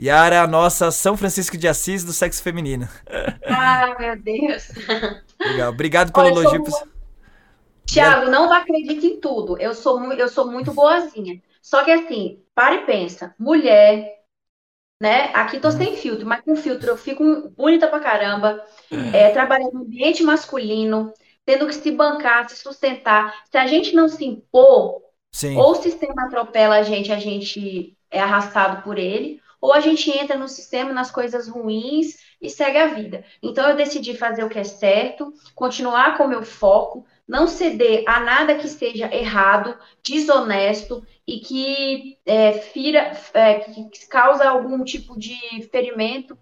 Yara 0.00 0.34
é 0.34 0.38
a 0.38 0.46
nossa 0.46 0.90
São 0.90 1.16
Francisco 1.16 1.56
de 1.56 1.68
Assis 1.68 2.04
do 2.04 2.12
sexo 2.12 2.42
feminino. 2.42 2.88
Ah, 3.46 3.94
meu 3.98 4.16
Deus. 4.16 4.68
Legal, 5.40 5.70
obrigado 5.70 6.12
pelo 6.12 6.26
Olha, 6.26 6.40
elogio. 6.40 6.70
Sou... 6.70 6.88
Tiago, 7.86 8.30
não 8.30 8.52
acredite 8.52 9.06
em 9.06 9.20
tudo. 9.20 9.58
Eu 9.58 9.74
sou, 9.74 10.02
eu 10.14 10.28
sou 10.28 10.50
muito 10.50 10.72
boazinha. 10.72 11.40
Só 11.62 11.84
que 11.84 11.90
assim, 11.90 12.40
para 12.54 12.74
e 12.76 12.86
pensa: 12.86 13.34
mulher, 13.38 14.23
né? 15.00 15.30
Aqui 15.34 15.58
tô 15.60 15.70
sem 15.70 15.96
filtro, 15.96 16.26
mas 16.26 16.42
com 16.42 16.56
filtro 16.56 16.88
eu 16.90 16.96
fico 16.96 17.50
bonita 17.50 17.88
pra 17.88 18.00
caramba, 18.00 18.64
é, 19.12 19.30
trabalhando 19.30 19.72
no 19.72 19.82
ambiente 19.82 20.22
masculino, 20.22 21.12
tendo 21.44 21.66
que 21.66 21.74
se 21.74 21.90
bancar, 21.90 22.48
se 22.48 22.56
sustentar. 22.56 23.34
Se 23.50 23.58
a 23.58 23.66
gente 23.66 23.94
não 23.94 24.08
se 24.08 24.24
impor, 24.24 25.02
Sim. 25.32 25.56
ou 25.56 25.72
o 25.72 25.74
sistema 25.74 26.24
atropela 26.24 26.76
a 26.76 26.82
gente, 26.82 27.12
a 27.12 27.18
gente 27.18 27.96
é 28.10 28.20
arrastado 28.20 28.82
por 28.82 28.98
ele, 28.98 29.40
ou 29.60 29.72
a 29.72 29.80
gente 29.80 30.10
entra 30.10 30.36
no 30.36 30.48
sistema, 30.48 30.92
nas 30.92 31.10
coisas 31.10 31.48
ruins 31.48 32.18
e 32.40 32.50
segue 32.50 32.78
a 32.78 32.88
vida. 32.88 33.24
Então 33.42 33.68
eu 33.68 33.76
decidi 33.76 34.16
fazer 34.16 34.44
o 34.44 34.48
que 34.48 34.58
é 34.58 34.64
certo, 34.64 35.32
continuar 35.54 36.16
com 36.16 36.24
o 36.24 36.28
meu 36.28 36.42
foco, 36.42 37.06
não 37.26 37.46
ceder 37.46 38.04
a 38.06 38.20
nada 38.20 38.54
que 38.56 38.68
seja 38.68 39.12
errado, 39.14 39.76
desonesto 40.02 41.04
e 41.26 41.40
que 41.40 42.18
é, 42.26 42.52
fira, 42.52 43.12
é, 43.32 43.60
que 43.60 44.06
causa 44.08 44.48
algum 44.48 44.84
tipo 44.84 45.18
de 45.18 45.36
ferimento 45.70 46.36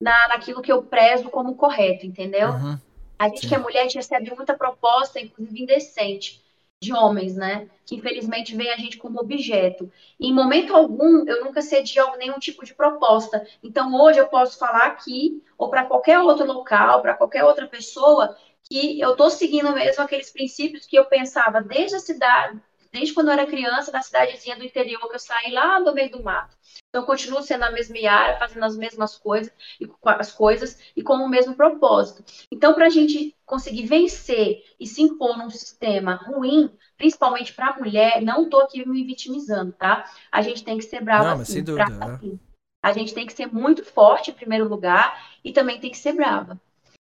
na, 0.00 0.28
naquilo 0.28 0.60
que 0.60 0.72
eu 0.72 0.82
prezo 0.82 1.30
como 1.30 1.54
correto, 1.54 2.04
entendeu? 2.04 2.50
Uhum. 2.50 2.78
A 3.18 3.28
gente 3.28 3.42
Sim. 3.42 3.48
que 3.48 3.54
é 3.54 3.58
mulher, 3.58 3.80
a 3.80 3.82
gente 3.84 3.96
recebe 3.96 4.34
muita 4.34 4.56
proposta, 4.56 5.20
inclusive 5.20 5.62
indecente, 5.62 6.42
de 6.82 6.92
homens, 6.92 7.36
né? 7.36 7.68
Que 7.86 7.94
infelizmente 7.94 8.56
vê 8.56 8.70
a 8.70 8.76
gente 8.76 8.98
como 8.98 9.20
objeto. 9.20 9.90
E, 10.18 10.28
em 10.28 10.34
momento 10.34 10.74
algum, 10.74 11.26
eu 11.26 11.44
nunca 11.44 11.62
cedi 11.62 11.98
a 11.98 12.16
nenhum 12.16 12.38
tipo 12.38 12.64
de 12.64 12.74
proposta. 12.74 13.46
Então, 13.62 13.94
hoje 13.94 14.18
eu 14.18 14.26
posso 14.26 14.58
falar 14.58 14.86
aqui, 14.86 15.42
ou 15.56 15.70
para 15.70 15.86
qualquer 15.86 16.18
outro 16.18 16.44
local, 16.44 17.00
para 17.00 17.14
qualquer 17.14 17.44
outra 17.44 17.66
pessoa, 17.66 18.36
que 18.74 18.98
eu 18.98 19.12
estou 19.12 19.30
seguindo 19.30 19.72
mesmo 19.72 20.02
aqueles 20.02 20.32
princípios 20.32 20.84
que 20.84 20.96
eu 20.96 21.04
pensava 21.04 21.62
desde 21.62 21.94
a 21.94 22.00
cidade, 22.00 22.60
desde 22.92 23.14
quando 23.14 23.28
eu 23.28 23.34
era 23.34 23.46
criança, 23.46 23.92
na 23.92 24.02
cidadezinha 24.02 24.56
do 24.56 24.64
interior, 24.64 25.08
que 25.08 25.14
eu 25.14 25.20
saí 25.20 25.52
lá 25.52 25.78
do 25.78 25.94
meio 25.94 26.10
do 26.10 26.24
mato. 26.24 26.56
Então, 26.88 27.02
eu 27.02 27.06
continuo 27.06 27.40
sendo 27.40 27.62
a 27.62 27.70
mesma 27.70 27.96
Yara, 27.96 28.36
fazendo 28.36 28.64
as 28.64 28.76
mesmas 28.76 29.16
coisas, 29.16 29.52
e, 29.80 29.88
as 30.04 30.32
coisas 30.32 30.76
e 30.96 31.04
com 31.04 31.14
o 31.14 31.28
mesmo 31.28 31.54
propósito. 31.54 32.24
Então, 32.50 32.74
para 32.74 32.86
a 32.86 32.90
gente 32.90 33.36
conseguir 33.46 33.86
vencer 33.86 34.64
e 34.80 34.88
se 34.88 35.02
impor 35.02 35.38
num 35.38 35.50
sistema 35.50 36.16
ruim, 36.16 36.68
principalmente 36.96 37.52
para 37.52 37.68
a 37.68 37.78
mulher, 37.78 38.22
não 38.22 38.42
estou 38.42 38.60
aqui 38.60 38.84
me 38.88 39.04
vitimizando, 39.04 39.70
tá? 39.70 40.04
A 40.32 40.42
gente 40.42 40.64
tem 40.64 40.78
que 40.78 40.84
ser 40.84 41.00
brava 41.00 41.36
não, 41.36 41.42
assim, 41.42 41.62
dúvida, 41.62 41.92
é. 41.92 42.04
assim. 42.04 42.40
A 42.82 42.92
gente 42.92 43.14
tem 43.14 43.24
que 43.24 43.32
ser 43.32 43.46
muito 43.46 43.84
forte 43.84 44.32
em 44.32 44.34
primeiro 44.34 44.68
lugar 44.68 45.30
e 45.44 45.52
também 45.52 45.78
tem 45.78 45.92
que 45.92 45.96
ser 45.96 46.12
brava 46.12 46.60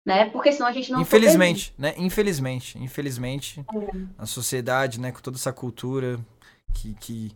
né? 0.06 0.30
Porque 0.30 0.52
senão 0.52 0.68
a 0.68 0.72
gente 0.72 0.92
não 0.92 1.00
Infelizmente, 1.00 1.74
né? 1.76 1.92
Infelizmente, 1.98 2.78
infelizmente, 2.78 3.60
é. 3.74 3.96
a 4.16 4.24
sociedade, 4.24 5.00
né, 5.00 5.10
com 5.10 5.20
toda 5.20 5.36
essa 5.36 5.52
cultura 5.52 6.20
que, 6.72 6.94
que 6.94 7.32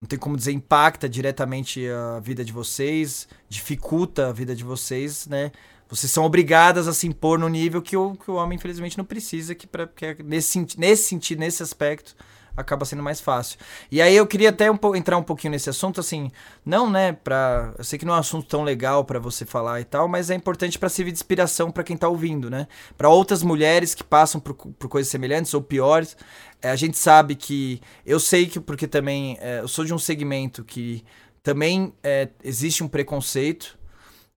não 0.00 0.08
tem 0.08 0.18
como 0.18 0.34
dizer 0.34 0.52
impacta 0.52 1.06
diretamente 1.06 1.86
a 1.86 2.20
vida 2.20 2.42
de 2.42 2.50
vocês, 2.50 3.28
dificulta 3.46 4.28
a 4.28 4.32
vida 4.32 4.56
de 4.56 4.64
vocês, 4.64 5.26
né? 5.26 5.52
Vocês 5.86 6.10
são 6.10 6.24
obrigadas 6.24 6.88
a 6.88 6.94
se 6.94 7.06
impor 7.06 7.38
no 7.38 7.48
nível 7.48 7.82
que 7.82 7.94
o, 7.94 8.14
que 8.16 8.30
o 8.30 8.34
homem, 8.36 8.56
infelizmente, 8.56 8.96
não 8.96 9.04
precisa, 9.04 9.54
que, 9.54 9.66
pra, 9.66 9.86
que 9.86 10.06
é 10.06 10.16
nesse, 10.24 10.66
nesse 10.78 11.04
sentido, 11.04 11.40
nesse 11.40 11.62
aspecto, 11.62 12.16
acaba 12.56 12.84
sendo 12.84 13.02
mais 13.02 13.20
fácil. 13.20 13.58
E 13.90 14.00
aí 14.00 14.14
eu 14.14 14.26
queria 14.26 14.50
até 14.50 14.70
um 14.70 14.78
entrar 14.94 15.16
um 15.16 15.22
pouquinho 15.22 15.52
nesse 15.52 15.70
assunto, 15.70 16.00
assim, 16.00 16.30
não, 16.64 16.90
né, 16.90 17.12
pra... 17.12 17.74
Eu 17.76 17.84
sei 17.84 17.98
que 17.98 18.04
não 18.04 18.14
é 18.14 18.16
um 18.16 18.20
assunto 18.20 18.46
tão 18.46 18.62
legal 18.62 19.04
para 19.04 19.18
você 19.18 19.44
falar 19.44 19.80
e 19.80 19.84
tal, 19.84 20.08
mas 20.08 20.30
é 20.30 20.34
importante 20.34 20.78
para 20.78 20.88
servir 20.88 21.12
de 21.12 21.18
inspiração 21.18 21.70
para 21.70 21.84
quem 21.84 21.96
tá 21.96 22.08
ouvindo, 22.08 22.50
né? 22.50 22.66
Para 22.96 23.08
outras 23.08 23.42
mulheres 23.42 23.94
que 23.94 24.04
passam 24.04 24.40
por, 24.40 24.54
por 24.54 24.88
coisas 24.88 25.10
semelhantes 25.10 25.52
ou 25.54 25.62
piores. 25.62 26.16
É, 26.62 26.70
a 26.70 26.76
gente 26.76 26.96
sabe 26.96 27.34
que... 27.34 27.80
Eu 28.04 28.20
sei 28.20 28.46
que, 28.46 28.60
porque 28.60 28.86
também... 28.86 29.36
É, 29.40 29.60
eu 29.60 29.68
sou 29.68 29.84
de 29.84 29.92
um 29.92 29.98
segmento 29.98 30.64
que 30.64 31.04
também 31.42 31.92
é, 32.02 32.28
existe 32.42 32.82
um 32.82 32.88
preconceito 32.88 33.78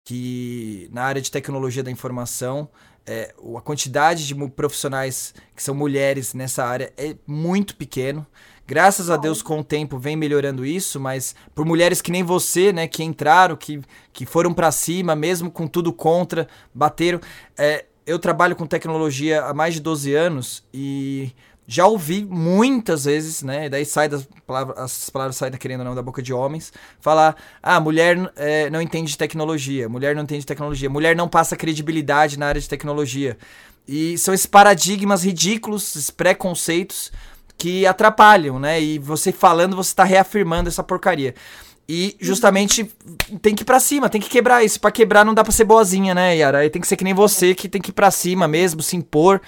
que 0.03 0.87
na 0.91 1.03
área 1.03 1.21
de 1.21 1.31
tecnologia 1.31 1.83
da 1.83 1.91
informação 1.91 2.69
é, 3.05 3.33
a 3.55 3.61
quantidade 3.61 4.25
de 4.25 4.35
profissionais 4.49 5.33
que 5.55 5.61
são 5.61 5.75
mulheres 5.75 6.33
nessa 6.33 6.65
área 6.65 6.91
é 6.97 7.15
muito 7.27 7.75
pequeno. 7.75 8.25
Graças 8.67 9.11
a 9.11 9.17
Deus, 9.17 9.43
com 9.43 9.59
o 9.59 9.63
tempo, 9.63 9.99
vem 9.99 10.15
melhorando 10.15 10.65
isso, 10.65 10.99
mas 10.99 11.35
por 11.53 11.65
mulheres 11.65 12.01
que 12.01 12.11
nem 12.11 12.23
você, 12.23 12.73
né, 12.73 12.87
que 12.87 13.03
entraram, 13.03 13.55
que, 13.55 13.79
que 14.11 14.25
foram 14.25 14.53
para 14.53 14.71
cima, 14.71 15.15
mesmo 15.15 15.51
com 15.51 15.67
tudo 15.67 15.93
contra, 15.93 16.47
bateram. 16.73 17.19
É, 17.55 17.85
eu 18.07 18.17
trabalho 18.17 18.55
com 18.55 18.65
tecnologia 18.65 19.43
há 19.43 19.53
mais 19.53 19.75
de 19.75 19.79
12 19.81 20.15
anos 20.15 20.63
e 20.73 21.31
já 21.67 21.87
ouvi 21.87 22.23
muitas 22.23 23.05
vezes, 23.05 23.41
né? 23.41 23.69
Daí 23.69 23.85
sai 23.85 24.07
das 24.07 24.27
palavras, 24.45 24.77
as 24.77 25.09
palavras 25.09 25.35
saem 25.35 25.53
querendo 25.53 25.79
ou 25.79 25.85
não 25.85 25.95
da 25.95 26.01
boca 26.01 26.21
de 26.21 26.33
homens, 26.33 26.71
falar: 26.99 27.35
ah, 27.61 27.79
mulher 27.79 28.31
é, 28.35 28.69
não 28.69 28.81
entende 28.81 29.11
de 29.11 29.17
tecnologia, 29.17 29.89
mulher 29.89 30.15
não 30.15 30.23
entende 30.23 30.41
de 30.41 30.47
tecnologia, 30.47 30.89
mulher 30.89 31.15
não 31.15 31.27
passa 31.27 31.55
credibilidade 31.55 32.37
na 32.37 32.47
área 32.47 32.61
de 32.61 32.69
tecnologia. 32.69 33.37
E 33.87 34.17
são 34.17 34.33
esses 34.33 34.47
paradigmas 34.47 35.23
ridículos, 35.23 35.95
esses 35.95 36.09
preconceitos 36.09 37.11
que 37.57 37.85
atrapalham, 37.85 38.59
né? 38.59 38.81
E 38.81 38.99
você 38.99 39.31
falando, 39.31 39.75
você 39.75 39.89
está 39.89 40.03
reafirmando 40.03 40.69
essa 40.69 40.83
porcaria. 40.83 41.35
E 41.87 42.17
justamente 42.19 42.91
tem 43.43 43.53
que 43.53 43.61
ir 43.61 43.65
pra 43.65 43.79
cima, 43.79 44.09
tem 44.09 44.19
que 44.19 44.27
quebrar 44.27 44.63
isso. 44.63 44.79
Para 44.79 44.89
quebrar 44.89 45.23
não 45.23 45.35
dá 45.35 45.43
pra 45.43 45.53
ser 45.53 45.65
boazinha, 45.65 46.15
né, 46.15 46.35
Yara? 46.35 46.59
Aí 46.59 46.69
tem 46.69 46.81
que 46.81 46.87
ser 46.87 46.97
que 46.97 47.03
nem 47.03 47.13
você, 47.13 47.53
que 47.53 47.69
tem 47.69 47.79
que 47.79 47.91
ir 47.91 47.93
pra 47.93 48.09
cima 48.09 48.47
mesmo, 48.47 48.81
se 48.81 48.95
impor. 48.95 49.39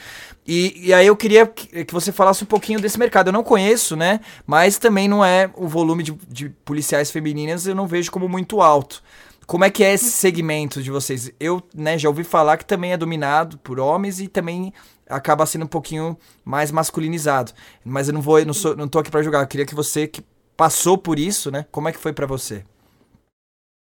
E, 0.48 0.88
e 0.88 0.93
aí 0.93 1.06
eu 1.06 1.16
queria 1.16 1.45
que, 1.45 1.84
que 1.84 1.93
você 1.93 2.12
falasse 2.12 2.43
um 2.43 2.48
pouquinho 2.48 2.80
desse 2.80 2.98
mercado. 2.98 3.28
Eu 3.28 3.34
não 3.34 3.43
conheço, 3.43 3.95
né? 3.95 4.22
Mas 4.45 4.78
também 4.78 5.08
não 5.08 5.24
é 5.24 5.52
o 5.56 5.68
volume 5.68 6.04
de, 6.04 6.18
de 6.30 6.50
policiais 6.64 7.12
femininas, 7.12 7.68
eu 7.68 7.76
não 7.76 7.86
vejo 7.86 8.10
como 8.10 8.30
muito 8.30 8.62
alto. 8.62 9.04
Como 9.45 9.64
é 9.64 9.70
que 9.70 9.84
é 9.84 9.93
esse 9.93 10.12
segmento 10.12 10.82
de 10.82 10.91
vocês? 10.91 11.32
Eu 11.39 11.62
né, 11.74 11.98
já 11.98 12.10
ouvi 12.10 12.24
falar 12.24 12.58
que 12.58 12.66
também 12.66 12.91
é 12.91 12.98
dominado 12.98 13.58
por 13.60 13.80
homens 13.80 14.20
e 14.20 14.28
também 14.28 14.74
acaba 15.10 15.45
sendo 15.45 15.64
um 15.64 15.70
pouquinho 15.70 16.18
mais 16.43 16.72
masculinizado. 16.72 17.54
Mas 17.84 18.08
eu 18.08 18.14
não 18.14 18.22
vou, 18.22 18.43
não, 18.45 18.54
sou, 18.54 18.76
não 18.76 18.88
tô 18.88 19.00
aqui 19.00 19.10
para 19.10 19.24
julgar. 19.24 19.41
Eu 19.41 19.48
queria 19.48 19.66
que 19.66 19.76
você 19.76 20.06
que 20.06 20.22
passou 20.56 20.98
por 20.98 21.18
isso, 21.18 21.50
né? 21.50 21.66
Como 21.72 21.88
é 21.88 21.93
que 21.93 22.00
foi 22.00 22.12
para 22.12 22.26
você? 22.26 22.64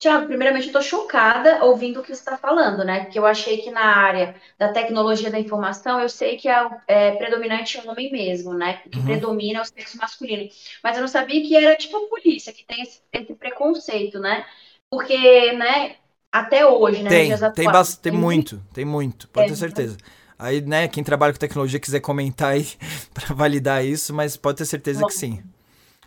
Tiago, 0.04 0.28
primeiramente 0.28 0.68
eu 0.68 0.74
tô 0.74 0.82
chocada 0.82 1.64
ouvindo 1.64 2.02
o 2.02 2.04
que 2.04 2.10
você 2.10 2.20
está 2.20 2.38
falando, 2.38 2.84
né? 2.84 3.06
Porque 3.06 3.18
eu 3.18 3.26
achei 3.26 3.60
que 3.60 3.72
na 3.72 3.86
área 3.86 4.36
da 4.60 4.68
tecnologia 4.68 5.32
da 5.32 5.40
informação, 5.40 5.98
eu 6.02 6.10
sei 6.10 6.36
que 6.36 6.50
é, 6.50 6.70
é 6.90 7.12
predominante 7.12 7.78
o 7.78 7.90
homem 7.90 8.12
mesmo, 8.12 8.54
né? 8.54 8.82
O 8.86 8.90
que 8.90 9.00
uhum. 9.00 9.06
predomina 9.06 9.60
é 9.60 9.62
o 9.62 9.66
sexo 9.66 9.98
masculino. 9.98 10.50
Mas 10.84 10.98
eu 10.98 11.02
não 11.02 11.08
sabia 11.08 11.42
que 11.42 11.56
era 11.56 11.74
tipo 11.78 11.96
a 11.96 12.10
polícia, 12.10 12.52
que 12.52 12.66
tem 12.66 12.82
esse, 12.82 13.00
esse 13.14 13.34
preconceito, 13.34 14.20
né? 14.20 14.46
Porque, 14.92 15.54
né, 15.54 15.96
até 16.30 16.66
hoje, 16.66 17.02
né? 17.02 17.10
Tem, 17.10 17.28
tem, 17.30 17.68
atuais, 17.68 17.96
tem, 17.96 18.12
tem 18.12 18.22
muito, 18.22 18.62
tem 18.74 18.84
muito, 18.84 19.30
pode 19.30 19.46
é, 19.46 19.50
ter 19.52 19.56
certeza. 19.56 19.96
Aí, 20.38 20.60
né, 20.60 20.90
quem 20.90 21.02
trabalha 21.02 21.32
com 21.32 21.40
tecnologia 21.40 21.80
quiser 21.80 22.02
comentar 22.02 22.52
aí 22.52 22.68
para 23.16 23.34
validar 23.34 23.86
isso, 23.86 24.14
mas 24.14 24.36
pode 24.36 24.58
ter 24.58 24.66
certeza 24.66 25.00
Bom. 25.00 25.08
que 25.08 25.14
sim. 25.14 25.42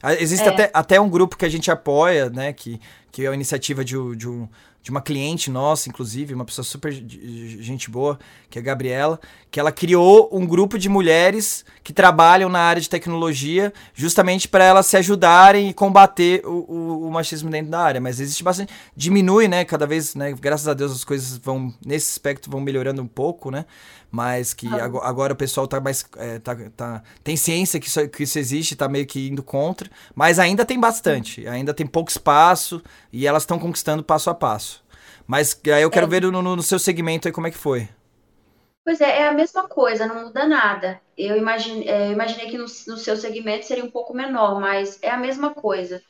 Ah, 0.02 0.14
existe 0.14 0.46
é. 0.46 0.48
até, 0.48 0.70
até 0.72 1.00
um 1.00 1.08
grupo 1.08 1.36
que 1.36 1.44
a 1.44 1.48
gente 1.48 1.70
apoia, 1.70 2.30
né? 2.30 2.52
Que, 2.52 2.80
que 3.10 3.24
é 3.24 3.28
a 3.28 3.34
iniciativa 3.34 3.84
de, 3.84 3.94
de, 4.16 4.28
um, 4.28 4.48
de 4.82 4.90
uma 4.90 5.00
cliente 5.00 5.50
nossa, 5.50 5.88
inclusive, 5.88 6.34
uma 6.34 6.44
pessoa 6.44 6.64
super 6.64 6.92
gente 6.92 7.90
boa, 7.90 8.18
que 8.48 8.58
é 8.58 8.62
a 8.62 8.64
Gabriela, 8.64 9.18
que 9.50 9.58
ela 9.58 9.72
criou 9.72 10.28
um 10.30 10.46
grupo 10.46 10.78
de 10.78 10.88
mulheres 10.88 11.64
que 11.82 11.92
trabalham 11.92 12.48
na 12.48 12.60
área 12.60 12.80
de 12.80 12.88
tecnologia, 12.88 13.72
justamente 13.94 14.46
para 14.46 14.64
elas 14.64 14.86
se 14.86 14.96
ajudarem 14.96 15.70
e 15.70 15.74
combater 15.74 16.46
o, 16.46 16.64
o, 16.68 17.08
o, 17.08 17.10
machismo 17.10 17.50
dentro 17.50 17.70
da 17.70 17.80
área. 17.80 18.00
Mas 18.00 18.20
existe 18.20 18.44
bastante. 18.44 18.72
Diminui, 18.94 19.48
né? 19.48 19.64
Cada 19.64 19.86
vez, 19.86 20.14
né? 20.14 20.32
Graças 20.32 20.68
a 20.68 20.74
Deus 20.74 20.92
as 20.92 21.04
coisas 21.04 21.36
vão, 21.38 21.74
nesse 21.84 22.12
aspecto, 22.12 22.50
vão 22.50 22.60
melhorando 22.60 23.02
um 23.02 23.08
pouco, 23.08 23.50
né? 23.50 23.64
Mas 24.10 24.54
que 24.54 24.66
ah. 24.68 24.84
agora, 24.84 25.06
agora, 25.06 25.32
o 25.32 25.36
pessoal 25.36 25.66
tá 25.66 25.80
mais. 25.80 26.04
É, 26.16 26.38
tá, 26.38 26.56
tá, 26.76 27.02
tem 27.22 27.36
ciência 27.36 27.80
que 27.80 27.86
isso, 27.86 28.08
que 28.08 28.22
isso 28.22 28.38
existe, 28.38 28.76
tá 28.76 28.88
meio 28.88 29.06
que 29.06 29.28
indo 29.28 29.42
contra, 29.42 29.90
mas 30.14 30.38
ainda 30.38 30.64
tem 30.64 30.78
bastante, 30.78 31.46
ainda 31.46 31.74
tem 31.74 31.86
pouco 31.86 32.10
espaço 32.10 32.82
e 33.12 33.26
elas 33.26 33.42
estão 33.42 33.58
conquistando 33.58 34.02
passo 34.02 34.30
a 34.30 34.34
passo. 34.34 34.84
Mas 35.26 35.60
aí 35.66 35.82
eu 35.82 35.90
quero 35.90 36.06
é. 36.06 36.08
ver 36.08 36.22
no, 36.22 36.40
no, 36.40 36.62
seu 36.62 36.78
segmento 36.78 37.26
aí 37.26 37.32
como 37.32 37.46
é 37.46 37.50
que 37.50 37.58
foi. 37.58 37.88
Pois 38.84 39.00
é, 39.00 39.22
é 39.22 39.28
a 39.28 39.32
mesma 39.32 39.68
coisa, 39.68 40.06
não 40.06 40.26
muda 40.26 40.46
nada. 40.46 41.00
Eu 41.18 41.36
imaginei, 41.36 41.88
é, 41.88 42.12
imaginei 42.12 42.46
que 42.48 42.56
no, 42.56 42.64
no 42.64 42.96
seu 42.96 43.16
segmento 43.16 43.66
seria 43.66 43.84
um 43.84 43.90
pouco 43.90 44.14
menor, 44.14 44.60
mas 44.60 44.98
é 45.02 45.10
a 45.10 45.16
mesma 45.16 45.52
coisa. 45.52 46.00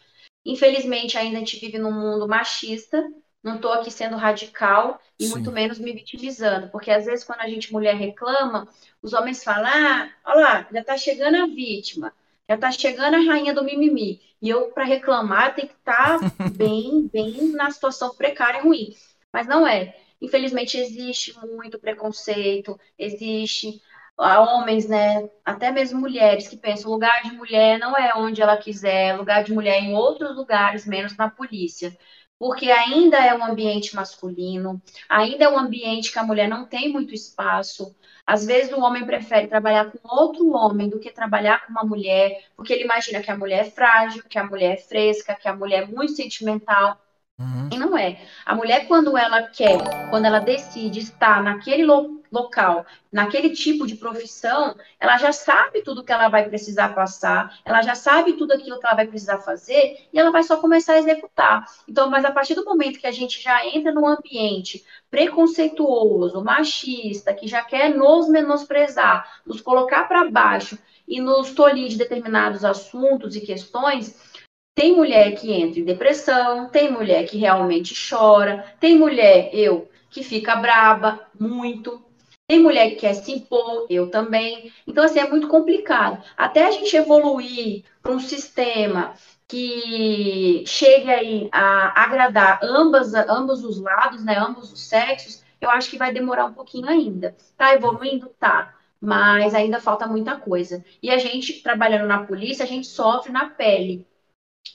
Infelizmente, 0.45 1.17
ainda 1.17 1.39
a 1.39 1.41
gente 1.41 1.59
vive 1.59 1.79
num 1.79 1.91
mundo 1.91 2.29
machista, 2.29 3.03
não 3.47 3.55
estou 3.55 3.73
aqui 3.73 3.93
sendo 3.93 4.17
radical 4.17 5.01
e 5.17 5.25
Sim. 5.25 5.31
muito 5.31 5.53
menos 5.53 5.79
me 5.79 5.93
vitimizando, 5.93 6.69
porque 6.69 6.91
às 6.91 7.07
vezes 7.07 7.25
quando 7.25 7.43
a 7.43 7.49
gente 7.49 7.73
mulher 7.73 7.95
reclama, 7.95 8.67
os 9.01 9.13
homens 9.13 9.45
falam: 9.45 9.71
ah, 9.73 10.11
olha 10.25 10.41
lá, 10.41 10.69
já 10.73 10.81
está 10.81 10.99
chegando 10.99 11.37
a 11.37 11.47
vítima, 11.47 12.13
já 12.49 12.57
está 12.57 12.73
chegando 12.73 13.15
a 13.15 13.21
rainha 13.21 13.55
do 13.55 13.63
mimimi. 13.63 14.21
E 14.43 14.51
eu, 14.51 14.73
para 14.73 14.85
reclamar, 14.85 15.55
tenho 15.55 15.69
que 15.69 15.75
estar 15.75 16.19
tá 16.19 16.31
bem, 16.59 17.09
bem 17.13 17.53
na 17.53 17.71
situação 17.71 18.13
precária 18.17 18.59
e 18.59 18.63
ruim. 18.63 18.97
Mas 19.33 19.47
não 19.47 19.65
é. 19.65 19.97
Infelizmente, 20.21 20.77
existe 20.77 21.39
muito 21.47 21.79
preconceito, 21.79 22.79
existe 22.99 23.81
ah, 24.19 24.41
homens, 24.41 24.89
né, 24.89 25.29
até 25.45 25.71
mesmo 25.71 26.01
mulheres 26.01 26.49
que 26.49 26.57
pensam 26.57 26.91
lugar 26.91 27.23
de 27.23 27.33
mulher 27.33 27.79
não 27.79 27.95
é 27.97 28.13
onde 28.17 28.41
ela 28.43 28.57
quiser, 28.57 29.17
lugar 29.17 29.45
de 29.45 29.53
mulher 29.53 29.77
é 29.77 29.81
em 29.81 29.95
outros 29.95 30.35
lugares, 30.35 30.87
menos 30.87 31.17
na 31.17 31.31
polícia 31.31 31.97
porque 32.39 32.71
ainda 32.71 33.17
é 33.19 33.35
um 33.35 33.45
ambiente 33.45 33.95
masculino, 33.95 34.81
ainda 35.09 35.45
é 35.45 35.49
um 35.49 35.59
ambiente 35.59 36.13
que 36.13 36.19
a 36.19 36.23
mulher 36.23 36.49
não 36.49 36.67
tem 36.67 36.93
muito 36.93 37.15
espaço. 37.15 37.95
Às 38.27 38.45
vezes 38.45 38.73
o 38.73 38.81
homem 38.81 39.07
prefere 39.07 39.47
trabalhar 39.47 39.91
com 39.91 39.99
outro 40.15 40.51
homem 40.51 40.89
do 40.89 40.99
que 40.99 41.11
trabalhar 41.11 41.65
com 41.65 41.73
uma 41.73 41.85
mulher, 41.85 42.45
porque 42.57 42.73
ele 42.73 42.85
imagina 42.85 43.23
que 43.23 43.31
a 43.31 43.37
mulher 43.37 43.67
é 43.67 43.71
frágil, 43.71 44.25
que 44.29 44.39
a 44.39 44.45
mulher 44.45 44.75
é 44.75 44.77
fresca, 44.77 45.35
que 45.35 45.49
a 45.49 45.55
mulher 45.55 45.85
é 45.85 45.87
muito 45.87 46.13
sentimental. 46.13 47.01
Uhum. 47.39 47.69
E 47.71 47.79
não 47.79 47.97
é. 47.97 48.19
A 48.45 48.55
mulher, 48.55 48.89
quando 48.89 49.17
ela 49.17 49.43
quer, 49.43 49.79
quando 50.11 50.25
ela 50.25 50.39
decide 50.39 51.01
estar 51.01 51.43
naquele, 51.43 51.85
lo 51.85 52.16
local, 52.31 52.85
naquele 53.13 53.51
tipo 53.51 53.87
de 53.87 53.97
profissão, 53.97 54.75
ela 54.99 55.17
já 55.19 55.33
sabe 55.33 55.83
tudo 55.83 56.05
que 56.05 56.13
ela 56.13 56.29
vai 56.29 56.49
precisar 56.49 56.95
passar, 56.95 57.59
ela 57.65 57.83
já 57.83 57.95
sabe 57.95 58.35
tudo 58.35 58.53
aquilo 58.53 58.79
que 58.79 58.87
ela 58.87 58.97
vai 58.97 59.07
precisar 59.07 59.39
fazer 59.39 60.07
e 60.13 60.19
ela 60.19 60.31
vai 60.31 60.43
só 60.43 60.57
começar 60.57 60.95
a 60.95 60.99
executar. 60.99 61.65
Então, 61.89 62.11
mas 62.11 62.25
a 62.25 62.33
partir 62.33 62.55
do 62.55 62.65
momento 62.65 62.99
que 62.99 63.07
a 63.07 63.13
gente 63.13 63.43
já 63.43 63.67
entra 63.67 63.93
num 63.93 64.07
ambiente 64.07 64.85
preconceituoso, 65.11 66.43
machista, 66.43 67.33
que 67.33 67.47
já 67.47 67.63
quer 67.63 67.95
nos 67.95 68.29
menosprezar, 68.29 69.41
nos 69.47 69.61
colocar 69.61 70.05
para 70.05 70.31
baixo 70.31 70.79
e 71.07 71.21
nos 71.21 71.53
tolir 71.53 71.89
de 71.89 71.97
determinados 71.97 72.65
assuntos 72.65 73.37
e 73.37 73.41
questões, 73.41 74.37
tem 74.77 74.95
mulher 74.95 75.35
que 75.37 75.51
entra 75.51 75.81
em 75.81 75.85
depressão, 75.85 76.69
tem 76.69 76.93
mulher 76.93 77.27
que 77.27 77.39
realmente 77.39 77.95
chora, 78.09 78.63
tem 78.79 78.99
mulher, 78.99 79.49
eu, 79.55 79.89
que 80.11 80.23
fica 80.23 80.55
braba, 80.55 81.27
muito. 81.41 82.05
Tem 82.49 82.61
mulher 82.63 82.91
que 82.91 82.97
quer 82.97 83.15
se 83.15 83.33
impor, 83.33 83.87
eu 83.91 84.11
também. 84.11 84.73
Então, 84.87 85.05
assim, 85.05 85.19
é 85.19 85.29
muito 85.29 85.49
complicado. 85.49 86.23
Até 86.37 86.67
a 86.67 86.71
gente 86.71 86.97
evoluir 86.97 87.85
para 88.03 88.13
um 88.13 88.21
sistema 88.21 89.15
que 89.49 90.65
chegue 90.67 91.11
aí 91.11 91.49
a 91.53 92.03
agradar 92.05 92.61
ambas, 92.63 93.15
ambos 93.15 93.65
os 93.65 93.81
lados, 93.81 94.25
né, 94.25 94.37
ambos 94.39 94.73
os 94.73 94.81
sexos, 94.81 95.45
eu 95.61 95.71
acho 95.71 95.91
que 95.91 95.99
vai 95.99 96.13
demorar 96.13 96.47
um 96.47 96.55
pouquinho 96.55 96.89
ainda. 96.89 97.37
Tá 97.57 97.75
evoluindo? 97.75 98.29
Tá. 98.39 98.75
Mas 99.01 99.55
ainda 99.55 99.81
falta 99.81 100.07
muita 100.07 100.37
coisa. 100.39 100.85
E 101.03 101.11
a 101.11 101.19
gente, 101.19 101.63
trabalhando 101.63 102.07
na 102.07 102.25
polícia, 102.25 102.65
a 102.65 102.69
gente 102.69 102.87
sofre 102.87 103.33
na 103.33 103.49
pele 103.51 104.07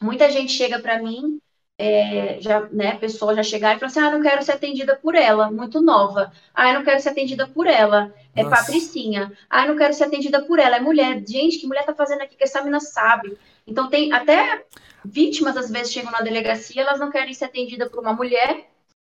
Muita 0.02 0.30
gente 0.32 0.52
chega 0.52 0.80
para 0.80 1.02
mim, 1.02 1.40
é, 1.82 2.38
já, 2.40 2.62
né, 2.72 2.96
pessoa 2.98 3.34
já 3.34 3.42
chegar 3.42 3.76
e 3.76 3.80
fala 3.80 3.90
assim, 3.90 4.00
ah, 4.00 4.12
não 4.12 4.22
quero 4.22 4.44
ser 4.44 4.52
atendida 4.52 4.96
por 4.96 5.16
ela, 5.16 5.50
muito 5.50 5.82
nova. 5.82 6.32
Ah, 6.54 6.72
não 6.74 6.84
quero 6.84 7.02
ser 7.02 7.10
atendida 7.10 7.48
por 7.48 7.66
ela, 7.66 8.14
é 8.36 8.44
Nossa. 8.44 8.58
patricinha. 8.58 9.32
Ah, 9.50 9.66
não 9.66 9.76
quero 9.76 9.92
ser 9.92 10.04
atendida 10.04 10.44
por 10.44 10.60
ela, 10.60 10.76
é 10.76 10.80
mulher. 10.80 11.24
Gente, 11.28 11.58
que 11.58 11.66
mulher 11.66 11.84
tá 11.84 11.96
fazendo 11.96 12.22
aqui 12.22 12.36
que 12.36 12.44
essa 12.44 12.60
menina 12.60 12.80
sabe? 12.80 13.36
Então 13.66 13.90
tem 13.90 14.14
até 14.14 14.64
vítimas 15.04 15.58
às 15.58 15.72
vezes 15.72 15.92
chegam 15.92 16.12
na 16.12 16.22
delegacia, 16.22 16.84
elas 16.84 17.00
não 17.00 17.10
querem 17.10 17.34
ser 17.34 17.46
atendidas 17.46 17.90
por 17.90 18.02
uma 18.02 18.14
mulher 18.14 18.70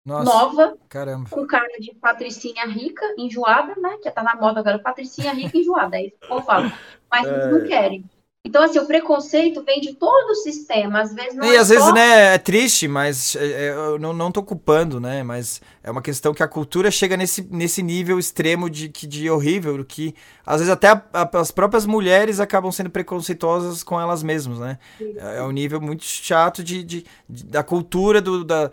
Nossa, 0.05 0.24
nova, 0.24 0.78
caramba. 0.88 1.30
com 1.30 1.45
cara 1.45 1.78
de 1.82 1.93
patricinha 1.95 2.66
rica, 2.66 3.03
enjoada, 3.18 3.76
né? 3.76 3.97
Que 4.01 4.09
tá 4.09 4.24
na 4.24 4.36
moda 4.36 4.61
agora, 4.61 4.80
patricinha 4.80 5.34
rica, 5.34 5.57
enjoada, 5.57 5.97
é 5.97 6.05
isso 6.05 6.16
que 6.18 6.32
eu 6.32 6.41
falo. 6.41 6.72
Mas 7.11 7.28
é... 7.28 7.51
não 7.51 7.68
querem. 7.68 8.05
Então, 8.46 8.62
assim, 8.62 8.78
o 8.78 8.86
preconceito 8.86 9.64
vem 9.64 9.80
de 9.80 9.94
todo 9.94 10.32
o 10.32 10.36
sistema, 10.36 11.00
às 11.00 11.14
vezes 11.14 11.34
não 11.34 11.46
E 11.46 11.56
é 11.56 11.60
às 11.60 11.70
só... 11.70 11.76
vezes, 11.76 11.94
né, 11.94 12.36
é 12.36 12.38
triste, 12.38 12.89
mas 12.89 13.38
é, 13.38 13.46
é, 13.46 13.70
eu 13.70 13.98
não, 13.98 14.12
não 14.12 14.34
tô 14.34 14.44
culpando, 14.44 15.00
né, 15.00 15.24
mas 15.24 15.62
é 15.82 15.89
uma 15.89 16.02
questão 16.02 16.34
que 16.34 16.44
a 16.44 16.48
cultura 16.48 16.91
chega 16.91 17.16
nesse, 17.16 17.41
nesse 17.50 17.82
nível 17.82 18.20
extremo 18.20 18.70
de, 18.70 18.89
de 18.89 19.30
horrível, 19.30 19.82
que 19.86 20.14
às 20.46 20.58
vezes 20.60 20.70
até 20.70 20.89
a, 20.89 21.02
a, 21.14 21.39
as 21.39 21.52
próprias 21.52 21.86
mulheres 21.86 22.41
acabam 22.41 22.70
sendo 22.70 22.89
preconceituosas 22.89 23.82
com 23.82 24.00
elas 24.00 24.22
mesmas, 24.22 24.60
né? 24.60 24.78
É, 25.00 25.38
é 25.38 25.44
um 25.44 25.52
nível 25.52 25.80
muito 25.80 26.04
chato 26.04 26.62
de, 26.62 26.84
de, 26.84 27.06
de 27.30 27.46
da 27.46 27.64
cultura, 27.64 28.20
do, 28.20 28.44
da, 28.44 28.70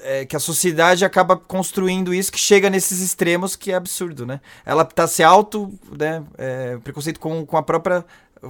é, 0.00 0.24
que 0.24 0.34
a 0.34 0.40
sociedade 0.40 1.04
acaba 1.04 1.36
construindo 1.36 2.14
isso, 2.14 2.32
que 2.32 2.38
chega 2.38 2.70
nesses 2.70 3.00
extremos 3.00 3.54
que 3.54 3.70
é 3.70 3.74
absurdo, 3.74 4.24
né? 4.24 4.40
Ela 4.64 4.82
tá 4.82 5.06
se 5.06 5.22
auto, 5.22 5.70
né, 5.94 6.24
é, 6.38 6.78
preconceito 6.78 7.20
com, 7.20 7.44
com 7.44 7.58
a 7.58 7.62
própria 7.62 8.02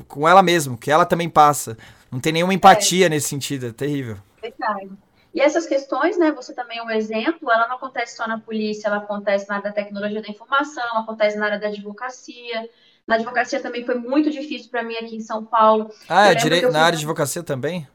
com 0.09 0.29
ela 0.29 0.43
mesma, 0.43 0.77
que 0.77 0.91
ela 0.91 1.05
também 1.05 1.29
passa. 1.29 1.77
Não 2.11 2.21
tem 2.21 2.33
nenhuma 2.33 2.55
empatia 2.55 3.07
é. 3.07 3.09
nesse 3.09 3.29
sentido, 3.29 3.67
é 3.67 3.73
terrível. 3.73 4.17
Verdade. 4.41 4.91
E 5.35 5.41
essas 5.41 5.67
questões, 5.67 6.17
né, 6.17 6.31
você 6.31 6.55
também 6.55 6.79
é 6.79 6.83
um 6.83 6.91
exemplo, 6.91 7.51
ela 7.51 7.67
não 7.67 7.75
acontece 7.75 8.17
só 8.17 8.29
na 8.29 8.39
polícia, 8.39 8.87
ela 8.87 8.99
acontece 8.99 9.49
na 9.49 9.57
área 9.57 9.69
da 9.69 9.75
tecnologia 9.75 10.23
da 10.23 10.29
informação, 10.29 10.99
acontece 10.99 11.37
na 11.37 11.47
área 11.47 11.59
da 11.59 11.67
advocacia. 11.67 12.71
Na 13.05 13.17
advocacia 13.17 13.61
também 13.61 13.85
foi 13.85 13.97
muito 13.97 14.31
difícil 14.31 14.71
para 14.71 14.85
mim 14.85 14.95
aqui 14.95 15.17
em 15.17 15.21
São 15.21 15.45
Paulo. 15.45 15.91
Ah, 16.09 16.31
é 16.31 16.35
dire... 16.37 16.63
na 16.71 16.83
área 16.83 16.97
de 16.97 17.05
advocacia 17.05 17.43
também? 17.43 17.87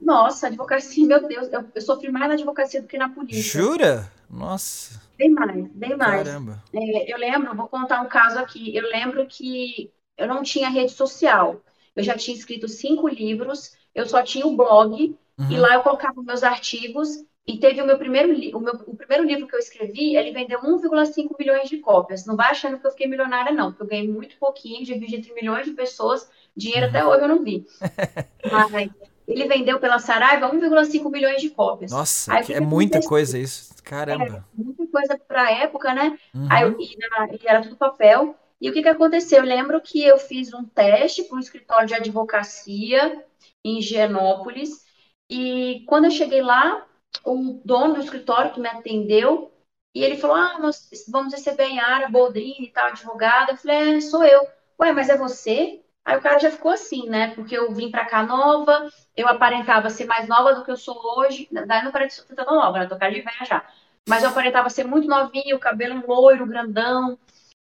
Nossa, 0.00 0.48
advocacia, 0.48 1.06
meu 1.06 1.26
Deus, 1.28 1.48
eu, 1.52 1.64
eu, 1.72 1.80
sofri 1.80 2.10
mais 2.10 2.26
na 2.26 2.34
advocacia 2.34 2.82
do 2.82 2.88
que 2.88 2.98
na 2.98 3.08
polícia. 3.08 3.60
Jura? 3.60 4.10
Nossa. 4.28 5.00
Bem 5.16 5.30
mais, 5.30 5.68
bem 5.68 5.96
mais. 5.96 6.26
Caramba. 6.26 6.60
É, 6.74 7.12
eu 7.12 7.16
lembro, 7.16 7.54
vou 7.54 7.68
contar 7.68 8.00
um 8.00 8.08
caso 8.08 8.40
aqui. 8.40 8.74
Eu 8.74 8.90
lembro 8.90 9.24
que 9.26 9.92
eu 10.22 10.28
não 10.28 10.42
tinha 10.42 10.68
rede 10.68 10.92
social. 10.92 11.60
Eu 11.94 12.02
já 12.02 12.16
tinha 12.16 12.36
escrito 12.36 12.68
cinco 12.68 13.08
livros, 13.08 13.76
eu 13.94 14.06
só 14.06 14.22
tinha 14.22 14.46
o 14.46 14.56
blog, 14.56 15.16
uhum. 15.38 15.50
e 15.50 15.56
lá 15.56 15.74
eu 15.74 15.82
colocava 15.82 16.22
meus 16.22 16.42
artigos, 16.42 17.24
e 17.46 17.58
teve 17.58 17.82
o 17.82 17.86
meu 17.86 17.98
primeiro 17.98 18.32
o, 18.56 18.60
meu, 18.60 18.74
o 18.86 18.96
primeiro 18.96 19.24
livro 19.24 19.48
que 19.48 19.54
eu 19.54 19.58
escrevi, 19.58 20.16
ele 20.16 20.30
vendeu 20.30 20.60
1,5 20.60 21.34
milhões 21.38 21.68
de 21.68 21.78
cópias. 21.78 22.24
Não 22.24 22.36
vai 22.36 22.50
achando 22.50 22.78
que 22.78 22.86
eu 22.86 22.90
fiquei 22.92 23.08
milionária, 23.08 23.52
não, 23.52 23.70
porque 23.70 23.82
eu 23.82 23.88
ganhei 23.88 24.08
muito 24.08 24.36
pouquinho, 24.38 24.84
dividi 24.84 25.16
entre 25.16 25.34
milhões 25.34 25.66
de 25.66 25.72
pessoas, 25.72 26.28
dinheiro 26.56 26.86
até 26.86 27.04
hoje 27.04 27.22
eu 27.22 27.28
não 27.28 27.42
vi. 27.42 27.66
Mas 28.50 28.90
ele 29.26 29.48
vendeu 29.48 29.80
pela 29.80 29.98
Saraiva 29.98 30.50
1,5 30.50 31.10
milhões 31.10 31.40
de 31.40 31.50
cópias. 31.50 31.90
Nossa, 31.90 32.32
é 32.36 32.60
muita 32.60 33.00
coisa 33.00 33.36
isso. 33.36 33.72
Caramba. 33.82 34.46
É, 34.56 34.62
muita 34.62 34.86
coisa 34.86 35.18
para 35.26 35.42
a 35.42 35.50
época, 35.50 35.92
né? 35.92 36.16
Uhum. 36.32 36.46
Aí, 36.48 36.64
e, 36.78 36.96
na, 36.98 37.28
e 37.32 37.40
era 37.44 37.62
tudo 37.62 37.76
papel. 37.76 38.36
E 38.62 38.70
o 38.70 38.72
que, 38.72 38.80
que 38.80 38.88
aconteceu? 38.88 39.40
Eu 39.40 39.44
lembro 39.44 39.80
que 39.80 40.04
eu 40.04 40.16
fiz 40.18 40.54
um 40.54 40.64
teste 40.64 41.24
para 41.24 41.36
um 41.36 41.40
escritório 41.40 41.88
de 41.88 41.94
advocacia 41.94 43.24
em 43.64 43.80
Higienópolis, 43.80 44.84
e 45.28 45.84
quando 45.88 46.04
eu 46.04 46.12
cheguei 46.12 46.40
lá, 46.40 46.86
o 47.24 47.60
dono 47.64 47.94
do 47.94 48.00
escritório 48.00 48.52
que 48.52 48.60
me 48.60 48.68
atendeu, 48.68 49.52
e 49.92 50.04
ele 50.04 50.16
falou: 50.16 50.36
Ah, 50.36 50.60
nós 50.60 50.88
vamos 51.08 51.34
receber 51.34 51.64
a 51.64 51.66
Yara 51.66 52.08
Boldrini 52.08 52.66
e 52.66 52.70
tal, 52.70 52.86
advogada. 52.86 53.50
Eu 53.52 53.56
falei: 53.56 53.96
É, 53.96 54.00
sou 54.00 54.22
eu. 54.24 54.46
Ué, 54.80 54.92
mas 54.92 55.08
é 55.08 55.16
você? 55.18 55.82
Aí 56.04 56.16
o 56.16 56.22
cara 56.22 56.38
já 56.38 56.50
ficou 56.50 56.70
assim, 56.70 57.08
né? 57.08 57.34
Porque 57.34 57.56
eu 57.58 57.72
vim 57.72 57.90
pra 57.90 58.04
cá 58.06 58.22
nova, 58.22 58.88
eu 59.16 59.26
aparentava 59.26 59.90
ser 59.90 60.04
mais 60.04 60.28
nova 60.28 60.54
do 60.54 60.64
que 60.64 60.70
eu 60.70 60.76
sou 60.76 60.96
hoje. 61.18 61.48
Daí 61.50 61.82
não 61.84 61.90
parece 61.90 62.24
ser 62.24 62.34
tão 62.34 62.46
nova, 62.46 62.78
né? 62.78 62.86
Tô 62.86 62.96
cara 62.96 63.12
de 63.12 63.22
velha 63.22 63.44
já. 63.44 63.64
Mas 64.08 64.22
eu 64.22 64.30
aparentava 64.30 64.70
ser 64.70 64.84
muito 64.84 65.08
novinha, 65.08 65.56
o 65.56 65.60
cabelo 65.60 66.04
loiro, 66.06 66.46
grandão 66.46 67.18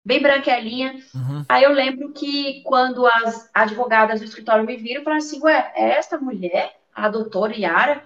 bem 0.08 0.22
branquelinha. 0.22 0.96
Uhum. 1.14 1.44
Aí 1.50 1.64
eu 1.64 1.74
lembro 1.74 2.14
que 2.14 2.64
quando 2.64 3.06
as 3.06 3.50
advogadas 3.54 4.22
do 4.22 4.26
escritório 4.26 4.66
me 4.66 4.78
viram, 4.78 5.04
falaram 5.04 5.22
assim, 5.22 5.42
ué, 5.44 5.74
é 5.76 5.98
essa 5.98 6.18
mulher, 6.18 6.78
a 6.96 7.10
doutora 7.10 7.54
Yara? 7.54 8.04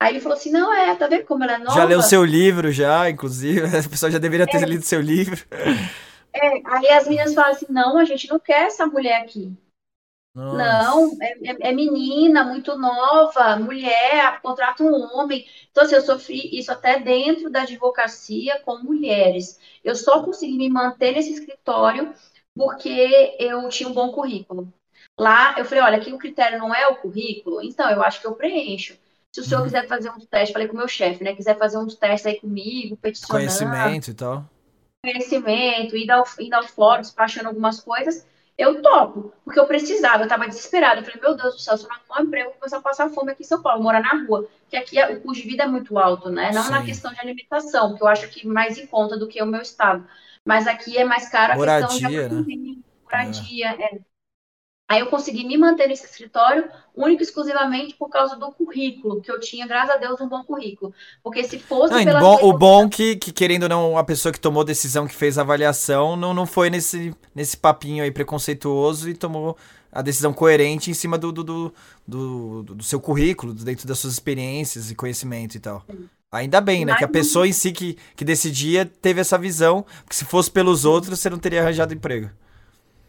Aí 0.00 0.14
ele 0.14 0.20
falou 0.20 0.36
assim, 0.36 0.50
não 0.50 0.74
é, 0.74 0.92
tá 0.96 1.06
vendo 1.06 1.24
como 1.24 1.44
ela 1.44 1.54
é 1.54 1.58
nova? 1.58 1.78
Já 1.78 1.84
leu 1.84 2.02
seu 2.02 2.24
livro, 2.24 2.72
já, 2.72 3.08
inclusive, 3.08 3.68
a 3.78 3.88
pessoa 3.88 4.10
já 4.10 4.18
deveria 4.18 4.48
ter 4.48 4.64
é. 4.64 4.66
lido 4.66 4.82
seu 4.82 5.00
livro. 5.00 5.40
É, 6.36 6.48
aí 6.66 6.88
as 6.88 7.06
meninas 7.06 7.32
falam 7.32 7.52
assim, 7.52 7.66
não, 7.70 7.96
a 7.96 8.04
gente 8.04 8.28
não 8.28 8.40
quer 8.40 8.64
essa 8.64 8.84
mulher 8.84 9.22
aqui. 9.22 9.56
Nossa. 10.34 10.56
Não, 10.56 11.16
é, 11.22 11.32
é, 11.44 11.56
é, 11.68 11.72
menina, 11.72 12.42
muito 12.42 12.76
nova, 12.76 13.56
mulher, 13.56 14.40
contrata 14.42 14.82
um 14.82 14.92
homem. 14.92 15.46
Então, 15.70 15.84
assim, 15.84 15.94
eu 15.94 16.02
sofri 16.02 16.58
isso 16.58 16.72
até 16.72 16.98
dentro 16.98 17.48
da 17.48 17.62
advocacia 17.62 18.60
com 18.64 18.78
mulheres. 18.78 19.60
Eu 19.84 19.94
só 19.94 20.24
consegui 20.24 20.58
me 20.58 20.68
manter 20.68 21.12
nesse 21.12 21.32
escritório 21.32 22.12
porque 22.52 23.36
eu 23.38 23.68
tinha 23.68 23.88
um 23.88 23.92
bom 23.92 24.10
currículo. 24.10 24.72
Lá, 25.16 25.54
eu 25.56 25.64
falei, 25.64 25.84
olha, 25.84 25.96
aqui 25.98 26.12
o 26.12 26.18
critério 26.18 26.58
não 26.58 26.74
é 26.74 26.88
o 26.88 26.96
currículo, 26.96 27.62
então 27.62 27.88
eu 27.88 28.02
acho 28.02 28.20
que 28.20 28.26
eu 28.26 28.34
preencho. 28.34 28.98
Se 29.30 29.40
o 29.40 29.44
senhor 29.44 29.60
uhum. 29.60 29.66
quiser 29.66 29.86
fazer 29.86 30.10
um 30.10 30.18
teste, 30.18 30.52
falei 30.52 30.66
com 30.66 30.74
o 30.74 30.78
meu 30.78 30.88
chefe, 30.88 31.22
né? 31.22 31.34
Quiser 31.34 31.56
fazer 31.56 31.78
uns 31.78 31.94
testes 31.94 32.26
aí 32.26 32.40
comigo, 32.40 32.96
peticionar. 32.96 33.40
Conhecimento 33.40 34.10
e 34.10 34.14
tal. 34.14 34.44
Conhecimento, 35.04 35.96
ir 35.96 36.10
ao, 36.10 36.24
ir 36.40 36.52
ao 36.54 36.64
fórum, 36.64 37.02
despachando 37.02 37.48
algumas 37.48 37.80
coisas 37.80 38.26
eu 38.56 38.80
topo, 38.80 39.32
porque 39.44 39.58
eu 39.58 39.66
precisava, 39.66 40.24
eu 40.24 40.28
tava 40.28 40.46
desesperada. 40.46 41.00
Eu 41.00 41.04
falei, 41.04 41.20
meu 41.20 41.36
Deus 41.36 41.54
do 41.54 41.60
céu, 41.60 41.76
se 41.76 41.84
eu 41.84 41.88
não 41.88 41.96
arrumar 41.96 42.20
um 42.20 42.24
emprego, 42.24 42.50
vou 42.50 42.58
começar 42.58 42.78
a 42.78 42.82
passar 42.82 43.10
fome 43.10 43.32
aqui 43.32 43.42
em 43.42 43.46
São 43.46 43.60
Paulo, 43.60 43.82
morar 43.82 44.00
na 44.00 44.24
rua. 44.24 44.48
Que 44.68 44.76
aqui 44.76 45.02
o 45.02 45.20
custo 45.20 45.42
de 45.42 45.48
vida 45.48 45.64
é 45.64 45.66
muito 45.66 45.98
alto, 45.98 46.30
né? 46.30 46.52
Não 46.52 46.62
Sim. 46.62 46.70
na 46.70 46.84
questão 46.84 47.12
de 47.12 47.20
alimentação, 47.20 47.96
que 47.96 48.02
eu 48.02 48.06
acho 48.06 48.28
que 48.28 48.46
mais 48.46 48.78
em 48.78 48.86
conta 48.86 49.18
do 49.18 49.26
que 49.26 49.42
o 49.42 49.46
meu 49.46 49.60
estado. 49.60 50.06
Mas 50.44 50.66
aqui 50.66 50.96
é 50.96 51.04
mais 51.04 51.28
caro 51.28 51.54
a 51.54 51.56
moradia, 51.56 51.88
questão 51.88 52.42
de 52.42 52.56
né? 52.56 52.76
moradia. 53.04 53.76
É. 53.78 53.96
É. 53.96 54.13
Aí 54.86 55.00
eu 55.00 55.06
consegui 55.06 55.46
me 55.46 55.56
manter 55.56 55.88
nesse 55.88 56.04
escritório 56.04 56.68
único 56.94 57.22
e 57.22 57.24
exclusivamente 57.24 57.94
por 57.94 58.10
causa 58.10 58.36
do 58.36 58.52
currículo, 58.52 59.22
que 59.22 59.30
eu 59.30 59.40
tinha, 59.40 59.66
graças 59.66 59.96
a 59.96 59.98
Deus, 59.98 60.20
um 60.20 60.28
bom 60.28 60.44
currículo. 60.44 60.92
Porque 61.22 61.42
se 61.42 61.58
fosse. 61.58 62.04
Não, 62.04 62.20
bom, 62.20 62.38
o 62.42 62.52
bom 62.52 62.88
que, 62.88 63.16
que, 63.16 63.32
querendo 63.32 63.62
ou 63.62 63.68
não, 63.68 63.98
a 63.98 64.04
pessoa 64.04 64.30
que 64.30 64.38
tomou 64.38 64.60
a 64.60 64.64
decisão, 64.64 65.06
que 65.06 65.14
fez 65.14 65.38
a 65.38 65.40
avaliação, 65.40 66.16
não, 66.16 66.34
não 66.34 66.46
foi 66.46 66.68
nesse, 66.68 67.14
nesse 67.34 67.56
papinho 67.56 68.04
aí 68.04 68.10
preconceituoso 68.10 69.08
e 69.08 69.14
tomou 69.14 69.56
a 69.90 70.02
decisão 70.02 70.34
coerente 70.34 70.90
em 70.90 70.94
cima 70.94 71.16
do, 71.16 71.32
do, 71.32 71.44
do, 71.44 71.74
do, 72.06 72.62
do 72.62 72.84
seu 72.84 73.00
currículo, 73.00 73.54
dentro 73.54 73.88
das 73.88 73.98
suas 73.98 74.12
experiências 74.12 74.90
e 74.90 74.94
conhecimento 74.94 75.54
e 75.54 75.60
tal. 75.60 75.82
Sim. 75.90 76.08
Ainda 76.30 76.60
bem, 76.60 76.84
né? 76.84 76.96
que 76.96 77.04
a 77.04 77.08
pessoa 77.08 77.46
em 77.46 77.52
si 77.52 77.70
que, 77.70 77.96
que 78.16 78.24
decidia 78.24 78.84
teve 78.84 79.20
essa 79.20 79.38
visão, 79.38 79.86
que 80.08 80.16
se 80.16 80.24
fosse 80.24 80.50
pelos 80.50 80.84
outros, 80.84 81.20
você 81.20 81.30
não 81.30 81.38
teria 81.38 81.62
arranjado 81.62 81.94
emprego. 81.94 82.28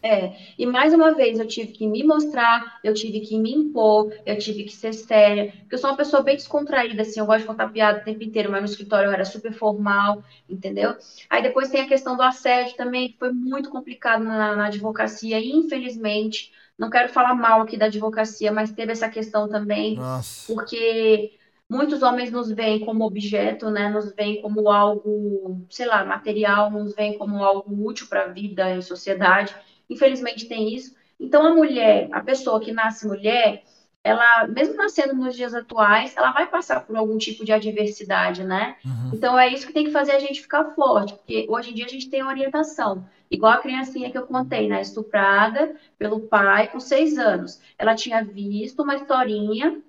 É, 0.06 0.36
e 0.56 0.64
mais 0.64 0.94
uma 0.94 1.14
vez 1.14 1.40
eu 1.40 1.48
tive 1.48 1.72
que 1.72 1.84
me 1.84 2.04
mostrar, 2.04 2.78
eu 2.84 2.94
tive 2.94 3.20
que 3.20 3.36
me 3.36 3.52
impor, 3.52 4.12
eu 4.24 4.38
tive 4.38 4.62
que 4.62 4.72
ser 4.72 4.92
séria, 4.92 5.52
porque 5.60 5.74
eu 5.74 5.78
sou 5.78 5.90
uma 5.90 5.96
pessoa 5.96 6.22
bem 6.22 6.36
descontraída, 6.36 7.02
assim, 7.02 7.18
eu 7.18 7.26
gosto 7.26 7.40
de 7.40 7.46
contar 7.48 7.72
piada 7.72 7.98
o 7.98 8.04
tempo 8.04 8.22
inteiro, 8.22 8.48
mas 8.48 8.60
no 8.60 8.68
escritório 8.68 9.08
eu 9.08 9.12
era 9.12 9.24
super 9.24 9.52
formal, 9.52 10.22
entendeu? 10.48 10.94
Aí 11.28 11.42
depois 11.42 11.70
tem 11.70 11.80
a 11.80 11.88
questão 11.88 12.16
do 12.16 12.22
assédio 12.22 12.76
também, 12.76 13.08
que 13.08 13.18
foi 13.18 13.32
muito 13.32 13.68
complicado 13.68 14.22
na, 14.22 14.54
na 14.54 14.66
advocacia, 14.66 15.40
infelizmente, 15.40 16.52
não 16.78 16.88
quero 16.88 17.08
falar 17.08 17.34
mal 17.34 17.62
aqui 17.62 17.76
da 17.76 17.86
advocacia, 17.86 18.52
mas 18.52 18.70
teve 18.70 18.92
essa 18.92 19.08
questão 19.08 19.48
também, 19.48 19.96
Nossa. 19.96 20.52
porque 20.52 21.32
muitos 21.68 22.00
homens 22.02 22.30
nos 22.30 22.48
veem 22.52 22.84
como 22.84 23.04
objeto, 23.04 23.70
né? 23.70 23.88
Nos 23.88 24.14
veem 24.14 24.40
como 24.40 24.70
algo, 24.70 25.66
sei 25.68 25.86
lá, 25.86 26.04
material, 26.04 26.70
nos 26.70 26.94
veem 26.94 27.18
como 27.18 27.42
algo 27.42 27.88
útil 27.88 28.06
para 28.06 28.24
a 28.24 28.28
vida 28.28 28.70
em 28.70 28.82
sociedade. 28.82 29.54
Infelizmente 29.88 30.46
tem 30.46 30.74
isso. 30.74 30.94
Então 31.18 31.46
a 31.46 31.54
mulher, 31.54 32.08
a 32.12 32.20
pessoa 32.20 32.60
que 32.60 32.72
nasce 32.72 33.06
mulher, 33.06 33.62
ela, 34.06 34.46
mesmo 34.46 34.76
nascendo 34.76 35.14
nos 35.14 35.34
dias 35.34 35.52
atuais, 35.52 36.16
ela 36.16 36.30
vai 36.30 36.46
passar 36.46 36.86
por 36.86 36.96
algum 36.96 37.18
tipo 37.18 37.44
de 37.44 37.52
adversidade, 37.52 38.44
né? 38.44 38.76
Uhum. 38.84 39.10
Então 39.12 39.36
é 39.36 39.48
isso 39.48 39.66
que 39.66 39.72
tem 39.72 39.86
que 39.86 39.90
fazer 39.90 40.12
a 40.12 40.18
gente 40.20 40.40
ficar 40.40 40.64
forte, 40.76 41.14
porque 41.14 41.44
hoje 41.48 41.70
em 41.70 41.74
dia 41.74 41.86
a 41.86 41.88
gente 41.88 42.08
tem 42.08 42.22
orientação. 42.22 43.04
Igual 43.28 43.54
a 43.54 43.60
criancinha 43.60 44.10
que 44.10 44.16
eu 44.16 44.26
contei, 44.26 44.68
né? 44.68 44.80
Estuprada 44.80 45.74
pelo 45.98 46.20
pai 46.20 46.68
com 46.68 46.78
seis 46.78 47.18
anos. 47.18 47.60
Ela 47.76 47.96
tinha 47.96 48.22
visto 48.22 48.82
uma 48.82 48.94
historinha, 48.94 49.82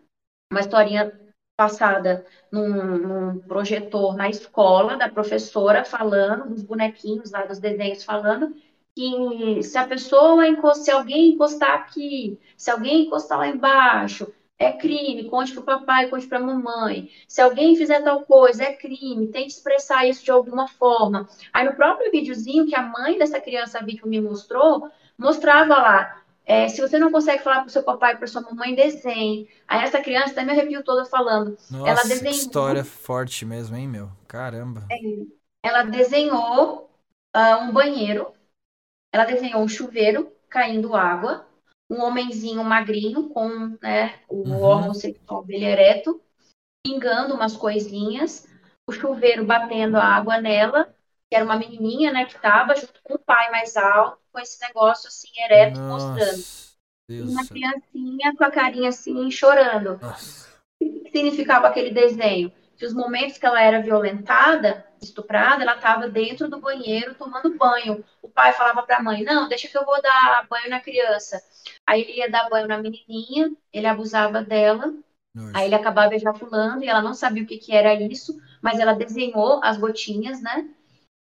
uma 0.52 0.62
historinha 0.62 1.14
passada 1.56 2.26
num, 2.52 2.98
num, 2.98 3.40
projetor 3.40 4.16
na 4.16 4.30
escola 4.30 4.96
da 4.96 5.10
professora 5.10 5.84
falando 5.84 6.50
dos 6.50 6.64
bonequinhos 6.64 7.32
lá 7.32 7.46
dos 7.46 7.60
desenhos 7.60 8.04
falando 8.04 8.56
que 8.98 9.62
se 9.62 9.78
a 9.78 9.86
pessoa 9.86 10.48
encostar, 10.48 10.84
se 10.84 10.92
alguém 10.92 11.30
encostar 11.34 11.72
aqui, 11.76 12.40
se 12.58 12.72
alguém 12.72 13.06
encostar 13.06 13.38
lá 13.38 13.48
embaixo, 13.48 14.34
é 14.58 14.72
crime, 14.72 15.30
conte 15.30 15.54
para 15.54 15.62
o 15.62 15.66
papai, 15.66 16.08
conte 16.08 16.26
para 16.26 16.40
a 16.40 16.44
mamãe. 16.44 17.12
Se 17.28 17.40
alguém 17.40 17.76
fizer 17.76 18.02
tal 18.02 18.22
coisa, 18.22 18.64
é 18.64 18.74
crime, 18.74 19.28
tente 19.28 19.54
expressar 19.54 20.08
isso 20.08 20.26
de 20.26 20.32
alguma 20.32 20.68
forma. 20.68 21.30
Aí 21.54 21.64
no 21.64 21.76
próprio 21.76 22.10
videozinho 22.12 22.66
que 22.66 22.76
a 22.76 22.82
mãe 22.82 23.20
dessa 23.20 23.40
criança 23.40 23.84
vítima 23.84 24.08
me 24.08 24.20
mostrou, 24.20 24.90
mostrava 25.16 25.76
lá, 25.76 26.24
é, 26.44 26.68
se 26.68 26.82
você 26.82 26.98
não 26.98 27.12
consegue 27.12 27.44
falar 27.44 27.58
para 27.58 27.68
o 27.68 27.70
seu 27.70 27.84
papai 27.84 28.14
e 28.14 28.18
para 28.18 28.26
sua 28.26 28.42
mamãe, 28.42 28.74
desenhe. 28.74 29.48
Aí 29.68 29.84
essa 29.84 30.02
criança 30.02 30.32
até 30.32 30.44
me 30.44 30.54
arrepio 30.54 30.84
toda 30.84 31.06
falando. 31.06 31.56
Nossa, 31.70 31.90
ela 31.90 32.02
desenhou. 32.02 32.34
Que 32.34 32.40
história 32.40 32.84
forte 32.84 33.46
mesmo, 33.46 33.76
hein, 33.76 33.88
meu? 33.88 34.10
Caramba. 34.28 34.88
É, 34.90 34.98
ela 35.62 35.84
desenhou 35.84 36.90
uh, 37.36 37.64
um 37.64 37.72
banheiro, 37.72 38.32
ela 39.18 39.26
desenhou 39.26 39.64
um 39.64 39.68
chuveiro 39.68 40.32
caindo 40.48 40.96
água, 40.96 41.48
um 41.90 42.04
homenzinho 42.04 42.64
magrinho 42.64 43.30
com 43.30 43.76
né, 43.82 44.20
o 44.30 44.48
uhum. 44.48 44.62
órgão 44.62 44.94
sexual 44.94 45.44
dele 45.44 45.66
ereto, 45.66 46.22
pingando 46.86 47.34
umas 47.34 47.58
coisinhas, 47.58 48.48
o 48.88 48.92
chuveiro 48.92 49.44
batendo 49.44 49.98
a 49.98 50.04
água 50.04 50.40
nela, 50.40 50.94
que 51.30 51.36
era 51.36 51.44
uma 51.44 51.58
menininha, 51.58 52.14
né, 52.14 52.26
que 52.26 52.36
estava 52.36 52.76
junto 52.76 53.02
com 53.04 53.16
o 53.16 53.20
pai 53.20 53.50
mais 53.50 53.76
alto, 53.76 54.20
com 54.32 54.40
esse 54.40 54.62
negócio 54.62 55.08
assim, 55.08 55.30
ereto, 55.36 55.80
Nossa, 55.80 56.08
mostrando. 56.08 56.68
Deus 57.10 57.32
uma 57.32 57.46
criancinha 57.46 58.36
com 58.38 58.44
a 58.44 58.52
carinha 58.52 58.90
assim, 58.90 59.32
chorando. 59.32 59.98
Nossa. 60.00 60.48
O 60.80 61.04
que 61.04 61.10
significava 61.12 61.68
aquele 61.68 61.90
desenho? 61.90 62.52
Que 62.78 62.86
os 62.86 62.94
momentos 62.94 63.38
que 63.38 63.46
ela 63.46 63.62
era 63.62 63.82
violentada, 63.82 64.86
estuprada, 65.02 65.64
ela 65.64 65.76
estava 65.76 66.08
dentro 66.08 66.48
do 66.48 66.60
banheiro 66.60 67.16
tomando 67.16 67.58
banho. 67.58 68.04
O 68.22 68.30
pai 68.30 68.54
falava 68.54 68.84
para 68.84 68.98
a 68.98 69.04
mãe: 69.04 69.24
Não, 69.24 69.48
deixa 69.48 69.68
que 69.68 69.78
eu 69.78 69.86
vou 69.86 70.02
dar 70.02 70.46
banho 70.50 70.70
na 70.70 70.80
criança. 70.80 71.42
Aí 71.86 72.02
ele 72.02 72.20
ia 72.20 72.30
dar 72.30 72.50
banho 72.50 72.68
na 72.68 72.78
menininha, 72.78 73.52
ele 73.74 73.88
abusava 73.88 74.42
dela. 74.42 74.94
Nossa. 75.34 75.58
Aí 75.58 75.66
ele 75.66 75.76
acabava 75.76 76.16
ejaculando 76.16 76.84
e 76.84 76.88
ela 76.88 77.02
não 77.02 77.14
sabia 77.14 77.44
o 77.44 77.46
que, 77.46 77.58
que 77.58 77.76
era 77.76 77.94
isso, 77.94 78.40
mas 78.62 78.80
ela 78.80 78.94
desenhou 78.94 79.60
as 79.64 79.78
gotinhas, 79.78 80.42
né? 80.42 80.68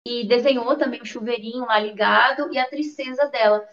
e 0.07 0.27
desenhou 0.27 0.77
também 0.77 1.01
o 1.01 1.07
chuveirinho 1.07 1.65
lá 1.65 1.79
ligado 1.79 2.53
e 2.53 2.59
a 2.59 2.69
tristeza 2.69 3.27
dela. 3.27 3.67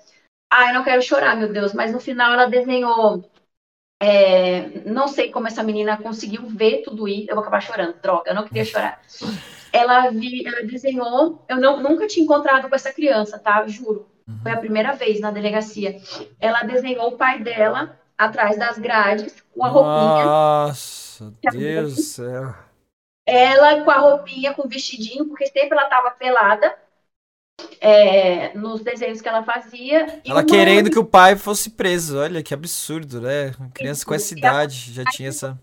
Ai, 0.52 0.74
não 0.74 0.84
quero 0.84 1.02
chorar, 1.02 1.36
meu 1.36 1.52
Deus, 1.52 1.74
mas 1.74 1.92
no 1.92 2.00
final 2.00 2.34
ela 2.34 2.46
desenhou. 2.46 3.30
É, 4.02 4.82
não 4.86 5.08
sei 5.08 5.30
como 5.30 5.48
essa 5.48 5.62
menina 5.62 5.98
conseguiu 5.98 6.46
ver 6.48 6.84
tudo 6.84 7.08
isso. 7.08 7.30
Eu 7.30 7.36
vou 7.36 7.42
acabar 7.42 7.62
chorando, 7.62 8.00
droga, 8.02 8.32
eu 8.32 8.36
não 8.36 8.46
queria 8.48 8.66
chorar. 8.66 9.02
Ela, 9.72 10.10
vi, 10.10 10.46
ela 10.48 10.66
desenhou. 10.66 11.44
Eu 11.48 11.58
não, 11.58 11.82
nunca 11.82 12.08
tinha 12.08 12.24
encontrado 12.24 12.70
com 12.70 12.76
essa 12.76 12.94
criança, 12.94 13.38
tá? 13.38 13.66
Juro. 13.68 14.08
Foi 14.44 14.52
a 14.52 14.58
primeira 14.58 14.94
vez 14.94 15.20
na 15.20 15.32
delegacia. 15.32 16.00
Ela 16.40 16.62
desenhou 16.64 17.10
o 17.10 17.18
pai 17.18 17.40
dela 17.40 18.00
atrás 18.18 18.58
das 18.58 18.78
grades 18.78 19.44
com 19.54 19.66
a 19.66 19.68
roupinha. 19.68 20.26
Nossa, 20.26 21.34
Deus 21.52 21.96
do 21.96 22.02
céu 22.02 22.54
ela 23.30 23.84
com 23.84 23.92
a 23.92 24.00
roupinha, 24.00 24.56
com 24.56 24.66
o 24.66 24.70
vestidinho, 24.70 25.28
porque 25.28 25.46
sempre 25.46 25.74
ela 25.74 25.84
estava 25.84 26.10
pelada 26.10 26.76
é, 27.80 28.54
nos 28.58 28.82
desenhos 28.82 29.22
que 29.22 29.30
ela 29.30 29.44
fazia. 29.44 30.22
Ela 30.26 30.44
querendo 30.44 30.90
que 30.90 31.00
o 31.00 31.06
pai 31.06 31.36
fosse 31.36 31.70
preso, 31.70 32.18
olha 32.20 32.44
que 32.44 32.54
absurdo, 32.54 33.22
né? 33.22 33.54
Uma 33.60 33.70
criança 33.70 34.06
com 34.06 34.14
essa 34.14 34.38
idade 34.38 34.94
já 34.94 35.04
tinha 35.06 35.30
essa. 35.30 35.60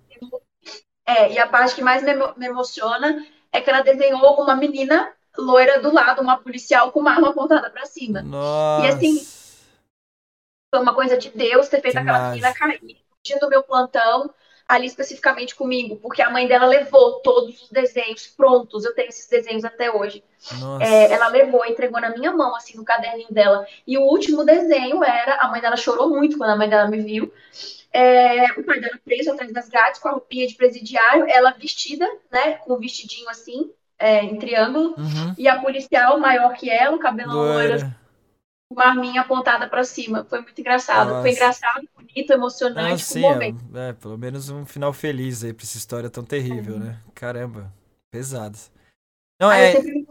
É, 1.06 1.32
e 1.32 1.38
a 1.38 1.46
parte 1.46 1.74
que 1.74 1.82
mais 1.82 2.02
me, 2.02 2.46
emociona 2.46 3.24
é 3.52 3.60
que 3.60 3.70
ela 3.70 3.82
desenhou 3.82 4.42
uma 4.42 4.56
menina 4.56 5.12
loira 5.38 5.80
do 5.80 5.92
lado, 5.92 6.22
uma 6.22 6.38
policial 6.38 6.90
com 6.90 7.00
uma 7.00 7.12
arma 7.12 7.30
apontada 7.30 7.70
para 7.70 7.86
cima. 7.86 8.22
Nossa. 8.22 8.86
E 8.86 8.88
assim, 8.88 9.26
foi 10.74 10.82
uma 10.82 10.94
coisa 10.94 11.16
de 11.16 11.30
Deus 11.30 11.68
ter 11.68 11.80
feito 11.80 11.94
que 11.94 11.98
aquela 12.00 12.30
menina 12.30 12.52
cair 12.52 12.96
do 13.40 13.48
meu 13.48 13.62
plantão 13.62 14.32
ali 14.68 14.86
especificamente 14.86 15.54
comigo, 15.54 15.96
porque 15.96 16.20
a 16.20 16.30
mãe 16.30 16.46
dela 16.48 16.66
levou 16.66 17.20
todos 17.20 17.62
os 17.62 17.70
desenhos 17.70 18.26
prontos, 18.26 18.84
eu 18.84 18.94
tenho 18.94 19.08
esses 19.08 19.28
desenhos 19.28 19.64
até 19.64 19.90
hoje. 19.90 20.24
É, 20.80 21.12
ela 21.12 21.28
levou, 21.28 21.64
entregou 21.64 22.00
na 22.00 22.10
minha 22.10 22.32
mão, 22.32 22.54
assim, 22.54 22.76
no 22.76 22.84
caderninho 22.84 23.32
dela. 23.32 23.66
E 23.86 23.96
o 23.96 24.02
último 24.02 24.44
desenho 24.44 25.02
era, 25.04 25.36
a 25.36 25.48
mãe 25.48 25.60
dela 25.60 25.76
chorou 25.76 26.08
muito 26.08 26.36
quando 26.36 26.50
a 26.50 26.56
mãe 26.56 26.68
dela 26.68 26.88
me 26.88 27.00
viu. 27.00 27.32
É, 27.92 28.44
o 28.58 28.64
pai 28.64 28.80
dela 28.80 28.98
preso 29.04 29.32
atrás 29.32 29.52
das 29.52 29.68
grades, 29.68 30.00
com 30.00 30.08
a 30.08 30.12
roupinha 30.12 30.46
de 30.46 30.54
presidiário, 30.54 31.26
ela 31.28 31.52
vestida, 31.52 32.06
né, 32.30 32.54
com 32.54 32.74
o 32.74 32.78
vestidinho 32.78 33.28
assim, 33.30 33.70
é, 33.98 34.22
em 34.22 34.36
triângulo, 34.36 34.94
uhum. 34.98 35.34
e 35.38 35.48
a 35.48 35.60
policial 35.60 36.18
maior 36.18 36.54
que 36.54 36.68
ela, 36.68 36.96
o 36.96 36.98
cabelo 37.00 37.32
loiro 37.32 37.90
uma 38.70 38.84
arminha 38.84 39.20
apontada 39.20 39.68
para 39.68 39.84
cima. 39.84 40.24
Foi 40.28 40.40
muito 40.40 40.60
engraçado. 40.60 41.08
Nossa. 41.08 41.22
Foi 41.22 41.30
engraçado, 41.30 41.88
bonito, 41.96 42.32
emocionante, 42.32 42.92
ah, 42.92 42.98
sim, 42.98 43.24
é, 43.24 43.88
é, 43.88 43.92
pelo 43.92 44.18
menos 44.18 44.48
um 44.50 44.64
final 44.64 44.92
feliz 44.92 45.44
aí 45.44 45.52
pra 45.52 45.64
essa 45.64 45.76
história 45.76 46.10
tão 46.10 46.24
terrível, 46.24 46.76
é. 46.76 46.78
né? 46.78 47.00
Caramba, 47.14 47.72
pesado. 48.10 48.58
Não, 49.40 49.50
é... 49.52 49.70
Eu 49.70 49.76
sempre 49.76 49.92
me 49.92 50.06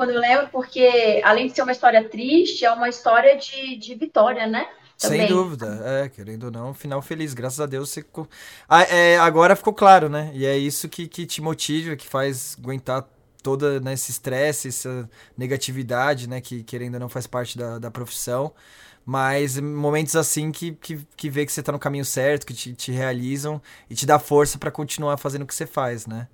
quando 0.00 0.12
eu 0.12 0.20
lembro, 0.20 0.48
porque 0.48 1.20
além 1.22 1.46
de 1.46 1.54
ser 1.54 1.60
uma 1.60 1.72
história 1.72 2.02
triste, 2.08 2.64
é 2.64 2.72
uma 2.72 2.88
história 2.88 3.36
de, 3.36 3.76
de 3.76 3.94
vitória, 3.94 4.46
né? 4.46 4.66
Também. 4.98 5.20
Sem 5.20 5.28
dúvida, 5.28 5.82
é, 5.84 6.08
querendo 6.08 6.44
ou 6.44 6.50
não, 6.50 6.70
um 6.70 6.74
final 6.74 7.02
feliz, 7.02 7.34
graças 7.34 7.60
a 7.60 7.66
Deus 7.66 7.90
você 7.90 8.00
ficou... 8.00 8.26
Ah, 8.66 8.82
é, 8.84 9.18
agora 9.18 9.54
ficou 9.54 9.74
claro, 9.74 10.08
né? 10.08 10.30
E 10.32 10.46
é 10.46 10.56
isso 10.56 10.88
que, 10.88 11.06
que 11.06 11.26
te 11.26 11.42
motiva, 11.42 11.96
que 11.96 12.06
faz 12.06 12.56
aguentar 12.58 13.06
toda 13.42 13.80
né, 13.80 13.94
esse 13.94 14.10
estresse, 14.10 14.68
essa 14.68 15.08
negatividade, 15.36 16.28
né, 16.28 16.40
que 16.40 16.62
querendo 16.62 16.94
ou 16.94 17.00
não 17.00 17.08
faz 17.08 17.26
parte 17.26 17.56
da, 17.56 17.78
da 17.78 17.90
profissão, 17.90 18.52
mas 19.04 19.58
momentos 19.58 20.14
assim 20.16 20.52
que, 20.52 20.72
que, 20.72 21.06
que 21.16 21.30
vê 21.30 21.46
que 21.46 21.52
você 21.52 21.60
está 21.60 21.72
no 21.72 21.78
caminho 21.78 22.04
certo, 22.04 22.46
que 22.46 22.54
te, 22.54 22.74
te 22.74 22.92
realizam 22.92 23.60
e 23.88 23.94
te 23.94 24.06
dá 24.06 24.18
força 24.18 24.58
para 24.58 24.70
continuar 24.70 25.16
fazendo 25.16 25.42
o 25.42 25.46
que 25.46 25.54
você 25.54 25.66
faz, 25.66 26.06
né? 26.06 26.28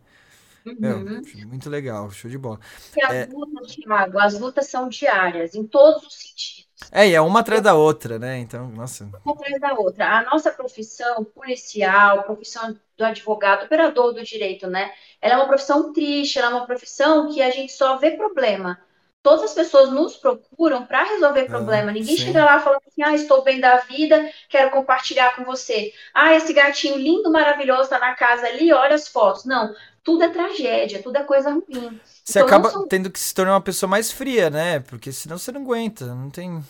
Uhum. 0.67 1.23
É, 1.41 1.45
muito 1.45 1.71
legal, 1.71 2.11
show 2.11 2.29
de 2.29 2.37
bola. 2.37 2.59
E 2.97 3.03
as 3.03 3.13
é... 3.13 3.27
lutas, 3.27 3.77
Thiago, 3.77 4.19
as 4.19 4.39
lutas 4.39 4.67
são 4.67 4.89
diárias, 4.89 5.55
em 5.55 5.65
todos 5.65 6.05
os 6.05 6.15
sentidos. 6.15 6.67
É, 6.91 7.09
e 7.09 7.15
é 7.15 7.21
uma 7.21 7.41
atrás 7.41 7.63
da 7.63 7.75
outra, 7.75 8.19
né? 8.19 8.39
Então, 8.39 8.69
nossa. 8.71 9.09
Uma 9.25 9.35
atrás 9.35 9.61
da 9.61 9.75
outra. 9.75 10.19
A 10.19 10.25
nossa 10.25 10.51
profissão 10.51 11.25
policial, 11.25 12.25
profissão 12.25 12.77
do 12.97 13.05
advogado, 13.05 13.65
operador 13.65 14.13
do 14.13 14.23
direito, 14.23 14.67
né? 14.67 14.93
Ela 15.21 15.35
é 15.35 15.37
uma 15.37 15.49
profissão 15.49 15.93
triste, 15.93 16.39
ela 16.39 16.51
é 16.51 16.55
uma 16.55 16.67
profissão 16.67 17.33
que 17.33 17.43
a 17.43 17.51
gente 17.51 17.73
só 17.73 17.97
vê 17.97 18.13
problema. 18.13 18.81
Todas 19.23 19.47
as 19.47 19.55
pessoas 19.55 19.91
nos 19.91 20.17
procuram 20.17 20.87
para 20.87 21.03
resolver 21.03 21.41
ah, 21.41 21.47
problema. 21.47 21.91
Ninguém 21.91 22.17
sim. 22.17 22.27
chega 22.27 22.45
lá 22.45 22.61
falando 22.61 22.83
assim: 22.87 23.03
ah, 23.03 23.13
estou 23.13 23.43
bem 23.43 23.59
da 23.59 23.79
vida, 23.79 24.31
quero 24.49 24.71
compartilhar 24.71 25.35
com 25.35 25.45
você. 25.45 25.93
Ah, 26.15 26.35
esse 26.35 26.53
gatinho 26.53 26.97
lindo, 26.97 27.31
maravilhoso, 27.31 27.83
está 27.83 27.99
na 27.99 28.15
casa 28.15 28.47
ali, 28.47 28.73
olha 28.73 28.95
as 28.95 29.09
fotos. 29.09 29.45
Não, 29.45 29.75
tudo 30.05 30.23
é 30.23 30.29
tragédia, 30.29 31.03
tudo 31.03 31.17
é 31.17 31.25
coisa 31.25 31.51
ruim. 31.51 32.01
Você 32.25 32.39
então, 32.39 32.47
acaba 32.47 32.71
são... 32.71 32.87
tendo 32.87 33.11
que 33.11 33.19
se 33.19 33.35
tornar 33.35 33.55
uma 33.55 33.61
pessoa 33.61 33.91
mais 33.91 34.13
fria, 34.13 34.49
né? 34.49 34.79
Porque 34.79 35.11
senão 35.11 35.37
você 35.37 35.51
não 35.51 35.63
aguenta, 35.63 36.07
não 36.07 36.31
tem. 36.31 36.63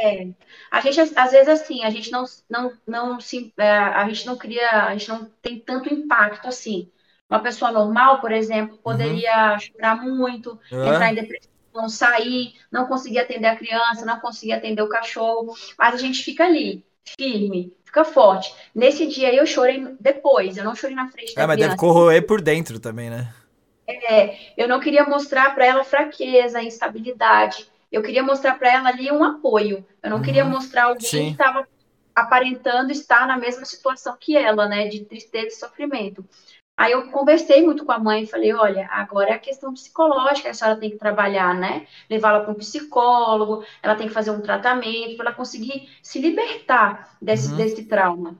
É, 0.00 0.28
a 0.70 0.80
gente 0.80 1.00
às 1.00 1.30
vezes 1.30 1.48
assim, 1.48 1.84
a 1.84 1.90
gente 1.90 2.10
não, 2.10 2.24
não, 2.48 2.72
não 2.86 3.20
se, 3.20 3.52
é, 3.56 3.70
a 3.70 4.08
gente 4.08 4.26
não 4.26 4.36
cria, 4.36 4.84
a 4.84 4.92
gente 4.92 5.08
não 5.08 5.30
tem 5.42 5.58
tanto 5.58 5.92
impacto 5.92 6.48
assim. 6.48 6.90
Uma 7.28 7.40
pessoa 7.40 7.72
normal, 7.72 8.20
por 8.20 8.30
exemplo, 8.30 8.78
poderia 8.78 9.54
uhum. 9.54 9.58
chorar 9.58 9.96
muito, 9.96 10.60
entrar 10.70 11.10
em 11.10 11.16
depressão, 11.16 11.50
não 11.74 11.88
sair, 11.88 12.54
não 12.70 12.86
conseguir 12.86 13.18
atender 13.18 13.48
a 13.48 13.56
criança, 13.56 14.06
não 14.06 14.20
conseguir 14.20 14.52
atender 14.52 14.82
o 14.82 14.88
cachorro, 14.88 15.52
mas 15.76 15.94
a 15.94 15.98
gente 15.98 16.22
fica 16.22 16.44
ali, 16.44 16.84
firme, 17.18 17.74
fica 17.84 18.04
forte. 18.04 18.54
Nesse 18.72 19.08
dia 19.08 19.34
eu 19.34 19.44
chorei 19.44 19.84
depois, 19.98 20.56
eu 20.56 20.64
não 20.64 20.76
chorei 20.76 20.94
na 20.94 21.08
frente 21.08 21.34
da 21.34 21.42
é, 21.42 21.46
mas 21.46 21.56
criança. 21.56 21.70
deve 21.70 21.80
corroer 21.80 22.24
por 22.24 22.40
dentro 22.40 22.78
também, 22.78 23.10
né? 23.10 23.32
É, 23.88 24.36
eu 24.56 24.68
não 24.68 24.80
queria 24.80 25.04
mostrar 25.04 25.54
para 25.54 25.64
ela 25.64 25.84
fraqueza, 25.84 26.62
instabilidade. 26.62 27.68
Eu 27.90 28.02
queria 28.02 28.22
mostrar 28.22 28.58
para 28.58 28.72
ela 28.72 28.88
ali 28.88 29.10
um 29.10 29.22
apoio. 29.22 29.86
Eu 30.02 30.10
não 30.10 30.18
uhum, 30.18 30.22
queria 30.22 30.44
mostrar 30.44 30.84
alguém 30.84 31.08
sim. 31.08 31.24
que 31.26 31.30
estava 31.32 31.66
aparentando 32.14 32.90
estar 32.90 33.26
na 33.26 33.36
mesma 33.36 33.64
situação 33.64 34.16
que 34.18 34.36
ela, 34.36 34.66
né, 34.66 34.88
de 34.88 35.04
tristeza 35.04 35.48
e 35.48 35.50
sofrimento. 35.50 36.24
Aí 36.78 36.92
eu 36.92 37.10
conversei 37.10 37.64
muito 37.64 37.86
com 37.86 37.92
a 37.92 37.98
mãe 37.98 38.24
e 38.24 38.26
falei, 38.26 38.52
olha, 38.52 38.86
agora 38.90 39.30
é 39.30 39.32
a 39.32 39.38
questão 39.38 39.72
psicológica, 39.72 40.50
a 40.50 40.54
senhora 40.54 40.78
tem 40.78 40.90
que 40.90 40.98
trabalhar, 40.98 41.54
né? 41.54 41.86
Levá-la 42.08 42.40
para 42.40 42.52
um 42.52 42.56
psicólogo, 42.56 43.64
ela 43.82 43.94
tem 43.94 44.08
que 44.08 44.12
fazer 44.12 44.30
um 44.30 44.42
tratamento 44.42 45.16
para 45.16 45.26
ela 45.26 45.34
conseguir 45.34 45.88
se 46.02 46.18
libertar 46.20 47.16
desse, 47.20 47.50
uhum. 47.50 47.56
desse 47.56 47.84
trauma. 47.86 48.36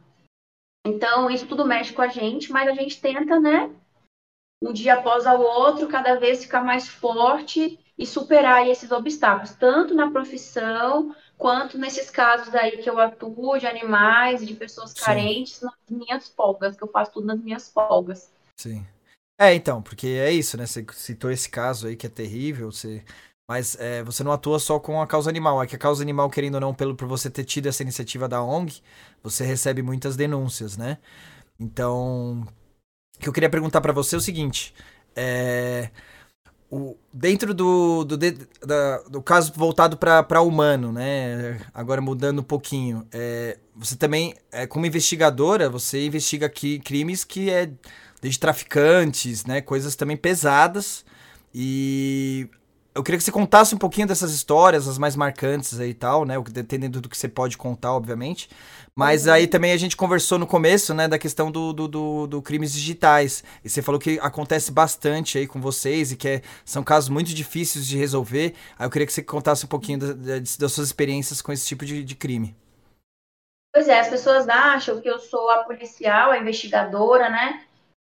Então, 0.86 1.30
isso 1.30 1.46
tudo 1.46 1.66
mexe 1.66 1.94
com 1.94 2.02
a 2.02 2.08
gente, 2.08 2.52
mas 2.52 2.68
a 2.68 2.74
gente 2.74 3.00
tenta, 3.00 3.40
né? 3.40 3.70
Um 4.62 4.72
dia 4.72 4.94
após 4.94 5.24
o 5.24 5.40
outro, 5.40 5.88
cada 5.88 6.16
vez 6.16 6.42
ficar 6.42 6.62
mais 6.62 6.86
forte 6.86 7.78
e 7.98 8.06
superar 8.06 8.66
esses 8.68 8.90
obstáculos, 8.90 9.54
tanto 9.54 9.94
na 9.94 10.10
profissão 10.10 11.14
quanto 11.36 11.78
nesses 11.78 12.10
casos 12.10 12.54
aí 12.54 12.78
que 12.78 12.88
eu 12.88 12.98
atuo 12.98 13.58
de 13.58 13.66
animais 13.66 14.42
e 14.42 14.46
de 14.46 14.54
pessoas 14.54 14.90
Sim. 14.90 14.96
carentes 14.96 15.60
nas 15.60 15.74
minhas 15.90 16.28
folgas, 16.28 16.76
que 16.76 16.82
eu 16.82 16.88
faço 16.88 17.12
tudo 17.12 17.26
nas 17.26 17.40
minhas 17.40 17.70
folgas. 17.70 18.30
Sim. 18.56 18.86
É, 19.38 19.54
então, 19.54 19.82
porque 19.82 20.06
é 20.08 20.30
isso, 20.30 20.56
né? 20.56 20.66
Você 20.66 20.84
citou 20.94 21.30
esse 21.30 21.48
caso 21.48 21.86
aí 21.86 21.96
que 21.96 22.06
é 22.06 22.10
terrível, 22.10 22.72
você... 22.72 23.04
mas 23.48 23.76
é, 23.78 24.02
você 24.02 24.24
não 24.24 24.32
atua 24.32 24.58
só 24.58 24.80
com 24.80 25.00
a 25.00 25.06
causa 25.06 25.28
animal. 25.30 25.62
É 25.62 25.66
que 25.66 25.76
a 25.76 25.78
causa 25.78 26.02
animal, 26.02 26.30
querendo 26.30 26.54
ou 26.56 26.60
não, 26.60 26.74
pelo 26.74 26.96
por 26.96 27.06
você 27.08 27.30
ter 27.30 27.44
tido 27.44 27.66
essa 27.68 27.82
iniciativa 27.82 28.28
da 28.28 28.42
ONG, 28.42 28.82
você 29.22 29.44
recebe 29.44 29.82
muitas 29.82 30.16
denúncias, 30.16 30.76
né? 30.76 30.98
Então, 31.58 32.42
o 33.16 33.20
que 33.20 33.28
eu 33.28 33.32
queria 33.32 33.50
perguntar 33.50 33.80
para 33.80 33.92
você 33.92 34.14
é 34.16 34.18
o 34.18 34.20
seguinte: 34.22 34.74
é, 35.14 35.90
o, 36.70 36.96
dentro 37.12 37.54
do, 37.54 38.04
do, 38.04 38.16
da, 38.16 38.98
do 39.08 39.22
caso 39.22 39.52
voltado 39.54 39.96
para 39.96 40.40
humano, 40.40 40.92
né? 40.92 41.60
Agora 41.72 42.00
mudando 42.00 42.40
um 42.40 42.44
pouquinho, 42.44 43.06
é, 43.12 43.58
você 43.74 43.96
também, 43.96 44.34
é, 44.50 44.66
como 44.66 44.86
investigadora, 44.86 45.70
você 45.70 46.06
investiga 46.06 46.46
aqui 46.46 46.78
crimes 46.80 47.24
que 47.24 47.50
é 47.50 47.70
desde 48.20 48.40
traficantes, 48.40 49.44
né? 49.44 49.60
Coisas 49.60 49.94
também 49.94 50.16
pesadas. 50.16 51.04
E 51.54 52.48
eu 52.96 53.02
queria 53.02 53.18
que 53.18 53.24
você 53.24 53.30
contasse 53.30 53.74
um 53.74 53.78
pouquinho 53.78 54.06
dessas 54.06 54.32
histórias, 54.32 54.88
as 54.88 54.96
mais 54.96 55.14
marcantes 55.14 55.78
aí 55.78 55.90
e 55.90 55.94
tal, 55.94 56.24
né? 56.24 56.34
Dependendo 56.50 56.98
do 56.98 57.10
que 57.10 57.16
você 57.16 57.28
pode 57.28 57.58
contar, 57.58 57.92
obviamente. 57.92 58.48
Mas 58.94 59.26
uhum. 59.26 59.34
aí 59.34 59.46
também 59.46 59.72
a 59.72 59.76
gente 59.76 59.94
conversou 59.94 60.38
no 60.38 60.46
começo, 60.46 60.94
né, 60.94 61.06
da 61.06 61.18
questão 61.18 61.50
do, 61.50 61.74
do, 61.74 61.86
do, 61.86 62.26
do, 62.26 62.42
crimes 62.42 62.72
digitais. 62.72 63.44
E 63.62 63.68
você 63.68 63.82
falou 63.82 64.00
que 64.00 64.18
acontece 64.22 64.72
bastante 64.72 65.36
aí 65.36 65.46
com 65.46 65.60
vocês 65.60 66.10
e 66.10 66.16
que 66.16 66.26
é, 66.26 66.42
são 66.64 66.82
casos 66.82 67.10
muito 67.10 67.34
difíceis 67.34 67.86
de 67.86 67.98
resolver. 67.98 68.54
Aí 68.78 68.86
eu 68.86 68.90
queria 68.90 69.06
que 69.06 69.12
você 69.12 69.22
contasse 69.22 69.66
um 69.66 69.68
pouquinho 69.68 69.98
da, 69.98 70.12
da, 70.14 70.38
das 70.38 70.72
suas 70.72 70.86
experiências 70.86 71.42
com 71.42 71.52
esse 71.52 71.66
tipo 71.66 71.84
de, 71.84 72.02
de 72.02 72.14
crime. 72.14 72.56
Pois 73.74 73.88
é, 73.88 74.00
as 74.00 74.08
pessoas 74.08 74.48
acham 74.48 75.02
que 75.02 75.10
eu 75.10 75.18
sou 75.18 75.50
a 75.50 75.64
policial, 75.64 76.30
a 76.30 76.38
investigadora, 76.38 77.28
né, 77.28 77.62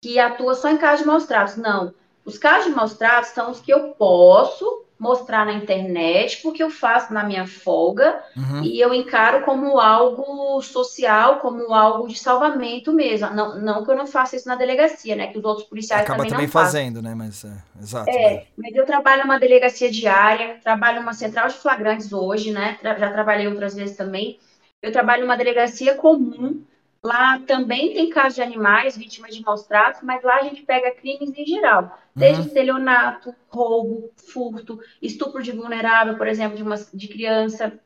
que 0.00 0.20
atua 0.20 0.54
só 0.54 0.68
em 0.70 0.78
casos 0.78 1.00
de 1.00 1.06
maus 1.06 1.26
tratos. 1.26 1.56
Não. 1.56 1.92
Os 2.28 2.36
casos 2.36 2.66
de 2.66 2.76
maus 2.76 2.92
tratos 2.92 3.30
são 3.30 3.50
os 3.50 3.58
que 3.58 3.72
eu 3.72 3.88
posso 3.92 4.84
mostrar 4.98 5.46
na 5.46 5.54
internet, 5.54 6.42
porque 6.42 6.62
eu 6.62 6.68
faço 6.68 7.14
na 7.14 7.24
minha 7.24 7.46
folga 7.46 8.22
uhum. 8.36 8.62
e 8.62 8.78
eu 8.78 8.92
encaro 8.92 9.46
como 9.46 9.80
algo 9.80 10.60
social, 10.60 11.38
como 11.38 11.72
algo 11.72 12.06
de 12.06 12.18
salvamento 12.18 12.92
mesmo. 12.92 13.30
Não, 13.30 13.58
não 13.58 13.82
que 13.82 13.90
eu 13.90 13.96
não 13.96 14.06
faça 14.06 14.36
isso 14.36 14.46
na 14.46 14.56
delegacia, 14.56 15.16
né? 15.16 15.28
Que 15.28 15.38
os 15.38 15.44
outros 15.44 15.66
policiais 15.66 16.02
Acaba 16.02 16.18
também, 16.18 16.30
também 16.32 16.46
não 16.46 16.52
fazendo, 16.52 16.96
fazem. 16.96 17.10
né? 17.10 17.14
Mas, 17.14 17.44
é, 17.46 17.62
exato. 17.80 18.10
É, 18.10 18.34
né? 18.34 18.42
mas 18.58 18.74
eu 18.74 18.84
trabalho 18.84 19.22
numa 19.22 19.38
delegacia 19.38 19.90
diária, 19.90 20.58
trabalho 20.62 21.00
numa 21.00 21.14
central 21.14 21.48
de 21.48 21.54
flagrantes 21.54 22.12
hoje, 22.12 22.50
né? 22.52 22.76
Já 22.82 23.10
trabalhei 23.10 23.48
outras 23.48 23.74
vezes 23.74 23.96
também. 23.96 24.38
Eu 24.82 24.92
trabalho 24.92 25.22
numa 25.22 25.36
delegacia 25.36 25.94
comum, 25.94 26.62
Lá 27.02 27.38
também 27.40 27.94
tem 27.94 28.10
casos 28.10 28.34
de 28.34 28.42
animais 28.42 28.96
vítimas 28.96 29.34
de 29.34 29.42
maus 29.42 29.66
tratos, 29.66 30.02
mas 30.02 30.22
lá 30.24 30.36
a 30.36 30.42
gente 30.42 30.62
pega 30.62 30.94
crimes 30.94 31.32
em 31.36 31.46
geral, 31.46 31.96
desde 32.14 32.40
uhum. 32.40 32.46
estelionato, 32.48 33.34
roubo, 33.48 34.10
furto, 34.16 34.80
estupro 35.00 35.42
de 35.42 35.52
vulnerável, 35.52 36.16
por 36.16 36.26
exemplo, 36.26 36.56
de, 36.56 36.62
uma, 36.62 36.74
de 36.76 37.06
criança, 37.06 37.78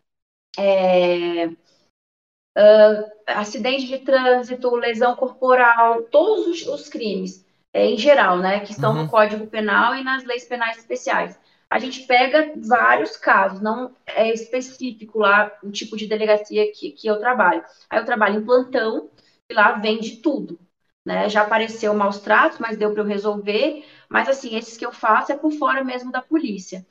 é, 0.58 1.46
uh, 1.46 3.12
acidente 3.26 3.86
de 3.86 3.98
trânsito, 3.98 4.74
lesão 4.74 5.14
corporal, 5.14 6.04
todos 6.04 6.46
os, 6.46 6.66
os 6.66 6.88
crimes, 6.88 7.46
é, 7.72 7.86
em 7.86 7.98
geral, 7.98 8.38
né, 8.38 8.60
que 8.60 8.72
estão 8.72 8.94
uhum. 8.94 9.02
no 9.02 9.10
Código 9.10 9.46
Penal 9.46 9.94
e 9.94 10.02
nas 10.02 10.24
leis 10.24 10.44
penais 10.44 10.78
especiais. 10.78 11.38
A 11.72 11.78
gente 11.78 12.06
pega 12.06 12.52
vários 12.56 13.16
casos, 13.16 13.62
não 13.62 13.94
é 14.06 14.30
específico 14.30 15.18
lá 15.18 15.50
o 15.62 15.70
tipo 15.70 15.96
de 15.96 16.06
delegacia 16.06 16.70
que, 16.70 16.90
que 16.92 17.06
eu 17.08 17.18
trabalho. 17.18 17.64
Aí 17.88 17.98
eu 17.98 18.04
trabalho 18.04 18.40
em 18.40 18.44
plantão 18.44 19.10
e 19.48 19.54
lá 19.54 19.72
vem 19.72 19.98
de 19.98 20.18
tudo. 20.18 20.58
Né? 21.04 21.30
Já 21.30 21.42
apareceu 21.42 21.94
maus 21.94 22.18
tratos, 22.20 22.58
mas 22.58 22.76
deu 22.76 22.92
para 22.92 23.00
eu 23.02 23.06
resolver. 23.06 23.86
Mas 24.08 24.28
assim, 24.28 24.54
esses 24.54 24.76
que 24.76 24.84
eu 24.84 24.92
faço 24.92 25.32
é 25.32 25.36
por 25.36 25.50
fora 25.52 25.82
mesmo 25.82 26.12
da 26.12 26.20
polícia. 26.20 26.86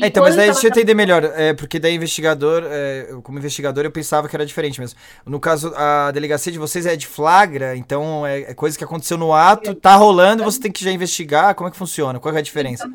É, 0.00 0.06
então, 0.06 0.22
mas 0.22 0.34
daí 0.34 0.50
deixa 0.50 0.66
eu 0.66 0.70
entender 0.70 0.94
melhor, 0.94 1.22
é, 1.22 1.52
porque 1.52 1.78
daí 1.78 1.94
investigador, 1.94 2.62
é, 2.64 3.08
como 3.22 3.38
investigador 3.38 3.84
eu 3.84 3.90
pensava 3.90 4.26
que 4.26 4.34
era 4.34 4.46
diferente 4.46 4.80
mesmo. 4.80 4.98
No 5.26 5.38
caso, 5.38 5.70
a 5.76 6.10
delegacia 6.10 6.50
de 6.50 6.58
vocês 6.58 6.86
é 6.86 6.96
de 6.96 7.06
flagra, 7.06 7.76
então 7.76 8.26
é, 8.26 8.40
é 8.40 8.54
coisa 8.54 8.78
que 8.78 8.84
aconteceu 8.84 9.18
no 9.18 9.34
ato, 9.34 9.74
tá 9.74 9.94
rolando, 9.94 10.44
você 10.44 10.58
tem 10.58 10.72
que 10.72 10.82
já 10.82 10.90
investigar, 10.90 11.54
como 11.54 11.68
é 11.68 11.70
que 11.70 11.76
funciona? 11.76 12.18
Qual 12.18 12.34
é 12.34 12.38
a 12.38 12.42
diferença? 12.42 12.90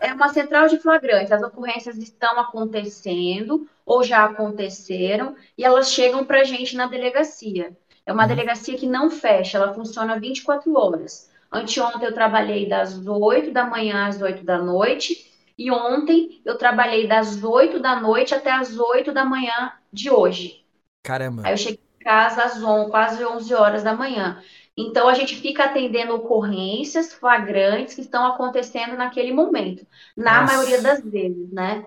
É 0.00 0.12
uma 0.12 0.30
central 0.30 0.66
de 0.66 0.80
flagrantes, 0.80 1.30
as 1.30 1.44
ocorrências 1.44 1.96
estão 1.96 2.36
acontecendo 2.40 3.64
ou 3.86 4.02
já 4.02 4.24
aconteceram 4.24 5.36
e 5.56 5.64
elas 5.64 5.92
chegam 5.92 6.24
pra 6.24 6.42
gente 6.42 6.74
na 6.74 6.88
delegacia. 6.88 7.70
É 8.04 8.12
uma 8.12 8.24
uhum. 8.24 8.28
delegacia 8.28 8.76
que 8.76 8.88
não 8.88 9.12
fecha, 9.12 9.58
ela 9.58 9.72
funciona 9.72 10.18
24 10.18 10.76
horas. 10.76 11.30
Anteontem 11.52 12.04
eu 12.04 12.12
trabalhei 12.12 12.68
das 12.68 12.98
8 13.06 13.52
da 13.52 13.64
manhã 13.64 14.08
às 14.08 14.20
8 14.20 14.42
da 14.42 14.58
noite 14.58 15.30
e 15.56 15.70
ontem 15.70 16.40
eu 16.44 16.56
trabalhei 16.56 17.06
das 17.06 17.42
8 17.42 17.80
da 17.80 18.00
noite 18.00 18.34
até 18.34 18.50
as 18.50 18.78
8 18.78 19.12
da 19.12 19.24
manhã 19.24 19.72
de 19.92 20.10
hoje. 20.10 20.64
Caramba. 21.02 21.42
Aí 21.42 21.52
eu 21.52 21.56
cheguei 21.56 21.80
em 22.00 22.04
casa 22.04 22.42
às 22.44 22.62
11, 22.62 22.90
quase 22.90 23.24
11 23.24 23.54
horas 23.54 23.82
da 23.82 23.94
manhã. 23.94 24.42
Então 24.76 25.08
a 25.08 25.14
gente 25.14 25.36
fica 25.36 25.64
atendendo 25.64 26.14
ocorrências 26.14 27.12
flagrantes 27.12 27.94
que 27.94 28.00
estão 28.00 28.26
acontecendo 28.26 28.96
naquele 28.96 29.32
momento, 29.32 29.86
na 30.16 30.42
Nossa. 30.42 30.54
maioria 30.54 30.80
das 30.80 31.04
vezes, 31.04 31.50
né? 31.52 31.84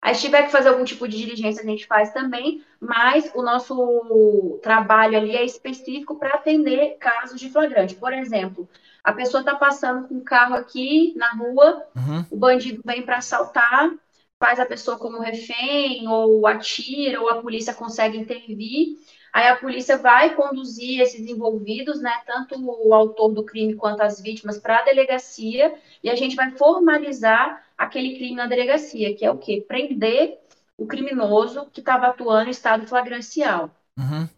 Aí 0.00 0.14
se 0.14 0.20
tiver 0.20 0.44
que 0.44 0.52
fazer 0.52 0.68
algum 0.68 0.84
tipo 0.84 1.08
de 1.08 1.16
diligência, 1.16 1.62
a 1.62 1.66
gente 1.66 1.86
faz 1.86 2.12
também, 2.12 2.64
mas 2.80 3.32
o 3.34 3.42
nosso 3.42 4.60
trabalho 4.62 5.18
ali 5.18 5.34
é 5.34 5.44
específico 5.44 6.16
para 6.16 6.34
atender 6.34 6.96
casos 6.98 7.40
de 7.40 7.50
flagrante. 7.50 7.96
Por 7.96 8.12
exemplo, 8.12 8.68
a 9.08 9.12
pessoa 9.14 9.40
está 9.40 9.54
passando 9.54 10.06
com 10.06 10.16
o 10.16 10.22
carro 10.22 10.54
aqui 10.54 11.14
na 11.16 11.30
rua, 11.30 11.82
uhum. 11.96 12.26
o 12.30 12.36
bandido 12.36 12.82
vem 12.84 13.00
para 13.00 13.16
assaltar, 13.16 13.90
faz 14.38 14.60
a 14.60 14.66
pessoa 14.66 14.98
como 14.98 15.18
refém, 15.18 16.06
ou 16.06 16.46
atira, 16.46 17.18
ou 17.18 17.30
a 17.30 17.40
polícia 17.40 17.72
consegue 17.72 18.18
intervir. 18.18 18.98
Aí 19.32 19.48
a 19.48 19.56
polícia 19.56 19.96
vai 19.96 20.34
conduzir 20.34 21.00
esses 21.00 21.26
envolvidos, 21.26 22.02
né, 22.02 22.12
tanto 22.26 22.54
o 22.58 22.92
autor 22.92 23.32
do 23.32 23.44
crime 23.44 23.74
quanto 23.76 24.02
as 24.02 24.20
vítimas, 24.20 24.58
para 24.58 24.80
a 24.80 24.84
delegacia, 24.84 25.74
e 26.04 26.10
a 26.10 26.14
gente 26.14 26.36
vai 26.36 26.50
formalizar 26.50 27.64
aquele 27.78 28.14
crime 28.14 28.36
na 28.36 28.46
delegacia, 28.46 29.16
que 29.16 29.24
é 29.24 29.30
o 29.30 29.38
quê? 29.38 29.64
Prender 29.66 30.38
o 30.76 30.86
criminoso 30.86 31.66
que 31.72 31.80
estava 31.80 32.08
atuando 32.08 32.48
em 32.48 32.50
estado 32.50 32.86
flagrancial. 32.86 33.70
Uhum. 33.96 34.28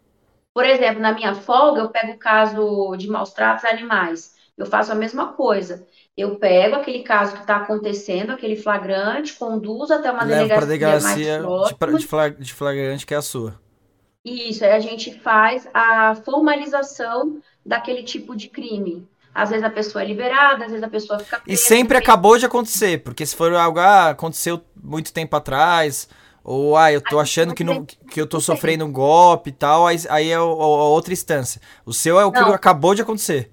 Por 0.53 0.63
exemplo, 0.65 1.01
na 1.01 1.11
minha 1.11 1.35
folga, 1.35 1.81
eu 1.81 1.89
pego 1.89 2.13
o 2.13 2.17
caso 2.17 2.95
de 2.95 3.09
maus 3.09 3.33
tratos 3.33 3.65
a 3.65 3.69
animais. 3.69 4.39
Eu 4.61 4.67
faço 4.67 4.91
a 4.91 4.95
mesma 4.95 5.33
coisa. 5.33 5.87
Eu 6.15 6.35
pego 6.35 6.75
aquele 6.75 6.99
caso 6.99 7.33
que 7.33 7.41
está 7.41 7.55
acontecendo, 7.55 8.31
aquele 8.31 8.55
flagrante, 8.55 9.33
conduzo 9.33 9.91
até 9.91 10.11
uma 10.11 10.23
delegacia, 10.23 10.67
delegacia 10.67 11.41
mais 11.41 12.37
de, 12.37 12.53
flagrante 12.53 13.05
que 13.05 13.13
é 13.13 13.17
a 13.17 13.21
sua. 13.23 13.59
Isso, 14.23 14.63
aí 14.63 14.71
a 14.71 14.79
gente 14.79 15.17
faz 15.19 15.67
a 15.73 16.13
formalização 16.13 17.41
daquele 17.65 18.03
tipo 18.03 18.35
de 18.35 18.49
crime. 18.49 19.07
Às 19.33 19.49
vezes 19.49 19.63
a 19.63 19.69
pessoa 19.69 20.03
é 20.03 20.05
liberada, 20.05 20.65
às 20.65 20.71
vezes 20.71 20.83
a 20.83 20.89
pessoa 20.89 21.17
fica 21.17 21.39
presa. 21.39 21.51
E 21.51 21.57
sempre 21.57 21.97
acabou 21.97 22.37
de 22.37 22.45
acontecer, 22.45 23.01
porque 23.01 23.25
se 23.25 23.35
for 23.35 23.51
algo, 23.55 23.79
ah, 23.79 24.09
aconteceu 24.09 24.61
muito 24.75 25.11
tempo 25.11 25.35
atrás, 25.35 26.07
ou 26.43 26.77
ah, 26.77 26.91
eu 26.91 27.01
tô 27.01 27.19
achando 27.19 27.55
que, 27.55 27.63
não, 27.63 27.83
que 27.83 28.21
eu 28.21 28.27
tô 28.27 28.39
sofrendo 28.39 28.85
um 28.85 28.91
golpe 28.91 29.49
e 29.49 29.53
tal, 29.53 29.87
aí, 29.87 29.97
aí 30.09 30.29
é 30.29 30.35
a, 30.35 30.39
a 30.39 30.43
outra 30.43 31.13
instância. 31.13 31.59
O 31.83 31.93
seu 31.93 32.19
é 32.19 32.25
o 32.25 32.31
que 32.31 32.41
não. 32.41 32.53
acabou 32.53 32.93
de 32.93 33.01
acontecer. 33.01 33.49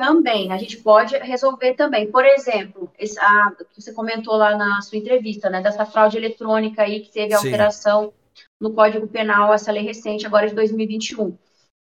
Também, 0.00 0.50
a 0.50 0.56
gente 0.56 0.78
pode 0.78 1.14
resolver 1.18 1.74
também. 1.74 2.10
Por 2.10 2.24
exemplo, 2.24 2.90
esse, 2.98 3.20
a, 3.20 3.52
você 3.76 3.92
comentou 3.92 4.34
lá 4.34 4.56
na 4.56 4.80
sua 4.80 4.96
entrevista, 4.96 5.50
né, 5.50 5.60
dessa 5.60 5.84
fraude 5.84 6.16
eletrônica 6.16 6.80
aí 6.80 7.00
que 7.00 7.12
teve 7.12 7.34
alteração 7.34 8.06
Sim. 8.06 8.44
no 8.58 8.72
Código 8.72 9.06
Penal, 9.06 9.52
essa 9.52 9.70
lei 9.70 9.82
recente, 9.82 10.26
agora 10.26 10.48
de 10.48 10.54
2021. 10.54 11.36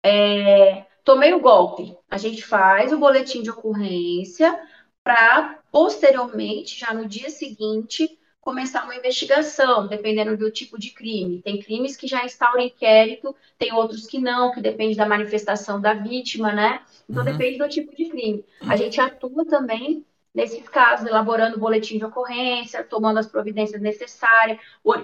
É, 0.04 0.84
tomei 1.02 1.32
o 1.32 1.40
golpe. 1.40 1.96
A 2.10 2.18
gente 2.18 2.44
faz 2.44 2.92
o 2.92 2.98
boletim 2.98 3.42
de 3.42 3.48
ocorrência 3.48 4.60
para, 5.02 5.60
posteriormente, 5.72 6.78
já 6.78 6.92
no 6.92 7.08
dia 7.08 7.30
seguinte, 7.30 8.18
começar 8.42 8.82
uma 8.82 8.96
investigação, 8.96 9.86
dependendo 9.86 10.36
do 10.36 10.50
tipo 10.50 10.78
de 10.78 10.90
crime. 10.90 11.40
Tem 11.40 11.62
crimes 11.62 11.96
que 11.96 12.08
já 12.08 12.24
instauram 12.24 12.60
inquérito, 12.60 13.34
tem 13.56 13.72
outros 13.72 14.04
que 14.04 14.18
não, 14.18 14.50
que 14.52 14.60
depende 14.60 14.96
da 14.96 15.06
manifestação 15.06 15.80
da 15.80 15.94
vítima, 15.94 16.52
né? 16.52 16.82
Então, 17.08 17.24
uhum. 17.24 17.32
depende 17.32 17.56
do 17.56 17.68
tipo 17.68 17.96
de 17.96 18.06
crime. 18.10 18.44
A 18.68 18.76
gente 18.76 19.00
atua 19.00 19.46
também 19.46 20.04
nesses 20.34 20.68
casos, 20.68 21.06
elaborando 21.06 21.58
boletim 21.58 21.98
de 21.98 22.04
ocorrência, 22.04 22.82
tomando 22.82 23.18
as 23.18 23.28
providências 23.28 23.80
necessárias, 23.80 24.58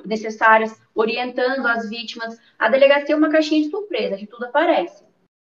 necessárias 0.05 0.81
orientando 0.93 1.65
as 1.67 1.89
vítimas. 1.89 2.37
A 2.59 2.69
delegacia 2.69 3.15
é 3.15 3.19
uma 3.19 3.31
caixinha 3.31 3.63
de 3.63 3.71
surpresa, 3.71 4.17
de 4.17 4.27
tudo 4.27 4.47
aparece. 4.47 5.05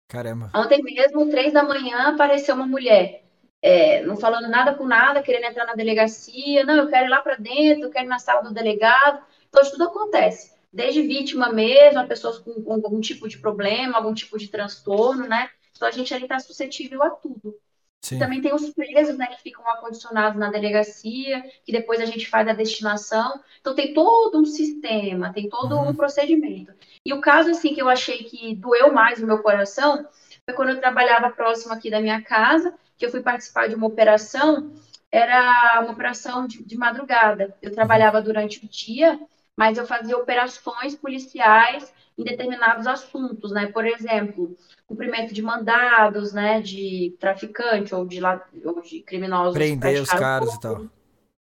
Caramba. 0.08 0.50
Ontem 0.54 0.80
mesmo, 0.82 1.28
três 1.28 1.52
da 1.52 1.64
manhã, 1.64 2.08
apareceu 2.08 2.54
uma 2.54 2.66
mulher 2.66 3.24
é, 3.62 4.02
não 4.02 4.16
falando 4.16 4.48
nada 4.48 4.74
com 4.74 4.86
nada, 4.86 5.22
querendo 5.22 5.44
entrar 5.44 5.66
na 5.66 5.74
delegacia, 5.74 6.64
não, 6.64 6.76
eu 6.76 6.88
quero 6.88 7.06
ir 7.06 7.10
lá 7.10 7.20
para 7.20 7.36
dentro, 7.36 7.84
eu 7.84 7.90
quero 7.90 8.06
ir 8.06 8.08
na 8.08 8.18
sala 8.18 8.42
do 8.42 8.54
delegado. 8.54 9.22
Então, 9.48 9.62
tudo 9.70 9.84
acontece. 9.84 10.54
Desde 10.72 11.02
vítima 11.02 11.52
mesmo, 11.52 11.98
a 11.98 12.06
pessoas 12.06 12.38
com, 12.38 12.62
com, 12.62 12.72
algum 12.72 13.00
tipo 13.00 13.28
de 13.28 13.38
problema, 13.38 13.96
algum 13.96 14.14
tipo 14.14 14.38
de 14.38 14.48
transtorno, 14.48 15.26
né? 15.26 15.50
Então, 15.76 15.88
a 15.88 15.90
gente 15.90 16.14
ali 16.14 16.24
está 16.24 16.38
suscetível 16.38 17.02
a 17.02 17.10
tudo. 17.10 17.56
Sim. 18.02 18.18
Também 18.18 18.40
tem 18.40 18.54
os 18.54 18.70
presos, 18.70 19.18
né, 19.18 19.26
que 19.26 19.42
ficam 19.42 19.68
acondicionados 19.68 20.38
na 20.38 20.50
delegacia, 20.50 21.42
que 21.64 21.72
depois 21.72 22.00
a 22.00 22.06
gente 22.06 22.28
faz 22.28 22.48
a 22.48 22.54
destinação. 22.54 23.40
Então, 23.60 23.74
tem 23.74 23.92
todo 23.92 24.40
um 24.40 24.44
sistema, 24.46 25.32
tem 25.34 25.48
todo 25.50 25.76
uhum. 25.76 25.90
um 25.90 25.94
procedimento. 25.94 26.72
E 27.04 27.12
o 27.12 27.20
caso, 27.20 27.50
assim, 27.50 27.74
que 27.74 27.82
eu 27.82 27.88
achei 27.88 28.24
que 28.24 28.54
doeu 28.54 28.92
mais 28.92 29.20
no 29.20 29.26
meu 29.26 29.42
coração 29.42 30.08
foi 30.46 30.54
quando 30.54 30.70
eu 30.70 30.80
trabalhava 30.80 31.30
próximo 31.30 31.74
aqui 31.74 31.90
da 31.90 32.00
minha 32.00 32.22
casa, 32.22 32.74
que 33.00 33.06
eu 33.06 33.10
fui 33.10 33.22
participar 33.22 33.66
de 33.66 33.74
uma 33.74 33.86
operação, 33.86 34.70
era 35.10 35.80
uma 35.80 35.92
operação 35.92 36.46
de, 36.46 36.62
de 36.62 36.76
madrugada. 36.76 37.56
Eu 37.62 37.72
trabalhava 37.72 38.20
durante 38.20 38.62
o 38.62 38.68
dia, 38.68 39.18
mas 39.56 39.78
eu 39.78 39.86
fazia 39.86 40.18
operações 40.18 40.94
policiais 40.94 41.92
em 42.16 42.22
determinados 42.22 42.86
assuntos, 42.86 43.52
né? 43.52 43.68
Por 43.68 43.86
exemplo, 43.86 44.54
cumprimento 44.86 45.32
de 45.32 45.40
mandados, 45.40 46.34
né? 46.34 46.60
De 46.60 47.16
traficante 47.18 47.94
ou 47.94 48.04
de, 48.04 48.20
ou 48.22 48.82
de 48.82 49.00
criminosos. 49.00 49.54
Prender 49.54 50.02
os 50.02 50.10
caras 50.10 50.54
e 50.54 50.60
tal. 50.60 50.86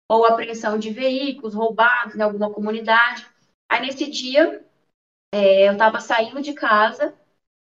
Ou 0.07 0.27
apreensão 0.27 0.79
de 0.79 0.91
veículos 0.91 1.55
roubados 1.55 2.15
em 2.15 2.21
alguma 2.21 2.51
comunidade. 2.51 3.27
Aí, 3.71 3.81
nesse 3.81 4.11
dia, 4.11 4.63
é, 5.33 5.67
eu 5.67 5.73
estava 5.73 5.99
saindo 5.99 6.43
de 6.43 6.53
casa 6.53 7.15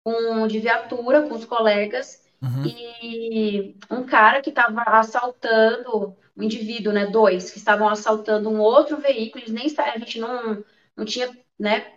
com, 0.03 0.47
de 0.47 0.61
viatura 0.61 1.29
com 1.29 1.35
os 1.35 1.45
colegas 1.45 2.26
Uhum. 2.47 2.65
E 2.67 3.77
um 3.91 4.05
cara 4.05 4.41
que 4.41 4.51
estava 4.51 4.83
assaltando, 4.83 6.17
um 6.37 6.43
indivíduo, 6.43 6.93
né, 6.93 7.07
dois, 7.07 7.51
que 7.51 7.59
estavam 7.59 7.89
assaltando 7.89 8.49
um 8.49 8.61
outro 8.61 8.99
veículo, 8.99 9.43
eles 9.45 9.53
nem 9.53 9.67
a 9.79 9.99
gente 9.99 10.21
não, 10.21 10.65
não 10.97 11.05
tinha, 11.05 11.31
né, 11.59 11.93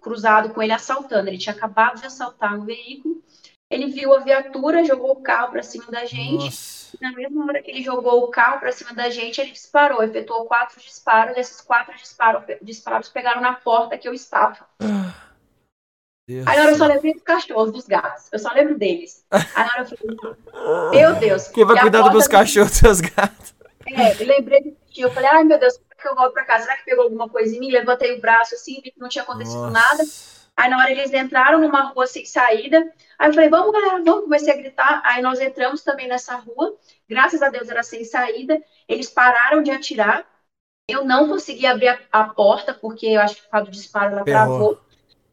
cruzado 0.00 0.50
com 0.50 0.62
ele 0.62 0.72
assaltando, 0.72 1.28
ele 1.28 1.38
tinha 1.38 1.54
acabado 1.54 2.00
de 2.00 2.06
assaltar 2.06 2.58
um 2.58 2.64
veículo, 2.64 3.22
ele 3.70 3.86
viu 3.86 4.14
a 4.14 4.20
viatura, 4.20 4.84
jogou 4.84 5.12
o 5.12 5.22
carro 5.22 5.52
para 5.52 5.62
cima 5.62 5.86
da 5.90 6.04
gente, 6.04 6.44
Nossa. 6.44 6.98
na 7.00 7.12
mesma 7.12 7.44
hora 7.44 7.62
que 7.62 7.70
ele 7.70 7.82
jogou 7.82 8.24
o 8.24 8.28
carro 8.28 8.60
para 8.60 8.72
cima 8.72 8.92
da 8.92 9.10
gente, 9.10 9.40
ele 9.40 9.50
disparou, 9.50 10.02
efetuou 10.02 10.46
quatro 10.46 10.80
disparos, 10.80 11.36
esses 11.36 11.60
quatro 11.60 11.94
disparos, 11.96 12.44
disparos 12.62 13.08
pegaram 13.08 13.40
na 13.40 13.54
porta 13.54 13.98
que 13.98 14.08
eu 14.08 14.14
estava. 14.14 14.66
Ah. 14.80 15.33
Deus 16.26 16.46
Aí 16.46 16.56
na 16.56 16.62
hora 16.62 16.72
eu 16.72 16.78
só 16.78 16.86
lembrei 16.86 17.12
dos 17.12 17.22
cachorros, 17.22 17.72
dos 17.72 17.86
gatos. 17.86 18.28
Eu 18.32 18.38
só 18.38 18.52
lembro 18.52 18.78
deles. 18.78 19.24
Aí 19.30 19.44
na 19.54 19.72
hora 19.72 19.88
eu 19.90 19.96
falei, 19.96 20.90
meu 20.90 21.14
Deus. 21.16 21.48
Quem 21.48 21.66
vai 21.66 21.80
cuidar 21.80 22.02
dos 22.02 22.12
meus 22.12 22.28
cachorros 22.28 22.78
e 22.78 22.82
dos 22.82 23.00
gatos? 23.00 23.54
É, 23.86 24.22
eu 24.22 24.26
lembrei 24.26 24.62
do 24.62 24.76
tio. 24.90 25.08
Eu 25.08 25.10
falei, 25.10 25.28
ai 25.30 25.44
meu 25.44 25.58
Deus, 25.58 25.76
como 25.76 25.88
é 25.92 26.02
que 26.02 26.08
eu 26.08 26.14
volto 26.14 26.32
pra 26.32 26.44
casa? 26.44 26.64
Será 26.64 26.76
que 26.78 26.84
pegou 26.84 27.04
alguma 27.04 27.28
coisa 27.28 27.54
em 27.54 27.60
mim? 27.60 27.70
Levantei 27.70 28.16
o 28.16 28.20
braço 28.20 28.54
assim, 28.54 28.80
vi 28.82 28.90
que 28.90 28.98
não 29.00 29.08
tinha 29.08 29.22
acontecido 29.22 29.70
Nossa. 29.70 29.72
nada. 29.72 30.04
Aí 30.56 30.70
na 30.70 30.78
hora 30.78 30.90
eles 30.90 31.12
entraram 31.12 31.60
numa 31.60 31.82
rua 31.90 32.06
sem 32.06 32.24
saída. 32.24 32.78
Aí 33.18 33.28
eu 33.28 33.34
falei, 33.34 33.50
vamos 33.50 33.72
galera, 33.72 34.02
vamos. 34.02 34.24
Comecei 34.24 34.52
a 34.52 34.56
gritar. 34.56 35.02
Aí 35.04 35.20
nós 35.20 35.40
entramos 35.40 35.82
também 35.82 36.08
nessa 36.08 36.36
rua. 36.36 36.74
Graças 37.08 37.42
a 37.42 37.50
Deus 37.50 37.68
era 37.68 37.82
sem 37.82 38.04
saída. 38.04 38.58
Eles 38.88 39.10
pararam 39.10 39.62
de 39.62 39.70
atirar. 39.70 40.24
Eu 40.88 41.04
não 41.04 41.28
consegui 41.28 41.66
abrir 41.66 41.88
a, 41.88 41.98
a 42.12 42.24
porta, 42.24 42.72
porque 42.72 43.06
eu 43.06 43.20
acho 43.20 43.36
que 43.36 43.42
por 43.42 43.50
causa 43.50 43.66
do 43.66 43.72
disparo 43.72 44.12
ela 44.12 44.24
travou 44.24 44.78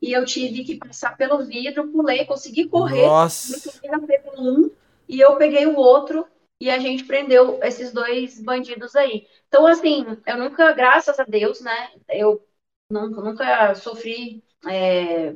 e 0.01 0.13
eu 0.13 0.25
tive 0.25 0.63
que 0.63 0.77
passar 0.77 1.15
pelo 1.15 1.45
vidro, 1.45 1.87
pulei, 1.89 2.25
consegui 2.25 2.67
correr, 2.67 3.05
Nossa. 3.05 3.79
pelo 3.81 4.41
um, 4.41 4.71
e 5.07 5.19
eu 5.19 5.35
peguei 5.37 5.65
o 5.65 5.75
outro 5.75 6.25
e 6.59 6.69
a 6.69 6.79
gente 6.79 7.03
prendeu 7.03 7.59
esses 7.61 7.91
dois 7.91 8.41
bandidos 8.41 8.95
aí. 8.95 9.27
Então, 9.47 9.67
assim, 9.67 10.05
eu 10.25 10.37
nunca, 10.37 10.71
graças 10.73 11.19
a 11.19 11.23
Deus, 11.23 11.61
né, 11.61 11.91
eu 12.09 12.43
nunca, 12.91 13.21
nunca 13.21 13.75
sofri 13.75 14.43
é, 14.67 15.35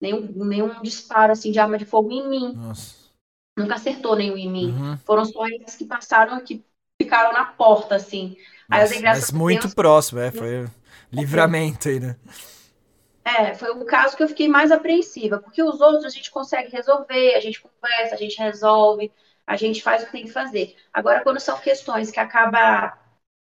nenhum, 0.00 0.26
nenhum 0.44 0.82
disparo, 0.82 1.32
assim, 1.32 1.52
de 1.52 1.58
arma 1.58 1.78
de 1.78 1.84
fogo 1.84 2.10
em 2.10 2.28
mim. 2.28 2.52
Nossa. 2.54 2.98
Nunca 3.58 3.74
acertou 3.74 4.16
nenhum 4.16 4.36
em 4.36 4.50
mim. 4.50 4.72
Uhum. 4.72 4.96
Foram 4.98 5.24
só 5.24 5.46
eles 5.46 5.76
que 5.76 5.84
passaram, 5.84 6.42
que 6.42 6.64
ficaram 7.00 7.32
na 7.32 7.44
porta, 7.44 7.96
assim. 7.96 8.36
Aí 8.70 8.80
Nossa, 8.80 9.00
mas 9.02 9.32
muito 9.32 9.62
Deus, 9.62 9.74
próximo, 9.74 10.20
é, 10.20 10.30
foi 10.30 10.66
livramento 11.12 11.88
aí, 11.88 12.00
né? 12.00 12.16
É, 13.24 13.54
foi 13.54 13.70
o 13.70 13.84
caso 13.84 14.16
que 14.16 14.22
eu 14.22 14.28
fiquei 14.28 14.48
mais 14.48 14.72
apreensiva, 14.72 15.38
porque 15.38 15.62
os 15.62 15.80
outros 15.80 16.04
a 16.04 16.08
gente 16.08 16.30
consegue 16.30 16.70
resolver, 16.70 17.34
a 17.34 17.40
gente 17.40 17.60
conversa, 17.60 18.14
a 18.14 18.18
gente 18.18 18.38
resolve, 18.38 19.12
a 19.46 19.56
gente 19.56 19.82
faz 19.82 20.02
o 20.02 20.06
que 20.06 20.12
tem 20.12 20.24
que 20.24 20.32
fazer. 20.32 20.76
Agora, 20.92 21.22
quando 21.22 21.38
são 21.40 21.58
questões 21.60 22.10
que 22.10 22.18
acabam 22.20 22.92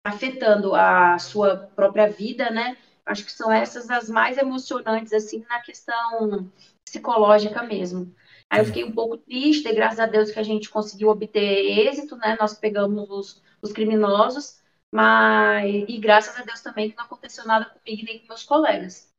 afetando 0.06 0.76
a 0.76 1.18
sua 1.20 1.58
própria 1.76 2.10
vida, 2.10 2.50
né? 2.52 2.78
Acho 3.06 3.26
que 3.26 3.32
são 3.32 3.52
essas 3.52 3.90
as 3.90 4.10
mais 4.10 4.38
emocionantes, 4.38 5.14
assim, 5.14 5.45
na 5.50 5.62
questão 5.62 6.52
psicológica 6.86 7.64
mesmo. 7.64 8.14
Aí 8.50 8.60
eu 8.62 8.66
fiquei 8.66 8.84
um 8.84 8.91
pouco 8.94 9.18
triste, 9.18 9.68
e 9.68 9.74
graças 9.76 10.00
a 10.00 10.06
Deus 10.06 10.32
que 10.32 10.40
a 10.40 10.44
gente 10.44 10.70
conseguiu 10.70 11.10
obter 11.10 11.40
êxito, 11.88 12.16
né? 12.18 12.38
Nós 12.40 12.54
pegamos 12.54 13.10
os, 13.10 13.44
os 13.62 13.72
criminosos, 13.74 14.62
mas 14.91 15.86
e 15.88 15.98
graças 16.00 16.38
a 16.40 16.44
Deus 16.44 16.62
também 16.62 16.90
que 16.91 16.98
não 16.98 17.06
aconteceu 17.06 17.45
nada 17.45 17.66
comigo 17.66 18.04
nem 18.06 18.20
com 18.20 18.28
meus 18.28 18.44
colegas. 18.44 19.12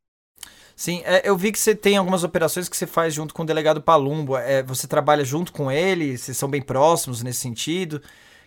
Sim, 0.77 1.03
é, 1.05 1.29
eu 1.29 1.37
vi 1.37 1.53
que 1.53 1.59
você 1.59 1.75
tem 1.75 1.97
algumas 1.97 2.25
operações 2.25 2.69
que 2.69 2.77
você 2.77 2.87
faz 2.87 3.15
junto 3.15 3.33
com 3.33 3.43
o 3.43 3.47
delegado 3.47 3.81
Palumbo. 3.81 4.37
É, 4.37 4.63
você 4.63 4.87
trabalha 4.89 5.25
junto 5.25 5.53
com 5.53 5.71
ele, 5.71 6.19
vocês 6.19 6.37
são 6.37 6.49
bem 6.49 6.61
próximos 6.63 7.23
nesse 7.23 7.41
sentido. 7.41 8.03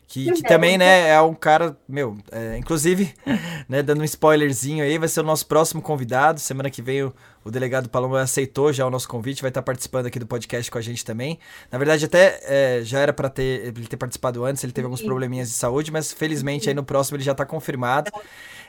Que, 0.08 0.32
que 0.32 0.42
também, 0.44 0.78
né, 0.78 1.10
é 1.10 1.22
um 1.22 1.34
cara, 1.34 1.78
meu, 1.88 2.18
é, 2.32 2.58
inclusive, 2.58 3.14
né, 3.68 3.84
dando 3.84 4.00
um 4.00 4.06
spoilerzinho 4.06 4.82
aí, 4.82 4.98
vai 4.98 5.10
ser 5.10 5.20
o 5.20 5.24
nosso 5.24 5.46
próximo 5.46 5.82
convidado. 5.82 6.40
Semana 6.40 6.70
que 6.70 6.82
vem 6.82 7.04
o, 7.04 7.14
o 7.44 7.52
delegado 7.52 7.90
Palombo 7.90 8.16
aceitou 8.16 8.72
já 8.72 8.88
o 8.88 8.90
nosso 8.90 9.06
convite, 9.06 9.42
vai 9.42 9.50
estar 9.50 9.62
participando 9.62 10.06
aqui 10.06 10.18
do 10.18 10.26
podcast 10.26 10.72
com 10.72 10.78
a 10.78 10.82
gente 10.82 11.04
também. 11.04 11.38
Na 11.70 11.78
verdade, 11.78 12.06
até 12.06 12.40
é, 12.44 12.82
já 12.84 13.00
era 13.00 13.12
para 13.12 13.30
ter, 13.30 13.68
ele 13.68 13.86
ter 13.86 13.98
participado 13.98 14.46
antes, 14.46 14.64
ele 14.64 14.72
teve 14.72 14.86
alguns 14.86 15.02
probleminhas 15.02 15.50
de 15.50 15.56
saúde, 15.56 15.92
mas 15.92 16.14
felizmente 16.14 16.70
aí 16.70 16.74
no 16.74 16.86
próximo 16.86 17.18
ele 17.18 17.24
já 17.26 17.34
está 17.34 17.46
confirmado. 17.46 18.10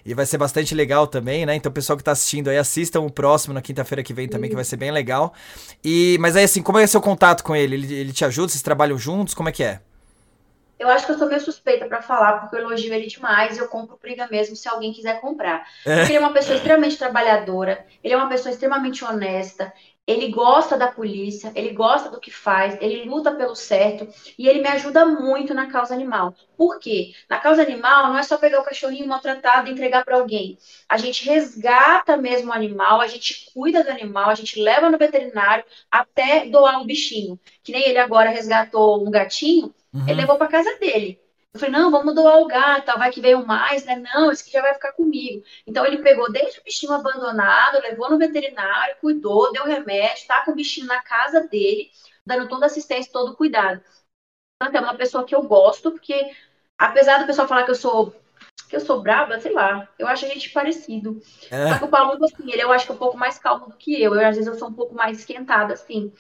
E 0.05 0.15
vai 0.15 0.27
ser 0.27 0.39
bastante 0.39 0.74
legal 0.74 1.06
também, 1.06 1.47
né? 1.47 1.55
Então, 1.55 1.70
pessoal 1.70 1.97
que 1.97 2.02
está 2.02 2.12
assistindo 2.12 2.48
aí, 2.48 2.56
assistam 2.56 3.01
o 3.01 3.10
próximo 3.10 3.55
na 3.55 3.60
quinta-feira 3.60 4.02
que 4.02 4.15
vem 4.15 4.28
também, 4.28 4.48
que 4.48 4.56
vai 4.56 4.65
ser 4.65 4.77
bem 4.77 4.90
legal. 4.90 5.35
E, 5.85 6.16
mas 6.20 6.35
aí, 6.35 6.44
assim, 6.44 6.62
como 6.62 6.78
é 6.78 6.86
seu 6.86 7.01
contato 7.01 7.44
com 7.44 7.55
ele? 7.55 7.74
Ele, 7.74 7.94
ele 7.94 8.12
te 8.12 8.24
ajuda? 8.24 8.48
Vocês 8.48 8.62
trabalham 8.62 8.97
juntos? 8.97 9.35
Como 9.35 9.48
é 9.48 9.52
que 9.52 9.62
é? 9.62 9.81
Eu 10.78 10.88
acho 10.88 11.06
que 11.06 11.12
eu 11.12 11.18
sou 11.18 11.28
meio 11.28 11.40
suspeita 11.40 11.86
para 11.86 12.00
falar, 12.02 12.40
porque 12.40 12.56
eu 12.56 12.60
elogio 12.60 12.92
ele 12.94 13.06
demais 13.06 13.56
e 13.56 13.60
eu 13.60 13.68
compro 13.68 13.98
briga 14.00 14.28
mesmo 14.30 14.55
se 14.55 14.68
alguém 14.68 14.92
quiser 14.92 15.20
comprar. 15.20 15.66
É. 15.84 16.02
Ele 16.05 16.14
é 16.14 16.20
uma 16.20 16.32
pessoa 16.32 16.56
extremamente 16.56 16.96
trabalhadora, 16.96 17.84
ele 18.02 18.14
é 18.14 18.16
uma 18.16 18.28
pessoa 18.28 18.52
extremamente 18.52 19.05
honesta, 19.05 19.72
ele 20.09 20.28
gosta 20.30 20.78
da 20.78 20.86
polícia, 20.90 21.52
ele 21.55 21.70
gosta 21.74 22.09
do 22.09 22.18
que 22.18 22.30
faz, 22.30 22.78
ele 22.80 23.05
luta 23.05 23.30
pelo 23.30 23.55
certo 23.55 24.09
e 24.38 24.48
ele 24.48 24.62
me 24.62 24.68
ajuda 24.68 25.05
muito 25.05 25.52
na 25.52 25.66
causa 25.66 25.92
animal. 25.92 26.34
Por 26.56 26.78
quê? 26.78 27.12
Na 27.28 27.38
causa 27.38 27.60
animal 27.60 28.09
não 28.09 28.18
é 28.18 28.22
só 28.22 28.38
pegar 28.38 28.59
o 28.60 28.64
cachorrinho 28.64 29.06
maltratado 29.06 29.68
e 29.68 29.72
entregar 29.72 30.06
para 30.06 30.16
alguém. 30.16 30.56
A 30.88 30.96
gente 30.96 31.26
resgata 31.26 32.16
mesmo 32.16 32.48
o 32.48 32.55
animal, 32.55 33.02
a 33.02 33.06
gente 33.06 33.50
cuida 33.52 33.84
do 33.84 33.90
animal, 33.90 34.30
a 34.30 34.34
gente 34.34 34.59
leva 34.59 34.88
no 34.88 34.96
veterinário 34.96 35.64
até 35.90 36.46
doar 36.46 36.80
o 36.80 36.86
bichinho. 36.86 37.38
Que 37.62 37.70
nem 37.70 37.86
ele 37.86 37.98
agora 37.98 38.30
resgatou 38.30 39.06
um 39.06 39.10
gatinho, 39.10 39.74
uhum. 39.93 40.09
ele 40.09 40.20
levou 40.20 40.36
para 40.36 40.48
casa 40.48 40.77
dele. 40.78 41.20
Eu 41.52 41.60
falei, 41.60 41.74
não, 41.74 41.90
vamos 41.90 42.15
doar 42.15 42.39
o 42.39 42.47
gato, 42.47 42.98
vai 42.98 43.10
que 43.10 43.20
veio 43.20 43.47
mais, 43.47 43.85
né? 43.85 43.97
Não, 43.97 44.31
esse 44.31 44.43
aqui 44.43 44.52
já 44.52 44.60
vai 44.60 44.74
ficar 44.74 44.93
comigo. 44.93 45.43
Então 45.66 45.85
ele 45.85 46.02
pegou 46.02 46.31
desde 46.31 46.60
o 46.60 46.62
bichinho 46.62 46.93
abandonado, 46.93 47.81
levou 47.81 48.10
no 48.10 48.19
veterinário, 48.19 48.97
cuidou, 49.01 49.51
deu 49.52 49.65
remédio, 49.65 50.27
tá 50.27 50.44
com 50.44 50.52
o 50.52 50.55
bichinho 50.55 50.86
na 50.86 51.02
casa 51.02 51.48
dele, 51.48 51.90
dando 52.24 52.48
toda 52.48 52.66
assistência, 52.66 53.12
todo 53.12 53.36
cuidado. 53.36 53.82
é 54.62 54.81
uma 54.81 54.97
pessoa 54.97 55.24
que 55.24 55.35
eu 55.35 55.43
gosto, 55.43 55.90
porque 55.90 56.31
apesar 56.77 57.19
do 57.19 57.27
pessoal 57.27 57.48
falar 57.48 57.65
que 57.65 57.70
eu 57.70 57.74
sou 57.74 58.15
que 58.69 58.77
eu 58.77 58.81
sou 58.81 59.01
braba, 59.01 59.40
sei 59.40 59.52
lá, 59.52 59.89
eu 59.98 60.06
acho 60.06 60.27
a 60.27 60.28
gente 60.28 60.51
parecido. 60.51 61.20
É. 61.51 61.69
Só 61.70 61.78
que 61.78 61.85
o 61.85 61.89
Paulo, 61.89 62.23
assim, 62.23 62.52
ele 62.52 62.62
eu 62.62 62.70
acho 62.70 62.85
que 62.85 62.93
é 62.93 62.94
um 62.94 62.98
pouco 62.98 63.16
mais 63.16 63.39
calmo 63.39 63.66
do 63.66 63.77
que 63.77 64.01
eu. 64.01 64.15
eu. 64.15 64.28
Às 64.28 64.36
vezes 64.36 64.47
eu 64.47 64.59
sou 64.59 64.69
um 64.69 64.74
pouco 64.74 64.94
mais 64.94 65.19
esquentada, 65.19 65.73
assim. 65.73 66.12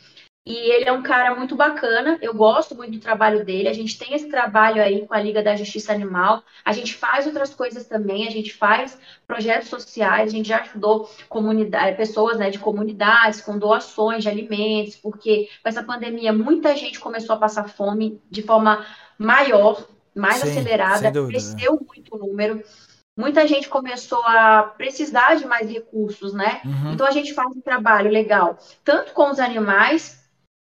E 0.48 0.72
ele 0.72 0.88
é 0.88 0.92
um 0.92 1.02
cara 1.02 1.34
muito 1.34 1.54
bacana, 1.54 2.16
eu 2.22 2.32
gosto 2.32 2.74
muito 2.74 2.92
do 2.92 2.98
trabalho 2.98 3.44
dele. 3.44 3.68
A 3.68 3.72
gente 3.74 3.98
tem 3.98 4.14
esse 4.14 4.30
trabalho 4.30 4.80
aí 4.80 5.06
com 5.06 5.12
a 5.12 5.20
Liga 5.20 5.42
da 5.42 5.54
Justiça 5.54 5.92
Animal. 5.92 6.42
A 6.64 6.72
gente 6.72 6.94
faz 6.94 7.26
outras 7.26 7.54
coisas 7.54 7.84
também, 7.84 8.26
a 8.26 8.30
gente 8.30 8.54
faz 8.54 8.98
projetos 9.26 9.68
sociais, 9.68 10.32
a 10.32 10.34
gente 10.34 10.48
já 10.48 10.62
ajudou 10.62 11.10
comunidade, 11.28 11.98
pessoas 11.98 12.38
né, 12.38 12.48
de 12.48 12.58
comunidades 12.58 13.42
com 13.42 13.58
doações 13.58 14.22
de 14.22 14.30
alimentos, 14.30 14.96
porque 14.96 15.50
com 15.62 15.68
essa 15.68 15.82
pandemia 15.82 16.32
muita 16.32 16.74
gente 16.74 16.98
começou 16.98 17.36
a 17.36 17.38
passar 17.38 17.68
fome 17.68 18.18
de 18.30 18.40
forma 18.40 18.86
maior, 19.18 19.86
mais 20.16 20.38
Sim, 20.38 20.48
acelerada, 20.48 21.12
cresceu 21.26 21.78
muito 21.86 22.16
o 22.16 22.26
número 22.26 22.64
muita 23.14 23.48
gente 23.48 23.68
começou 23.68 24.22
a 24.22 24.62
precisar 24.62 25.34
de 25.34 25.44
mais 25.44 25.68
recursos, 25.68 26.32
né? 26.32 26.62
Uhum. 26.64 26.92
Então 26.92 27.04
a 27.04 27.10
gente 27.10 27.34
faz 27.34 27.48
um 27.50 27.60
trabalho 27.60 28.08
legal, 28.08 28.56
tanto 28.84 29.12
com 29.12 29.28
os 29.28 29.40
animais, 29.40 30.18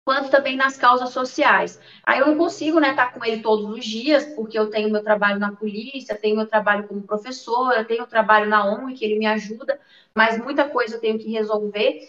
quanto 0.06 0.30
também 0.30 0.56
nas 0.56 0.78
causas 0.78 1.10
sociais. 1.10 1.80
Aí 2.04 2.20
eu 2.20 2.28
não 2.28 2.38
consigo 2.38 2.80
né, 2.80 2.92
estar 2.92 3.12
com 3.12 3.26
ele 3.26 3.42
todos 3.42 3.66
os 3.66 3.84
dias, 3.84 4.24
porque 4.36 4.58
eu 4.58 4.70
tenho 4.70 4.92
meu 4.92 5.04
trabalho 5.04 5.40
na 5.40 5.52
polícia, 5.52 6.16
tenho 6.16 6.36
meu 6.36 6.46
trabalho 6.46 6.88
como 6.88 7.02
professora, 7.02 7.84
tenho 7.84 8.06
trabalho 8.06 8.48
na 8.48 8.64
ONG, 8.64 8.94
que 8.94 9.04
ele 9.04 9.18
me 9.18 9.26
ajuda, 9.26 9.80
mas 10.14 10.38
muita 10.38 10.70
coisa 10.70 10.96
eu 10.96 11.02
tenho 11.02 11.18
que 11.18 11.32
resolver 11.32 12.08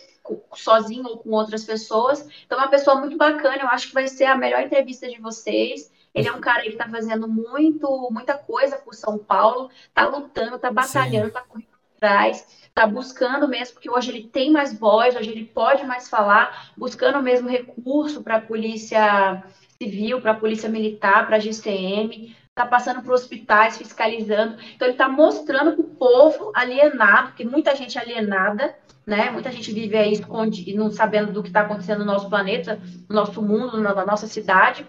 sozinho 0.55 1.07
ou 1.07 1.19
com 1.19 1.31
outras 1.31 1.65
pessoas. 1.65 2.29
Então, 2.45 2.59
é 2.59 2.63
uma 2.63 2.71
pessoa 2.71 2.97
muito 2.97 3.17
bacana, 3.17 3.63
eu 3.63 3.69
acho 3.69 3.89
que 3.89 3.95
vai 3.95 4.07
ser 4.07 4.27
a 4.27 4.37
melhor 4.37 4.61
entrevista 4.61 5.09
de 5.09 5.19
vocês. 5.19 5.91
Ele 6.15 6.29
é 6.29 6.33
um 6.33 6.41
cara 6.41 6.63
que 6.63 6.71
está 6.71 6.89
fazendo 6.89 7.27
muito, 7.27 8.09
muita 8.11 8.37
coisa 8.37 8.77
por 8.77 8.95
São 8.95 9.17
Paulo, 9.17 9.71
está 9.89 10.07
lutando, 10.07 10.57
está 10.57 10.71
batalhando, 10.71 11.29
está 11.29 11.41
correndo 11.41 11.69
atrás 11.97 12.66
está 12.77 12.87
buscando 12.87 13.49
mesmo, 13.49 13.73
porque 13.73 13.91
hoje 13.91 14.11
ele 14.11 14.29
tem 14.29 14.53
mais 14.53 14.79
voz, 14.79 15.17
hoje 15.17 15.31
ele 15.31 15.47
pode 15.47 15.87
mais 15.87 16.11
falar, 16.11 16.73
buscando 16.77 17.23
mesmo 17.23 17.49
recurso 17.49 18.23
para 18.23 18.37
a 18.37 18.41
polícia 18.41 19.43
civil, 19.83 20.21
para 20.21 20.33
a 20.33 20.37
polícia 20.37 20.69
militar, 20.69 21.27
para 21.27 21.37
a 21.37 21.39
GCM, 21.39 22.37
está 22.51 22.67
passando 22.67 23.03
por 23.03 23.15
hospitais, 23.15 23.79
fiscalizando. 23.79 24.61
Então, 24.75 24.87
ele 24.89 24.93
está 24.93 25.09
mostrando 25.09 25.73
para 25.73 25.81
o 25.81 25.97
povo 25.97 26.53
alienado, 26.55 27.29
porque 27.29 27.47
muita 27.47 27.75
gente 27.75 27.97
é 27.97 28.01
alienada, 28.03 28.77
né? 29.07 29.31
Muita 29.31 29.51
gente 29.51 29.73
vive 29.73 29.97
aí 29.97 30.13
escondido, 30.13 30.79
não 30.79 30.91
sabendo 30.91 31.33
do 31.33 31.43
que 31.43 31.49
está 31.49 31.63
acontecendo 31.63 32.01
no 32.01 32.13
nosso 32.13 32.29
planeta, 32.29 32.79
no 33.09 33.17
nosso 33.17 33.41
mundo, 33.41 33.81
na 33.81 34.05
nossa 34.05 34.27
cidade, 34.27 34.87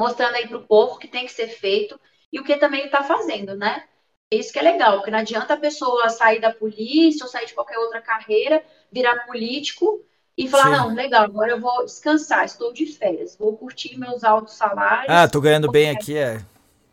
mostrando 0.00 0.36
aí 0.36 0.46
para 0.46 0.58
o 0.58 0.66
povo 0.66 0.94
o 0.94 0.98
que 0.98 1.08
tem 1.08 1.26
que 1.26 1.32
ser 1.32 1.48
feito 1.48 1.98
e 2.32 2.38
o 2.38 2.44
que 2.44 2.56
também 2.56 2.84
está 2.84 3.02
fazendo, 3.02 3.56
né? 3.56 3.84
Isso 4.32 4.52
que 4.52 4.60
é 4.60 4.62
legal, 4.62 4.98
porque 4.98 5.10
não 5.10 5.18
adianta 5.18 5.54
a 5.54 5.56
pessoa 5.56 6.08
sair 6.08 6.40
da 6.40 6.52
polícia 6.52 7.24
ou 7.24 7.30
sair 7.30 7.46
de 7.46 7.54
qualquer 7.54 7.78
outra 7.78 8.00
carreira, 8.00 8.62
virar 8.92 9.26
político 9.26 10.04
e 10.38 10.48
falar, 10.48 10.66
Sim. 10.66 10.70
não, 10.70 10.94
legal, 10.94 11.24
agora 11.24 11.50
eu 11.50 11.60
vou 11.60 11.84
descansar, 11.84 12.44
estou 12.44 12.72
de 12.72 12.86
férias, 12.86 13.36
vou 13.36 13.56
curtir 13.56 13.98
meus 13.98 14.22
altos 14.22 14.54
salários. 14.54 15.08
Ah, 15.08 15.28
tô 15.28 15.40
ganhando 15.40 15.68
bem 15.70 15.90
aqui, 15.90 16.16
é. 16.16 16.40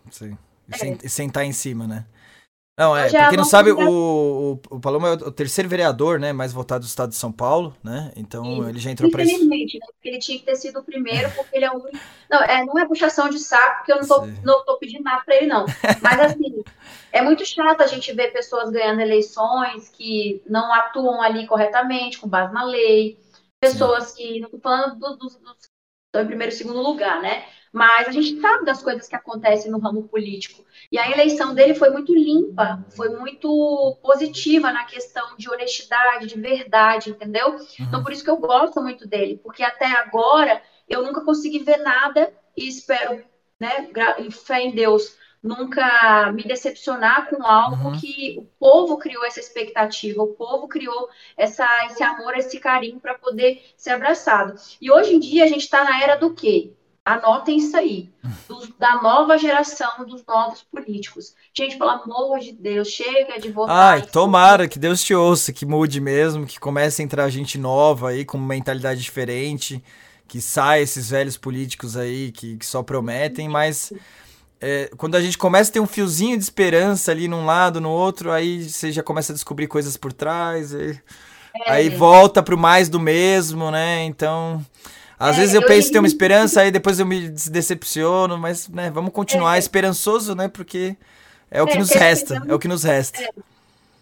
Sim. 0.09 0.35
E 0.67 1.05
é. 1.05 1.07
sentar 1.07 1.45
em 1.45 1.53
cima, 1.53 1.85
né? 1.85 2.05
Não, 2.77 2.95
é, 2.95 3.09
pra 3.09 3.29
quem 3.29 3.37
não 3.37 3.43
sabe, 3.43 3.71
o, 3.71 3.79
o, 3.79 4.51
o 4.69 4.79
Paloma 4.79 5.09
é 5.09 5.11
o 5.13 5.31
terceiro 5.31 5.67
vereador, 5.67 6.19
né, 6.19 6.31
mais 6.31 6.53
votado 6.53 6.85
do 6.85 6.87
estado 6.87 7.09
de 7.09 7.15
São 7.15 7.31
Paulo, 7.31 7.75
né, 7.83 8.11
então 8.15 8.43
Sim. 8.43 8.69
ele 8.69 8.79
já 8.79 8.91
entrou 8.91 9.09
para 9.09 9.23
isso. 9.23 9.33
Infelizmente, 9.33 9.79
né, 9.79 9.87
porque 9.91 10.09
ele 10.09 10.19
tinha 10.19 10.37
que 10.37 10.45
ter 10.45 10.55
sido 10.57 10.79
o 10.79 10.83
primeiro, 10.83 11.31
porque 11.31 11.57
ele 11.57 11.65
é 11.65 11.71
o 11.71 11.77
único... 11.77 11.97
Não, 12.29 12.43
é, 12.43 12.63
não 12.63 12.77
é 12.77 12.85
puxação 12.85 13.29
de 13.29 13.39
saco, 13.39 13.77
porque 13.77 13.93
eu 13.93 13.99
não 13.99 14.07
tô, 14.07 14.25
não 14.43 14.63
tô 14.63 14.77
pedindo 14.77 15.03
nada 15.03 15.23
para 15.25 15.37
ele, 15.37 15.47
não. 15.47 15.65
Mas, 16.03 16.19
assim, 16.19 16.63
é 17.11 17.21
muito 17.23 17.43
chato 17.47 17.81
a 17.81 17.87
gente 17.87 18.13
ver 18.13 18.31
pessoas 18.31 18.69
ganhando 18.69 19.01
eleições 19.01 19.89
que 19.89 20.43
não 20.47 20.71
atuam 20.71 21.19
ali 21.19 21.47
corretamente, 21.47 22.19
com 22.19 22.29
base 22.29 22.53
na 22.53 22.63
lei, 22.63 23.17
pessoas 23.59 24.09
Sim. 24.09 24.15
que, 24.17 24.39
não 24.39 24.49
tô 24.49 24.59
falando 24.59 24.99
dos 24.99 25.17
do, 25.17 25.39
do, 25.39 25.55
do, 26.13 26.19
em 26.19 26.27
primeiro 26.27 26.53
e 26.53 26.55
segundo 26.55 26.79
lugar, 26.79 27.23
né, 27.23 27.43
mas 27.71 28.07
a 28.07 28.11
gente 28.11 28.39
sabe 28.39 28.65
das 28.65 28.81
coisas 28.81 29.07
que 29.07 29.15
acontecem 29.15 29.71
no 29.71 29.79
ramo 29.79 30.07
político. 30.07 30.65
E 30.91 30.97
a 30.97 31.09
eleição 31.11 31.53
dele 31.53 31.75
foi 31.75 31.89
muito 31.89 32.13
limpa, 32.13 32.83
foi 32.95 33.09
muito 33.09 33.97
positiva 34.01 34.71
na 34.71 34.85
questão 34.85 35.35
de 35.37 35.49
honestidade, 35.49 36.27
de 36.27 36.39
verdade, 36.39 37.09
entendeu? 37.09 37.49
Uhum. 37.51 37.67
Então, 37.79 38.03
por 38.03 38.11
isso 38.11 38.23
que 38.23 38.29
eu 38.29 38.37
gosto 38.37 38.81
muito 38.81 39.07
dele, 39.07 39.39
porque 39.43 39.63
até 39.63 39.85
agora 39.85 40.61
eu 40.87 41.03
nunca 41.03 41.21
consegui 41.21 41.59
ver 41.59 41.77
nada 41.77 42.33
e 42.55 42.67
espero, 42.67 43.23
né, 43.59 43.89
fé 44.31 44.61
em 44.61 44.71
Deus, 44.73 45.15
nunca 45.41 46.31
me 46.31 46.43
decepcionar 46.43 47.29
com 47.29 47.45
algo 47.45 47.89
uhum. 47.89 47.99
que 47.99 48.35
o 48.37 48.43
povo 48.59 48.97
criou 48.97 49.23
essa 49.25 49.39
expectativa, 49.39 50.21
o 50.21 50.33
povo 50.33 50.67
criou 50.67 51.09
essa, 51.35 51.67
esse 51.85 52.03
amor, 52.03 52.35
esse 52.35 52.59
carinho 52.59 52.99
para 52.99 53.15
poder 53.15 53.63
ser 53.75 53.91
abraçado. 53.91 54.55
E 54.81 54.91
hoje 54.91 55.15
em 55.15 55.19
dia 55.19 55.43
a 55.43 55.47
gente 55.47 55.61
está 55.61 55.83
na 55.83 56.01
era 56.01 56.15
do 56.15 56.33
quê? 56.33 56.73
Anotem 57.07 57.57
isso 57.57 57.77
aí. 57.77 58.09
Dos, 58.49 58.69
da 58.77 59.01
nova 59.01 59.37
geração, 59.37 60.05
dos 60.05 60.25
novos 60.27 60.61
políticos. 60.63 61.33
Gente, 61.53 61.77
pelo 61.77 61.89
amor 61.89 62.37
de 62.39 62.51
Deus, 62.51 62.89
chega 62.89 63.39
de 63.39 63.49
votar. 63.49 63.93
Ai, 63.93 64.01
tomara 64.01 64.67
que 64.67 64.77
Deus 64.77 65.01
te 65.01 65.15
ouça, 65.15 65.53
que 65.53 65.65
mude 65.65 66.01
mesmo, 66.01 66.45
que 66.45 66.59
comece 66.59 67.01
a 67.01 67.05
entrar 67.05 67.29
gente 67.29 67.57
nova 67.57 68.09
aí, 68.09 68.25
com 68.25 68.37
mentalidade 68.37 69.01
diferente, 69.01 69.81
que 70.27 70.41
saia 70.41 70.81
esses 70.81 71.09
velhos 71.09 71.37
políticos 71.37 71.95
aí 71.95 72.29
que, 72.33 72.57
que 72.57 72.65
só 72.65 72.83
prometem, 72.83 73.47
mas 73.47 73.93
é, 74.59 74.91
quando 74.97 75.15
a 75.15 75.21
gente 75.21 75.37
começa 75.37 75.69
a 75.69 75.73
ter 75.75 75.79
um 75.79 75.87
fiozinho 75.87 76.35
de 76.35 76.43
esperança 76.43 77.09
ali 77.09 77.29
num 77.29 77.45
lado, 77.45 77.79
no 77.79 77.89
outro, 77.89 78.33
aí 78.33 78.69
você 78.69 78.91
já 78.91 79.01
começa 79.01 79.31
a 79.31 79.35
descobrir 79.35 79.67
coisas 79.67 79.95
por 79.95 80.11
trás, 80.11 80.75
aí, 80.75 80.99
é, 81.55 81.71
aí 81.71 81.89
volta 81.89 82.43
pro 82.43 82.57
mais 82.57 82.89
do 82.89 82.99
mesmo, 82.99 83.71
né? 83.71 84.03
Então. 84.03 84.61
Às 85.19 85.35
é, 85.35 85.39
vezes 85.39 85.55
eu, 85.55 85.61
eu 85.61 85.67
penso 85.67 85.89
em 85.89 85.91
ter 85.91 85.99
uma 85.99 86.07
esperança, 86.07 86.61
aí 86.61 86.71
depois 86.71 86.99
eu 86.99 87.05
me 87.05 87.29
decepciono, 87.29 88.37
mas 88.37 88.67
né, 88.67 88.91
vamos 88.91 89.11
continuar 89.11 89.55
é, 89.55 89.59
esperançoso, 89.59 90.35
né? 90.35 90.47
Porque 90.47 90.95
é 91.49 91.61
o 91.61 91.65
que 91.65 91.73
é, 91.73 91.79
nos 91.79 91.89
resta, 91.89 92.43
é 92.47 92.53
o 92.53 92.59
que 92.59 92.67
nos 92.67 92.83
resta. 92.83 93.21
É, 93.21 93.29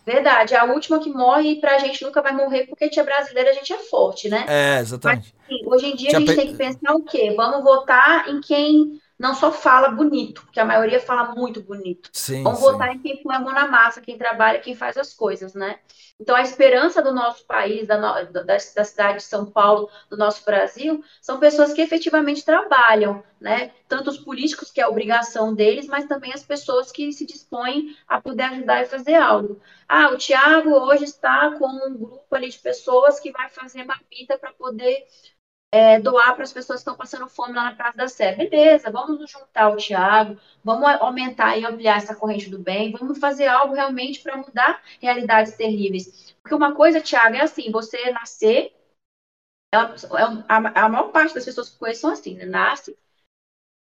verdade, 0.05 0.55
a 0.55 0.65
última 0.65 0.99
que 0.99 1.09
morre 1.09 1.53
e 1.53 1.61
pra 1.61 1.79
gente 1.79 2.03
nunca 2.03 2.21
vai 2.21 2.33
morrer 2.33 2.67
porque 2.67 2.83
a 2.83 2.87
gente 2.87 2.99
é 2.99 3.03
brasileira, 3.03 3.51
a 3.51 3.53
gente 3.53 3.71
é 3.71 3.77
forte, 3.77 4.27
né? 4.27 4.45
É, 4.47 4.79
exatamente. 4.79 5.33
Mas, 5.37 5.57
assim, 5.57 5.67
hoje 5.67 5.85
em 5.87 5.95
dia 5.95 6.09
a 6.09 6.19
gente 6.19 6.27
pe... 6.27 6.35
tem 6.35 6.47
que 6.47 6.55
pensar 6.55 6.93
o 6.93 7.03
quê? 7.03 7.33
Vamos 7.35 7.63
votar 7.63 8.27
em 8.29 8.41
quem 8.41 8.99
não 9.17 9.33
só 9.33 9.51
fala 9.51 9.89
bonito, 9.89 10.41
porque 10.43 10.59
a 10.59 10.65
maioria 10.65 10.99
fala 10.99 11.33
muito 11.33 11.61
bonito. 11.61 12.09
Sim, 12.11 12.43
Vamos 12.43 12.59
sim. 12.59 12.65
votar 12.65 12.93
em 12.93 12.99
quem 12.99 13.23
põe 13.23 13.35
a 13.35 13.39
mão 13.39 13.53
na 13.53 13.67
massa, 13.67 14.01
quem 14.01 14.17
trabalha, 14.17 14.59
quem 14.59 14.75
faz 14.75 14.97
as 14.97 15.13
coisas, 15.13 15.53
né? 15.53 15.79
Então, 16.19 16.35
a 16.35 16.41
esperança 16.41 17.01
do 17.01 17.13
nosso 17.13 17.45
país, 17.45 17.87
da, 17.87 17.97
no, 17.97 18.31
da, 18.31 18.43
da, 18.43 18.59
cidade 18.59 19.17
de 19.17 19.23
São 19.23 19.45
Paulo, 19.45 19.89
do 20.09 20.15
nosso 20.15 20.45
Brasil, 20.45 21.03
são 21.21 21.39
pessoas 21.39 21.73
que 21.73 21.81
efetivamente 21.81 22.43
trabalham, 22.43 23.23
né? 23.39 23.71
Tanto 23.87 24.09
os 24.09 24.17
políticos, 24.17 24.71
que 24.71 24.79
é 24.79 24.83
a 24.83 24.89
obrigação 24.89 25.53
deles, 25.53 25.87
mas 25.87 26.05
também 26.05 26.33
as 26.33 26.43
pessoas 26.43 26.91
que 26.91 27.11
se 27.11 27.25
dispõem 27.25 27.97
a 28.07 28.21
poder 28.21 28.43
ajudar 28.43 28.81
e 28.81 28.87
fazer 28.87 29.15
algo. 29.15 29.61
Ah, 29.87 30.09
o 30.09 30.17
Tiago 30.17 30.71
hoje 30.71 31.03
está 31.03 31.51
com 31.51 31.67
um 31.67 31.97
grupo 31.97 32.33
ali 32.33 32.49
de 32.49 32.59
pessoas 32.59 33.19
que 33.19 33.31
vai 33.31 33.49
fazer 33.49 33.83
marmita 33.83 34.37
para 34.37 34.53
poder 34.53 35.05
é, 35.75 35.99
doar 35.99 36.33
para 36.35 36.43
as 36.45 36.53
pessoas 36.53 36.77
que 36.77 36.81
estão 36.83 36.95
passando 36.95 37.27
fome 37.27 37.53
lá 37.53 37.65
na 37.65 37.75
Praça 37.75 37.97
da 37.97 38.07
Sé. 38.07 38.33
Beleza, 38.33 38.89
vamos 38.89 39.29
juntar 39.29 39.67
o 39.67 39.75
Tiago, 39.75 40.39
vamos 40.63 40.87
aumentar 41.01 41.57
e 41.57 41.65
ampliar 41.65 41.97
essa 41.97 42.15
corrente 42.15 42.49
do 42.49 42.57
bem, 42.57 42.93
vamos 42.93 43.19
fazer 43.19 43.47
algo 43.47 43.73
realmente 43.73 44.21
para 44.21 44.37
mudar 44.37 44.81
realidades 45.01 45.57
terríveis. 45.57 46.33
Porque 46.41 46.55
uma 46.55 46.73
coisa, 46.73 47.01
Tiago, 47.01 47.35
é 47.35 47.41
assim, 47.41 47.71
você 47.71 48.09
nascer, 48.11 48.73
ela, 49.73 49.93
é 49.93 50.23
a, 50.47 50.85
a, 50.85 50.89
maior 50.89 51.11
parte 51.11 51.35
das 51.35 51.43
pessoas 51.43 51.69
que 51.69 51.77
conheço 51.77 52.01
são 52.01 52.11
assim, 52.11 52.35
né? 52.35 52.45
Nasce, 52.45 52.97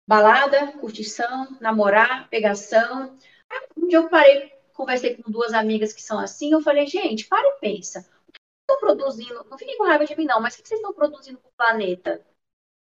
balada, 0.07 0.71
curtição, 0.79 1.55
namorar, 1.61 2.27
pegação. 2.29 3.15
Aí, 3.47 3.59
um 3.77 3.87
dia 3.87 3.99
eu 3.99 4.09
parei, 4.09 4.51
conversei 4.73 5.15
com 5.17 5.31
duas 5.31 5.53
amigas 5.53 5.93
que 5.93 6.01
são 6.01 6.17
assim, 6.17 6.51
eu 6.51 6.61
falei, 6.61 6.87
gente, 6.87 7.27
para 7.27 7.47
e 7.47 7.59
pensa 7.59 8.14
estão 8.65 8.79
produzindo, 8.79 9.45
não 9.49 9.57
fiquem 9.57 9.77
com 9.77 9.85
raiva 9.85 10.05
de 10.05 10.15
mim, 10.15 10.25
não, 10.25 10.41
mas 10.41 10.55
o 10.55 10.61
que 10.61 10.67
vocês 10.67 10.79
estão 10.79 10.93
produzindo 10.93 11.37
para 11.37 11.49
o 11.49 11.53
planeta? 11.53 12.25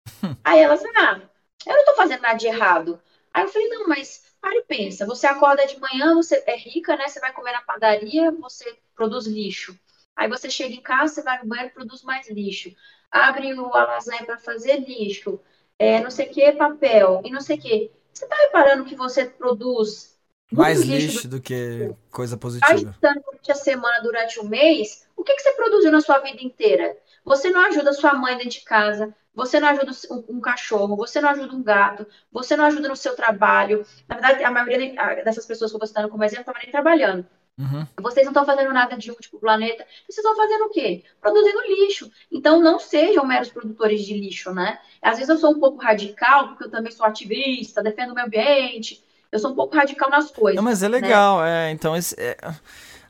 Aí 0.44 0.60
elas, 0.60 0.82
ah, 0.96 1.20
eu 1.66 1.72
não 1.72 1.80
estou 1.80 1.96
fazendo 1.96 2.22
nada 2.22 2.38
de 2.38 2.46
errado. 2.46 3.00
Aí 3.32 3.44
eu 3.44 3.48
falei, 3.48 3.68
não, 3.68 3.88
mas 3.88 4.24
para 4.40 4.56
e 4.56 4.62
pensa, 4.62 5.06
você 5.06 5.26
acorda 5.26 5.66
de 5.66 5.78
manhã, 5.80 6.14
você 6.14 6.42
é 6.46 6.56
rica, 6.56 6.96
né? 6.96 7.08
Você 7.08 7.18
vai 7.18 7.32
comer 7.32 7.52
na 7.52 7.62
padaria, 7.62 8.30
você 8.30 8.78
produz 8.94 9.26
lixo. 9.26 9.78
Aí 10.14 10.28
você 10.28 10.48
chega 10.48 10.74
em 10.74 10.80
casa, 10.80 11.14
você 11.14 11.22
vai 11.22 11.42
no 11.42 11.48
banheiro, 11.48 11.74
produz 11.74 12.02
mais 12.02 12.28
lixo. 12.30 12.74
Abre 13.10 13.52
o 13.54 13.68
lasanha 13.68 14.24
para 14.24 14.38
fazer 14.38 14.76
lixo. 14.78 15.40
É, 15.78 16.00
não 16.00 16.10
sei 16.10 16.26
o 16.26 16.30
que, 16.30 16.52
papel, 16.52 17.22
e 17.24 17.30
não 17.30 17.40
sei 17.40 17.56
o 17.56 17.60
que. 17.60 17.90
Você 18.12 18.24
está 18.24 18.36
reparando 18.36 18.84
que 18.84 18.94
você 18.94 19.24
produz 19.24 20.13
mais 20.56 20.80
lixo, 20.82 21.06
lixo 21.06 21.28
do... 21.28 21.36
do 21.36 21.42
que 21.42 21.94
coisa 22.10 22.36
positiva. 22.36 22.94
Durante 23.00 23.52
a 23.52 23.54
semana, 23.54 24.02
durante 24.02 24.40
o 24.40 24.44
mês, 24.44 25.06
o 25.16 25.22
que, 25.22 25.34
que 25.34 25.42
você 25.42 25.52
produziu 25.52 25.90
na 25.90 26.00
sua 26.00 26.18
vida 26.18 26.42
inteira? 26.42 26.96
Você 27.24 27.50
não 27.50 27.60
ajuda 27.62 27.92
sua 27.92 28.14
mãe 28.14 28.36
dentro 28.36 28.50
de 28.50 28.60
casa, 28.60 29.14
você 29.34 29.58
não 29.58 29.68
ajuda 29.68 29.90
um, 30.10 30.36
um, 30.36 30.40
cachorro, 30.40 30.96
você 30.96 31.20
não 31.20 31.30
ajuda 31.30 31.54
um 31.54 31.62
gato, 31.62 32.06
você 32.30 32.56
não 32.56 32.64
ajuda 32.64 32.88
no 32.88 32.96
seu 32.96 33.16
trabalho. 33.16 33.84
Na 34.06 34.16
verdade, 34.16 34.44
a 34.44 34.50
maioria 34.50 34.94
dessas 35.24 35.46
pessoas 35.46 35.70
que 35.70 35.74
eu 35.74 35.78
estou 35.78 35.88
citando 35.88 36.08
como 36.08 36.22
exemplo 36.22 36.42
estavam 36.42 36.60
nem 36.62 36.70
trabalhando. 36.70 37.26
Uhum. 37.58 37.86
Vocês 38.00 38.26
não 38.26 38.32
estão 38.32 38.44
fazendo 38.44 38.72
nada 38.72 38.96
de 38.96 39.10
útil 39.10 39.30
para 39.30 39.36
o 39.36 39.40
planeta. 39.40 39.86
Vocês 40.08 40.18
estão 40.18 40.36
fazendo 40.36 40.64
o 40.64 40.70
quê? 40.70 41.04
Produzindo 41.20 41.60
lixo. 41.62 42.10
Então, 42.30 42.60
não 42.60 42.78
sejam 42.78 43.24
meros 43.26 43.48
produtores 43.48 44.04
de 44.04 44.14
lixo, 44.14 44.52
né? 44.52 44.78
Às 45.00 45.18
vezes 45.18 45.28
eu 45.28 45.38
sou 45.38 45.52
um 45.52 45.60
pouco 45.60 45.82
radical, 45.82 46.48
porque 46.48 46.64
eu 46.64 46.70
também 46.70 46.92
sou 46.92 47.06
ativista, 47.06 47.82
defendo 47.82 48.10
o 48.10 48.14
meio 48.14 48.26
ambiente. 48.26 49.04
Eu 49.34 49.40
sou 49.40 49.50
um 49.50 49.54
pouco 49.56 49.74
radical 49.74 50.08
nas 50.08 50.30
coisas. 50.30 50.54
Não, 50.54 50.62
mas 50.62 50.84
é 50.84 50.88
né? 50.88 51.00
legal. 51.00 51.40
Né? 51.40 51.68
É, 51.68 51.72
então, 51.72 51.96
esse, 51.96 52.14
é, 52.16 52.36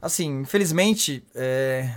assim, 0.01 0.41
infelizmente, 0.41 1.23
é, 1.35 1.97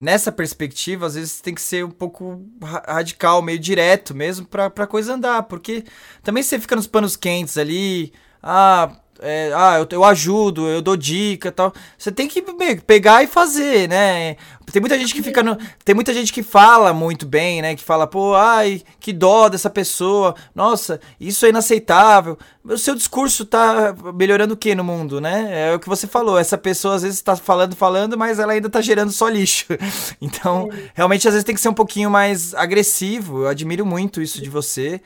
nessa 0.00 0.30
perspectiva, 0.30 1.04
às 1.04 1.16
vezes 1.16 1.40
tem 1.40 1.52
que 1.52 1.60
ser 1.60 1.84
um 1.84 1.90
pouco 1.90 2.46
radical, 2.62 3.42
meio 3.42 3.58
direto 3.58 4.14
mesmo, 4.14 4.46
para 4.46 4.66
a 4.66 4.86
coisa 4.86 5.14
andar. 5.14 5.42
Porque 5.42 5.82
também 6.22 6.44
você 6.44 6.60
fica 6.60 6.76
nos 6.76 6.86
panos 6.86 7.16
quentes 7.16 7.58
ali. 7.58 8.12
Ah, 8.40 9.00
é, 9.20 9.52
ah, 9.54 9.78
eu, 9.78 9.86
eu 9.90 10.04
ajudo, 10.04 10.66
eu 10.68 10.82
dou 10.82 10.96
dica 10.96 11.50
tal. 11.50 11.72
Você 11.96 12.10
tem 12.10 12.28
que 12.28 12.42
pegar 12.86 13.22
e 13.22 13.26
fazer, 13.26 13.88
né? 13.88 14.36
Tem 14.72 14.80
muita 14.80 14.98
gente 14.98 15.14
que 15.14 15.22
fica 15.22 15.42
no, 15.42 15.56
Tem 15.84 15.94
muita 15.94 16.12
gente 16.12 16.32
que 16.32 16.42
fala 16.42 16.92
muito 16.92 17.24
bem, 17.24 17.62
né? 17.62 17.76
Que 17.76 17.82
fala, 17.82 18.06
pô, 18.06 18.34
ai, 18.34 18.82
que 18.98 19.12
dó 19.12 19.48
dessa 19.48 19.70
pessoa. 19.70 20.34
Nossa, 20.54 21.00
isso 21.20 21.46
é 21.46 21.50
inaceitável. 21.50 22.36
O 22.64 22.76
seu 22.76 22.94
discurso 22.94 23.44
tá 23.44 23.94
melhorando 24.14 24.54
o 24.54 24.56
que 24.56 24.74
no 24.74 24.82
mundo, 24.82 25.20
né? 25.20 25.70
É 25.70 25.74
o 25.74 25.78
que 25.78 25.88
você 25.88 26.06
falou. 26.06 26.38
Essa 26.38 26.58
pessoa 26.58 26.96
às 26.96 27.02
vezes 27.02 27.20
tá 27.22 27.36
falando, 27.36 27.76
falando, 27.76 28.18
mas 28.18 28.38
ela 28.38 28.52
ainda 28.52 28.68
tá 28.68 28.80
gerando 28.80 29.12
só 29.12 29.28
lixo. 29.28 29.66
Então, 30.20 30.68
realmente, 30.94 31.26
às 31.28 31.34
vezes 31.34 31.44
tem 31.44 31.54
que 31.54 31.60
ser 31.60 31.68
um 31.68 31.74
pouquinho 31.74 32.10
mais 32.10 32.54
agressivo. 32.54 33.42
Eu 33.42 33.48
admiro 33.48 33.86
muito 33.86 34.20
isso 34.20 34.42
de 34.42 34.50
você. 34.50 35.00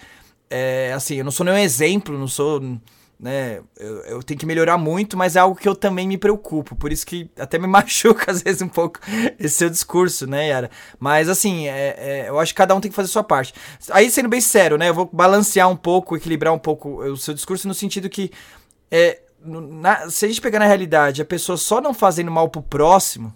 É, 0.48 0.92
assim, 0.94 1.16
eu 1.16 1.24
não 1.24 1.30
sou 1.30 1.44
nenhum 1.44 1.58
exemplo, 1.58 2.18
não 2.18 2.26
sou 2.26 2.60
né? 3.20 3.60
Eu, 3.76 3.97
eu, 4.05 4.22
tenho 4.22 4.40
que 4.40 4.47
melhorar 4.47 4.78
muito, 4.78 5.16
mas 5.16 5.36
é 5.36 5.40
algo 5.40 5.55
que 5.55 5.68
eu 5.68 5.74
também 5.74 6.09
me 6.09 6.16
preocupo. 6.16 6.74
Por 6.74 6.90
isso 6.90 7.06
que 7.06 7.30
até 7.38 7.59
me 7.59 7.66
machuca 7.68 8.30
às 8.30 8.42
vezes 8.42 8.62
um 8.62 8.68
pouco 8.68 8.98
esse 9.38 9.56
seu 9.56 9.68
discurso, 9.68 10.26
né, 10.26 10.48
Yara? 10.48 10.70
Mas 10.98 11.28
assim, 11.28 11.68
é, 11.68 11.94
é, 11.98 12.28
eu 12.28 12.38
acho 12.38 12.55
que 12.55 12.59
cada 12.59 12.74
um 12.74 12.80
tem 12.80 12.90
que 12.90 12.94
fazer 12.94 13.09
a 13.09 13.12
sua 13.12 13.24
parte. 13.24 13.52
Aí, 13.90 14.10
sendo 14.10 14.28
bem 14.28 14.40
sério, 14.40 14.78
né? 14.78 14.88
Eu 14.88 14.94
vou 14.94 15.10
balancear 15.12 15.68
um 15.68 15.76
pouco, 15.76 16.16
equilibrar 16.16 16.55
um 16.55 16.59
pouco 16.59 17.02
o 17.02 17.16
seu 17.16 17.34
discurso 17.34 17.68
no 17.68 17.74
sentido 17.74 18.09
que. 18.09 18.30
É, 18.90 19.20
na, 19.44 20.10
se 20.10 20.24
a 20.24 20.28
gente 20.28 20.40
pegar 20.40 20.59
na 20.59 20.66
realidade 20.66 21.22
a 21.22 21.24
pessoa 21.24 21.56
só 21.56 21.80
não 21.80 21.94
fazendo 21.94 22.30
mal 22.30 22.48
pro 22.48 22.62
próximo, 22.62 23.34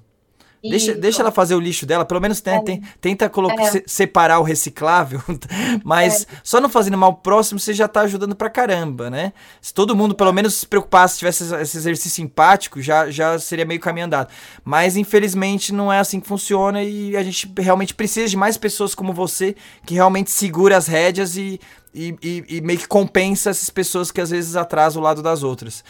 Deixa, 0.70 0.94
deixa 0.94 1.20
ela 1.20 1.30
fazer 1.30 1.54
o 1.54 1.60
lixo 1.60 1.84
dela, 1.84 2.04
pelo 2.04 2.20
menos 2.20 2.42
né, 2.42 2.56
é. 2.56 2.60
tem, 2.60 2.82
tenta 3.00 3.28
colocar, 3.28 3.62
é. 3.64 3.70
se, 3.70 3.84
separar 3.86 4.38
o 4.38 4.42
reciclável, 4.42 5.22
mas 5.84 6.22
é. 6.22 6.36
só 6.42 6.60
não 6.60 6.70
fazendo 6.70 6.96
mal 6.96 7.14
próximo, 7.14 7.60
você 7.60 7.74
já 7.74 7.86
tá 7.86 8.00
ajudando 8.00 8.34
pra 8.34 8.48
caramba, 8.48 9.10
né? 9.10 9.34
Se 9.60 9.74
todo 9.74 9.94
mundo 9.94 10.14
pelo 10.14 10.32
menos 10.32 10.54
se 10.54 10.66
preocupasse, 10.66 11.18
tivesse 11.18 11.54
esse 11.56 11.76
exercício 11.76 12.22
empático, 12.24 12.80
já, 12.80 13.10
já 13.10 13.38
seria 13.38 13.66
meio 13.66 13.80
caminho 13.80 14.06
andado. 14.06 14.30
Mas 14.64 14.96
infelizmente 14.96 15.72
não 15.72 15.92
é 15.92 15.98
assim 15.98 16.18
que 16.18 16.26
funciona 16.26 16.82
e 16.82 17.14
a 17.16 17.22
gente 17.22 17.52
realmente 17.58 17.94
precisa 17.94 18.28
de 18.28 18.36
mais 18.36 18.56
pessoas 18.56 18.94
como 18.94 19.12
você 19.12 19.54
que 19.84 19.94
realmente 19.94 20.30
segura 20.30 20.76
as 20.78 20.86
rédeas 20.86 21.36
e, 21.36 21.60
e, 21.94 22.16
e, 22.22 22.44
e 22.56 22.60
meio 22.62 22.78
que 22.78 22.88
compensa 22.88 23.50
essas 23.50 23.68
pessoas 23.68 24.10
que 24.10 24.20
às 24.20 24.30
vezes 24.30 24.56
atrasam 24.56 25.02
o 25.02 25.04
lado 25.04 25.22
das 25.22 25.42
outras. 25.42 25.84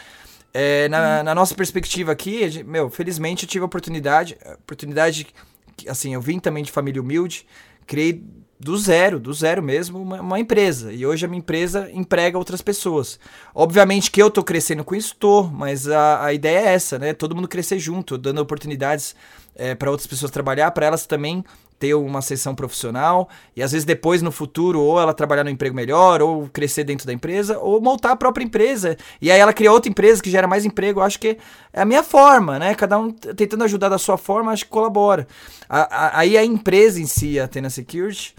É, 0.56 0.88
na, 0.88 1.24
na, 1.24 1.34
nossa 1.34 1.52
perspectiva 1.52 2.12
aqui, 2.12 2.62
meu, 2.62 2.88
felizmente 2.88 3.42
eu 3.42 3.48
tive 3.48 3.64
a 3.64 3.66
oportunidade, 3.66 4.38
oportunidade, 4.60 5.26
assim, 5.88 6.14
eu 6.14 6.20
vim 6.20 6.38
também 6.38 6.62
de 6.62 6.70
família 6.70 7.02
humilde, 7.02 7.44
criei 7.88 8.24
do 8.58 8.78
zero, 8.78 9.18
do 9.18 9.32
zero 9.32 9.60
mesmo, 9.60 10.00
uma, 10.00 10.20
uma, 10.20 10.38
empresa. 10.38 10.92
E 10.92 11.04
hoje 11.04 11.24
a 11.24 11.28
minha 11.28 11.40
empresa 11.40 11.90
emprega 11.92 12.38
outras 12.38 12.62
pessoas. 12.62 13.18
Obviamente 13.52 14.12
que 14.12 14.22
eu 14.22 14.30
tô 14.30 14.44
crescendo 14.44 14.84
com 14.84 14.94
isso, 14.94 15.16
tô, 15.16 15.42
mas 15.42 15.88
a, 15.88 16.26
a 16.26 16.32
ideia 16.32 16.60
é 16.60 16.74
essa, 16.74 17.00
né? 17.00 17.12
Todo 17.12 17.34
mundo 17.34 17.48
crescer 17.48 17.80
junto, 17.80 18.16
dando 18.16 18.38
oportunidades 18.40 19.16
é, 19.56 19.74
para 19.74 19.90
outras 19.90 20.06
pessoas 20.06 20.30
trabalhar, 20.30 20.70
para 20.70 20.86
elas 20.86 21.04
também 21.04 21.44
ter 21.84 21.92
uma 21.92 22.22
sessão 22.22 22.54
profissional 22.54 23.28
e 23.54 23.62
às 23.62 23.72
vezes 23.72 23.84
depois 23.84 24.22
no 24.22 24.32
futuro 24.32 24.80
ou 24.80 24.98
ela 24.98 25.12
trabalhar 25.12 25.44
no 25.44 25.50
emprego 25.50 25.76
melhor 25.76 26.22
ou 26.22 26.48
crescer 26.48 26.82
dentro 26.82 27.06
da 27.06 27.12
empresa 27.12 27.58
ou 27.58 27.78
montar 27.78 28.12
a 28.12 28.16
própria 28.16 28.42
empresa 28.42 28.96
e 29.20 29.30
aí 29.30 29.38
ela 29.38 29.52
cria 29.52 29.70
outra 29.70 29.90
empresa 29.90 30.22
que 30.22 30.30
gera 30.30 30.48
mais 30.48 30.64
emprego. 30.64 31.00
Eu 31.00 31.04
acho 31.04 31.20
que 31.20 31.36
é 31.74 31.82
a 31.82 31.84
minha 31.84 32.02
forma, 32.02 32.58
né? 32.58 32.74
Cada 32.74 32.98
um 32.98 33.10
tentando 33.10 33.64
ajudar 33.64 33.90
da 33.90 33.98
sua 33.98 34.16
forma, 34.16 34.50
acho 34.50 34.64
que 34.64 34.70
colabora. 34.70 35.28
A, 35.68 35.80
a, 35.80 36.18
aí 36.20 36.38
a 36.38 36.44
empresa 36.44 36.98
em 36.98 37.06
si, 37.06 37.38
a 37.38 37.46
Tena 37.46 37.68
Security, 37.68 38.34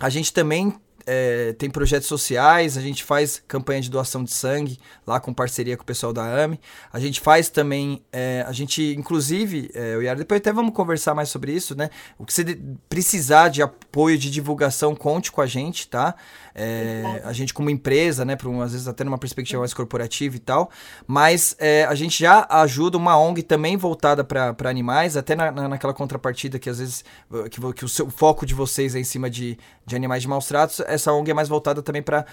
a 0.00 0.08
gente 0.08 0.32
também 0.32 0.74
é, 1.06 1.52
tem 1.54 1.68
projetos 1.68 2.08
sociais, 2.08 2.76
a 2.76 2.80
gente 2.80 3.04
faz 3.04 3.42
campanha 3.46 3.80
de 3.80 3.90
doação 3.90 4.24
de 4.24 4.32
sangue 4.32 4.78
lá 5.06 5.20
com 5.20 5.32
parceria 5.32 5.76
com 5.76 5.82
o 5.82 5.86
pessoal 5.86 6.12
da 6.12 6.22
AME. 6.22 6.58
A 6.92 6.98
gente 6.98 7.20
faz 7.20 7.48
também, 7.48 8.02
é, 8.12 8.44
a 8.46 8.52
gente, 8.52 8.94
inclusive, 8.96 9.70
é, 9.74 9.96
Yara, 10.02 10.18
depois 10.18 10.38
até 10.38 10.52
vamos 10.52 10.74
conversar 10.74 11.14
mais 11.14 11.28
sobre 11.28 11.52
isso, 11.52 11.74
né? 11.74 11.90
O 12.18 12.24
que 12.24 12.32
você 12.32 12.58
precisar 12.88 13.48
de 13.48 13.62
apoio, 13.62 14.16
de 14.16 14.30
divulgação, 14.30 14.94
conte 14.94 15.30
com 15.30 15.40
a 15.40 15.46
gente, 15.46 15.88
tá? 15.88 16.14
É, 16.54 17.20
a 17.24 17.32
gente 17.32 17.52
como 17.52 17.68
empresa, 17.68 18.24
né, 18.24 18.36
um, 18.46 18.60
às 18.60 18.72
vezes 18.72 18.86
até 18.86 19.02
numa 19.02 19.18
perspectiva 19.18 19.60
mais 19.60 19.74
corporativa 19.74 20.36
e 20.36 20.38
tal, 20.38 20.70
mas 21.06 21.56
é, 21.58 21.84
a 21.84 21.94
gente 21.94 22.18
já 22.20 22.46
ajuda 22.48 22.96
uma 22.96 23.18
ONG 23.18 23.42
também 23.42 23.76
voltada 23.76 24.22
para 24.22 24.54
animais, 24.70 25.16
até 25.16 25.34
na, 25.34 25.50
na, 25.50 25.68
naquela 25.68 25.92
contrapartida 25.92 26.58
que 26.58 26.70
às 26.70 26.78
vezes 26.78 27.04
que, 27.50 27.72
que 27.72 27.84
o, 27.84 27.88
seu, 27.88 28.06
o 28.06 28.10
foco 28.10 28.46
de 28.46 28.54
vocês 28.54 28.94
é 28.94 29.00
em 29.00 29.04
cima 29.04 29.28
de, 29.28 29.58
de 29.84 29.96
animais 29.96 30.22
de 30.22 30.28
maus 30.28 30.46
tratos, 30.46 30.80
essa 30.86 31.12
ONG 31.12 31.30
é 31.30 31.34
mais 31.34 31.48
voltada 31.48 31.82
também 31.82 32.02
para 32.02 32.24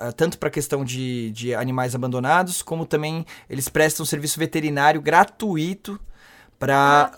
eh, 0.00 0.12
tanto 0.12 0.38
para 0.38 0.48
a 0.48 0.52
questão 0.52 0.84
de, 0.84 1.30
de 1.30 1.54
animais 1.54 1.94
abandonados, 1.94 2.60
como 2.60 2.84
também 2.84 3.24
eles 3.48 3.68
prestam 3.68 4.04
serviço 4.04 4.38
veterinário 4.38 5.00
gratuito 5.00 5.98
para 6.58 7.10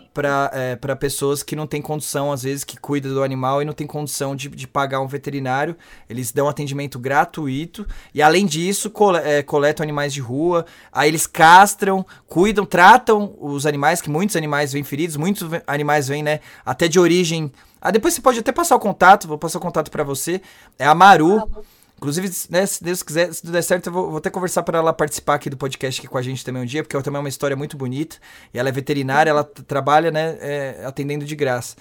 é, 0.52 0.77
pessoas 0.97 1.43
que 1.43 1.55
não 1.55 1.66
têm 1.66 1.81
condição, 1.81 2.32
às 2.32 2.43
vezes, 2.43 2.65
que 2.65 2.77
cuida 2.77 3.09
do 3.09 3.23
animal 3.23 3.62
e 3.62 3.65
não 3.65 3.73
tem 3.73 3.86
condição 3.86 4.35
de, 4.35 4.48
de 4.48 4.66
pagar 4.66 5.01
um 5.01 5.06
veterinário. 5.06 5.77
Eles 6.09 6.32
dão 6.32 6.48
atendimento 6.48 6.98
gratuito 6.98 7.86
e, 8.12 8.20
além 8.20 8.47
disso, 8.47 8.90
cole, 8.90 9.19
é, 9.19 9.43
coletam 9.43 9.85
animais 9.85 10.12
de 10.12 10.20
rua. 10.20 10.66
Aí 10.93 11.09
eles 11.09 11.27
castram, 11.27 12.05
cuidam, 12.27 12.66
tratam 12.66 13.36
os 13.40 13.65
animais, 13.65 14.01
que 14.01 14.10
muitos 14.10 14.35
animais 14.36 14.73
vêm 14.73 14.82
feridos, 14.82 15.16
muitos 15.16 15.48
animais 15.66 16.09
vêm, 16.09 16.23
né, 16.23 16.40
até 16.66 16.89
de 16.89 16.98
origem. 16.98 17.52
Ah, 17.81 17.93
depois 17.93 18.15
você 18.15 18.20
pode 18.20 18.40
até 18.40 18.51
passar 18.51 18.74
o 18.74 18.81
contato, 18.81 19.28
vou 19.28 19.39
passar 19.39 19.59
o 19.59 19.62
contato 19.62 19.90
para 19.90 20.02
você. 20.02 20.40
É 20.78 20.86
a 20.86 20.94
Maru. 20.94 21.39
Ah, 21.39 21.78
Inclusive, 21.99 22.31
né, 22.49 22.65
se 22.65 22.83
Deus 22.83 23.03
quiser, 23.03 23.35
se 23.35 23.41
tudo 23.43 23.53
der 23.53 23.62
certo, 23.62 23.89
eu 23.89 23.93
vou, 23.93 24.09
vou 24.09 24.19
até 24.19 24.31
conversar 24.31 24.62
para 24.62 24.79
ela 24.79 24.93
participar 24.93 25.35
aqui 25.35 25.51
do 25.51 25.57
podcast 25.57 26.01
aqui 26.01 26.09
com 26.09 26.16
a 26.16 26.23
gente 26.23 26.45
também 26.45 26.62
um 26.62 26.65
dia, 26.65 26.83
porque 26.83 26.95
ela 26.95 27.03
também 27.03 27.19
é 27.19 27.20
uma 27.20 27.29
história 27.29 27.57
muito 27.57 27.77
bonita. 27.77 28.16
E 28.55 28.59
ela 28.59 28.69
é 28.69 28.73
veterinária, 28.73 29.31
ela 29.31 29.43
trabalha, 29.43 30.11
né, 30.11 30.39
é, 30.41 30.85
atendendo 30.87 31.25
de 31.25 31.35
graça. 31.35 31.77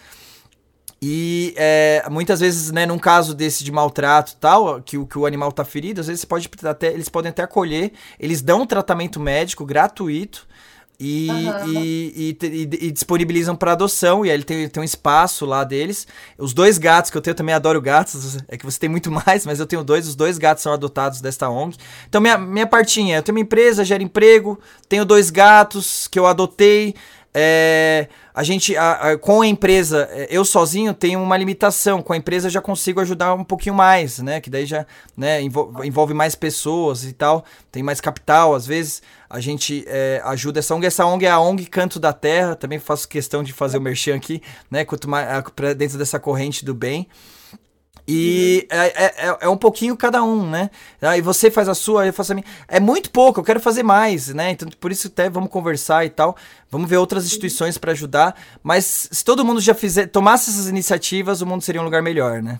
E 0.99 1.53
é, 1.55 2.03
muitas 2.09 2.39
vezes, 2.39 2.71
né, 2.71 2.87
num 2.87 2.97
caso 2.97 3.35
desse 3.35 3.63
de 3.63 3.71
maltrato 3.71 4.35
tal, 4.37 4.81
que, 4.81 5.03
que 5.05 5.19
o 5.19 5.27
animal 5.27 5.51
tá 5.51 5.63
ferido, 5.63 6.01
às 6.01 6.07
vezes 6.07 6.25
pode 6.25 6.49
até, 6.63 6.87
eles 6.87 7.07
podem 7.07 7.29
até 7.29 7.43
acolher, 7.43 7.91
eles 8.19 8.41
dão 8.41 8.63
um 8.63 8.65
tratamento 8.65 9.19
médico 9.19 9.63
gratuito 9.63 10.47
e, 10.99 11.29
uhum. 11.29 11.73
e, 11.73 12.37
e, 12.41 12.69
e, 12.87 12.91
disponibilizam 12.91 13.55
para 13.55 13.73
adoção. 13.73 14.25
E 14.25 14.29
aí 14.29 14.35
ele 14.35 14.43
tem, 14.43 14.67
tem 14.67 14.81
um 14.81 14.83
espaço 14.83 15.45
lá 15.45 15.63
deles. 15.63 16.07
Os 16.37 16.53
dois 16.53 16.77
gatos 16.77 17.11
que 17.11 17.17
eu 17.17 17.21
tenho, 17.21 17.33
eu 17.33 17.35
também 17.35 17.53
adoro 17.53 17.79
gatos. 17.81 18.37
É 18.47 18.57
que 18.57 18.65
você 18.65 18.79
tem 18.79 18.89
muito 18.89 19.11
mais, 19.25 19.45
mas 19.45 19.59
eu 19.59 19.67
tenho 19.67 19.83
dois. 19.83 20.07
Os 20.07 20.15
dois 20.15 20.37
gatos 20.37 20.63
são 20.63 20.73
adotados 20.73 21.21
desta 21.21 21.49
ONG. 21.49 21.77
Então, 22.07 22.19
minha, 22.19 22.37
minha 22.37 22.67
partinha, 22.67 23.17
eu 23.17 23.23
tenho 23.23 23.35
uma 23.37 23.41
empresa, 23.41 23.85
gero 23.85 24.01
emprego, 24.01 24.59
tenho 24.89 25.05
dois 25.05 25.29
gatos 25.29 26.07
que 26.07 26.17
eu 26.17 26.25
adotei. 26.25 26.95
É, 27.39 28.07
a 28.33 28.41
gente, 28.41 28.75
a, 28.75 28.93
a, 28.93 29.17
com 29.17 29.41
a 29.41 29.47
empresa, 29.47 30.09
é, 30.11 30.27
eu 30.31 30.43
sozinho 30.43 30.91
tenho 30.95 31.21
uma 31.21 31.37
limitação. 31.37 32.01
Com 32.01 32.13
a 32.13 32.17
empresa 32.17 32.47
eu 32.47 32.51
já 32.51 32.61
consigo 32.61 32.99
ajudar 32.99 33.35
um 33.35 33.43
pouquinho 33.43 33.75
mais, 33.75 34.17
né? 34.17 34.41
Que 34.41 34.49
daí 34.49 34.65
já 34.65 34.87
né, 35.15 35.41
envolve 35.83 36.15
mais 36.15 36.33
pessoas 36.33 37.03
e 37.03 37.13
tal. 37.13 37.45
Tem 37.71 37.83
mais 37.83 38.01
capital, 38.01 38.55
às 38.55 38.65
vezes. 38.65 39.03
A 39.29 39.39
gente 39.39 39.83
é, 39.87 40.21
ajuda 40.25 40.59
essa 40.59 40.73
ONG. 40.73 40.85
Essa 40.85 41.05
ONG 41.05 41.25
é 41.25 41.29
a 41.29 41.39
ONG 41.39 41.65
Canto 41.65 41.99
da 41.99 42.13
Terra. 42.13 42.55
Também 42.55 42.79
faço 42.79 43.07
questão 43.07 43.43
de 43.43 43.53
fazer 43.53 43.77
o 43.77 43.81
merchan 43.81 44.15
aqui, 44.15 44.41
né? 44.71 44.85
Quanto 44.85 45.09
mais 45.09 45.27
dentro 45.77 45.97
dessa 45.97 46.19
corrente 46.19 46.63
do 46.63 46.73
bem. 46.73 47.07
E 48.07 48.65
é, 48.71 48.77
é, 48.77 49.05
é, 49.27 49.37
é, 49.41 49.49
um 49.49 49.57
pouquinho 49.57 49.97
cada 49.97 50.23
um, 50.23 50.49
né? 50.49 50.69
Aí 51.01 51.19
você 51.19 51.51
faz 51.51 51.67
a 51.67 51.75
sua, 51.75 52.05
eu 52.05 52.13
faço 52.13 52.31
a 52.31 52.35
minha. 52.35 52.45
É 52.65 52.79
muito 52.79 53.11
pouco, 53.11 53.41
eu 53.41 53.43
quero 53.43 53.59
fazer 53.59 53.83
mais, 53.83 54.33
né? 54.33 54.51
Então, 54.51 54.69
por 54.79 54.93
isso 54.93 55.07
até 55.07 55.29
vamos 55.29 55.49
conversar 55.49 56.05
e 56.05 56.09
tal. 56.09 56.37
Vamos 56.71 56.89
ver 56.89 56.95
outras 56.95 57.25
instituições 57.25 57.77
para 57.77 57.91
ajudar. 57.91 58.33
Mas 58.63 59.09
se 59.11 59.25
todo 59.25 59.43
mundo 59.43 59.59
já 59.59 59.73
fizer, 59.73 60.07
tomasse 60.07 60.49
essas 60.49 60.69
iniciativas, 60.69 61.41
o 61.41 61.45
mundo 61.45 61.61
seria 61.61 61.81
um 61.81 61.83
lugar 61.83 62.01
melhor, 62.01 62.41
né? 62.41 62.59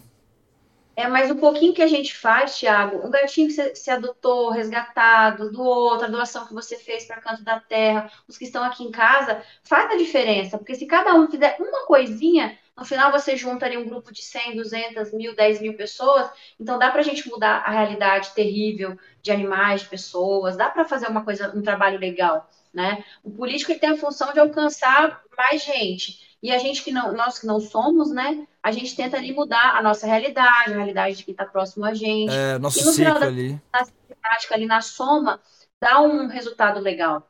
É, 0.98 1.08
mas 1.08 1.30
o 1.30 1.36
pouquinho 1.36 1.76
que 1.76 1.82
a 1.84 1.88
gente 1.88 2.18
faz, 2.18 2.58
Thiago, 2.58 3.06
um 3.06 3.12
gatinho 3.12 3.48
que 3.48 3.54
você, 3.54 3.76
se 3.76 3.92
adotou, 3.92 4.50
resgatado, 4.50 5.52
do 5.52 5.62
outro, 5.62 6.08
a 6.08 6.10
doação 6.10 6.48
que 6.48 6.56
você 6.56 6.76
fez 6.76 7.06
para 7.06 7.22
Canto 7.22 7.44
da 7.44 7.60
Terra, 7.60 8.12
os 8.28 8.36
que 8.36 8.46
estão 8.46 8.64
aqui 8.64 8.84
em 8.84 8.90
casa, 8.90 9.44
faz 9.64 9.92
a 9.92 9.96
diferença, 9.96 10.58
porque 10.58 10.74
se 10.74 10.88
cada 10.88 11.14
um 11.14 11.30
fizer 11.30 11.56
uma 11.60 11.86
coisinha, 11.86 12.58
no 12.76 12.84
final 12.84 13.12
você 13.12 13.38
junta 13.38 13.68
ali 13.68 13.78
um 13.78 13.88
grupo 13.88 14.12
de 14.12 14.24
100, 14.24 14.56
200, 14.56 15.14
mil, 15.14 15.36
10 15.36 15.62
mil 15.62 15.78
pessoas, 15.78 16.32
então 16.60 16.80
dá 16.80 16.90
para 16.90 17.02
a 17.02 17.04
gente 17.04 17.30
mudar 17.30 17.58
a 17.58 17.70
realidade 17.70 18.32
terrível 18.34 18.98
de 19.22 19.32
animais, 19.32 19.82
de 19.82 19.90
pessoas, 19.90 20.58
dá 20.58 20.68
para 20.68 20.84
fazer 20.84 21.08
uma 21.10 21.24
coisa, 21.24 21.56
um 21.56 21.62
trabalho 21.62 22.00
legal, 22.00 22.50
né? 22.74 23.04
O 23.24 23.30
político 23.30 23.78
tem 23.80 23.92
a 23.92 23.98
função 23.98 24.34
de 24.34 24.40
alcançar 24.40 25.22
mais 25.38 25.64
gente, 25.64 26.27
e 26.42 26.52
a 26.52 26.58
gente 26.58 26.84
que 26.84 26.92
não, 26.92 27.14
nós 27.14 27.40
que 27.40 27.48
não 27.48 27.60
somos, 27.60 28.12
né? 28.12 28.46
A 28.62 28.72
gente 28.72 28.96
tenta 28.96 29.18
ali 29.18 29.34
mudar 29.34 29.76
a 29.76 29.82
nossa 29.82 30.06
realidade, 30.06 30.74
a 30.74 30.76
realidade 30.76 31.18
de 31.18 31.24
quem 31.24 31.32
está 31.32 31.46
próximo 31.46 31.86
a 31.86 31.94
gente. 31.94 32.32
É, 32.32 32.60
nosso 32.60 32.80
e 32.80 32.86
no 32.86 32.92
ciclo 32.92 33.16
final 33.16 33.24
ali. 33.24 33.62
Na 33.74 33.88
prática, 34.22 34.56
ali 34.56 34.66
na 34.66 34.82
soma, 34.82 35.40
dá 35.82 36.02
um 36.02 36.28
resultado 36.28 36.80
legal. 36.80 37.28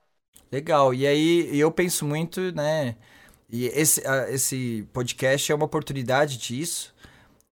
Legal. 0.52 0.94
E 0.94 1.08
aí 1.08 1.60
eu 1.60 1.72
penso 1.72 2.06
muito, 2.06 2.52
né? 2.54 2.96
E 3.50 3.66
esse, 3.68 4.02
esse 4.30 4.88
podcast 4.92 5.52
é 5.52 5.56
uma 5.56 5.66
oportunidade 5.66 6.38
disso. 6.38 6.94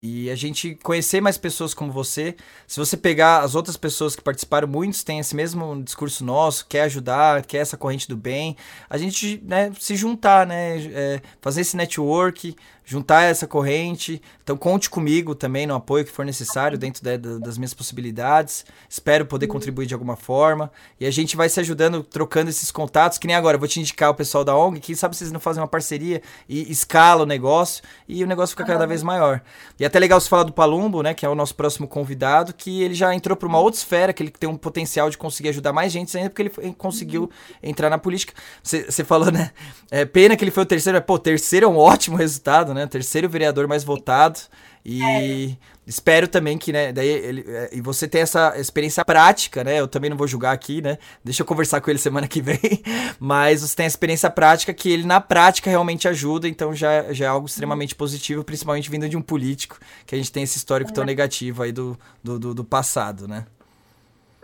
E 0.07 0.29
a 0.29 0.35
gente 0.35 0.75
conhecer 0.83 1.23
mais 1.23 1.39
pessoas 1.39 1.73
como 1.73 1.91
você. 1.91 2.37
Se 2.67 2.79
você 2.79 2.95
pegar 2.95 3.39
as 3.39 3.55
outras 3.55 3.75
pessoas 3.75 4.15
que 4.15 4.21
participaram, 4.21 4.69
muitos 4.69 5.03
têm 5.03 5.19
esse 5.19 5.35
mesmo 5.35 5.83
discurso 5.83 6.23
nosso, 6.23 6.67
quer 6.67 6.83
ajudar, 6.83 7.47
quer 7.47 7.57
essa 7.57 7.79
corrente 7.79 8.07
do 8.07 8.15
bem. 8.15 8.55
A 8.91 8.99
gente 8.99 9.43
né, 9.43 9.73
se 9.81 9.97
juntar, 9.97 10.47
né? 10.47 10.77
É, 10.93 11.23
fazer 11.41 11.63
esse 11.63 11.75
network, 11.75 12.55
juntar 12.85 13.23
essa 13.23 13.47
corrente. 13.47 14.20
Então 14.43 14.56
conte 14.56 14.90
comigo 14.90 15.35
também 15.35 15.66
no 15.66 15.74
apoio 15.74 16.05
que 16.05 16.11
for 16.11 16.24
necessário 16.24 16.77
dentro 16.77 17.02
de, 17.02 17.16
de, 17.16 17.39
das 17.40 17.56
minhas 17.56 17.73
possibilidades. 17.73 18.65
Espero 18.89 19.24
poder 19.24 19.47
contribuir 19.47 19.86
de 19.86 19.94
alguma 19.94 20.16
forma. 20.16 20.70
E 21.01 21.06
a 21.06 21.11
gente 21.11 21.36
vai 21.36 21.48
se 21.48 21.59
ajudando, 21.61 22.02
trocando 22.02 22.51
esses 22.51 22.70
contatos, 22.70 23.19
que 23.19 23.27
nem 23.27 23.35
agora. 23.35 23.56
Vou 23.56 23.69
te 23.69 23.81
indicar 23.81 24.11
o 24.11 24.15
pessoal 24.15 24.44
da 24.44 24.55
ONG, 24.55 24.81
que 24.81 24.94
sabe 24.94 25.16
vocês 25.16 25.32
não 25.32 25.40
fazem 25.40 25.62
uma 25.62 25.69
parceria 25.69 26.20
e 26.48 26.70
escala 26.70 27.23
o 27.23 27.27
negócio 27.27 27.82
e 28.06 28.23
o 28.23 28.27
negócio 28.27 28.55
fica 28.55 28.66
cada 28.66 28.86
vez 28.86 29.02
maior. 29.02 29.40
E 29.78 29.85
até 29.85 29.98
legal 29.98 30.20
você 30.20 30.28
falar 30.28 30.43
do 30.43 30.52
Palumbo, 30.52 31.02
né, 31.02 31.15
que 31.15 31.24
é 31.24 31.28
o 31.28 31.35
nosso 31.35 31.55
próximo 31.55 31.89
convidado, 31.89 32.52
que 32.52 32.82
ele 32.82 32.94
já 32.94 33.15
entrou 33.15 33.36
para 33.36 33.48
uma 33.48 33.59
outra 33.59 33.78
esfera, 33.78 34.12
que 34.12 34.23
ele 34.23 34.31
tem 34.31 34.48
um 34.48 34.56
potencial 34.56 35.09
de 35.09 35.16
conseguir 35.16 35.48
ajudar 35.51 35.73
mais 35.73 35.93
gente 35.93 36.16
ainda, 36.16 36.28
porque 36.28 36.43
ele 36.43 36.74
conseguiu 36.74 37.31
entrar 37.62 37.89
na 37.89 37.98
política. 37.98 38.35
Você 38.62 39.05
falou, 39.05 39.31
né? 39.31 39.51
É, 39.90 40.05
pena 40.05 40.36
que 40.36 40.44
ele 40.44 40.51
foi 40.51 40.65
o 40.65 40.66
terceiro, 40.66 40.98
mas, 40.98 41.06
pô, 41.06 41.19
terceiro 41.19 41.66
é 41.66 41.69
um 41.69 41.77
ótimo 41.77 42.16
resultado, 42.16 42.74
né? 42.75 42.87
Terceiro 42.87 43.29
vereador 43.29 43.67
mais 43.67 43.85
votado. 43.85 44.41
E 44.85 45.03
é. 45.03 45.57
espero 45.87 46.29
também 46.29 46.59
que, 46.59 46.71
né, 46.71 46.93
daí 46.93 47.09
ele, 47.09 47.45
é, 47.49 47.71
e 47.73 47.81
você 47.81 48.07
tem 48.07 48.21
essa 48.21 48.53
experiência 48.59 49.03
prática, 49.03 49.65
né? 49.65 49.81
Eu 49.81 49.89
também 49.89 50.11
não 50.11 50.17
vou 50.17 50.27
julgar 50.27 50.53
aqui, 50.53 50.83
né? 50.83 50.99
Deixa 51.25 51.41
eu 51.41 51.47
conversar 51.47 51.81
com 51.81 51.89
ele 51.89 51.99
semana 51.99 52.29
que 52.29 52.43
vem. 52.43 52.61
Mas 53.19 53.63
você 53.63 53.77
tem 53.77 53.85
a 53.85 53.87
experiência 53.87 54.29
prática 54.29 54.75
que 54.75 54.91
ele 54.91 55.07
na 55.07 55.23
prática 55.23 55.71
realmente 55.71 56.07
ajuda, 56.07 56.47
então 56.47 56.75
já, 56.75 57.11
já 57.15 57.25
é 57.25 57.29
algo 57.29 57.47
extremamente 57.47 57.95
positivo, 57.95 58.45
principalmente 58.45 58.91
vindo 58.91 59.09
de 59.09 59.17
um 59.17 59.23
político, 59.23 59.79
que 60.05 60.15
a 60.15 60.19
gente 60.19 60.31
tem 60.31 60.43
esse 60.43 60.59
histórico 60.59 60.93
tão 60.93 61.05
negativo 61.05 61.63
aí 61.63 61.73
do, 61.73 61.99
do, 62.23 62.39
do, 62.39 62.55
do 62.55 62.65
passado, 62.65 63.27
né? 63.27 63.47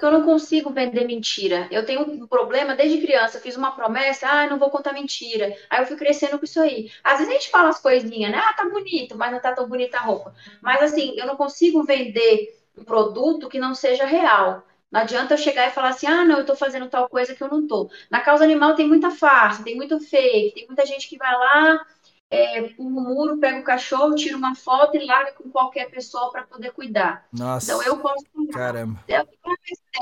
Que 0.00 0.06
eu 0.06 0.10
não 0.10 0.24
consigo 0.24 0.70
vender 0.70 1.04
mentira. 1.06 1.68
Eu 1.70 1.84
tenho 1.84 2.00
um 2.00 2.26
problema 2.26 2.74
desde 2.74 3.00
criança, 3.00 3.38
fiz 3.38 3.54
uma 3.56 3.72
promessa, 3.72 4.26
ah, 4.26 4.46
não 4.48 4.58
vou 4.58 4.70
contar 4.70 4.94
mentira. 4.94 5.54
Aí 5.68 5.82
eu 5.82 5.86
fui 5.86 5.96
crescendo 5.96 6.38
com 6.38 6.44
isso 6.44 6.58
aí. 6.58 6.90
Às 7.04 7.18
vezes 7.18 7.28
a 7.28 7.32
gente 7.34 7.50
fala 7.50 7.68
as 7.68 7.80
coisinhas, 7.80 8.32
né? 8.32 8.38
Ah, 8.42 8.54
tá 8.54 8.68
bonito, 8.68 9.16
mas 9.16 9.30
não 9.30 9.40
tá 9.40 9.52
tão 9.52 9.68
bonita 9.68 9.98
a 9.98 10.00
roupa. 10.00 10.34
Mas 10.62 10.82
assim, 10.82 11.14
eu 11.16 11.26
não 11.26 11.36
consigo 11.36 11.84
vender 11.84 12.58
um 12.76 12.82
produto 12.82 13.48
que 13.48 13.60
não 13.60 13.74
seja 13.74 14.06
real. 14.06 14.64
Não 14.90 15.02
adianta 15.02 15.34
eu 15.34 15.38
chegar 15.38 15.68
e 15.68 15.70
falar 15.70 15.90
assim, 15.90 16.06
ah, 16.06 16.24
não, 16.24 16.38
eu 16.38 16.46
tô 16.46 16.56
fazendo 16.56 16.88
tal 16.88 17.08
coisa 17.08 17.34
que 17.34 17.42
eu 17.42 17.48
não 17.48 17.66
tô. 17.66 17.90
Na 18.10 18.20
causa 18.20 18.42
animal 18.42 18.74
tem 18.74 18.88
muita 18.88 19.10
farsa, 19.10 19.62
tem 19.62 19.76
muito 19.76 20.00
fake, 20.00 20.54
tem 20.54 20.66
muita 20.66 20.84
gente 20.86 21.08
que 21.08 21.16
vai 21.16 21.32
lá 21.32 21.86
é, 22.30 22.72
um 22.78 22.88
muro, 22.88 23.38
pega 23.38 23.58
o 23.58 23.64
cachorro, 23.64 24.14
tira 24.14 24.36
uma 24.36 24.54
foto 24.54 24.96
e 24.96 25.04
larga 25.04 25.32
com 25.32 25.50
qualquer 25.50 25.90
pessoa 25.90 26.30
para 26.30 26.44
poder 26.44 26.72
cuidar. 26.72 27.26
Nossa. 27.32 27.72
Então 27.72 27.82
eu 27.82 27.98
posso. 27.98 28.24
Caramba. 28.52 29.02
Eu, 29.08 29.26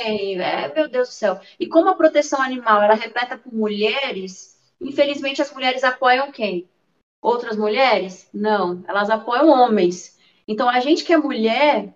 é, 0.01 0.73
meu 0.75 0.89
Deus 0.89 1.09
do 1.09 1.13
céu. 1.13 1.41
E 1.59 1.67
como 1.67 1.89
a 1.89 1.95
proteção 1.95 2.43
animal 2.43 2.83
ela 2.83 2.93
é 2.93 2.97
repleta 2.97 3.39
por 3.39 3.53
mulheres, 3.53 4.61
infelizmente 4.79 5.41
as 5.41 5.53
mulheres 5.53 5.83
apoiam 5.83 6.31
quem? 6.31 6.69
Outras 7.23 7.57
mulheres? 7.57 8.29
Não, 8.33 8.85
elas 8.87 9.09
apoiam 9.09 9.49
homens. 9.49 10.19
Então 10.47 10.69
a 10.69 10.81
gente 10.81 11.05
que 11.05 11.13
é 11.15 11.17
mulher, 11.17 11.95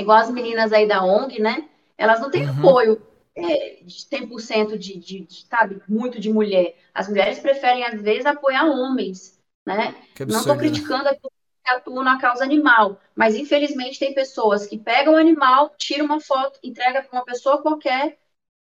igual 0.00 0.18
as 0.18 0.30
meninas 0.30 0.72
aí 0.72 0.88
da 0.88 1.04
ONG, 1.04 1.40
né? 1.40 1.68
Elas 1.96 2.20
não 2.20 2.30
têm 2.30 2.48
uhum. 2.48 2.58
apoio 2.58 3.02
é, 3.36 3.78
de 3.82 3.94
100% 3.94 4.76
de, 4.76 4.98
de, 4.98 5.20
de, 5.20 5.46
sabe, 5.46 5.80
muito 5.88 6.18
de 6.18 6.32
mulher. 6.32 6.76
As 6.92 7.08
mulheres 7.08 7.38
preferem, 7.38 7.84
às 7.84 8.00
vezes, 8.00 8.26
apoiar 8.26 8.66
homens 8.66 9.31
né? 9.66 9.94
Não 10.26 10.40
estou 10.40 10.56
criticando 10.56 11.08
a 11.08 11.14
que 11.14 11.70
atuam 11.70 12.02
na 12.02 12.20
causa 12.20 12.42
animal, 12.42 13.00
mas 13.14 13.36
infelizmente 13.36 13.98
tem 13.98 14.12
pessoas 14.12 14.66
que 14.66 14.78
pegam 14.78 15.14
o 15.14 15.16
animal, 15.16 15.74
tiram 15.78 16.06
uma 16.06 16.20
foto, 16.20 16.58
entrega 16.62 17.02
para 17.02 17.18
uma 17.18 17.24
pessoa 17.24 17.62
qualquer 17.62 18.18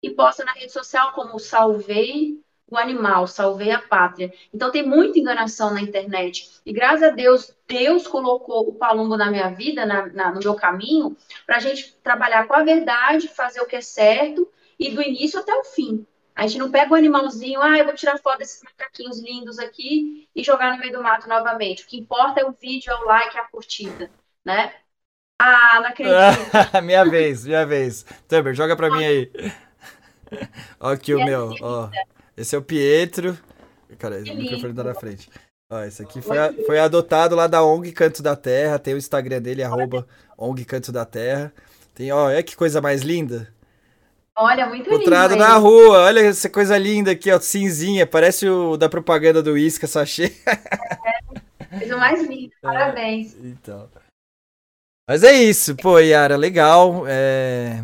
e 0.01 0.09
posta 0.09 0.43
na 0.43 0.53
rede 0.53 0.71
social 0.71 1.13
como 1.13 1.39
salvei 1.39 2.41
o 2.71 2.77
animal, 2.77 3.27
salvei 3.27 3.71
a 3.71 3.81
pátria. 3.81 4.31
Então 4.53 4.71
tem 4.71 4.87
muita 4.87 5.19
enganação 5.19 5.73
na 5.73 5.81
internet. 5.81 6.61
E 6.65 6.71
graças 6.71 7.03
a 7.03 7.09
Deus, 7.09 7.55
Deus 7.67 8.07
colocou 8.07 8.67
o 8.67 8.73
palumbo 8.73 9.17
na 9.17 9.31
minha 9.31 9.49
vida, 9.49 9.85
na, 9.85 10.07
na, 10.07 10.31
no 10.31 10.39
meu 10.39 10.55
caminho, 10.55 11.17
para 11.45 11.57
a 11.57 11.59
gente 11.59 11.95
trabalhar 12.03 12.47
com 12.47 12.53
a 12.53 12.63
verdade, 12.63 13.27
fazer 13.27 13.61
o 13.61 13.65
que 13.65 13.75
é 13.75 13.81
certo 13.81 14.47
e 14.79 14.91
do 14.91 15.01
início 15.01 15.39
até 15.39 15.53
o 15.53 15.63
fim. 15.63 16.05
A 16.39 16.47
gente 16.47 16.57
não 16.57 16.71
pega 16.71 16.93
o 16.93 16.95
animalzinho, 16.95 17.61
ah, 17.61 17.77
eu 17.77 17.83
vou 17.83 17.93
tirar 17.93 18.17
foto 18.17 18.37
desses 18.37 18.63
macaquinhos 18.63 19.19
lindos 19.19 19.59
aqui 19.59 20.25
e 20.33 20.41
jogar 20.41 20.71
no 20.71 20.79
meio 20.79 20.93
do 20.93 21.03
mato 21.03 21.27
novamente. 21.27 21.83
O 21.83 21.85
que 21.85 21.97
importa 21.97 22.39
é 22.39 22.45
o 22.45 22.53
vídeo, 22.53 22.89
é 22.89 22.95
o 22.95 23.03
like, 23.03 23.37
é 23.37 23.41
a 23.41 23.43
curtida, 23.43 24.09
né? 24.45 24.73
Ah, 25.37 25.81
não 25.81 25.89
acredito. 25.89 26.15
minha 26.81 27.03
vez, 27.03 27.45
minha 27.45 27.65
vez. 27.65 28.05
Tuber, 28.25 28.53
joga 28.53 28.73
pra 28.77 28.89
mim 28.89 29.03
aí. 29.03 29.31
ó 30.79 30.91
aqui 30.93 31.13
o 31.13 31.25
meu, 31.25 31.53
ó. 31.61 31.89
Esse 32.37 32.55
é 32.55 32.57
o 32.57 32.63
Pietro. 32.63 33.37
Cara, 33.97 34.19
o 34.19 34.21
microfone 34.21 34.73
tá 34.73 34.83
na 34.85 34.95
frente. 34.95 35.29
Ó, 35.69 35.83
esse 35.83 36.01
aqui 36.01 36.21
foi, 36.21 36.37
a, 36.37 36.53
foi 36.65 36.79
adotado 36.79 37.35
lá 37.35 37.47
da 37.47 37.61
ONG 37.65 37.91
Canto 37.91 38.23
da 38.23 38.37
Terra. 38.37 38.79
Tem 38.79 38.93
o 38.93 38.97
Instagram 38.97 39.41
dele, 39.41 39.61
arroba 39.61 40.07
ONG 40.37 40.63
Canto 40.63 40.89
da 40.89 41.03
Terra. 41.03 41.51
Tem, 41.93 42.13
ó, 42.13 42.29
é 42.29 42.41
que 42.41 42.55
coisa 42.55 42.79
mais 42.79 43.01
linda. 43.01 43.53
Olha, 44.41 44.67
muito 44.67 44.85
lindo. 44.85 44.95
Encontrado 44.95 45.35
na 45.35 45.57
rua, 45.57 46.05
olha 46.05 46.21
essa 46.21 46.49
coisa 46.49 46.77
linda 46.77 47.11
aqui, 47.11 47.29
ó, 47.29 47.37
cinzinha, 47.41 48.07
parece 48.07 48.47
o 48.47 48.77
da 48.77 48.87
propaganda 48.87 49.43
do 49.43 49.57
Isca 49.57 49.85
sachê. 49.85 50.33
É, 50.47 51.77
coisa 51.77 51.97
mais 51.97 52.25
linda, 52.25 52.53
é, 52.63 52.67
parabéns. 52.67 53.35
Então. 53.43 53.89
Mas 55.05 55.23
é 55.25 55.33
isso, 55.33 55.75
pô, 55.75 55.99
Yara, 55.99 56.37
legal. 56.37 57.03
É... 57.05 57.83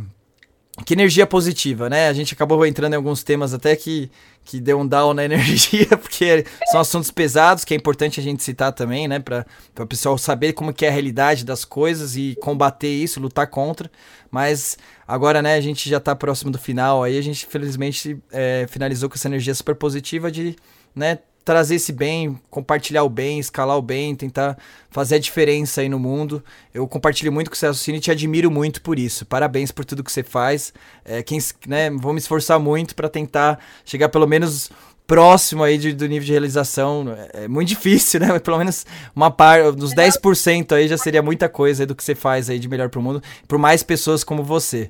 Que 0.83 0.93
energia 0.93 1.25
positiva, 1.25 1.89
né? 1.89 2.09
A 2.09 2.13
gente 2.13 2.33
acabou 2.33 2.65
entrando 2.65 2.93
em 2.93 2.95
alguns 2.97 3.23
temas 3.23 3.53
até 3.53 3.77
que, 3.77 4.11
que 4.43 4.59
deu 4.59 4.77
um 4.77 4.85
down 4.85 5.13
na 5.13 5.23
energia, 5.25 5.87
porque 5.97 6.45
são 6.69 6.81
assuntos 6.81 7.09
pesados, 7.09 7.63
que 7.63 7.73
é 7.73 7.77
importante 7.77 8.19
a 8.19 8.23
gente 8.23 8.43
citar 8.43 8.73
também, 8.73 9.07
né? 9.07 9.19
Para 9.19 9.45
o 9.79 9.87
pessoal 9.87 10.17
saber 10.17 10.51
como 10.51 10.73
que 10.73 10.85
é 10.85 10.89
a 10.89 10.91
realidade 10.91 11.45
das 11.45 11.63
coisas 11.63 12.17
e 12.17 12.35
combater 12.41 12.89
isso, 12.89 13.21
lutar 13.21 13.47
contra. 13.47 13.89
Mas 14.29 14.77
agora, 15.07 15.41
né, 15.41 15.55
a 15.55 15.61
gente 15.61 15.89
já 15.89 15.97
está 15.97 16.13
próximo 16.13 16.51
do 16.51 16.57
final, 16.57 17.03
aí 17.03 17.17
a 17.17 17.21
gente 17.21 17.45
felizmente 17.45 18.21
é, 18.29 18.65
finalizou 18.69 19.07
com 19.07 19.15
essa 19.15 19.29
energia 19.29 19.55
super 19.55 19.75
positiva 19.75 20.29
de, 20.29 20.57
né, 20.93 21.19
trazer 21.45 21.75
esse 21.75 21.93
bem, 21.93 22.39
compartilhar 22.49 23.03
o 23.03 23.09
bem, 23.09 23.39
escalar 23.39 23.77
o 23.77 23.81
bem, 23.81 24.15
tentar 24.15 24.57
fazer 24.89 25.15
a 25.15 25.19
diferença 25.19 25.81
aí 25.81 25.87
no 25.87 25.99
mundo. 25.99 26.43
Eu 26.73 26.87
compartilho 26.87 27.31
muito 27.31 27.51
com 27.51 27.53
o 27.53 27.57
Celso 27.57 27.91
e 27.91 27.99
te 27.99 28.09
admiro 28.09 28.49
muito 28.49 28.81
por 28.81 28.97
isso. 28.97 29.27
Parabéns 29.27 29.71
por 29.71 29.85
tudo 29.85 30.03
que 30.03 30.11
você 30.11 30.23
faz. 30.23 30.73
É, 31.05 31.21
quem, 31.21 31.39
né, 31.67 31.91
vou 31.91 32.13
me 32.13 32.19
esforçar 32.19 32.59
muito 32.59 32.95
para 32.95 33.07
tentar 33.07 33.59
chegar 33.85 34.09
pelo 34.09 34.25
menos 34.25 34.71
próximo 35.05 35.63
aí 35.63 35.77
de, 35.77 35.93
do 35.93 36.07
nível 36.07 36.25
de 36.25 36.31
realização. 36.31 37.15
É, 37.33 37.43
é 37.43 37.47
muito 37.47 37.69
difícil, 37.77 38.19
né? 38.19 38.27
Mas 38.29 38.41
pelo 38.41 38.57
menos 38.57 38.83
uma 39.15 39.29
parte, 39.29 39.77
dos 39.77 39.93
10% 39.93 40.71
aí 40.71 40.87
já 40.87 40.97
seria 40.97 41.21
muita 41.21 41.47
coisa 41.47 41.85
do 41.85 41.93
que 41.93 42.03
você 42.03 42.15
faz 42.15 42.49
aí 42.49 42.57
de 42.57 42.67
melhor 42.67 42.89
pro 42.89 43.03
mundo, 43.03 43.21
por 43.47 43.59
mais 43.59 43.83
pessoas 43.83 44.23
como 44.23 44.43
você. 44.43 44.89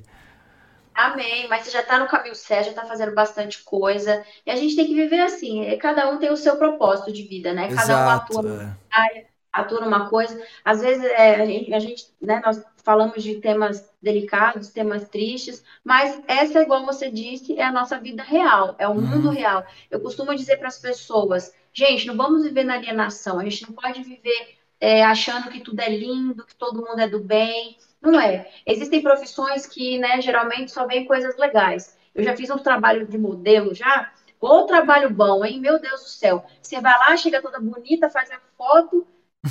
Amém, 0.96 1.46
mas 1.46 1.64
você 1.64 1.70
já 1.70 1.80
está 1.80 1.98
no 1.98 2.08
caminho 2.08 2.34
certo, 2.34 2.64
já 2.64 2.70
está 2.70 2.86
fazendo 2.86 3.14
bastante 3.14 3.62
coisa. 3.62 4.24
E 4.46 4.50
a 4.50 4.56
gente 4.56 4.74
tem 4.74 4.86
que 4.86 4.94
viver 4.94 5.20
assim, 5.20 5.66
é, 5.66 5.76
cada 5.76 6.08
um 6.08 6.16
tem 6.16 6.32
o 6.32 6.36
seu 6.38 6.56
propósito 6.56 7.12
de 7.12 7.22
vida, 7.22 7.52
né? 7.52 7.68
Cada 7.68 7.82
Exato, 7.82 8.32
um 8.34 8.40
atua 8.40 8.50
é. 8.50 8.54
numa 8.54 8.78
área, 8.90 9.26
atua 9.52 9.80
numa 9.82 10.08
coisa. 10.08 10.42
Às 10.64 10.80
vezes 10.80 11.04
é, 11.04 11.34
a 11.34 11.44
gente, 11.44 11.74
a 11.74 11.78
gente, 11.78 12.06
né, 12.18 12.40
nós 12.42 12.64
falamos 12.82 13.22
de 13.22 13.34
temas 13.40 13.86
delicados, 14.00 14.70
temas 14.70 15.06
tristes, 15.10 15.62
mas 15.84 16.18
essa, 16.26 16.62
igual 16.62 16.86
você 16.86 17.10
disse, 17.10 17.58
é 17.58 17.64
a 17.64 17.72
nossa 17.72 17.98
vida 17.98 18.22
real, 18.22 18.74
é 18.78 18.88
o 18.88 18.92
uhum. 18.92 19.02
mundo 19.02 19.28
real. 19.28 19.66
Eu 19.90 20.00
costumo 20.00 20.34
dizer 20.34 20.56
para 20.56 20.68
as 20.68 20.78
pessoas, 20.78 21.52
gente, 21.74 22.06
não 22.06 22.16
vamos 22.16 22.42
viver 22.42 22.64
na 22.64 22.76
alienação, 22.76 23.38
a 23.38 23.44
gente 23.44 23.68
não 23.68 23.74
pode 23.74 24.02
viver 24.02 24.56
é, 24.80 25.04
achando 25.04 25.50
que 25.50 25.60
tudo 25.60 25.80
é 25.80 25.90
lindo, 25.90 26.46
que 26.46 26.54
todo 26.54 26.86
mundo 26.86 27.00
é 27.00 27.08
do 27.08 27.20
bem. 27.20 27.76
Não 28.00 28.20
é. 28.20 28.48
Existem 28.66 29.02
profissões 29.02 29.66
que, 29.66 29.98
né, 29.98 30.20
geralmente 30.20 30.70
só 30.70 30.86
vem 30.86 31.04
coisas 31.04 31.36
legais. 31.36 31.96
Eu 32.14 32.24
já 32.24 32.36
fiz 32.36 32.50
um 32.50 32.58
trabalho 32.58 33.06
de 33.06 33.18
modelo 33.18 33.74
já. 33.74 34.12
Ô 34.40 34.62
trabalho 34.64 35.10
bom, 35.10 35.44
hein? 35.44 35.60
Meu 35.60 35.78
Deus 35.78 36.02
do 36.02 36.08
céu. 36.08 36.44
Você 36.60 36.80
vai 36.80 36.96
lá, 36.98 37.16
chega 37.16 37.42
toda 37.42 37.60
bonita, 37.60 38.10
faz 38.10 38.30
a 38.30 38.40
foto, 38.56 39.06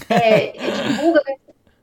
é, 0.09 0.51
divulga, 0.57 1.21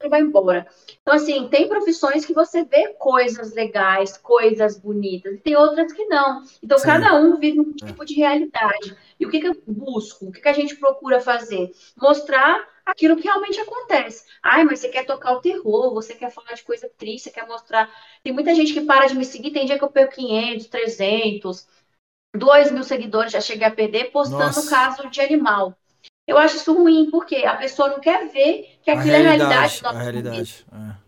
e 0.03 0.09
vai 0.09 0.21
embora. 0.21 0.67
Então, 1.01 1.15
assim, 1.15 1.49
tem 1.49 1.69
profissões 1.69 2.25
que 2.25 2.33
você 2.33 2.65
vê 2.65 2.89
coisas 2.95 3.55
legais, 3.55 4.17
coisas 4.17 4.79
bonitas, 4.79 5.35
e 5.35 5.39
tem 5.39 5.57
outras 5.57 5.93
que 5.93 6.05
não. 6.07 6.43
Então, 6.63 6.79
Sim. 6.79 6.87
cada 6.87 7.15
um 7.17 7.37
vive 7.39 7.61
um 7.61 7.73
tipo 7.73 8.05
de 8.05 8.15
realidade. 8.15 8.97
E 9.19 9.27
o 9.27 9.31
que, 9.31 9.41
que 9.41 9.49
eu 9.49 9.63
busco? 9.67 10.27
O 10.27 10.33
que, 10.33 10.41
que 10.41 10.49
a 10.49 10.53
gente 10.53 10.77
procura 10.77 11.21
fazer? 11.21 11.71
Mostrar 11.97 12.67
aquilo 12.93 13.16
que 13.16 13.24
realmente 13.24 13.59
acontece. 13.60 14.24
Ai, 14.43 14.64
mas 14.64 14.81
você 14.81 14.89
quer 14.89 15.05
tocar 15.05 15.32
o 15.32 15.40
terror, 15.40 15.93
você 15.93 16.14
quer 16.14 16.31
falar 16.31 16.52
de 16.52 16.62
coisa 16.62 16.89
triste, 16.97 17.24
você 17.24 17.31
quer 17.31 17.47
mostrar. 17.47 17.90
Tem 18.23 18.32
muita 18.32 18.55
gente 18.55 18.73
que 18.73 18.82
para 18.82 19.06
de 19.06 19.16
me 19.16 19.24
seguir, 19.24 19.51
tem 19.51 19.66
dia 19.66 19.78
que 19.78 19.85
eu 19.85 19.90
perco 19.90 20.14
500, 20.14 20.66
300, 20.66 21.69
2 22.35 22.70
mil 22.70 22.85
seguidores, 22.85 23.32
já 23.32 23.40
cheguei 23.40 23.66
a 23.66 23.70
perder, 23.70 24.10
postando 24.10 24.44
Nossa. 24.44 24.70
caso 24.70 25.10
de 25.10 25.20
animal. 25.20 25.77
Eu 26.27 26.39
acho 26.39 26.56
isso 26.56 26.73
ruim, 26.73 27.10
porque 27.10 27.36
a 27.36 27.56
pessoa 27.56 27.89
não 27.89 28.01
quer 28.01 28.28
ver 28.28 28.78
que 28.82 28.90
aquilo 28.90 29.14
a 29.14 29.19
é 29.19 29.23
realidade 29.23 29.81
a 29.85 29.93
realidade. 29.93 30.66
É. 30.73 31.02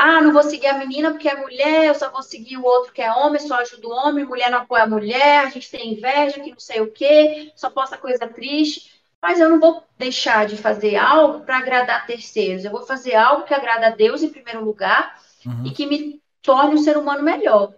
Ah, 0.00 0.20
não 0.22 0.32
vou 0.32 0.44
seguir 0.44 0.68
a 0.68 0.78
menina 0.78 1.10
porque 1.10 1.28
é 1.28 1.34
mulher, 1.34 1.86
eu 1.86 1.94
só 1.94 2.08
vou 2.08 2.22
seguir 2.22 2.56
o 2.56 2.64
outro 2.64 2.92
que 2.92 3.02
é 3.02 3.12
homem, 3.12 3.40
só 3.40 3.56
ajuda 3.56 3.88
o 3.88 3.90
homem, 3.90 4.24
mulher 4.24 4.48
não 4.48 4.58
apoia 4.58 4.84
a 4.84 4.88
mulher, 4.88 5.40
a 5.40 5.50
gente 5.50 5.68
tem 5.68 5.92
inveja, 5.92 6.40
que 6.40 6.52
não 6.52 6.60
sei 6.60 6.80
o 6.80 6.92
quê, 6.92 7.52
só 7.56 7.68
posta 7.68 7.98
coisa 7.98 8.28
triste. 8.28 8.97
Mas 9.22 9.40
eu 9.40 9.48
não 9.48 9.58
vou 9.58 9.82
deixar 9.98 10.46
de 10.46 10.56
fazer 10.56 10.96
algo 10.96 11.44
para 11.44 11.58
agradar 11.58 12.06
terceiros. 12.06 12.64
Eu 12.64 12.70
vou 12.70 12.86
fazer 12.86 13.14
algo 13.14 13.44
que 13.44 13.54
agrada 13.54 13.88
a 13.88 13.90
Deus 13.90 14.22
em 14.22 14.30
primeiro 14.30 14.64
lugar 14.64 15.20
uhum. 15.44 15.66
e 15.66 15.70
que 15.70 15.86
me 15.86 16.22
torne 16.40 16.74
um 16.74 16.82
ser 16.82 16.96
humano 16.96 17.22
melhor. 17.22 17.74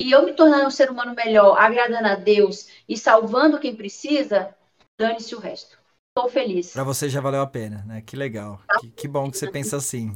E 0.00 0.10
eu 0.10 0.24
me 0.24 0.32
tornando 0.32 0.66
um 0.66 0.70
ser 0.70 0.90
humano 0.90 1.14
melhor, 1.14 1.56
agradando 1.56 2.08
a 2.08 2.16
Deus 2.16 2.68
e 2.88 2.98
salvando 2.98 3.60
quem 3.60 3.76
precisa, 3.76 4.54
dane-se 4.98 5.34
o 5.34 5.38
resto. 5.38 5.78
Estou 6.16 6.30
feliz. 6.30 6.72
Para 6.72 6.84
você 6.84 7.08
já 7.08 7.20
valeu 7.20 7.40
a 7.40 7.46
pena, 7.46 7.84
né? 7.86 8.00
Que 8.00 8.16
legal. 8.16 8.60
Que, 8.80 8.90
que 8.90 9.08
bom 9.08 9.30
que 9.30 9.38
você 9.38 9.50
pensa 9.50 9.76
assim. 9.76 10.12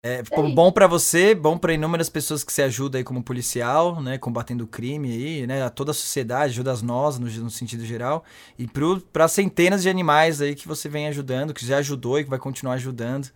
É, 0.00 0.22
bom 0.54 0.70
para 0.70 0.86
você, 0.86 1.34
bom 1.34 1.58
para 1.58 1.72
inúmeras 1.74 2.08
pessoas 2.08 2.44
que 2.44 2.52
você 2.52 2.62
ajuda 2.62 2.98
aí 2.98 3.04
como 3.04 3.20
policial, 3.22 4.00
né, 4.00 4.16
combatendo 4.16 4.62
o 4.64 4.66
crime 4.66 5.10
aí, 5.10 5.46
né, 5.46 5.62
a 5.64 5.70
toda 5.70 5.90
a 5.90 5.94
sociedade, 5.94 6.52
ajuda 6.52 6.70
as 6.70 6.82
nós 6.82 7.18
no, 7.18 7.26
no 7.28 7.50
sentido 7.50 7.84
geral, 7.84 8.24
e 8.56 8.66
para 9.12 9.26
centenas 9.26 9.82
de 9.82 9.88
animais 9.88 10.40
aí 10.40 10.54
que 10.54 10.68
você 10.68 10.88
vem 10.88 11.08
ajudando, 11.08 11.52
que 11.52 11.66
já 11.66 11.78
ajudou 11.78 12.18
e 12.20 12.24
que 12.24 12.30
vai 12.30 12.38
continuar 12.38 12.74
ajudando, 12.74 13.28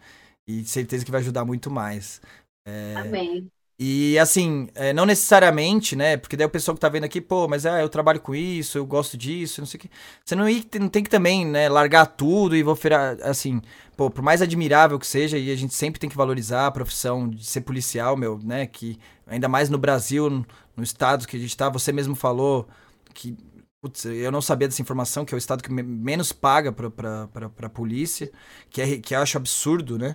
e 0.46 0.64
certeza 0.64 1.04
que 1.04 1.10
vai 1.10 1.20
ajudar 1.20 1.44
muito 1.44 1.68
mais. 1.70 2.20
É, 2.64 2.94
Amém. 2.94 3.50
E 3.84 4.16
assim, 4.16 4.68
é, 4.76 4.92
não 4.92 5.04
necessariamente, 5.04 5.96
né? 5.96 6.16
Porque 6.16 6.36
daí 6.36 6.46
o 6.46 6.50
pessoal 6.50 6.72
que 6.72 6.80
tá 6.80 6.88
vendo 6.88 7.02
aqui, 7.02 7.20
pô, 7.20 7.48
mas 7.48 7.66
ah, 7.66 7.80
eu 7.80 7.88
trabalho 7.88 8.20
com 8.20 8.32
isso, 8.32 8.78
eu 8.78 8.86
gosto 8.86 9.16
disso, 9.16 9.60
não 9.60 9.66
sei 9.66 9.76
o 9.76 9.80
que. 9.80 9.90
Você 10.24 10.36
não, 10.36 10.44
não 10.80 10.88
tem 10.88 11.02
que 11.02 11.10
também, 11.10 11.44
né, 11.44 11.68
largar 11.68 12.06
tudo 12.06 12.54
e 12.54 12.62
vou 12.62 12.76
virar, 12.76 13.16
assim, 13.22 13.60
pô, 13.96 14.08
por 14.08 14.22
mais 14.22 14.40
admirável 14.40 15.00
que 15.00 15.06
seja, 15.06 15.36
e 15.36 15.50
a 15.50 15.56
gente 15.56 15.74
sempre 15.74 15.98
tem 15.98 16.08
que 16.08 16.16
valorizar 16.16 16.68
a 16.68 16.70
profissão 16.70 17.28
de 17.28 17.44
ser 17.44 17.62
policial, 17.62 18.16
meu, 18.16 18.38
né? 18.44 18.66
Que 18.66 18.96
ainda 19.26 19.48
mais 19.48 19.68
no 19.68 19.78
Brasil, 19.78 20.30
no 20.76 20.84
estado 20.84 21.26
que 21.26 21.36
a 21.36 21.40
gente 21.40 21.56
tá, 21.56 21.68
você 21.68 21.90
mesmo 21.90 22.14
falou 22.14 22.68
que 23.12 23.36
Putz, 23.82 24.04
eu 24.04 24.30
não 24.30 24.40
sabia 24.40 24.68
dessa 24.68 24.80
informação, 24.80 25.24
que 25.24 25.34
é 25.34 25.36
o 25.36 25.38
estado 25.38 25.60
que 25.60 25.72
menos 25.72 26.30
paga 26.30 26.70
para 26.70 27.28
a 27.62 27.68
polícia, 27.68 28.30
que, 28.70 28.80
é, 28.80 28.98
que 28.98 29.12
eu 29.12 29.18
acho 29.18 29.36
absurdo, 29.36 29.98
né? 29.98 30.14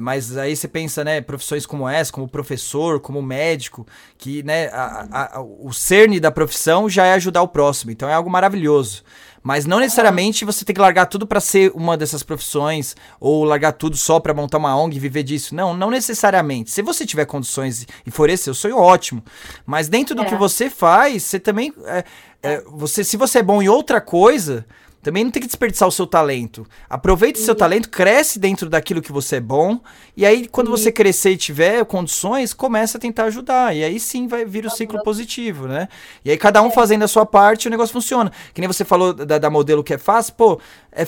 Mas 0.00 0.36
aí 0.36 0.54
você 0.54 0.68
pensa, 0.68 1.02
né, 1.02 1.20
profissões 1.20 1.66
como 1.66 1.88
essa, 1.88 2.12
como 2.12 2.28
professor, 2.28 3.00
como 3.00 3.20
médico, 3.20 3.84
que 4.16 4.44
né, 4.44 4.68
a, 4.68 5.38
a, 5.38 5.40
o 5.40 5.72
cerne 5.72 6.20
da 6.20 6.30
profissão 6.30 6.88
já 6.88 7.06
é 7.06 7.14
ajudar 7.14 7.42
o 7.42 7.48
próximo, 7.48 7.90
então 7.90 8.08
é 8.08 8.14
algo 8.14 8.30
maravilhoso. 8.30 9.02
Mas 9.42 9.66
não 9.66 9.80
necessariamente 9.80 10.44
você 10.44 10.64
tem 10.64 10.74
que 10.74 10.80
largar 10.80 11.06
tudo 11.06 11.26
para 11.26 11.40
ser 11.40 11.72
uma 11.74 11.96
dessas 11.96 12.22
profissões 12.22 12.96
ou 13.20 13.44
largar 13.44 13.72
tudo 13.72 13.96
só 13.96 14.20
para 14.20 14.34
montar 14.34 14.58
uma 14.58 14.76
ONG 14.76 14.96
e 14.96 15.00
viver 15.00 15.22
disso. 15.22 15.54
Não, 15.54 15.74
não 15.74 15.90
necessariamente. 15.90 16.70
Se 16.70 16.82
você 16.82 17.06
tiver 17.06 17.24
condições 17.24 17.86
e 18.06 18.10
for 18.10 18.28
esse 18.30 18.44
seu 18.44 18.54
sonho, 18.54 18.76
ótimo. 18.76 19.22
Mas 19.64 19.88
dentro 19.88 20.14
do 20.14 20.22
é. 20.22 20.24
que 20.24 20.34
você 20.34 20.68
faz, 20.70 21.22
você 21.22 21.38
também. 21.38 21.72
É, 21.84 22.04
é, 22.42 22.62
você, 22.66 23.02
se 23.02 23.16
você 23.16 23.38
é 23.40 23.42
bom 23.42 23.60
em 23.60 23.68
outra 23.68 24.00
coisa, 24.00 24.64
também 25.02 25.24
não 25.24 25.30
tem 25.30 25.40
que 25.40 25.48
desperdiçar 25.48 25.88
o 25.88 25.92
seu 25.92 26.06
talento. 26.06 26.66
Aproveite 26.88 27.40
o 27.40 27.44
seu 27.44 27.54
talento, 27.54 27.88
cresce 27.88 28.38
dentro 28.38 28.68
daquilo 28.68 29.00
que 29.00 29.12
você 29.12 29.36
é 29.36 29.40
bom. 29.40 29.80
E 30.18 30.26
aí, 30.26 30.48
quando 30.48 30.68
você 30.68 30.90
crescer 30.90 31.30
e 31.30 31.36
tiver 31.36 31.84
condições, 31.84 32.52
começa 32.52 32.98
a 32.98 33.00
tentar 33.00 33.26
ajudar. 33.26 33.76
E 33.76 33.84
aí 33.84 34.00
sim 34.00 34.26
vai 34.26 34.44
vir 34.44 34.66
o 34.66 34.70
ciclo 34.70 35.00
positivo, 35.04 35.68
né? 35.68 35.88
E 36.24 36.30
aí, 36.32 36.36
cada 36.36 36.60
um 36.60 36.66
é. 36.66 36.70
fazendo 36.72 37.04
a 37.04 37.08
sua 37.08 37.24
parte, 37.24 37.68
o 37.68 37.70
negócio 37.70 37.92
funciona. 37.92 38.32
Que 38.52 38.60
nem 38.60 38.66
você 38.66 38.84
falou 38.84 39.14
da, 39.14 39.38
da 39.38 39.48
modelo 39.48 39.84
que 39.84 39.94
é 39.94 39.98
fácil, 39.98 40.34
pô, 40.34 40.60
é, 40.90 41.06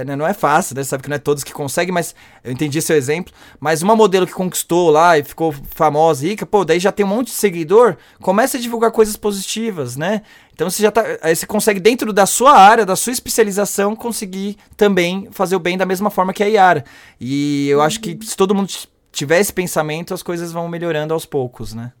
é, 0.00 0.04
né, 0.04 0.16
não 0.16 0.26
é 0.26 0.32
fácil, 0.32 0.74
né? 0.74 0.82
Você 0.82 0.88
sabe 0.88 1.02
que 1.02 1.10
não 1.10 1.16
é 1.16 1.18
todos 1.18 1.44
que 1.44 1.52
conseguem, 1.52 1.92
mas 1.92 2.14
eu 2.42 2.50
entendi 2.50 2.80
seu 2.80 2.96
exemplo. 2.96 3.30
Mas 3.60 3.82
uma 3.82 3.94
modelo 3.94 4.26
que 4.26 4.32
conquistou 4.32 4.88
lá 4.88 5.18
e 5.18 5.22
ficou 5.22 5.54
famosa, 5.74 6.26
rica, 6.26 6.46
pô, 6.46 6.64
daí 6.64 6.80
já 6.80 6.90
tem 6.90 7.04
um 7.04 7.10
monte 7.10 7.26
de 7.26 7.34
seguidor, 7.34 7.98
começa 8.22 8.56
a 8.56 8.60
divulgar 8.60 8.90
coisas 8.90 9.16
positivas, 9.16 9.96
né? 9.96 10.22
Então 10.56 10.70
você 10.70 10.82
já 10.82 10.90
tá. 10.90 11.04
Aí 11.20 11.36
você 11.36 11.46
consegue, 11.46 11.78
dentro 11.78 12.14
da 12.14 12.24
sua 12.24 12.56
área, 12.56 12.86
da 12.86 12.96
sua 12.96 13.12
especialização, 13.12 13.94
conseguir 13.94 14.56
também 14.74 15.28
fazer 15.30 15.54
o 15.54 15.58
bem 15.58 15.76
da 15.76 15.84
mesma 15.84 16.08
forma 16.08 16.32
que 16.32 16.42
a 16.42 16.46
Yara. 16.46 16.82
E 17.20 17.68
eu 17.68 17.82
acho 17.82 18.00
que 18.00 18.18
se 18.22 18.34
todo 18.34 18.45
mundo 18.54 18.70
tiver 19.12 19.40
esse 19.40 19.52
pensamento, 19.52 20.12
as 20.12 20.22
coisas 20.22 20.52
vão 20.52 20.68
melhorando 20.68 21.14
aos 21.14 21.24
poucos, 21.24 21.74
né? 21.74 21.92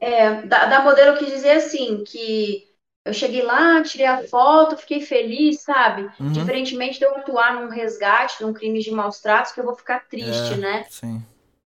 É, 0.00 0.42
da, 0.42 0.66
da 0.66 0.80
modelo 0.82 1.18
quis 1.18 1.28
dizer 1.28 1.52
assim, 1.52 2.02
que 2.04 2.66
eu 3.04 3.12
cheguei 3.12 3.42
lá, 3.42 3.82
tirei 3.82 4.06
a 4.06 4.22
foto, 4.24 4.76
fiquei 4.76 5.00
feliz, 5.00 5.60
sabe? 5.60 6.10
Uhum. 6.18 6.32
Diferentemente 6.32 6.98
de 6.98 7.04
eu 7.04 7.16
atuar 7.16 7.54
num 7.54 7.68
resgate, 7.68 8.42
num 8.42 8.52
crime 8.52 8.80
de 8.80 8.90
maus 8.90 9.20
tratos, 9.20 9.52
que 9.52 9.60
eu 9.60 9.64
vou 9.64 9.76
ficar 9.76 10.06
triste, 10.08 10.54
é, 10.54 10.56
né? 10.56 10.86
Sim. 10.90 11.22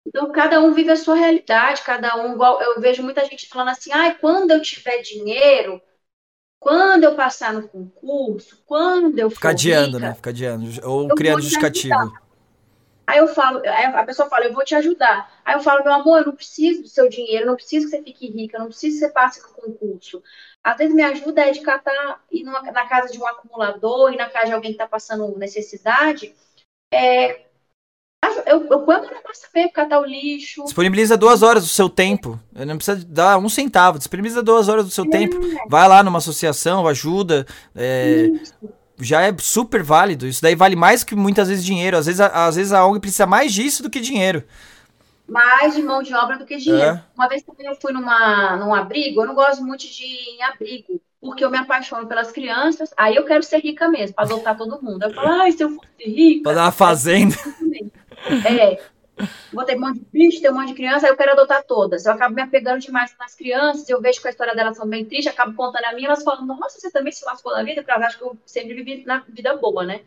Então, 0.07 0.31
cada 0.31 0.61
um 0.61 0.73
vive 0.73 0.91
a 0.91 0.95
sua 0.95 1.15
realidade, 1.15 1.81
cada 1.81 2.15
um, 2.17 2.33
igual 2.33 2.61
eu 2.61 2.79
vejo 2.79 3.03
muita 3.03 3.25
gente 3.25 3.49
falando 3.49 3.69
assim, 3.69 3.91
ai, 3.91 4.15
quando 4.15 4.51
eu 4.51 4.61
tiver 4.61 5.01
dinheiro, 5.01 5.81
quando 6.59 7.03
eu 7.03 7.15
passar 7.15 7.53
no 7.53 7.67
concurso, 7.67 8.63
quando 8.65 9.17
eu 9.19 9.29
Fica 9.29 9.49
adiando, 9.49 9.97
rica, 9.97 10.07
né? 10.07 10.13
Fica 10.13 10.29
adiando. 10.29 10.87
Ou 10.87 11.07
criando 11.09 11.41
justificativo. 11.41 12.13
Aí 13.07 13.19
eu 13.19 13.27
falo, 13.27 13.61
a 13.65 14.03
pessoa 14.03 14.29
fala, 14.29 14.45
eu 14.45 14.53
vou 14.53 14.63
te 14.63 14.73
ajudar. 14.75 15.31
Aí 15.45 15.55
eu 15.55 15.59
falo, 15.59 15.83
meu 15.83 15.93
amor, 15.93 16.19
eu 16.19 16.25
não 16.25 16.35
preciso 16.35 16.81
do 16.81 16.87
seu 16.87 17.07
dinheiro, 17.07 17.43
eu 17.43 17.47
não 17.47 17.55
preciso 17.55 17.85
que 17.85 17.91
você 17.91 18.03
fique 18.03 18.27
rica, 18.27 18.57
eu 18.57 18.61
não 18.61 18.67
preciso 18.67 18.95
que 18.95 19.05
você 19.05 19.11
passe 19.11 19.41
no 19.41 19.49
concurso. 19.49 20.23
Às 20.63 20.77
vezes 20.77 20.95
me 20.95 21.03
ajuda 21.03 21.41
é 21.41 21.51
de 21.51 21.61
catar, 21.61 22.23
ir 22.31 22.43
numa, 22.43 22.61
na 22.63 22.87
casa 22.87 23.11
de 23.11 23.19
um 23.19 23.27
acumulador, 23.27 24.11
ir 24.11 24.17
na 24.17 24.29
casa 24.29 24.47
de 24.47 24.53
alguém 24.53 24.71
que 24.71 24.75
está 24.75 24.87
passando 24.87 25.37
necessidade, 25.37 26.33
é, 26.91 27.45
eu, 28.45 28.65
eu 28.65 28.79
ponho 28.81 29.03
na 29.03 29.21
massa 29.23 29.47
mesmo, 29.53 29.71
catar 29.71 29.99
o 29.99 30.05
lixo. 30.05 30.63
Disponibiliza 30.63 31.17
duas 31.17 31.43
horas 31.43 31.63
do 31.63 31.69
seu 31.69 31.89
tempo. 31.89 32.39
Não 32.53 32.77
precisa 32.77 33.05
dar 33.05 33.37
um 33.37 33.49
centavo. 33.49 33.97
Disponibiliza 33.97 34.41
duas 34.41 34.67
horas 34.67 34.85
do 34.85 34.91
seu 34.91 35.05
é. 35.05 35.09
tempo. 35.09 35.37
Vai 35.69 35.87
lá 35.87 36.03
numa 36.03 36.17
associação, 36.17 36.87
ajuda. 36.87 37.45
É, 37.75 38.27
já 38.99 39.21
é 39.21 39.35
super 39.39 39.83
válido. 39.83 40.27
Isso 40.27 40.41
daí 40.41 40.55
vale 40.55 40.75
mais 40.75 41.03
que 41.03 41.15
muitas 41.15 41.47
vezes 41.47 41.65
dinheiro. 41.65 41.97
Às 41.97 42.05
vezes, 42.05 42.21
a, 42.21 42.47
às 42.47 42.55
vezes 42.55 42.73
a 42.73 42.85
ONG 42.85 42.99
precisa 42.99 43.25
mais 43.25 43.53
disso 43.53 43.83
do 43.83 43.89
que 43.89 43.99
dinheiro. 43.99 44.43
Mais 45.27 45.75
de 45.75 45.81
mão 45.81 46.03
de 46.03 46.13
obra 46.13 46.37
do 46.37 46.45
que 46.45 46.57
dinheiro. 46.57 46.95
É. 46.95 47.03
Uma 47.15 47.27
vez 47.27 47.43
também 47.43 47.65
eu 47.65 47.75
fui 47.75 47.91
numa, 47.91 48.55
num 48.57 48.73
abrigo. 48.73 49.21
Eu 49.21 49.27
não 49.27 49.35
gosto 49.35 49.63
muito 49.63 49.81
de 49.81 50.03
ir 50.03 50.37
em 50.37 50.43
abrigo 50.43 51.01
porque 51.25 51.43
eu 51.43 51.49
me 51.49 51.57
apaixono 51.57 52.07
pelas 52.07 52.31
crianças, 52.31 52.93
aí 52.95 53.15
eu 53.15 53.25
quero 53.25 53.41
ser 53.41 53.57
rica 53.57 53.89
mesmo, 53.89 54.15
para 54.15 54.25
adotar 54.25 54.55
todo 54.55 54.81
mundo. 54.81 55.03
Eu 55.03 55.13
falo, 55.13 55.41
ai, 55.41 55.51
se 55.51 55.63
eu 55.63 55.69
fosse 55.71 55.87
rica. 56.05 56.43
Para 56.43 56.53
dar 56.53 56.63
uma 56.65 56.71
fazenda. 56.71 57.35
É. 58.27 58.79
Vou 59.53 59.63
ter 59.63 59.77
um 59.77 59.81
monte 59.81 59.99
de 59.99 60.05
bicho, 60.11 60.41
ter 60.41 60.49
um 60.49 60.55
monte 60.55 60.69
de 60.69 60.73
criança, 60.75 61.05
aí 61.05 61.11
eu 61.11 61.17
quero 61.17 61.31
adotar 61.31 61.63
todas. 61.63 62.05
Eu 62.05 62.13
acabo 62.13 62.35
me 62.35 62.41
apegando 62.41 62.79
demais 62.79 63.15
nas 63.17 63.35
crianças, 63.35 63.87
eu 63.89 64.01
vejo 64.01 64.21
que 64.21 64.27
a 64.27 64.31
história 64.31 64.55
delas 64.55 64.77
são 64.77 64.87
bem 64.87 65.05
tristes, 65.05 65.31
acabo 65.33 65.55
contando 65.55 65.85
a 65.85 65.93
minha, 65.93 66.07
elas 66.07 66.23
falam, 66.23 66.45
nossa, 66.45 66.79
você 66.79 66.91
também 66.91 67.11
se 67.11 67.25
lascou 67.25 67.53
na 67.53 67.63
vida, 67.63 67.81
porque 67.81 67.91
elas 67.91 68.07
acham 68.07 68.19
que 68.19 68.25
eu 68.25 68.37
sempre 68.45 68.73
vivi 68.73 69.05
na 69.05 69.19
vida 69.19 69.55
boa, 69.55 69.85
né? 69.85 70.01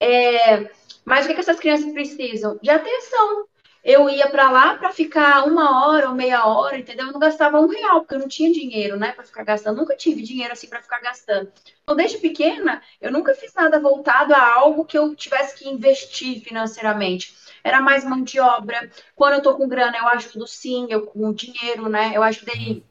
É, 0.00 0.70
mas 1.04 1.24
o 1.24 1.28
que, 1.28 1.34
que 1.34 1.40
essas 1.40 1.60
crianças 1.60 1.92
precisam? 1.92 2.58
De 2.62 2.70
atenção. 2.70 3.46
Eu 3.84 4.08
ia 4.08 4.30
para 4.30 4.50
lá 4.50 4.76
para 4.78 4.90
ficar 4.92 5.44
uma 5.46 5.86
hora 5.86 6.08
ou 6.08 6.14
meia 6.14 6.46
hora, 6.46 6.78
entendeu? 6.78 7.06
Eu 7.06 7.12
não 7.12 7.20
gastava 7.20 7.60
um 7.60 7.68
real, 7.68 8.00
porque 8.00 8.14
eu 8.14 8.18
não 8.18 8.28
tinha 8.28 8.50
dinheiro, 8.52 8.96
né, 8.98 9.12
para 9.12 9.24
ficar 9.24 9.44
gastando. 9.44 9.76
Nunca 9.76 9.94
tive 9.96 10.22
dinheiro 10.22 10.52
assim 10.52 10.68
para 10.68 10.82
ficar 10.82 11.00
gastando. 11.00 11.52
Então, 11.82 11.94
desde 11.94 12.18
pequena, 12.18 12.82
eu 13.00 13.12
nunca 13.12 13.34
fiz 13.34 13.52
nada 13.54 13.78
voltado 13.78 14.34
a 14.34 14.54
algo 14.54 14.84
que 14.86 14.96
eu 14.96 15.14
tivesse 15.14 15.56
que 15.56 15.68
investir 15.68 16.40
financeiramente 16.42 17.34
era 17.62 17.80
mais 17.80 18.04
mão 18.04 18.22
de 18.22 18.40
obra. 18.40 18.90
Quando 19.14 19.34
eu 19.34 19.42
tô 19.42 19.54
com 19.56 19.68
grana, 19.68 19.96
eu 19.98 20.08
ajudo 20.08 20.46
sim, 20.46 20.86
eu 20.90 21.06
com 21.06 21.32
dinheiro, 21.32 21.88
né? 21.88 22.12
Eu 22.14 22.22
ajudei 22.22 22.84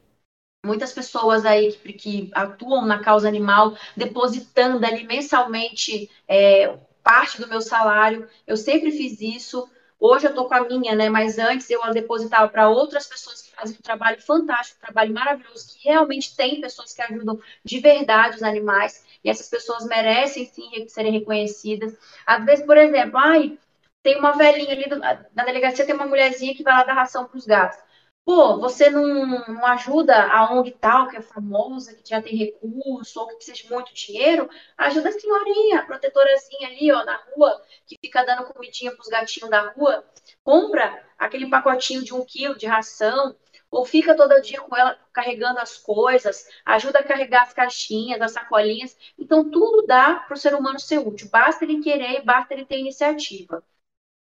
muitas 0.64 0.92
pessoas 0.92 1.44
aí 1.44 1.72
que, 1.72 1.92
que 1.92 2.30
atuam 2.34 2.86
na 2.86 2.98
causa 3.00 3.28
animal, 3.28 3.76
depositando 3.96 4.84
ali 4.84 5.04
mensalmente 5.06 6.10
é, 6.26 6.76
parte 7.02 7.40
do 7.40 7.48
meu 7.48 7.60
salário. 7.60 8.28
Eu 8.46 8.56
sempre 8.56 8.90
fiz 8.90 9.20
isso. 9.20 9.68
Hoje 10.06 10.26
eu 10.26 10.30
estou 10.30 10.46
com 10.46 10.52
a 10.54 10.60
minha, 10.68 10.94
né? 10.94 11.08
Mas 11.08 11.38
antes 11.38 11.70
eu 11.70 11.82
a 11.82 11.90
depositava 11.90 12.46
para 12.46 12.68
outras 12.68 13.06
pessoas 13.06 13.40
que 13.40 13.50
fazem 13.56 13.74
um 13.78 13.80
trabalho 13.80 14.20
fantástico, 14.20 14.78
um 14.78 14.84
trabalho 14.84 15.14
maravilhoso, 15.14 15.66
que 15.78 15.88
realmente 15.88 16.36
tem 16.36 16.60
pessoas 16.60 16.92
que 16.92 17.00
ajudam 17.00 17.40
de 17.64 17.80
verdade 17.80 18.36
os 18.36 18.42
animais, 18.42 19.02
e 19.24 19.30
essas 19.30 19.48
pessoas 19.48 19.86
merecem 19.86 20.44
sim 20.44 20.86
serem 20.88 21.10
reconhecidas. 21.10 21.96
Às 22.26 22.44
vezes, 22.44 22.66
por 22.66 22.76
exemplo, 22.76 23.16
ai, 23.18 23.58
tem 24.02 24.18
uma 24.18 24.32
velhinha 24.32 24.72
ali 24.72 24.86
do, 24.90 24.98
na 24.98 25.44
delegacia, 25.44 25.86
tem 25.86 25.94
uma 25.94 26.06
mulherzinha 26.06 26.54
que 26.54 26.62
vai 26.62 26.74
lá 26.74 26.84
dar 26.84 26.92
ração 26.92 27.24
para 27.24 27.38
os 27.38 27.46
gatos. 27.46 27.78
Pô, 28.24 28.58
você 28.58 28.88
não, 28.88 29.44
não 29.46 29.66
ajuda 29.66 30.14
a 30.32 30.50
ONG 30.52 30.70
tal, 30.80 31.08
que 31.08 31.16
é 31.16 31.22
famosa, 31.22 31.94
que 31.94 32.08
já 32.08 32.22
tem 32.22 32.34
recurso, 32.36 33.20
ou 33.20 33.28
que 33.28 33.34
precisa 33.36 33.56
de 33.56 33.70
muito 33.70 33.92
dinheiro? 33.94 34.48
Ajuda 34.78 35.10
a 35.10 35.12
senhorinha, 35.12 35.80
a 35.80 35.86
protetorazinha 35.86 36.68
ali, 36.68 36.90
ó, 36.90 37.04
na 37.04 37.16
rua, 37.34 37.62
que 37.86 37.98
fica 38.00 38.24
dando 38.24 38.44
comidinha 38.46 38.92
para 38.92 39.02
os 39.02 39.08
gatinhos 39.08 39.50
da 39.50 39.70
rua. 39.72 40.04
Compra 40.42 41.04
aquele 41.18 41.50
pacotinho 41.50 42.02
de 42.02 42.14
um 42.14 42.24
quilo 42.24 42.56
de 42.56 42.66
ração, 42.66 43.36
ou 43.70 43.84
fica 43.84 44.16
todo 44.16 44.40
dia 44.40 44.60
com 44.60 44.74
ela 44.76 44.98
carregando 45.12 45.58
as 45.58 45.76
coisas, 45.76 46.48
ajuda 46.64 47.00
a 47.00 47.04
carregar 47.04 47.42
as 47.42 47.52
caixinhas, 47.52 48.20
as 48.22 48.32
sacolinhas. 48.32 48.96
Então, 49.18 49.50
tudo 49.50 49.86
dá 49.86 50.14
para 50.14 50.34
o 50.34 50.36
ser 50.38 50.54
humano 50.54 50.80
ser 50.80 50.98
útil. 50.98 51.28
Basta 51.30 51.64
ele 51.64 51.82
querer, 51.82 52.22
basta 52.24 52.54
ele 52.54 52.64
ter 52.64 52.78
iniciativa. 52.78 53.62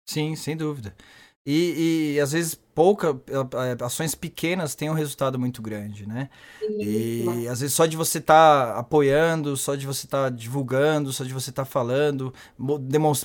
Sim, 0.06 0.34
sem 0.36 0.56
dúvida. 0.56 0.94
E, 1.46 2.14
e 2.14 2.20
às 2.20 2.32
vezes 2.32 2.54
pouca 2.54 3.18
é, 3.28 3.84
ações 3.84 4.14
pequenas 4.14 4.74
têm 4.74 4.90
um 4.90 4.94
resultado 4.94 5.38
muito 5.38 5.62
grande, 5.62 6.06
né? 6.06 6.28
E 6.78 7.46
às 7.50 7.60
vezes 7.60 7.74
só 7.74 7.86
de 7.86 7.96
você 7.96 8.18
estar 8.18 8.74
tá 8.74 8.78
apoiando, 8.78 9.56
só 9.56 9.74
de 9.74 9.86
você 9.86 10.06
estar 10.06 10.24
tá 10.24 10.30
divulgando, 10.30 11.12
só 11.12 11.24
de 11.24 11.32
você 11.32 11.50
estar 11.50 11.64
tá 11.64 11.70
falando, 11.70 12.32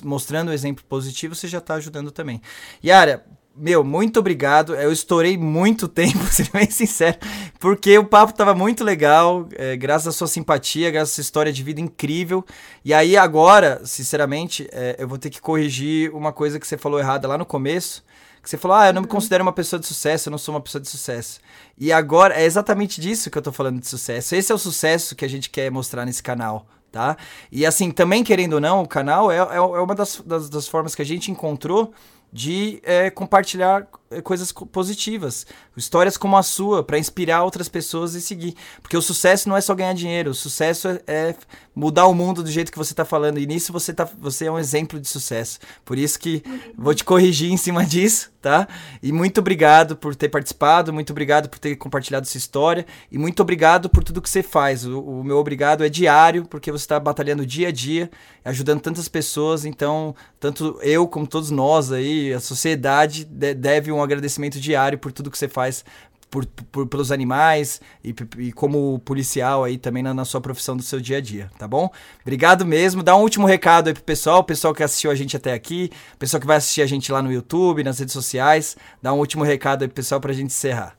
mostrando 0.02 0.48
um 0.50 0.52
exemplo 0.52 0.84
positivo, 0.88 1.34
você 1.34 1.46
já 1.46 1.58
está 1.58 1.74
ajudando 1.74 2.10
também. 2.10 2.40
Yara, 2.84 3.24
meu, 3.56 3.82
muito 3.82 4.20
obrigado. 4.20 4.74
Eu 4.74 4.92
estourei 4.92 5.38
muito 5.38 5.88
tempo, 5.88 6.24
ser 6.26 6.50
bem 6.50 6.70
sincero, 6.70 7.18
porque 7.58 7.96
o 7.98 8.04
papo 8.04 8.34
tava 8.34 8.54
muito 8.54 8.84
legal, 8.84 9.48
é, 9.54 9.76
graças 9.76 10.08
à 10.08 10.12
sua 10.12 10.26
simpatia, 10.26 10.90
graças 10.90 11.12
à 11.12 11.14
sua 11.14 11.22
história 11.22 11.52
de 11.52 11.62
vida 11.62 11.80
incrível. 11.80 12.44
E 12.84 12.92
aí 12.92 13.16
agora, 13.16 13.80
sinceramente, 13.84 14.68
é, 14.72 14.96
eu 14.98 15.08
vou 15.08 15.18
ter 15.18 15.30
que 15.30 15.40
corrigir 15.40 16.14
uma 16.14 16.32
coisa 16.32 16.60
que 16.60 16.66
você 16.66 16.76
falou 16.76 16.98
errada 16.98 17.26
lá 17.26 17.38
no 17.38 17.46
começo. 17.46 18.04
Que 18.46 18.50
você 18.50 18.56
falou, 18.56 18.76
ah, 18.76 18.86
eu 18.86 18.92
não 18.92 19.02
me 19.02 19.08
uhum. 19.08 19.12
considero 19.12 19.42
uma 19.42 19.52
pessoa 19.52 19.80
de 19.80 19.88
sucesso, 19.88 20.28
eu 20.28 20.30
não 20.30 20.38
sou 20.38 20.54
uma 20.54 20.60
pessoa 20.60 20.80
de 20.80 20.88
sucesso. 20.88 21.40
E 21.76 21.92
agora 21.92 22.32
é 22.32 22.44
exatamente 22.44 23.00
disso 23.00 23.28
que 23.28 23.36
eu 23.36 23.42
tô 23.42 23.50
falando 23.50 23.80
de 23.80 23.88
sucesso. 23.88 24.36
Esse 24.36 24.52
é 24.52 24.54
o 24.54 24.58
sucesso 24.58 25.16
que 25.16 25.24
a 25.24 25.28
gente 25.28 25.50
quer 25.50 25.68
mostrar 25.68 26.06
nesse 26.06 26.22
canal. 26.22 26.64
Tá? 26.92 27.16
E 27.50 27.66
assim, 27.66 27.90
também 27.90 28.22
querendo 28.22 28.52
ou 28.52 28.60
não, 28.60 28.84
o 28.84 28.86
canal 28.86 29.32
é, 29.32 29.38
é, 29.38 29.56
é 29.56 29.60
uma 29.60 29.96
das, 29.96 30.22
das, 30.24 30.48
das 30.48 30.68
formas 30.68 30.94
que 30.94 31.02
a 31.02 31.04
gente 31.04 31.28
encontrou 31.28 31.92
de 32.32 32.80
é, 32.84 33.10
compartilhar 33.10 33.88
coisas 34.22 34.52
positivas, 34.52 35.46
histórias 35.76 36.16
como 36.16 36.36
a 36.36 36.42
sua, 36.42 36.82
para 36.82 36.98
inspirar 36.98 37.42
outras 37.42 37.68
pessoas 37.68 38.14
e 38.14 38.20
seguir. 38.20 38.54
Porque 38.80 38.96
o 38.96 39.02
sucesso 39.02 39.48
não 39.48 39.56
é 39.56 39.60
só 39.60 39.74
ganhar 39.74 39.92
dinheiro, 39.94 40.30
o 40.30 40.34
sucesso 40.34 40.88
é, 40.88 41.00
é 41.06 41.34
mudar 41.74 42.06
o 42.06 42.14
mundo 42.14 42.42
do 42.42 42.50
jeito 42.50 42.72
que 42.72 42.78
você 42.78 42.92
está 42.92 43.04
falando. 43.04 43.38
E 43.38 43.46
nisso 43.46 43.72
você, 43.72 43.92
tá, 43.92 44.08
você 44.18 44.46
é 44.46 44.50
um 44.50 44.58
exemplo 44.58 44.98
de 44.98 45.06
sucesso. 45.06 45.58
Por 45.84 45.98
isso 45.98 46.18
que 46.18 46.42
vou 46.76 46.94
te 46.94 47.04
corrigir 47.04 47.52
em 47.52 47.56
cima 47.56 47.84
disso, 47.84 48.30
tá? 48.40 48.66
E 49.02 49.12
muito 49.12 49.38
obrigado 49.38 49.96
por 49.96 50.14
ter 50.14 50.28
participado, 50.28 50.92
muito 50.92 51.10
obrigado 51.10 51.48
por 51.48 51.58
ter 51.58 51.76
compartilhado 51.76 52.26
sua 52.26 52.38
história 52.38 52.86
e 53.12 53.18
muito 53.18 53.40
obrigado 53.42 53.90
por 53.90 54.02
tudo 54.02 54.22
que 54.22 54.30
você 54.30 54.42
faz. 54.42 54.86
O, 54.86 55.00
o 55.00 55.24
meu 55.24 55.36
obrigado 55.36 55.84
é 55.84 55.88
diário, 55.88 56.46
porque 56.46 56.72
você 56.72 56.84
está 56.84 56.98
batalhando 56.98 57.44
dia 57.44 57.68
a 57.68 57.72
dia, 57.72 58.10
ajudando 58.44 58.80
tantas 58.80 59.08
pessoas. 59.08 59.64
Então, 59.64 60.14
tanto 60.40 60.78
eu 60.82 61.06
como 61.06 61.26
todos 61.26 61.50
nós 61.50 61.92
aí, 61.92 62.32
a 62.32 62.40
sociedade 62.40 63.24
deve 63.24 63.92
um 63.92 63.95
agradecimento 64.02 64.60
diário 64.60 64.98
por 64.98 65.12
tudo 65.12 65.30
que 65.30 65.38
você 65.38 65.48
faz 65.48 65.84
por, 66.30 66.44
por, 66.46 66.86
pelos 66.86 67.12
animais 67.12 67.80
e, 68.02 68.14
e, 68.38 68.52
como 68.52 68.98
policial 69.00 69.64
aí 69.64 69.78
também 69.78 70.02
na, 70.02 70.12
na, 70.12 70.24
sua 70.24 70.40
profissão 70.40 70.76
do 70.76 70.82
seu 70.82 71.00
dia 71.00 71.18
a 71.18 71.20
dia, 71.20 71.50
tá 71.58 71.66
bom? 71.68 71.88
Obrigado 72.22 72.64
mesmo. 72.66 73.02
Dá 73.02 73.16
um 73.16 73.22
último 73.22 73.46
recado 73.46 73.88
aí 73.88 73.94
pro 73.94 74.02
pessoal, 74.02 74.42
pessoal 74.44 74.74
que 74.74 74.82
assistiu 74.82 75.10
a 75.10 75.14
gente 75.14 75.36
até 75.36 75.52
aqui, 75.52 75.90
pessoal 76.18 76.40
que 76.40 76.46
vai 76.46 76.56
assistir 76.56 76.82
a 76.82 76.86
gente 76.86 77.10
lá 77.12 77.22
no 77.22 77.32
YouTube, 77.32 77.84
nas 77.84 77.98
redes 77.98 78.12
sociais. 78.12 78.76
Dá 79.00 79.12
um 79.12 79.18
último 79.18 79.44
recado 79.44 79.82
aí 79.82 79.88
pro 79.88 79.94
pessoal 79.94 80.20
pra 80.20 80.32
gente 80.32 80.46
encerrar. 80.46 80.96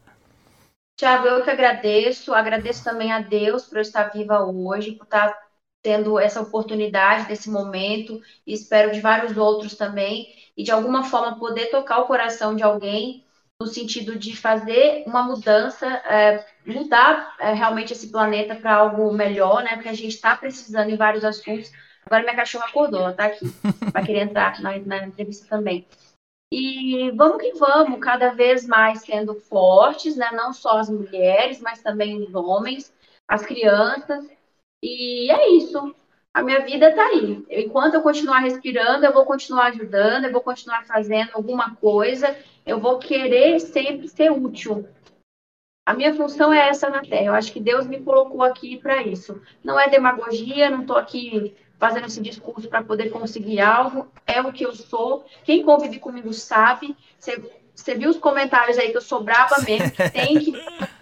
Tiago, 0.97 1.27
eu 1.27 1.43
que 1.43 1.49
agradeço. 1.49 2.33
Agradeço 2.33 2.83
também 2.83 3.11
a 3.11 3.19
Deus 3.19 3.65
por 3.65 3.77
eu 3.77 3.81
estar 3.81 4.05
viva 4.05 4.43
hoje, 4.43 4.93
por 4.93 5.03
estar 5.03 5.37
tendo 5.83 6.19
essa 6.19 6.41
oportunidade 6.41 7.27
desse 7.27 7.49
momento 7.49 8.19
e 8.45 8.53
espero 8.53 8.91
de 8.91 8.99
vários 8.99 9.37
outros 9.37 9.75
também 9.75 10.27
e 10.57 10.63
de 10.63 10.71
alguma 10.71 11.03
forma 11.03 11.37
poder 11.37 11.67
tocar 11.67 11.99
o 11.99 12.07
coração 12.07 12.55
de 12.55 12.63
alguém 12.63 13.23
no 13.61 13.67
sentido 13.67 14.17
de 14.17 14.35
fazer 14.35 15.03
uma 15.07 15.23
mudança, 15.23 15.87
é, 15.87 16.45
mudar 16.65 17.35
é, 17.39 17.53
realmente 17.53 17.93
esse 17.93 18.11
planeta 18.11 18.55
para 18.55 18.75
algo 18.75 19.11
melhor, 19.13 19.63
né? 19.63 19.75
Porque 19.75 19.89
a 19.89 19.93
gente 19.93 20.15
está 20.15 20.35
precisando 20.35 20.89
em 20.89 20.97
vários 20.97 21.23
assuntos. 21.23 21.71
Agora 22.05 22.23
minha 22.23 22.35
cachorra 22.35 22.65
acordou, 22.65 23.01
ela 23.01 23.11
está 23.11 23.25
aqui, 23.25 23.45
vai 23.91 24.05
querer 24.05 24.21
entrar 24.21 24.61
na, 24.61 24.77
na 24.79 25.07
entrevista 25.07 25.47
também. 25.47 25.87
E 26.51 27.11
vamos 27.11 27.41
que 27.41 27.53
vamos, 27.53 27.99
cada 27.99 28.29
vez 28.29 28.65
mais 28.65 29.01
sendo 29.01 29.35
fortes, 29.35 30.15
né? 30.15 30.29
Não 30.31 30.53
só 30.53 30.77
as 30.77 30.89
mulheres, 30.89 31.59
mas 31.59 31.81
também 31.81 32.21
os 32.21 32.33
homens, 32.33 32.93
as 33.27 33.45
crianças. 33.45 34.25
E 34.83 35.31
é 35.31 35.49
isso 35.49 35.95
a 36.37 36.43
minha 36.43 36.59
vida 36.59 36.89
está 36.89 37.03
aí. 37.03 37.43
Enquanto 37.49 37.95
eu 37.95 38.01
continuar 38.03 38.41
respirando, 38.41 39.03
eu 39.03 39.11
vou 39.11 39.25
continuar 39.25 39.69
ajudando, 39.69 40.25
eu 40.25 40.31
vou 40.31 40.41
continuar 40.41 40.85
fazendo 40.85 41.31
alguma 41.33 41.75
coisa, 41.77 42.37
eu 42.63 42.79
vou 42.79 42.99
querer 42.99 43.59
sempre 43.59 44.07
ser 44.07 44.31
útil. 44.31 44.87
A 45.83 45.95
minha 45.95 46.13
função 46.13 46.53
é 46.53 46.69
essa 46.69 46.91
na 46.91 47.01
Terra. 47.01 47.25
Eu 47.25 47.33
acho 47.33 47.51
que 47.51 47.59
Deus 47.59 47.87
me 47.87 47.99
colocou 48.01 48.43
aqui 48.43 48.77
para 48.77 49.01
isso. 49.01 49.41
Não 49.63 49.79
é 49.79 49.89
demagogia, 49.89 50.69
não 50.69 50.81
estou 50.81 50.97
aqui 50.97 51.55
fazendo 51.79 52.05
esse 52.05 52.21
discurso 52.21 52.69
para 52.69 52.83
poder 52.83 53.09
conseguir 53.09 53.59
algo. 53.59 54.07
É 54.27 54.39
o 54.39 54.53
que 54.53 54.63
eu 54.63 54.75
sou. 54.75 55.25
Quem 55.43 55.63
convive 55.63 55.97
comigo 55.97 56.31
sabe. 56.33 56.95
Você 57.17 57.95
viu 57.95 58.11
os 58.11 58.17
comentários 58.17 58.77
aí 58.77 58.91
que 58.91 58.97
eu 58.97 59.01
sou 59.01 59.23
brava 59.23 59.55
mesmo, 59.63 59.89
que 59.89 60.09
tem 60.11 60.37
que 60.37 60.53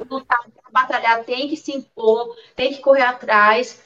lutar, 0.10 0.40
batalhar, 0.72 1.26
tem 1.26 1.49
que 1.49 1.57
se 1.57 1.74
impor, 1.74 2.34
tem 2.56 2.72
que 2.72 2.80
correr 2.80 3.03
atrás 3.03 3.84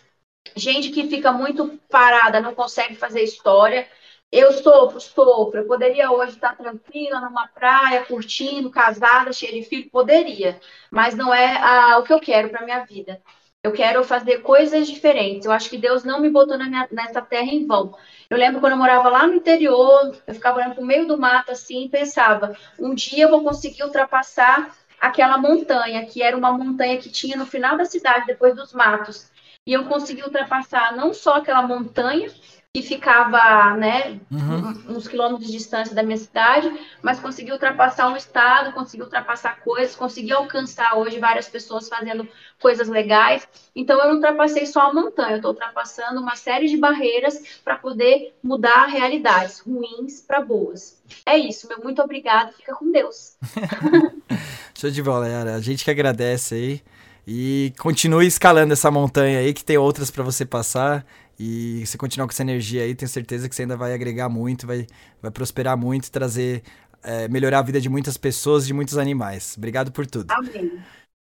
gente 0.56 0.90
que 0.90 1.08
fica 1.08 1.32
muito 1.32 1.80
parada, 1.90 2.40
não 2.40 2.56
consegue 2.56 2.96
fazer 2.96 3.22
história. 3.24 3.88
Eu 4.32 4.52
sofro, 4.54 5.00
sofro. 5.00 5.60
Eu 5.62 5.66
poderia 5.66 6.12
hoje 6.12 6.34
estar 6.34 6.56
tranquila 6.56 7.20
numa 7.20 7.48
praia, 7.48 8.06
curtindo, 8.06 8.70
casada, 8.70 9.34
cheia 9.34 9.54
de 9.54 9.64
filho, 9.64 9.90
poderia, 9.90 10.60
mas 10.92 11.16
não 11.16 11.34
é 11.34 11.98
o 11.98 12.04
que 12.04 12.14
eu 12.14 12.20
quero 12.20 12.50
para 12.50 12.64
minha 12.64 12.86
vida. 12.86 13.22
Eu 13.62 13.74
quero 13.74 14.04
fazer 14.06 14.38
coisas 14.42 14.88
diferentes. 14.88 15.46
Eu 15.46 15.52
acho 15.52 15.70
que 15.70 15.78
Deus 15.78 16.04
não 16.04 16.22
me 16.22 16.30
botou 16.30 16.58
minha, 16.58 16.88
nessa 16.92 17.22
terra 17.22 17.52
em 17.52 17.68
vão. 17.68 17.94
Eu 18.30 18.38
lembro 18.38 18.62
quando 18.62 18.74
eu 18.74 18.78
morava 18.78 19.10
lá 19.10 19.28
no 19.28 19.34
interior, 19.34 20.16
eu 20.26 20.34
ficava 20.34 20.58
olhando 20.60 20.76
para 20.76 20.84
o 20.84 20.88
meio 20.88 21.06
do 21.06 21.18
mato 21.18 21.52
assim 21.52 21.86
e 21.86 21.90
pensava: 21.90 22.56
um 22.80 22.96
dia 22.96 23.26
eu 23.26 23.30
vou 23.30 23.44
conseguir 23.44 23.84
ultrapassar 23.84 24.74
aquela 25.00 25.38
montanha, 25.38 26.06
que 26.06 26.22
era 26.22 26.38
uma 26.38 26.52
montanha 26.52 26.98
que 26.98 27.10
tinha 27.10 27.36
no 27.36 27.46
final 27.46 27.78
da 27.78 27.86
cidade, 27.86 28.28
depois 28.28 28.56
dos 28.56 28.74
matos 28.74 29.30
e 29.66 29.74
eu 29.74 29.86
consegui 29.86 30.24
ultrapassar 30.24 30.96
não 30.96 31.14
só 31.14 31.36
aquela 31.36 31.62
montanha 31.62 32.30
que 32.72 32.84
ficava, 32.84 33.76
né, 33.76 34.20
uhum. 34.32 34.96
uns 34.96 35.08
quilômetros 35.08 35.48
de 35.48 35.58
distância 35.58 35.96
da 35.96 36.04
minha 36.04 36.18
cidade, 36.18 36.72
mas 37.02 37.20
consegui 37.20 37.52
ultrapassar 37.52 38.10
um 38.10 38.16
estado, 38.16 38.74
consegui 38.74 39.02
ultrapassar 39.02 39.60
coisas, 39.62 39.96
consegui 39.96 40.32
alcançar 40.32 40.96
hoje 40.96 41.18
várias 41.18 41.50
pessoas 41.50 41.90
fazendo 41.90 42.28
coisas 42.62 42.88
legais. 42.88 43.48
Então 43.76 44.00
eu 44.00 44.10
não 44.10 44.16
ultrapassei 44.16 44.68
só 44.68 44.82
a 44.82 44.94
montanha, 44.94 45.32
eu 45.32 45.36
estou 45.38 45.52
ultrapassando 45.52 46.22
uma 46.22 46.36
série 46.36 46.68
de 46.68 46.78
barreiras 46.78 47.60
para 47.66 47.76
poder 47.76 48.36
mudar 48.44 48.86
realidades 48.86 49.62
ruins 49.62 50.22
para 50.22 50.40
boas. 50.40 51.02
É 51.26 51.36
isso, 51.36 51.68
meu 51.68 51.80
muito 51.84 52.04
obrigado, 52.04 52.54
fica 52.54 52.76
com 52.76 52.92
Deus. 52.92 53.36
Show 54.78 54.92
de 54.92 55.02
bola, 55.02 55.28
Yara. 55.28 55.56
A 55.56 55.62
gente 55.62 55.84
que 55.84 55.90
agradece 55.90 56.54
aí. 56.54 56.99
E 57.32 57.76
continue 57.78 58.26
escalando 58.26 58.74
essa 58.74 58.90
montanha 58.90 59.38
aí, 59.38 59.54
que 59.54 59.64
tem 59.64 59.78
outras 59.78 60.10
para 60.10 60.24
você 60.24 60.44
passar. 60.44 61.06
E 61.40 61.86
você 61.86 61.96
continuar 61.96 62.26
com 62.26 62.32
essa 62.32 62.42
energia 62.42 62.82
aí, 62.82 62.96
tenho 62.96 63.08
certeza 63.08 63.48
que 63.48 63.54
você 63.56 63.62
ainda 63.62 63.78
vai 63.78 63.94
agregar 63.94 64.28
muito, 64.28 64.66
vai, 64.66 64.88
vai 65.22 65.30
prosperar 65.30 65.78
muito, 65.78 66.12
trazer, 66.12 66.64
é, 67.04 67.28
melhorar 67.28 67.60
a 67.60 67.62
vida 67.62 67.80
de 67.80 67.88
muitas 67.88 68.18
pessoas, 68.18 68.66
de 68.66 68.74
muitos 68.74 68.98
animais. 68.98 69.54
Obrigado 69.56 69.92
por 69.92 70.08
tudo. 70.08 70.32
Amém. 70.32 70.84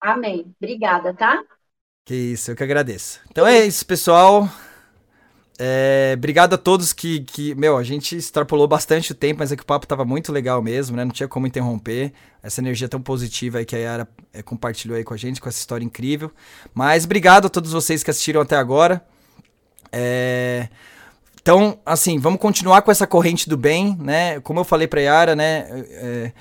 Amém. 0.01 0.55
Obrigada, 0.61 1.13
tá? 1.13 1.41
Que 2.03 2.13
isso, 2.13 2.51
eu 2.51 2.57
que 2.57 2.63
agradeço. 2.63 3.21
Então 3.31 3.47
é 3.47 3.65
isso, 3.65 3.85
pessoal. 3.85 4.49
É, 5.57 6.13
obrigado 6.17 6.53
a 6.53 6.57
todos 6.57 6.91
que, 6.91 7.21
que, 7.21 7.55
meu, 7.55 7.77
a 7.77 7.83
gente 7.83 8.17
extrapolou 8.17 8.67
bastante 8.67 9.13
o 9.13 9.15
tempo, 9.15 9.39
mas 9.39 9.51
é 9.51 9.55
que 9.55 9.63
o 9.63 9.65
papo 9.65 9.87
tava 9.87 10.03
muito 10.03 10.31
legal 10.31 10.61
mesmo, 10.61 10.97
né? 10.97 11.05
Não 11.05 11.11
tinha 11.11 11.29
como 11.29 11.47
interromper 11.47 12.11
essa 12.43 12.59
energia 12.59 12.89
tão 12.89 13.01
positiva 13.01 13.59
aí 13.59 13.65
que 13.65 13.75
a 13.75 13.79
Yara 13.79 14.07
é, 14.33 14.43
compartilhou 14.43 14.97
aí 14.97 15.03
com 15.03 15.13
a 15.13 15.17
gente, 15.17 15.39
com 15.39 15.47
essa 15.47 15.59
história 15.59 15.85
incrível. 15.85 16.29
Mas 16.73 17.05
obrigado 17.05 17.45
a 17.45 17.49
todos 17.49 17.71
vocês 17.71 18.03
que 18.03 18.09
assistiram 18.09 18.41
até 18.41 18.57
agora. 18.57 19.05
É, 19.91 20.67
Então, 21.41 21.79
assim, 21.85 22.19
vamos 22.19 22.39
continuar 22.39 22.81
com 22.81 22.91
essa 22.91 23.07
corrente 23.07 23.47
do 23.47 23.55
bem, 23.55 23.95
né? 23.99 24.39
Como 24.41 24.59
eu 24.59 24.63
falei 24.65 24.87
pra 24.87 24.99
Yara, 24.99 25.35
né? 25.35 25.67
É, 25.89 26.31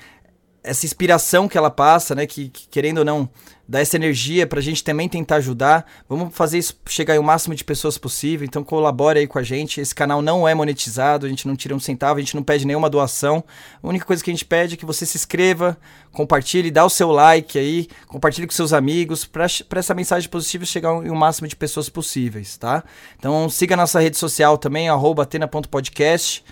essa 0.63 0.85
inspiração 0.85 1.47
que 1.47 1.57
ela 1.57 1.69
passa, 1.69 2.15
né? 2.15 2.25
Que, 2.25 2.49
que, 2.49 2.67
querendo 2.67 2.97
ou 2.97 3.05
não, 3.05 3.29
dá 3.67 3.79
essa 3.79 3.95
energia 3.95 4.45
pra 4.45 4.61
gente 4.61 4.83
também 4.83 5.09
tentar 5.09 5.37
ajudar. 5.37 5.85
Vamos 6.07 6.35
fazer 6.35 6.57
isso 6.57 6.79
chegar 6.87 7.19
o 7.19 7.23
máximo 7.23 7.55
de 7.55 7.63
pessoas 7.63 7.97
possível. 7.97 8.45
Então 8.45 8.63
colabore 8.63 9.19
aí 9.19 9.27
com 9.27 9.39
a 9.39 9.43
gente. 9.43 9.81
Esse 9.81 9.93
canal 9.93 10.21
não 10.21 10.47
é 10.47 10.53
monetizado, 10.53 11.25
a 11.25 11.29
gente 11.29 11.47
não 11.47 11.55
tira 11.55 11.75
um 11.75 11.79
centavo, 11.79 12.17
a 12.17 12.21
gente 12.21 12.35
não 12.35 12.43
pede 12.43 12.65
nenhuma 12.65 12.89
doação. 12.89 13.43
A 13.81 13.87
única 13.87 14.05
coisa 14.05 14.23
que 14.23 14.29
a 14.29 14.33
gente 14.33 14.45
pede 14.45 14.75
é 14.75 14.77
que 14.77 14.85
você 14.85 15.05
se 15.05 15.17
inscreva, 15.17 15.77
compartilhe, 16.11 16.69
dá 16.69 16.85
o 16.85 16.89
seu 16.89 17.11
like 17.11 17.57
aí, 17.57 17.87
compartilhe 18.07 18.47
com 18.47 18.53
seus 18.53 18.73
amigos, 18.73 19.25
para 19.25 19.45
essa 19.75 19.93
mensagem 19.93 20.29
positiva 20.29 20.65
chegar 20.65 20.91
em 21.05 21.09
o 21.09 21.15
máximo 21.15 21.47
de 21.47 21.55
pessoas 21.55 21.89
possíveis, 21.89 22.57
tá? 22.57 22.83
Então 23.17 23.49
siga 23.49 23.75
nossa 23.75 23.99
rede 23.99 24.17
social 24.17 24.57
também, 24.57 24.89
arroba 24.89 25.23
atena.podcast. 25.23 26.43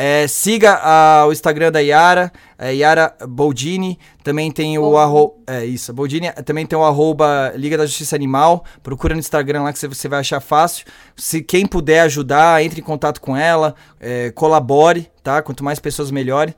É, 0.00 0.28
siga 0.28 0.78
a, 0.80 1.26
o 1.26 1.32
Instagram 1.32 1.72
da 1.72 1.80
Yara, 1.80 2.32
é 2.56 2.72
Yara 2.72 3.16
Boldini. 3.28 3.98
Também 4.22 4.48
tem 4.52 4.78
o 4.78 4.96
arroba. 4.96 5.34
É 5.44 5.64
isso, 5.64 5.92
Boldini. 5.92 6.30
Também 6.44 6.64
tem 6.64 6.78
o 6.78 6.84
arroba 6.84 7.52
Liga 7.56 7.76
da 7.76 7.84
Justiça 7.84 8.14
Animal. 8.14 8.64
Procura 8.80 9.12
no 9.12 9.18
Instagram 9.18 9.64
lá 9.64 9.72
que 9.72 9.88
você 9.88 10.06
vai 10.06 10.20
achar 10.20 10.38
fácil. 10.38 10.86
Se 11.16 11.42
quem 11.42 11.66
puder 11.66 12.02
ajudar, 12.02 12.62
entre 12.62 12.80
em 12.80 12.84
contato 12.84 13.20
com 13.20 13.36
ela, 13.36 13.74
é, 13.98 14.30
colabore, 14.30 15.10
tá? 15.20 15.42
Quanto 15.42 15.64
mais 15.64 15.80
pessoas, 15.80 16.12
melhor. 16.12 16.54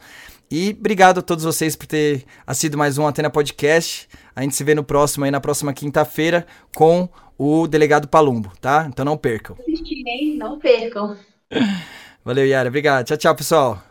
E 0.50 0.76
obrigado 0.78 1.20
a 1.20 1.22
todos 1.22 1.42
vocês 1.42 1.74
por 1.74 1.86
ter 1.86 2.24
assistido 2.46 2.76
mais 2.76 2.98
um 2.98 3.06
Atena 3.06 3.30
Podcast. 3.30 4.06
A 4.36 4.42
gente 4.42 4.54
se 4.54 4.62
vê 4.62 4.74
no 4.74 4.84
próximo 4.84 5.24
aí, 5.24 5.30
na 5.30 5.40
próxima 5.40 5.72
quinta-feira, 5.72 6.46
com 6.76 7.08
o 7.38 7.66
delegado 7.66 8.06
Palumbo, 8.06 8.52
tá? 8.60 8.86
Então 8.86 9.02
não 9.02 9.16
percam. 9.16 9.56
Assistirem, 9.60 10.36
não 10.36 10.58
percam. 10.58 11.16
Valeu, 12.24 12.46
Yara. 12.46 12.68
Obrigado. 12.68 13.04
Tchau, 13.04 13.16
tchau, 13.16 13.34
pessoal. 13.34 13.89